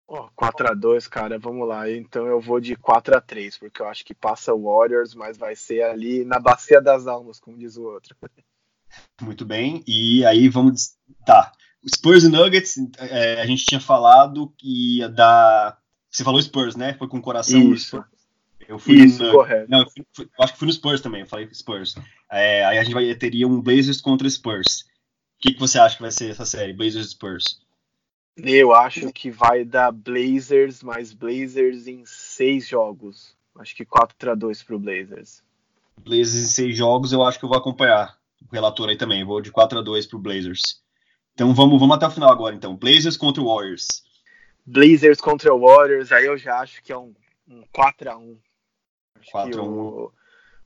Oh, 0.08 0.30
4 0.36 0.72
a 0.72 0.74
2 0.76 1.08
cara, 1.08 1.40
vamos 1.40 1.68
lá. 1.68 1.90
Então 1.90 2.28
eu 2.28 2.40
vou 2.40 2.60
de 2.60 2.76
4 2.76 3.18
a 3.18 3.22
3 3.22 3.58
porque 3.58 3.82
eu 3.82 3.88
acho 3.88 4.06
que 4.06 4.14
passa 4.14 4.54
o 4.54 4.64
Warriors, 4.64 5.16
mas 5.16 5.38
vai 5.38 5.56
ser 5.56 5.82
ali 5.84 6.24
na 6.24 6.40
bacia 6.40 6.80
das 6.80 7.08
almas, 7.08 7.40
como 7.40 7.58
diz 7.58 7.78
o 7.78 7.84
outro. 7.84 8.16
Muito 9.20 9.44
bem, 9.44 9.84
e 9.88 10.24
aí 10.26 10.48
vamos. 10.48 10.96
Tá. 11.26 11.52
Spurs 11.88 12.24
e 12.24 12.30
Nuggets, 12.30 12.76
é, 12.98 13.42
a 13.42 13.46
gente 13.46 13.66
tinha 13.66 13.80
falado 13.80 14.54
que 14.58 14.98
ia 14.98 15.10
dar. 15.10 15.78
Você 16.10 16.24
falou 16.24 16.42
Spurs, 16.42 16.76
né? 16.76 16.94
Foi 16.94 17.08
com 17.08 17.18
o 17.18 17.22
coração. 17.22 17.74
Isso. 17.74 18.04
Eu 18.68 18.80
fui 18.80 18.96
Isso, 18.96 19.24
no, 19.24 19.32
correto. 19.32 19.70
Não, 19.70 19.80
eu 19.80 19.90
fui, 19.90 20.06
fui, 20.14 20.30
acho 20.40 20.54
que 20.54 20.60
fui 20.60 20.68
no 20.68 20.74
Spurs 20.74 21.02
também, 21.02 21.22
eu 21.22 21.28
falei 21.28 21.50
Spurs. 21.54 21.96
É, 22.32 22.64
aí 22.66 22.78
a 22.78 22.84
gente 22.84 22.94
vai, 22.94 23.14
teria 23.16 23.48
um 23.48 23.62
Blazers 23.62 24.00
contra 24.00 24.30
Spurs. 24.30 24.86
O 25.38 25.42
que, 25.42 25.54
que 25.54 25.60
você 25.60 25.78
acha 25.78 25.98
que 25.98 26.02
vai 26.02 26.12
ser 26.12 26.32
essa 26.32 26.46
série, 26.46 26.74
Blazers 26.74 27.08
e 27.08 27.10
Spurs? 27.10 27.62
Eu 28.38 28.74
acho 28.74 29.12
que 29.12 29.30
vai 29.30 29.64
dar 29.64 29.92
Blazers, 29.92 30.82
mais 30.82 31.14
Blazers 31.14 31.88
em 31.88 32.04
seis 32.06 32.68
jogos. 32.68 33.36
Acho 33.56 33.76
que 33.76 33.86
4 33.86 34.32
a 34.32 34.36
2 34.36 34.64
pro 34.64 34.80
Blazers. 34.80 35.44
Blazers 35.98 36.44
em 36.44 36.48
seis 36.48 36.78
jogos, 36.78 37.12
eu 37.12 37.22
acho 37.24 37.38
que 37.38 37.46
eu 37.46 37.50
vou 37.50 37.58
acompanhar 37.58 38.18
o 38.42 38.52
relator 38.52 38.90
aí 38.90 38.98
também. 38.98 39.24
Vou 39.24 39.42
de 39.42 39.52
4 39.52 39.80
a 39.80 39.82
2 39.82 40.08
pro 40.08 40.18
Blazers. 40.18 40.83
Então 41.34 41.54
vamos, 41.54 41.80
vamos 41.80 41.96
até 41.96 42.08
o 42.08 42.12
final 42.12 42.32
agora, 42.32 42.56
então. 42.56 42.76
Blazers 42.76 43.18
contra 43.18 43.44
Warriors. 43.44 44.04
Blazers 44.66 45.20
contra 45.20 45.56
Warriors, 45.56 46.12
aí 46.12 46.26
eu 46.26 46.38
já 46.38 46.60
acho 46.60 46.82
que 46.84 46.92
é 46.92 46.98
um, 46.98 47.14
um 47.48 47.64
4 47.74 48.12
a 48.12 48.18
1 48.18 48.38
4 49.32 49.60
a 49.60 49.64
1 49.64 49.68
o, 49.68 50.12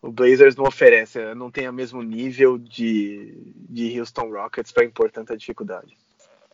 o 0.01 0.11
Blazers 0.11 0.55
não 0.55 0.65
oferece, 0.65 1.33
não 1.35 1.49
tem 1.49 1.67
o 1.67 1.73
mesmo 1.73 2.01
nível 2.03 2.57
de, 2.57 3.53
de 3.69 3.99
Houston 3.99 4.29
Rockets 4.29 4.71
para 4.71 4.85
impor 4.85 5.11
tanta 5.11 5.37
dificuldade. 5.37 5.97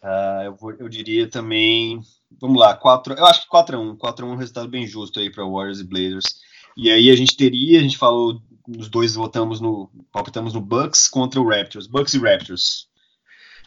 Uh, 0.02 0.44
eu, 0.44 0.56
vou, 0.56 0.72
eu 0.74 0.90
diria 0.90 1.30
também. 1.30 2.02
Vamos 2.40 2.60
lá, 2.60 2.76
4, 2.76 3.14
eu 3.14 3.26
acho 3.26 3.44
que 3.44 3.56
4x1. 3.56 3.98
4x1 3.98 4.22
é 4.22 4.26
um 4.26 4.36
resultado 4.36 4.68
bem 4.68 4.86
justo 4.86 5.20
aí 5.20 5.32
para 5.32 5.46
Warriors 5.46 5.80
e 5.80 5.86
Blazers. 5.86 6.42
E 6.76 6.92
aí 6.92 7.10
a 7.10 7.16
gente 7.16 7.38
teria, 7.38 7.80
a 7.80 7.82
gente 7.82 7.98
falou, 7.98 8.42
os 8.68 8.90
dois 8.90 9.16
votamos 9.16 9.62
no. 9.62 9.90
palpitamos 10.12 10.54
no 10.54 10.62
Bucks 10.62 11.08
contra 11.08 11.40
o 11.40 11.48
Raptors. 11.48 11.88
Bucks 11.88 12.14
e 12.14 12.20
Raptors. 12.20 12.90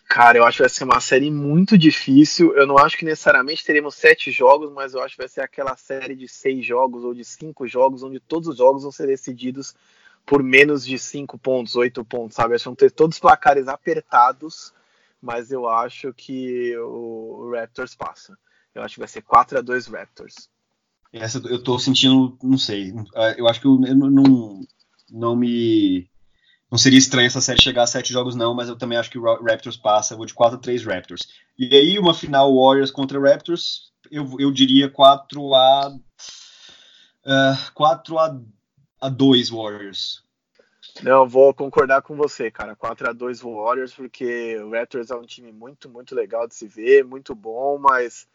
Cara, 0.08 0.38
eu 0.38 0.44
acho 0.44 0.58
que 0.58 0.62
vai 0.62 0.70
ser 0.70 0.84
uma 0.84 1.00
série 1.00 1.30
muito 1.30 1.76
difícil. 1.76 2.54
Eu 2.54 2.66
não 2.66 2.78
acho 2.78 2.96
que 2.96 3.04
necessariamente 3.04 3.64
teremos 3.64 3.96
sete 3.96 4.30
jogos, 4.30 4.72
mas 4.72 4.94
eu 4.94 5.02
acho 5.02 5.16
que 5.16 5.22
vai 5.22 5.28
ser 5.28 5.40
aquela 5.40 5.76
série 5.76 6.14
de 6.14 6.28
seis 6.28 6.64
jogos 6.64 7.04
ou 7.04 7.12
de 7.12 7.24
cinco 7.24 7.66
jogos, 7.66 8.02
onde 8.02 8.20
todos 8.20 8.48
os 8.48 8.56
jogos 8.56 8.82
vão 8.84 8.92
ser 8.92 9.08
decididos 9.08 9.74
por 10.24 10.42
menos 10.42 10.84
de 10.86 10.98
cinco 10.98 11.36
pontos, 11.36 11.76
oito 11.76 12.04
pontos, 12.04 12.36
sabe? 12.36 12.54
Acho 12.54 12.64
que 12.64 12.68
vão 12.68 12.76
ter 12.76 12.90
todos 12.90 13.16
os 13.16 13.20
placares 13.20 13.68
apertados, 13.68 14.72
mas 15.20 15.50
eu 15.50 15.68
acho 15.68 16.12
que 16.14 16.76
o 16.78 17.52
Raptors 17.54 17.94
passa. 17.94 18.36
Eu 18.74 18.82
acho 18.82 18.94
que 18.94 19.00
vai 19.00 19.08
ser 19.08 19.22
4 19.22 19.58
a 19.58 19.60
2 19.60 19.86
Raptors. 19.86 20.48
Essa 21.12 21.38
eu 21.38 21.62
tô 21.62 21.78
sentindo, 21.78 22.36
não 22.42 22.58
sei. 22.58 22.92
Eu 23.38 23.48
acho 23.48 23.60
que 23.60 23.66
eu, 23.66 23.80
eu 23.86 23.94
não, 23.94 24.60
não 25.10 25.34
me 25.34 26.08
não 26.70 26.78
seria 26.78 26.98
estranho 26.98 27.26
essa 27.26 27.40
série 27.40 27.62
chegar 27.62 27.84
a 27.84 27.86
sete 27.86 28.12
jogos, 28.12 28.34
não, 28.34 28.54
mas 28.54 28.68
eu 28.68 28.76
também 28.76 28.98
acho 28.98 29.10
que 29.10 29.18
o 29.18 29.44
Raptors 29.44 29.76
passa. 29.76 30.14
Eu 30.14 30.18
vou 30.18 30.26
de 30.26 30.34
4 30.34 30.56
a 30.58 30.60
3 30.60 30.84
Raptors. 30.84 31.28
E 31.56 31.74
aí, 31.74 31.98
uma 31.98 32.12
final 32.12 32.54
Warriors 32.54 32.90
contra 32.90 33.20
Raptors, 33.20 33.92
eu, 34.10 34.28
eu 34.38 34.50
diria 34.50 34.90
4 34.90 35.54
a. 35.54 35.96
Uh, 37.24 37.72
4 37.74 38.18
a, 38.18 38.40
a 39.00 39.08
2 39.08 39.50
Warriors. 39.50 40.24
Não, 41.02 41.28
vou 41.28 41.54
concordar 41.54 42.02
com 42.02 42.16
você, 42.16 42.50
cara. 42.50 42.74
4 42.74 43.10
a 43.10 43.12
2 43.12 43.40
Warriors, 43.42 43.94
porque 43.94 44.58
o 44.58 44.70
Raptors 44.70 45.10
é 45.10 45.14
um 45.14 45.26
time 45.26 45.52
muito, 45.52 45.88
muito 45.88 46.14
legal 46.14 46.48
de 46.48 46.54
se 46.54 46.66
ver, 46.66 47.04
muito 47.04 47.34
bom, 47.34 47.78
mas 47.78 48.26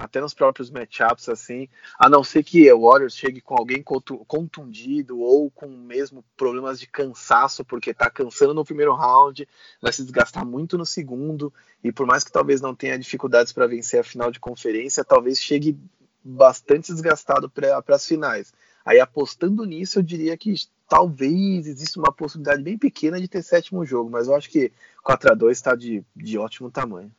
até 0.00 0.20
nos 0.20 0.34
próprios 0.34 0.70
matchups, 0.70 1.28
assim, 1.28 1.68
a 1.98 2.08
não 2.08 2.24
ser 2.24 2.42
que 2.42 2.72
o 2.72 2.80
Warriors 2.80 3.14
chegue 3.14 3.40
com 3.40 3.54
alguém 3.54 3.82
contundido 3.82 5.20
ou 5.20 5.50
com 5.50 5.68
mesmo 5.68 6.24
problemas 6.36 6.80
de 6.80 6.86
cansaço, 6.86 7.64
porque 7.64 7.92
tá 7.92 8.10
cansando 8.10 8.54
no 8.54 8.64
primeiro 8.64 8.94
round, 8.94 9.46
vai 9.80 9.92
se 9.92 10.02
desgastar 10.02 10.44
muito 10.44 10.78
no 10.78 10.86
segundo, 10.86 11.52
e 11.84 11.92
por 11.92 12.06
mais 12.06 12.24
que 12.24 12.32
talvez 12.32 12.60
não 12.60 12.74
tenha 12.74 12.98
dificuldades 12.98 13.52
para 13.52 13.66
vencer 13.66 14.00
a 14.00 14.04
final 14.04 14.30
de 14.30 14.40
conferência, 14.40 15.04
talvez 15.04 15.38
chegue 15.38 15.78
bastante 16.24 16.92
desgastado 16.92 17.48
para 17.50 17.82
as 17.88 18.06
finais. 18.06 18.52
Aí 18.84 18.98
apostando 18.98 19.64
nisso, 19.64 19.98
eu 19.98 20.02
diria 20.02 20.36
que 20.36 20.54
talvez 20.88 21.66
exista 21.66 22.00
uma 22.00 22.12
possibilidade 22.12 22.62
bem 22.62 22.78
pequena 22.78 23.20
de 23.20 23.28
ter 23.28 23.42
sétimo 23.42 23.84
jogo, 23.84 24.10
mas 24.10 24.26
eu 24.26 24.34
acho 24.34 24.50
que 24.50 24.72
4 25.02 25.32
a 25.32 25.34
2 25.34 25.56
está 25.56 25.74
de, 25.74 26.02
de 26.16 26.38
ótimo 26.38 26.70
tamanho. 26.70 27.12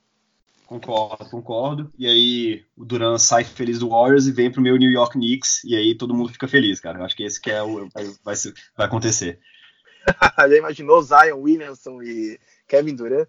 Concordo, 0.71 1.29
concordo. 1.29 1.93
E 1.97 2.07
aí 2.07 2.63
o 2.77 2.85
Duran 2.85 3.17
sai 3.17 3.43
feliz 3.43 3.79
do 3.79 3.89
Warriors 3.89 4.25
e 4.25 4.31
vem 4.31 4.49
pro 4.49 4.61
meu 4.61 4.77
New 4.77 4.89
York 4.89 5.19
Knicks 5.19 5.65
e 5.65 5.75
aí 5.75 5.97
todo 5.97 6.13
mundo 6.13 6.31
fica 6.31 6.47
feliz, 6.47 6.79
cara. 6.79 6.97
Eu 6.97 7.03
acho 7.03 7.13
que 7.13 7.23
esse 7.23 7.41
que 7.41 7.51
é 7.51 7.61
o 7.61 7.89
vai, 7.89 8.05
vai, 8.23 8.35
vai 8.77 8.85
acontecer. 8.87 9.37
Já 10.39 10.57
imaginou 10.57 11.01
Zion 11.01 11.41
Williamson 11.41 12.01
e 12.01 12.39
Kevin 12.69 12.95
Durant? 12.95 13.27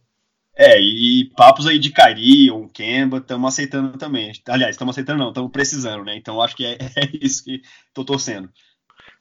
É, 0.55 0.81
e, 0.81 1.33
papos 1.37 1.67
aí 1.67 1.81
de 1.81 1.91
Kyrie 1.91 2.49
ou 2.49 2.69
Kemba, 2.69 3.19
estamos 3.19 3.53
aceitando 3.53 3.99
também. 3.99 4.31
Aliás, 4.47 4.77
estamos 4.77 4.95
aceitando 4.95 5.19
não, 5.19 5.31
estamos 5.31 5.51
precisando, 5.51 6.05
né? 6.05 6.15
Então 6.15 6.41
acho 6.41 6.55
que 6.55 6.65
é, 6.65 6.79
é 6.95 7.11
isso 7.21 7.43
que 7.43 7.61
tô 7.93 8.05
torcendo. 8.05 8.49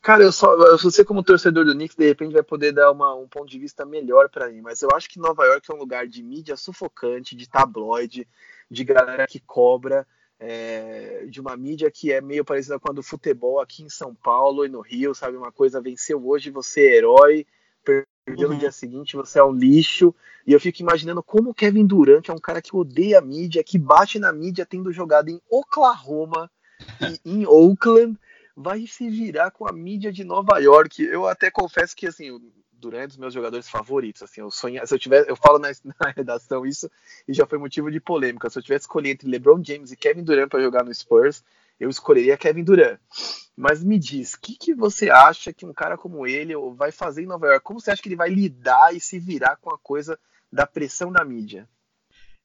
Cara, 0.02 0.24
eu 0.24 0.32
só, 0.32 0.58
você 0.78 1.06
como 1.06 1.24
torcedor 1.24 1.64
do 1.64 1.74
Knicks, 1.74 1.96
de 1.96 2.08
repente 2.08 2.34
vai 2.34 2.42
poder 2.42 2.72
dar 2.72 2.92
uma, 2.92 3.14
um 3.14 3.28
ponto 3.28 3.48
de 3.48 3.60
vista 3.60 3.86
melhor 3.86 4.30
para 4.30 4.50
mim, 4.50 4.60
mas 4.60 4.82
eu 4.82 4.90
acho 4.96 5.08
que 5.08 5.20
Nova 5.20 5.46
York 5.46 5.70
é 5.70 5.76
um 5.76 5.78
lugar 5.78 6.08
de 6.08 6.24
mídia 6.24 6.58
sufocante, 6.58 7.36
de 7.36 7.48
tabloide, 7.48 8.28
de 8.70 8.84
galera 8.84 9.28
que 9.28 9.40
cobra, 9.40 10.08
é, 10.40 11.28
de 11.30 11.40
uma 11.40 11.56
mídia 11.56 11.92
que 11.92 12.12
é 12.12 12.20
meio 12.20 12.44
parecida 12.44 12.80
com 12.80 12.90
a 12.90 12.96
do 12.96 13.04
futebol 13.04 13.60
aqui 13.60 13.84
em 13.84 13.90
São 13.90 14.16
Paulo 14.16 14.66
e 14.66 14.70
no 14.70 14.82
Rio, 14.82 15.14
sabe? 15.14 15.38
Uma 15.38 15.52
coisa 15.52 15.80
venceu 15.80 16.28
hoje, 16.28 16.50
você 16.50 16.82
é 16.82 16.98
herói, 16.98 17.46
perdeu 17.84 18.48
uhum. 18.48 18.56
no 18.56 18.60
dia 18.60 18.72
seguinte, 18.72 19.16
você 19.16 19.38
é 19.38 19.44
um 19.44 19.54
lixo. 19.54 20.16
E 20.48 20.54
eu 20.54 20.60
fico 20.60 20.82
imaginando 20.82 21.22
como 21.22 21.52
o 21.52 21.54
Kevin 21.54 21.86
Durant 21.86 22.28
é 22.28 22.34
um 22.34 22.40
cara 22.40 22.60
que 22.60 22.76
odeia 22.76 23.20
a 23.20 23.22
mídia, 23.22 23.64
que 23.64 23.78
bate 23.78 24.18
na 24.18 24.34
mídia 24.34 24.66
tendo 24.66 24.92
jogado 24.92 25.30
em 25.30 25.40
Oklahoma 25.48 26.50
e 27.02 27.20
em 27.24 27.46
Oakland 27.46 28.18
vai 28.56 28.86
se 28.88 29.10
virar 29.10 29.52
com 29.52 29.68
a 29.68 29.72
mídia 29.72 30.12
de 30.12 30.24
Nova 30.24 30.60
York. 30.60 31.04
Eu 31.04 31.28
até 31.28 31.50
confesso 31.50 31.96
que 31.96 32.08
assim, 32.08 32.40
durante 32.72 33.12
os 33.12 33.18
meus 33.18 33.34
jogadores 33.34 33.70
favoritos, 33.70 34.24
assim, 34.24 34.42
eu 34.42 34.50
sonho, 34.50 34.86
se 34.86 34.94
eu 34.94 35.00
tiver, 35.00 35.30
eu 35.30 35.36
falo 35.36 35.60
na, 35.60 35.70
na, 36.00 36.12
redação 36.16 36.66
isso 36.66 36.90
e 37.28 37.34
já 37.34 37.46
foi 37.46 37.58
motivo 37.58 37.92
de 37.92 38.00
polêmica. 38.00 38.50
Se 38.50 38.58
eu 38.58 38.64
tivesse 38.64 38.84
escolhido 38.84 39.14
entre 39.14 39.30
LeBron 39.30 39.64
James 39.64 39.92
e 39.92 39.96
Kevin 39.96 40.24
Durant 40.24 40.50
para 40.50 40.62
jogar 40.62 40.84
no 40.84 40.94
Spurs, 40.94 41.44
eu 41.80 41.90
escolheria 41.90 42.38
Kevin 42.38 42.64
Durant. 42.64 43.00
Mas 43.56 43.84
me 43.84 44.00
diz, 44.00 44.34
o 44.34 44.42
que, 44.42 44.56
que 44.56 44.74
você 44.74 45.10
acha 45.10 45.54
que 45.54 45.66
um 45.66 45.74
cara 45.74 45.98
como 45.98 46.26
ele 46.26 46.54
vai 46.76 46.92
fazer 46.92 47.22
em 47.22 47.28
Nova 47.28 47.48
York? 47.48 47.64
Como 47.64 47.80
você 47.80 47.92
acha 47.92 48.02
que 48.02 48.10
ele 48.10 48.16
vai 48.16 48.30
lidar 48.30 48.96
e 48.96 49.00
se 49.00 49.20
virar 49.20 49.58
com 49.58 49.74
a 49.74 49.78
coisa 49.78 50.20
da 50.52 50.66
pressão 50.66 51.12
da 51.12 51.24
mídia? 51.24 51.70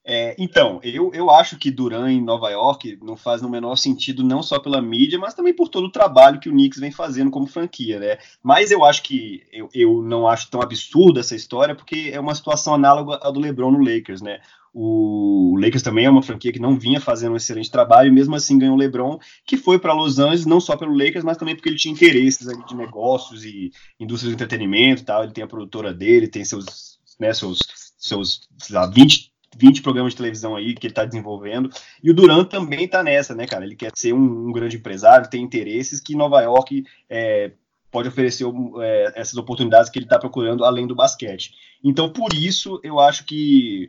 É, 0.09 0.37
então, 0.39 0.79
eu, 0.85 1.11
eu 1.13 1.29
acho 1.33 1.59
que 1.59 1.69
Duran 1.69 2.13
em 2.13 2.23
Nova 2.23 2.49
York 2.49 2.97
não 3.03 3.17
faz 3.17 3.43
no 3.43 3.49
menor 3.49 3.75
sentido, 3.75 4.23
não 4.23 4.41
só 4.41 4.61
pela 4.61 4.81
mídia, 4.81 5.19
mas 5.19 5.35
também 5.35 5.53
por 5.53 5.69
todo 5.69 5.87
o 5.87 5.91
trabalho 5.91 6.39
que 6.39 6.49
o 6.49 6.53
Knicks 6.53 6.79
vem 6.79 6.93
fazendo 6.93 7.29
como 7.29 7.49
franquia, 7.49 7.99
né? 7.99 8.19
Mas 8.41 8.71
eu 8.71 8.85
acho 8.85 9.03
que 9.03 9.43
eu, 9.53 9.69
eu 9.75 10.01
não 10.03 10.29
acho 10.29 10.49
tão 10.49 10.63
absurda 10.63 11.19
essa 11.19 11.35
história, 11.35 11.75
porque 11.75 12.11
é 12.13 12.21
uma 12.21 12.37
situação 12.37 12.75
análoga 12.75 13.19
à 13.21 13.33
do 13.33 13.41
LeBron 13.41 13.73
no 13.73 13.83
Lakers, 13.85 14.23
né? 14.23 14.39
O 14.73 15.57
Lakers 15.59 15.83
também 15.83 16.05
é 16.05 16.11
uma 16.11 16.23
franquia 16.23 16.53
que 16.53 16.61
não 16.61 16.79
vinha 16.79 17.01
fazendo 17.01 17.33
um 17.33 17.37
excelente 17.37 17.71
trabalho, 17.71 18.07
e 18.07 18.13
mesmo 18.13 18.37
assim 18.37 18.61
ganhou 18.61 18.77
o 18.77 18.79
LeBron, 18.79 19.19
que 19.45 19.57
foi 19.57 19.77
para 19.77 19.93
Los 19.93 20.21
Angeles 20.21 20.47
não 20.47 20.61
só 20.61 20.77
pelo 20.77 20.97
Lakers, 20.97 21.25
mas 21.25 21.37
também 21.37 21.57
porque 21.57 21.69
ele 21.69 21.79
tinha 21.79 21.93
interesses 21.93 22.47
de 22.47 22.77
negócios 22.77 23.45
e 23.45 23.73
indústria 23.99 24.29
de 24.29 24.35
entretenimento 24.35 25.05
tal. 25.05 25.25
Ele 25.25 25.33
tem 25.33 25.43
a 25.43 25.49
produtora 25.49 25.93
dele, 25.93 26.29
tem 26.29 26.45
seus, 26.45 27.01
né, 27.19 27.33
seus, 27.33 27.59
seus 27.99 28.49
lá, 28.71 28.87
20 28.87 29.35
20 29.59 29.83
programas 29.83 30.13
de 30.13 30.19
televisão 30.19 30.55
aí 30.55 30.75
que 30.75 30.87
ele 30.87 30.93
está 30.93 31.05
desenvolvendo. 31.05 31.71
E 32.03 32.11
o 32.11 32.15
Durant 32.15 32.49
também 32.49 32.85
está 32.85 33.03
nessa, 33.03 33.35
né, 33.35 33.47
cara? 33.47 33.65
Ele 33.65 33.77
quer 33.77 33.91
ser 33.95 34.13
um, 34.13 34.49
um, 34.49 34.53
grande 34.53 34.77
empresário, 34.77 35.31
tem 35.31 35.43
interesses 35.43 36.01
que 36.01 36.15
Nova 36.15 36.41
York 36.43 36.85
é, 37.09 37.53
pode 37.91 38.09
oferecer 38.09 38.45
é, 38.83 39.13
essas 39.17 39.37
oportunidades 39.37 39.91
que 39.91 39.99
ele 39.99 40.07
está 40.07 40.19
procurando 40.19 40.65
além 40.65 40.87
do 40.87 40.95
basquete. 40.95 41.55
Então, 41.83 42.13
por 42.13 42.33
isso, 42.35 42.79
eu 42.83 43.01
acho 43.01 43.25
que, 43.25 43.89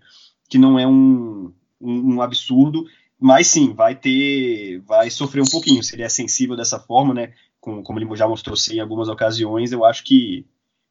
que 0.49 0.57
não 0.57 0.79
é 0.79 0.87
um, 0.87 1.53
um, 1.81 2.15
um 2.15 2.21
absurdo, 2.21 2.85
mas 3.19 3.47
sim, 3.47 3.73
vai 3.73 3.95
ter, 3.95 4.79
vai 4.85 5.09
sofrer 5.09 5.41
um 5.41 5.49
pouquinho. 5.51 5.83
Se 5.83 5.95
ele 5.95 6.03
é 6.03 6.09
sensível 6.09 6.55
dessa 6.55 6.79
forma, 6.79 7.13
né? 7.13 7.33
Com, 7.59 7.83
como 7.83 7.99
ele 7.99 8.15
já 8.15 8.27
mostrou 8.27 8.55
ser 8.55 8.75
em 8.75 8.79
algumas 8.79 9.09
ocasiões, 9.09 9.71
eu 9.71 9.83
acho 9.83 10.03
que, 10.03 10.45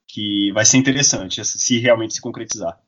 que 0.07 0.53
vai 0.53 0.65
ser 0.65 0.77
interessante 0.77 1.43
se 1.45 1.79
realmente 1.79 2.15
se 2.15 2.21
concretizar. 2.21 2.79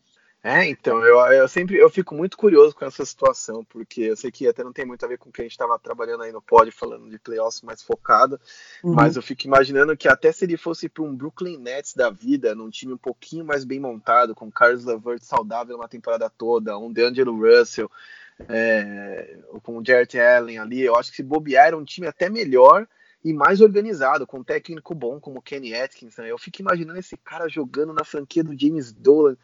É, 0.42 0.68
então, 0.68 1.04
eu, 1.04 1.18
eu 1.32 1.48
sempre 1.48 1.76
eu 1.76 1.90
fico 1.90 2.14
muito 2.14 2.36
curioso 2.36 2.74
com 2.74 2.84
essa 2.84 3.04
situação, 3.04 3.64
porque 3.64 4.02
eu 4.02 4.16
sei 4.16 4.30
que 4.30 4.46
até 4.46 4.62
não 4.62 4.72
tem 4.72 4.86
muito 4.86 5.04
a 5.04 5.08
ver 5.08 5.18
com 5.18 5.28
o 5.28 5.32
que 5.32 5.40
a 5.40 5.44
gente 5.44 5.52
estava 5.52 5.76
trabalhando 5.80 6.22
aí 6.22 6.30
no 6.30 6.40
pod, 6.40 6.70
falando 6.70 7.10
de 7.10 7.18
playoffs 7.18 7.60
mais 7.62 7.82
focado, 7.82 8.40
uhum. 8.84 8.94
mas 8.94 9.16
eu 9.16 9.22
fico 9.22 9.46
imaginando 9.46 9.96
que 9.96 10.06
até 10.06 10.30
se 10.30 10.44
ele 10.44 10.56
fosse 10.56 10.88
para 10.88 11.02
um 11.02 11.14
Brooklyn 11.14 11.58
Nets 11.58 11.92
da 11.92 12.08
vida, 12.08 12.54
num 12.54 12.70
time 12.70 12.92
um 12.92 12.98
pouquinho 12.98 13.44
mais 13.44 13.64
bem 13.64 13.80
montado, 13.80 14.32
com 14.32 14.50
Carlos 14.50 14.84
Levert 14.84 15.22
saudável 15.22 15.76
uma 15.76 15.88
temporada 15.88 16.30
toda, 16.30 16.78
um 16.78 16.92
DeAngelo 16.92 17.36
Russell, 17.36 17.90
é, 18.48 19.38
com 19.64 19.78
o 19.78 19.84
Jarrett 19.84 20.18
Allen 20.20 20.60
ali, 20.60 20.82
eu 20.82 20.94
acho 20.94 21.10
que 21.10 21.16
se 21.16 21.22
bobear 21.24 21.66
era 21.66 21.76
um 21.76 21.84
time 21.84 22.06
até 22.06 22.30
melhor 22.30 22.86
e 23.24 23.32
mais 23.32 23.60
organizado, 23.60 24.24
com 24.24 24.38
um 24.38 24.44
técnico 24.44 24.94
bom 24.94 25.18
como 25.18 25.40
o 25.40 25.42
Kenny 25.42 25.74
Atkinson. 25.74 26.22
Eu 26.22 26.38
fico 26.38 26.62
imaginando 26.62 26.98
esse 26.98 27.16
cara 27.16 27.48
jogando 27.48 27.92
na 27.92 28.04
franquia 28.04 28.44
do 28.44 28.56
James 28.56 28.92
Dolan, 28.92 29.36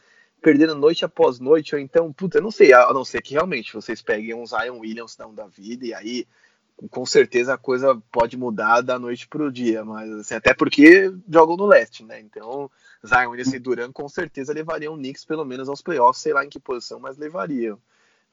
perdendo 0.44 0.74
noite 0.74 1.06
após 1.06 1.40
noite, 1.40 1.74
ou 1.74 1.80
então, 1.80 2.12
puta, 2.12 2.36
eu 2.36 2.42
não 2.42 2.50
sei, 2.50 2.70
a 2.74 2.92
não 2.92 3.02
ser 3.02 3.22
que 3.22 3.32
realmente 3.32 3.72
vocês 3.72 4.02
peguem 4.02 4.34
um 4.34 4.46
Zion 4.46 4.78
Williams 4.78 5.16
não, 5.16 5.34
da 5.34 5.46
vida, 5.46 5.86
e 5.86 5.94
aí 5.94 6.26
com 6.90 7.06
certeza 7.06 7.54
a 7.54 7.58
coisa 7.58 7.96
pode 8.12 8.36
mudar 8.36 8.82
da 8.82 8.98
noite 8.98 9.26
pro 9.26 9.50
dia, 9.50 9.82
mas 9.86 10.10
assim, 10.12 10.34
até 10.34 10.52
porque 10.52 11.10
jogam 11.30 11.56
no 11.56 11.64
leste, 11.64 12.04
né? 12.04 12.20
Então, 12.20 12.70
Zion 13.06 13.30
Williams 13.30 13.54
e 13.54 13.58
Duran 13.58 13.90
com 13.90 14.06
certeza 14.06 14.52
levariam 14.52 14.92
o 14.92 14.98
Knicks 14.98 15.24
pelo 15.24 15.46
menos 15.46 15.66
aos 15.66 15.80
playoffs, 15.80 16.20
sei 16.20 16.34
lá 16.34 16.44
em 16.44 16.50
que 16.50 16.60
posição, 16.60 17.00
mas 17.00 17.16
levariam. 17.16 17.78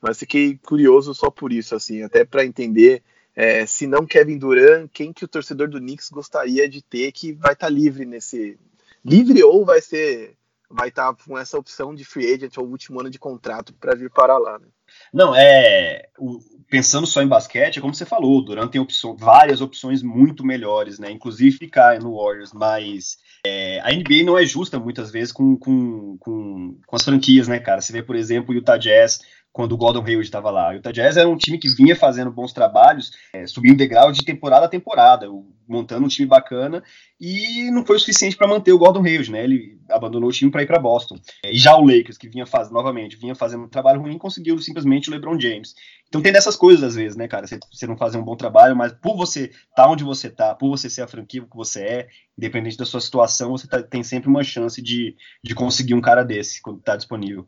Mas 0.01 0.19
fiquei 0.19 0.57
curioso 0.57 1.13
só 1.13 1.29
por 1.29 1.53
isso, 1.53 1.75
assim, 1.75 2.03
até 2.03 2.25
para 2.25 2.43
entender 2.43 3.01
é, 3.33 3.65
se 3.65 3.87
não 3.87 4.05
Kevin 4.05 4.37
Durant, 4.37 4.89
quem 4.91 5.13
que 5.13 5.23
o 5.23 5.29
torcedor 5.29 5.69
do 5.69 5.79
Knicks 5.79 6.09
gostaria 6.09 6.67
de 6.67 6.81
ter 6.81 7.13
que 7.13 7.31
vai 7.31 7.53
estar 7.53 7.67
tá 7.67 7.71
livre 7.71 8.05
nesse 8.05 8.59
livre 9.05 9.41
ou 9.43 9.63
vai 9.63 9.79
ser 9.79 10.35
vai 10.71 10.89
estar 10.89 11.13
tá 11.13 11.23
com 11.25 11.37
essa 11.37 11.57
opção 11.57 11.93
de 11.93 12.03
free 12.03 12.33
agent 12.33 12.57
ou 12.57 12.67
último 12.67 12.99
ano 12.99 13.09
de 13.09 13.19
contrato 13.19 13.73
para 13.73 13.95
vir 13.95 14.09
para 14.09 14.37
lá. 14.37 14.59
Né? 14.59 14.67
Não, 15.13 15.35
é. 15.35 16.07
O, 16.17 16.39
pensando 16.69 17.05
só 17.05 17.21
em 17.21 17.27
basquete, 17.27 17.77
é 17.77 17.81
como 17.81 17.93
você 17.93 18.05
falou, 18.05 18.37
o 18.37 18.41
Durant 18.41 18.71
tem 18.71 18.79
opção, 18.79 19.15
várias 19.15 19.59
opções 19.59 20.01
muito 20.01 20.45
melhores, 20.45 20.99
né? 20.99 21.11
Inclusive 21.11 21.57
ficar 21.57 21.99
no 21.99 22.15
Warriors, 22.15 22.53
mas 22.53 23.17
é, 23.45 23.79
a 23.81 23.91
NBA 23.91 24.23
não 24.23 24.37
é 24.37 24.45
justa 24.45 24.79
muitas 24.79 25.11
vezes 25.11 25.31
com, 25.31 25.57
com, 25.57 26.17
com, 26.17 26.79
com 26.85 26.95
as 26.95 27.03
franquias, 27.03 27.47
né, 27.47 27.59
cara? 27.59 27.81
Você 27.81 27.91
vê, 27.91 28.01
por 28.01 28.15
exemplo, 28.15 28.53
o 28.53 28.57
Utah 28.57 28.77
Jazz 28.77 29.19
quando 29.53 29.73
o 29.73 29.77
Gordon 29.77 30.03
Hayward 30.03 30.21
estava 30.21 30.49
lá. 30.49 30.69
O 30.69 30.73
Utah 30.73 30.91
Jazz 30.91 31.17
era 31.17 31.27
um 31.27 31.37
time 31.37 31.57
que 31.57 31.69
vinha 31.69 31.95
fazendo 31.95 32.31
bons 32.31 32.53
trabalhos, 32.53 33.11
é, 33.33 33.45
subindo 33.45 33.77
degrau 33.77 34.11
de 34.11 34.23
temporada 34.23 34.65
a 34.65 34.69
temporada, 34.69 35.27
montando 35.67 36.05
um 36.05 36.09
time 36.09 36.27
bacana, 36.27 36.83
e 37.19 37.69
não 37.71 37.85
foi 37.85 37.97
o 37.97 37.99
suficiente 37.99 38.35
para 38.35 38.47
manter 38.47 38.71
o 38.71 38.77
Gordon 38.77 39.05
Hayward, 39.05 39.31
né? 39.31 39.43
Ele 39.43 39.79
abandonou 39.89 40.29
o 40.29 40.33
time 40.33 40.51
para 40.51 40.63
ir 40.63 40.67
para 40.67 40.79
Boston. 40.79 41.17
É, 41.45 41.51
e 41.51 41.57
já 41.57 41.75
o 41.75 41.85
Lakers, 41.85 42.17
que 42.17 42.29
vinha 42.29 42.45
fazendo, 42.45 42.73
novamente, 42.73 43.17
vinha 43.17 43.35
fazendo 43.35 43.63
um 43.65 43.69
trabalho 43.69 44.01
ruim, 44.01 44.17
conseguiu 44.17 44.57
simplesmente 44.59 45.09
o 45.09 45.11
LeBron 45.11 45.39
James. 45.39 45.75
Então 46.07 46.21
tem 46.21 46.31
dessas 46.31 46.55
coisas 46.55 46.83
às 46.83 46.95
vezes, 46.95 47.15
né, 47.15 47.27
cara? 47.27 47.45
Você, 47.47 47.87
não 47.87 47.97
fazer 47.97 48.17
um 48.17 48.23
bom 48.23 48.35
trabalho, 48.35 48.75
mas 48.75 48.91
por 48.93 49.15
você 49.15 49.45
estar 49.45 49.63
tá 49.75 49.89
onde 49.89 50.03
você 50.03 50.29
tá, 50.29 50.55
por 50.55 50.69
você 50.69 50.89
ser 50.89 51.01
a 51.01 51.07
franquia 51.07 51.41
que 51.41 51.55
você 51.55 51.81
é, 51.81 52.07
independente 52.37 52.77
da 52.77 52.85
sua 52.85 52.99
situação, 52.99 53.51
você 53.51 53.67
tá, 53.67 53.81
tem 53.81 54.03
sempre 54.03 54.29
uma 54.29 54.43
chance 54.43 54.81
de, 54.81 55.15
de 55.43 55.55
conseguir 55.55 55.93
um 55.93 56.01
cara 56.01 56.23
desse 56.23 56.61
quando 56.61 56.79
está 56.79 56.95
disponível. 56.95 57.47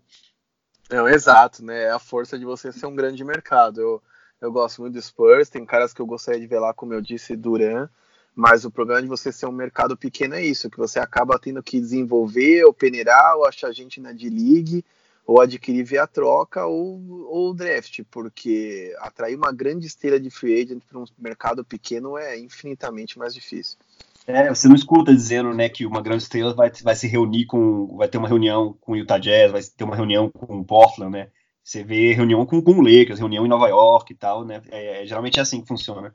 Não, 0.90 1.08
exato, 1.08 1.64
né? 1.64 1.84
É 1.84 1.92
a 1.92 2.00
força 2.00 2.38
de 2.38 2.46
você 2.46 2.72
ser 2.72 2.86
um 2.86 2.96
grande 2.96 3.24
mercado. 3.24 3.82
Eu, 3.82 4.04
eu 4.42 4.52
gosto 4.52 4.82
muito 4.82 4.94
do 4.94 5.02
Spurs, 5.02 5.50
tem 5.50 5.66
caras 5.66 5.94
que 5.94 6.02
eu 6.02 6.06
gostaria 6.06 6.40
de 6.40 6.48
ver 6.48 6.60
lá, 6.60 6.74
como 6.74 6.94
eu 6.94 7.02
disse, 7.02 7.36
Duran, 7.36 7.88
mas 8.36 8.66
o 8.66 8.72
problema 8.72 9.02
de 9.02 9.08
você 9.08 9.32
ser 9.32 9.46
um 9.46 9.52
mercado 9.52 9.96
pequeno 9.96 10.36
é 10.36 10.44
isso, 10.44 10.70
que 10.70 10.78
você 10.78 11.00
acaba 11.00 11.40
tendo 11.40 11.64
que 11.64 11.80
desenvolver, 11.80 12.64
ou 12.66 12.74
peneirar, 12.74 13.38
ou 13.38 13.46
achar 13.46 13.72
gente 13.72 14.02
na 14.02 14.12
D-League, 14.12 14.84
ou 15.26 15.40
adquirir 15.40 15.84
via 15.84 16.06
troca, 16.06 16.66
ou, 16.66 17.00
ou 17.30 17.54
draft, 17.54 18.02
porque 18.12 18.94
atrair 19.00 19.38
uma 19.38 19.54
grande 19.54 19.88
estrela 19.88 20.20
de 20.20 20.30
free 20.30 20.62
agent 20.62 20.84
para 20.90 21.00
um 21.00 21.06
mercado 21.18 21.64
pequeno 21.64 22.18
é 22.18 22.38
infinitamente 22.38 23.18
mais 23.18 23.34
difícil. 23.34 23.78
É, 24.26 24.50
você 24.50 24.68
não 24.68 24.76
escuta 24.76 25.14
dizendo, 25.14 25.54
né, 25.54 25.68
que 25.68 25.86
uma 25.86 26.02
grande 26.02 26.24
estrela 26.24 26.54
vai, 26.54 26.72
vai 26.82 26.96
se 26.96 27.08
reunir 27.08 27.46
com, 27.46 27.98
vai 27.98 28.08
ter 28.08 28.18
uma 28.18 28.28
reunião 28.28 28.74
com 28.80 28.94
o 28.94 28.96
Utah 28.96 29.18
Jazz, 29.18 29.52
vai 29.52 29.62
ter 29.62 29.84
uma 29.84 29.96
reunião 29.96 30.30
com 30.30 30.60
o 30.60 30.66
Portland, 30.66 31.12
né? 31.12 31.28
Você 31.64 31.84
vê 31.84 32.14
reunião 32.14 32.46
com, 32.46 32.62
com 32.62 32.72
o 32.72 32.82
Lakers, 32.82 33.20
reunião 33.20 33.46
em 33.46 33.50
Nova 33.50 33.68
York 33.68 34.12
e 34.12 34.16
tal, 34.16 34.46
né? 34.46 34.62
É, 34.70 35.04
é, 35.04 35.06
geralmente 35.06 35.40
é 35.40 35.42
assim 35.42 35.62
que 35.62 35.68
funciona. 35.68 36.14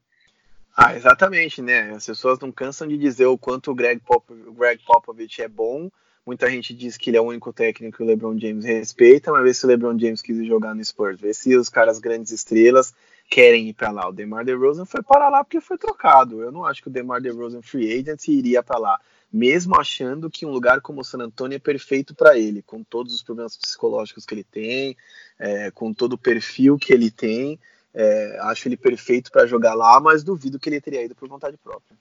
Ah, 0.76 0.94
exatamente, 0.94 1.60
né? 1.60 1.90
As 1.90 2.06
pessoas 2.06 2.38
não 2.38 2.52
cansam 2.52 2.86
de 2.86 2.96
dizer 2.96 3.26
o 3.26 3.36
quanto 3.36 3.70
o 3.70 3.74
Greg, 3.74 4.00
Pop, 4.00 4.24
Greg 4.56 4.82
Popovich 4.84 5.42
é 5.42 5.48
bom. 5.48 5.90
Muita 6.24 6.50
gente 6.50 6.74
diz 6.74 6.96
que 6.96 7.10
ele 7.10 7.16
é 7.16 7.20
o 7.20 7.24
único 7.24 7.52
técnico 7.52 7.96
que 7.96 8.02
o 8.02 8.06
LeBron 8.06 8.38
James 8.38 8.64
respeita, 8.64 9.32
mas 9.32 9.42
vê 9.42 9.54
se 9.54 9.64
o 9.64 9.68
LeBron 9.68 9.98
James 9.98 10.20
quis 10.20 10.46
jogar 10.46 10.74
no 10.74 10.84
Spurs, 10.84 11.18
vê 11.18 11.32
se 11.32 11.56
os 11.56 11.70
caras 11.70 11.98
grandes 11.98 12.30
estrelas 12.32 12.92
querem 13.28 13.68
ir 13.68 13.74
para 13.74 13.90
lá. 13.90 14.08
O 14.08 14.12
DeMar 14.12 14.44
DeRozan 14.44 14.84
foi 14.84 15.02
para 15.02 15.28
lá 15.28 15.44
porque 15.44 15.60
foi 15.60 15.76
trocado. 15.76 16.42
Eu 16.42 16.50
não 16.50 16.64
acho 16.64 16.82
que 16.82 16.88
o 16.88 16.90
DeMar 16.90 17.20
DeRozan 17.20 17.62
free 17.62 17.92
agent 17.92 18.26
iria 18.28 18.62
para 18.62 18.78
lá, 18.78 19.00
mesmo 19.32 19.78
achando 19.78 20.30
que 20.30 20.46
um 20.46 20.50
lugar 20.50 20.80
como 20.80 21.02
o 21.02 21.04
San 21.04 21.18
Antonio 21.18 21.56
é 21.56 21.58
perfeito 21.58 22.14
para 22.14 22.38
ele, 22.38 22.62
com 22.62 22.82
todos 22.82 23.14
os 23.14 23.22
problemas 23.22 23.56
psicológicos 23.56 24.24
que 24.24 24.34
ele 24.34 24.44
tem, 24.44 24.96
é, 25.38 25.70
com 25.70 25.92
todo 25.92 26.14
o 26.14 26.18
perfil 26.18 26.78
que 26.78 26.92
ele 26.92 27.10
tem. 27.10 27.58
É, 27.94 28.38
acho 28.42 28.68
ele 28.68 28.76
perfeito 28.76 29.30
para 29.30 29.46
jogar 29.46 29.74
lá, 29.74 29.98
mas 30.00 30.22
duvido 30.22 30.58
que 30.58 30.68
ele 30.68 30.80
teria 30.80 31.04
ido 31.04 31.14
por 31.14 31.28
vontade 31.28 31.56
própria. 31.56 31.96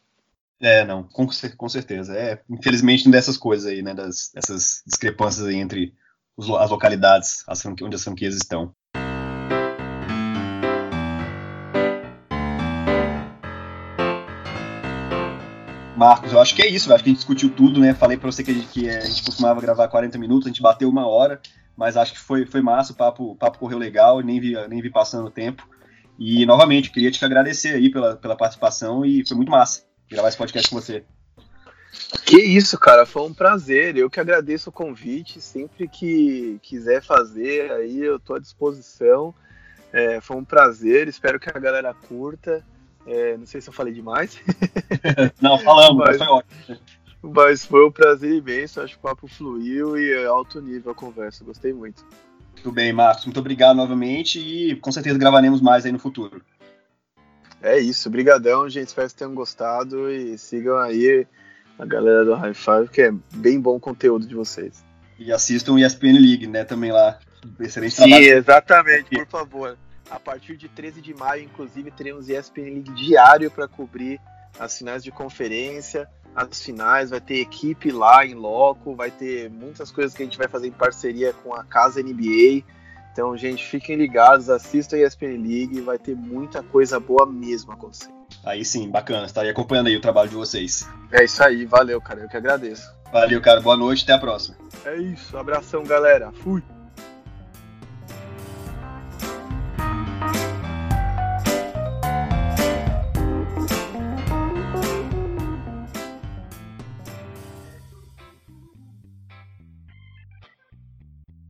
É, 0.60 0.84
não, 0.86 1.04
com, 1.04 1.28
com 1.58 1.70
certeza. 1.70 2.18
É, 2.18 2.42
infelizmente, 2.50 3.10
dessas 3.10 3.38
coisas 3.38 3.70
aí, 3.72 3.82
né, 3.82 3.94
dessas 3.94 4.82
discrepâncias 4.86 5.46
aí 5.46 5.56
entre 5.56 5.94
as 6.38 6.70
localidades 6.70 7.44
onde 7.82 7.96
as 7.96 8.04
franquias 8.04 8.36
estão. 8.36 8.74
Marcos, 15.98 16.32
eu 16.32 16.40
acho 16.40 16.56
que 16.56 16.62
é 16.62 16.68
isso, 16.68 16.94
acho 16.94 17.04
que 17.04 17.10
a 17.10 17.12
gente 17.12 17.18
discutiu 17.18 17.50
tudo, 17.50 17.80
né? 17.80 17.92
Falei 17.92 18.18
para 18.18 18.32
você 18.32 18.44
que 18.44 18.52
a, 18.52 18.54
gente, 18.54 18.68
que 18.68 18.88
a 18.88 19.02
gente 19.02 19.24
costumava 19.24 19.60
gravar 19.60 19.88
40 19.88 20.16
minutos, 20.20 20.46
a 20.46 20.50
gente 20.50 20.62
bateu 20.62 20.88
uma 20.88 21.08
hora, 21.08 21.42
mas 21.76 21.98
acho 21.98 22.14
que 22.14 22.20
foi, 22.20 22.46
foi 22.46 22.62
massa, 22.62 22.94
o 22.94 22.96
papo, 22.96 23.32
o 23.32 23.36
papo 23.36 23.58
correu 23.58 23.80
legal, 23.80 24.22
nem 24.22 24.40
vi, 24.40 24.54
nem 24.68 24.80
vi 24.80 24.92
passando 24.92 25.26
o 25.26 25.32
tempo. 25.32 25.68
E, 26.20 26.46
novamente, 26.46 26.92
queria 26.92 27.10
te 27.10 27.26
agradecer 27.26 27.74
aí 27.74 27.90
pela, 27.90 28.16
pela 28.16 28.38
participação 28.38 29.04
e 29.04 29.28
foi 29.28 29.36
muito 29.36 29.50
massa 29.50 29.86
gravar 30.08 30.30
esse 30.30 30.38
podcast 30.38 30.70
com 30.70 30.80
você. 30.80 31.04
Que 32.26 32.38
isso, 32.38 32.78
cara, 32.78 33.04
foi 33.04 33.24
um 33.24 33.34
prazer. 33.34 33.98
Eu 33.98 34.08
que 34.08 34.20
agradeço 34.20 34.70
o 34.70 34.74
convite. 34.74 35.42
Sempre 35.42 35.88
que 35.88 36.60
quiser 36.62 37.02
fazer, 37.02 37.72
aí 37.72 38.00
eu 38.00 38.20
tô 38.20 38.36
à 38.36 38.40
disposição. 38.40 39.34
É, 39.92 40.22
foi 40.22 40.38
um 40.38 40.46
prazer. 40.46 41.08
Espero 41.08 41.40
que 41.40 41.50
a 41.50 41.60
galera 41.60 41.94
curta. 41.94 42.64
É, 43.08 43.38
não 43.38 43.46
sei 43.46 43.62
se 43.62 43.70
eu 43.70 43.74
falei 43.74 43.94
demais. 43.94 44.38
Não, 45.42 45.58
falamos, 45.60 45.98
mas, 45.98 46.18
foi 46.18 46.28
ótimo. 46.28 46.78
Mas 47.24 47.66
foi 47.66 47.88
um 47.88 47.92
prazer 47.92 48.34
imenso, 48.34 48.82
acho 48.82 48.94
que 48.94 49.00
o 49.00 49.02
papo 49.02 49.28
fluiu 49.28 49.98
e 49.98 50.12
é 50.12 50.26
alto 50.26 50.62
nível 50.62 50.92
a 50.92 50.96
conversa, 50.96 51.44
gostei 51.44 51.74
muito. 51.74 52.06
Muito 52.54 52.72
bem, 52.72 52.92
Marcos, 52.92 53.26
muito 53.26 53.40
obrigado 53.40 53.78
novamente 53.78 54.40
e 54.40 54.76
com 54.76 54.92
certeza 54.92 55.18
gravaremos 55.18 55.62
mais 55.62 55.86
aí 55.86 55.92
no 55.92 56.00
futuro. 56.00 56.42
É 57.62 57.80
isso, 57.80 58.10
brigadão, 58.10 58.70
gente, 58.70 58.88
espero 58.88 59.08
que 59.08 59.16
tenham 59.16 59.34
gostado 59.34 60.12
e 60.12 60.38
sigam 60.38 60.78
aí 60.78 61.26
a 61.80 61.86
galera 61.86 62.26
do 62.26 62.36
High 62.36 62.54
Five, 62.54 62.90
que 62.90 63.02
é 63.02 63.12
bem 63.36 63.60
bom 63.60 63.80
conteúdo 63.80 64.28
de 64.28 64.36
vocês. 64.36 64.84
E 65.18 65.32
assistam 65.32 65.74
o 65.74 65.80
ESPN 65.80 66.20
League, 66.20 66.48
né, 66.48 66.64
também 66.64 66.92
lá. 66.92 67.20
Excelente 67.60 67.96
Sim, 67.96 68.04
trabalho. 68.04 68.26
exatamente, 68.26 69.10
por 69.10 69.28
favor. 69.28 69.78
A 70.10 70.20
partir 70.20 70.56
de 70.56 70.70
13 70.70 71.02
de 71.02 71.14
maio, 71.14 71.44
inclusive, 71.44 71.92
teremos 71.92 72.30
ESPN 72.30 72.64
League 72.64 72.92
diário 72.94 73.52
para 73.52 73.68
cobrir 73.68 74.20
as 74.60 74.78
finais 74.78 75.04
de 75.04 75.12
conferência, 75.12 76.10
as 76.36 76.62
finais, 76.62 77.10
vai 77.10 77.20
ter 77.20 77.40
equipe 77.40 77.92
lá 77.92 78.26
em 78.26 78.34
loco, 78.34 78.96
vai 78.96 79.12
ter 79.12 79.50
muitas 79.50 79.92
coisas 79.92 80.14
que 80.14 80.22
a 80.22 80.26
gente 80.26 80.38
vai 80.38 80.48
fazer 80.48 80.68
em 80.68 80.72
parceria 80.72 81.34
com 81.34 81.54
a 81.54 81.64
Casa 81.64 82.02
NBA. 82.02 82.64
Então, 83.12 83.36
gente, 83.36 83.66
fiquem 83.66 83.96
ligados, 83.96 84.50
assistam 84.50 84.98
a 84.98 85.00
ESPN 85.00 85.38
League, 85.38 85.82
vai 85.82 85.98
ter 85.98 86.16
muita 86.16 86.62
coisa 86.62 87.00
boa 87.00 87.26
mesmo 87.26 87.72
acontecendo. 87.72 88.16
Aí 88.46 88.64
sim, 88.64 88.90
bacana, 88.90 89.26
estarei 89.26 89.50
acompanhando 89.50 89.88
aí 89.88 89.98
o 89.98 90.02
trabalho 90.02 90.30
de 90.30 90.36
vocês. 90.36 90.88
É 91.12 91.24
isso 91.24 91.44
aí, 91.44 91.66
valeu, 91.66 92.00
cara, 92.00 92.22
eu 92.22 92.30
que 92.30 92.38
agradeço. 92.38 92.88
Valeu, 93.12 93.42
cara, 93.42 93.60
boa 93.60 93.76
noite, 93.76 94.04
até 94.04 94.14
a 94.14 94.20
próxima. 94.20 94.56
É 94.86 94.96
isso, 94.98 95.36
abração, 95.38 95.84
galera, 95.84 96.32
fui! 96.32 96.62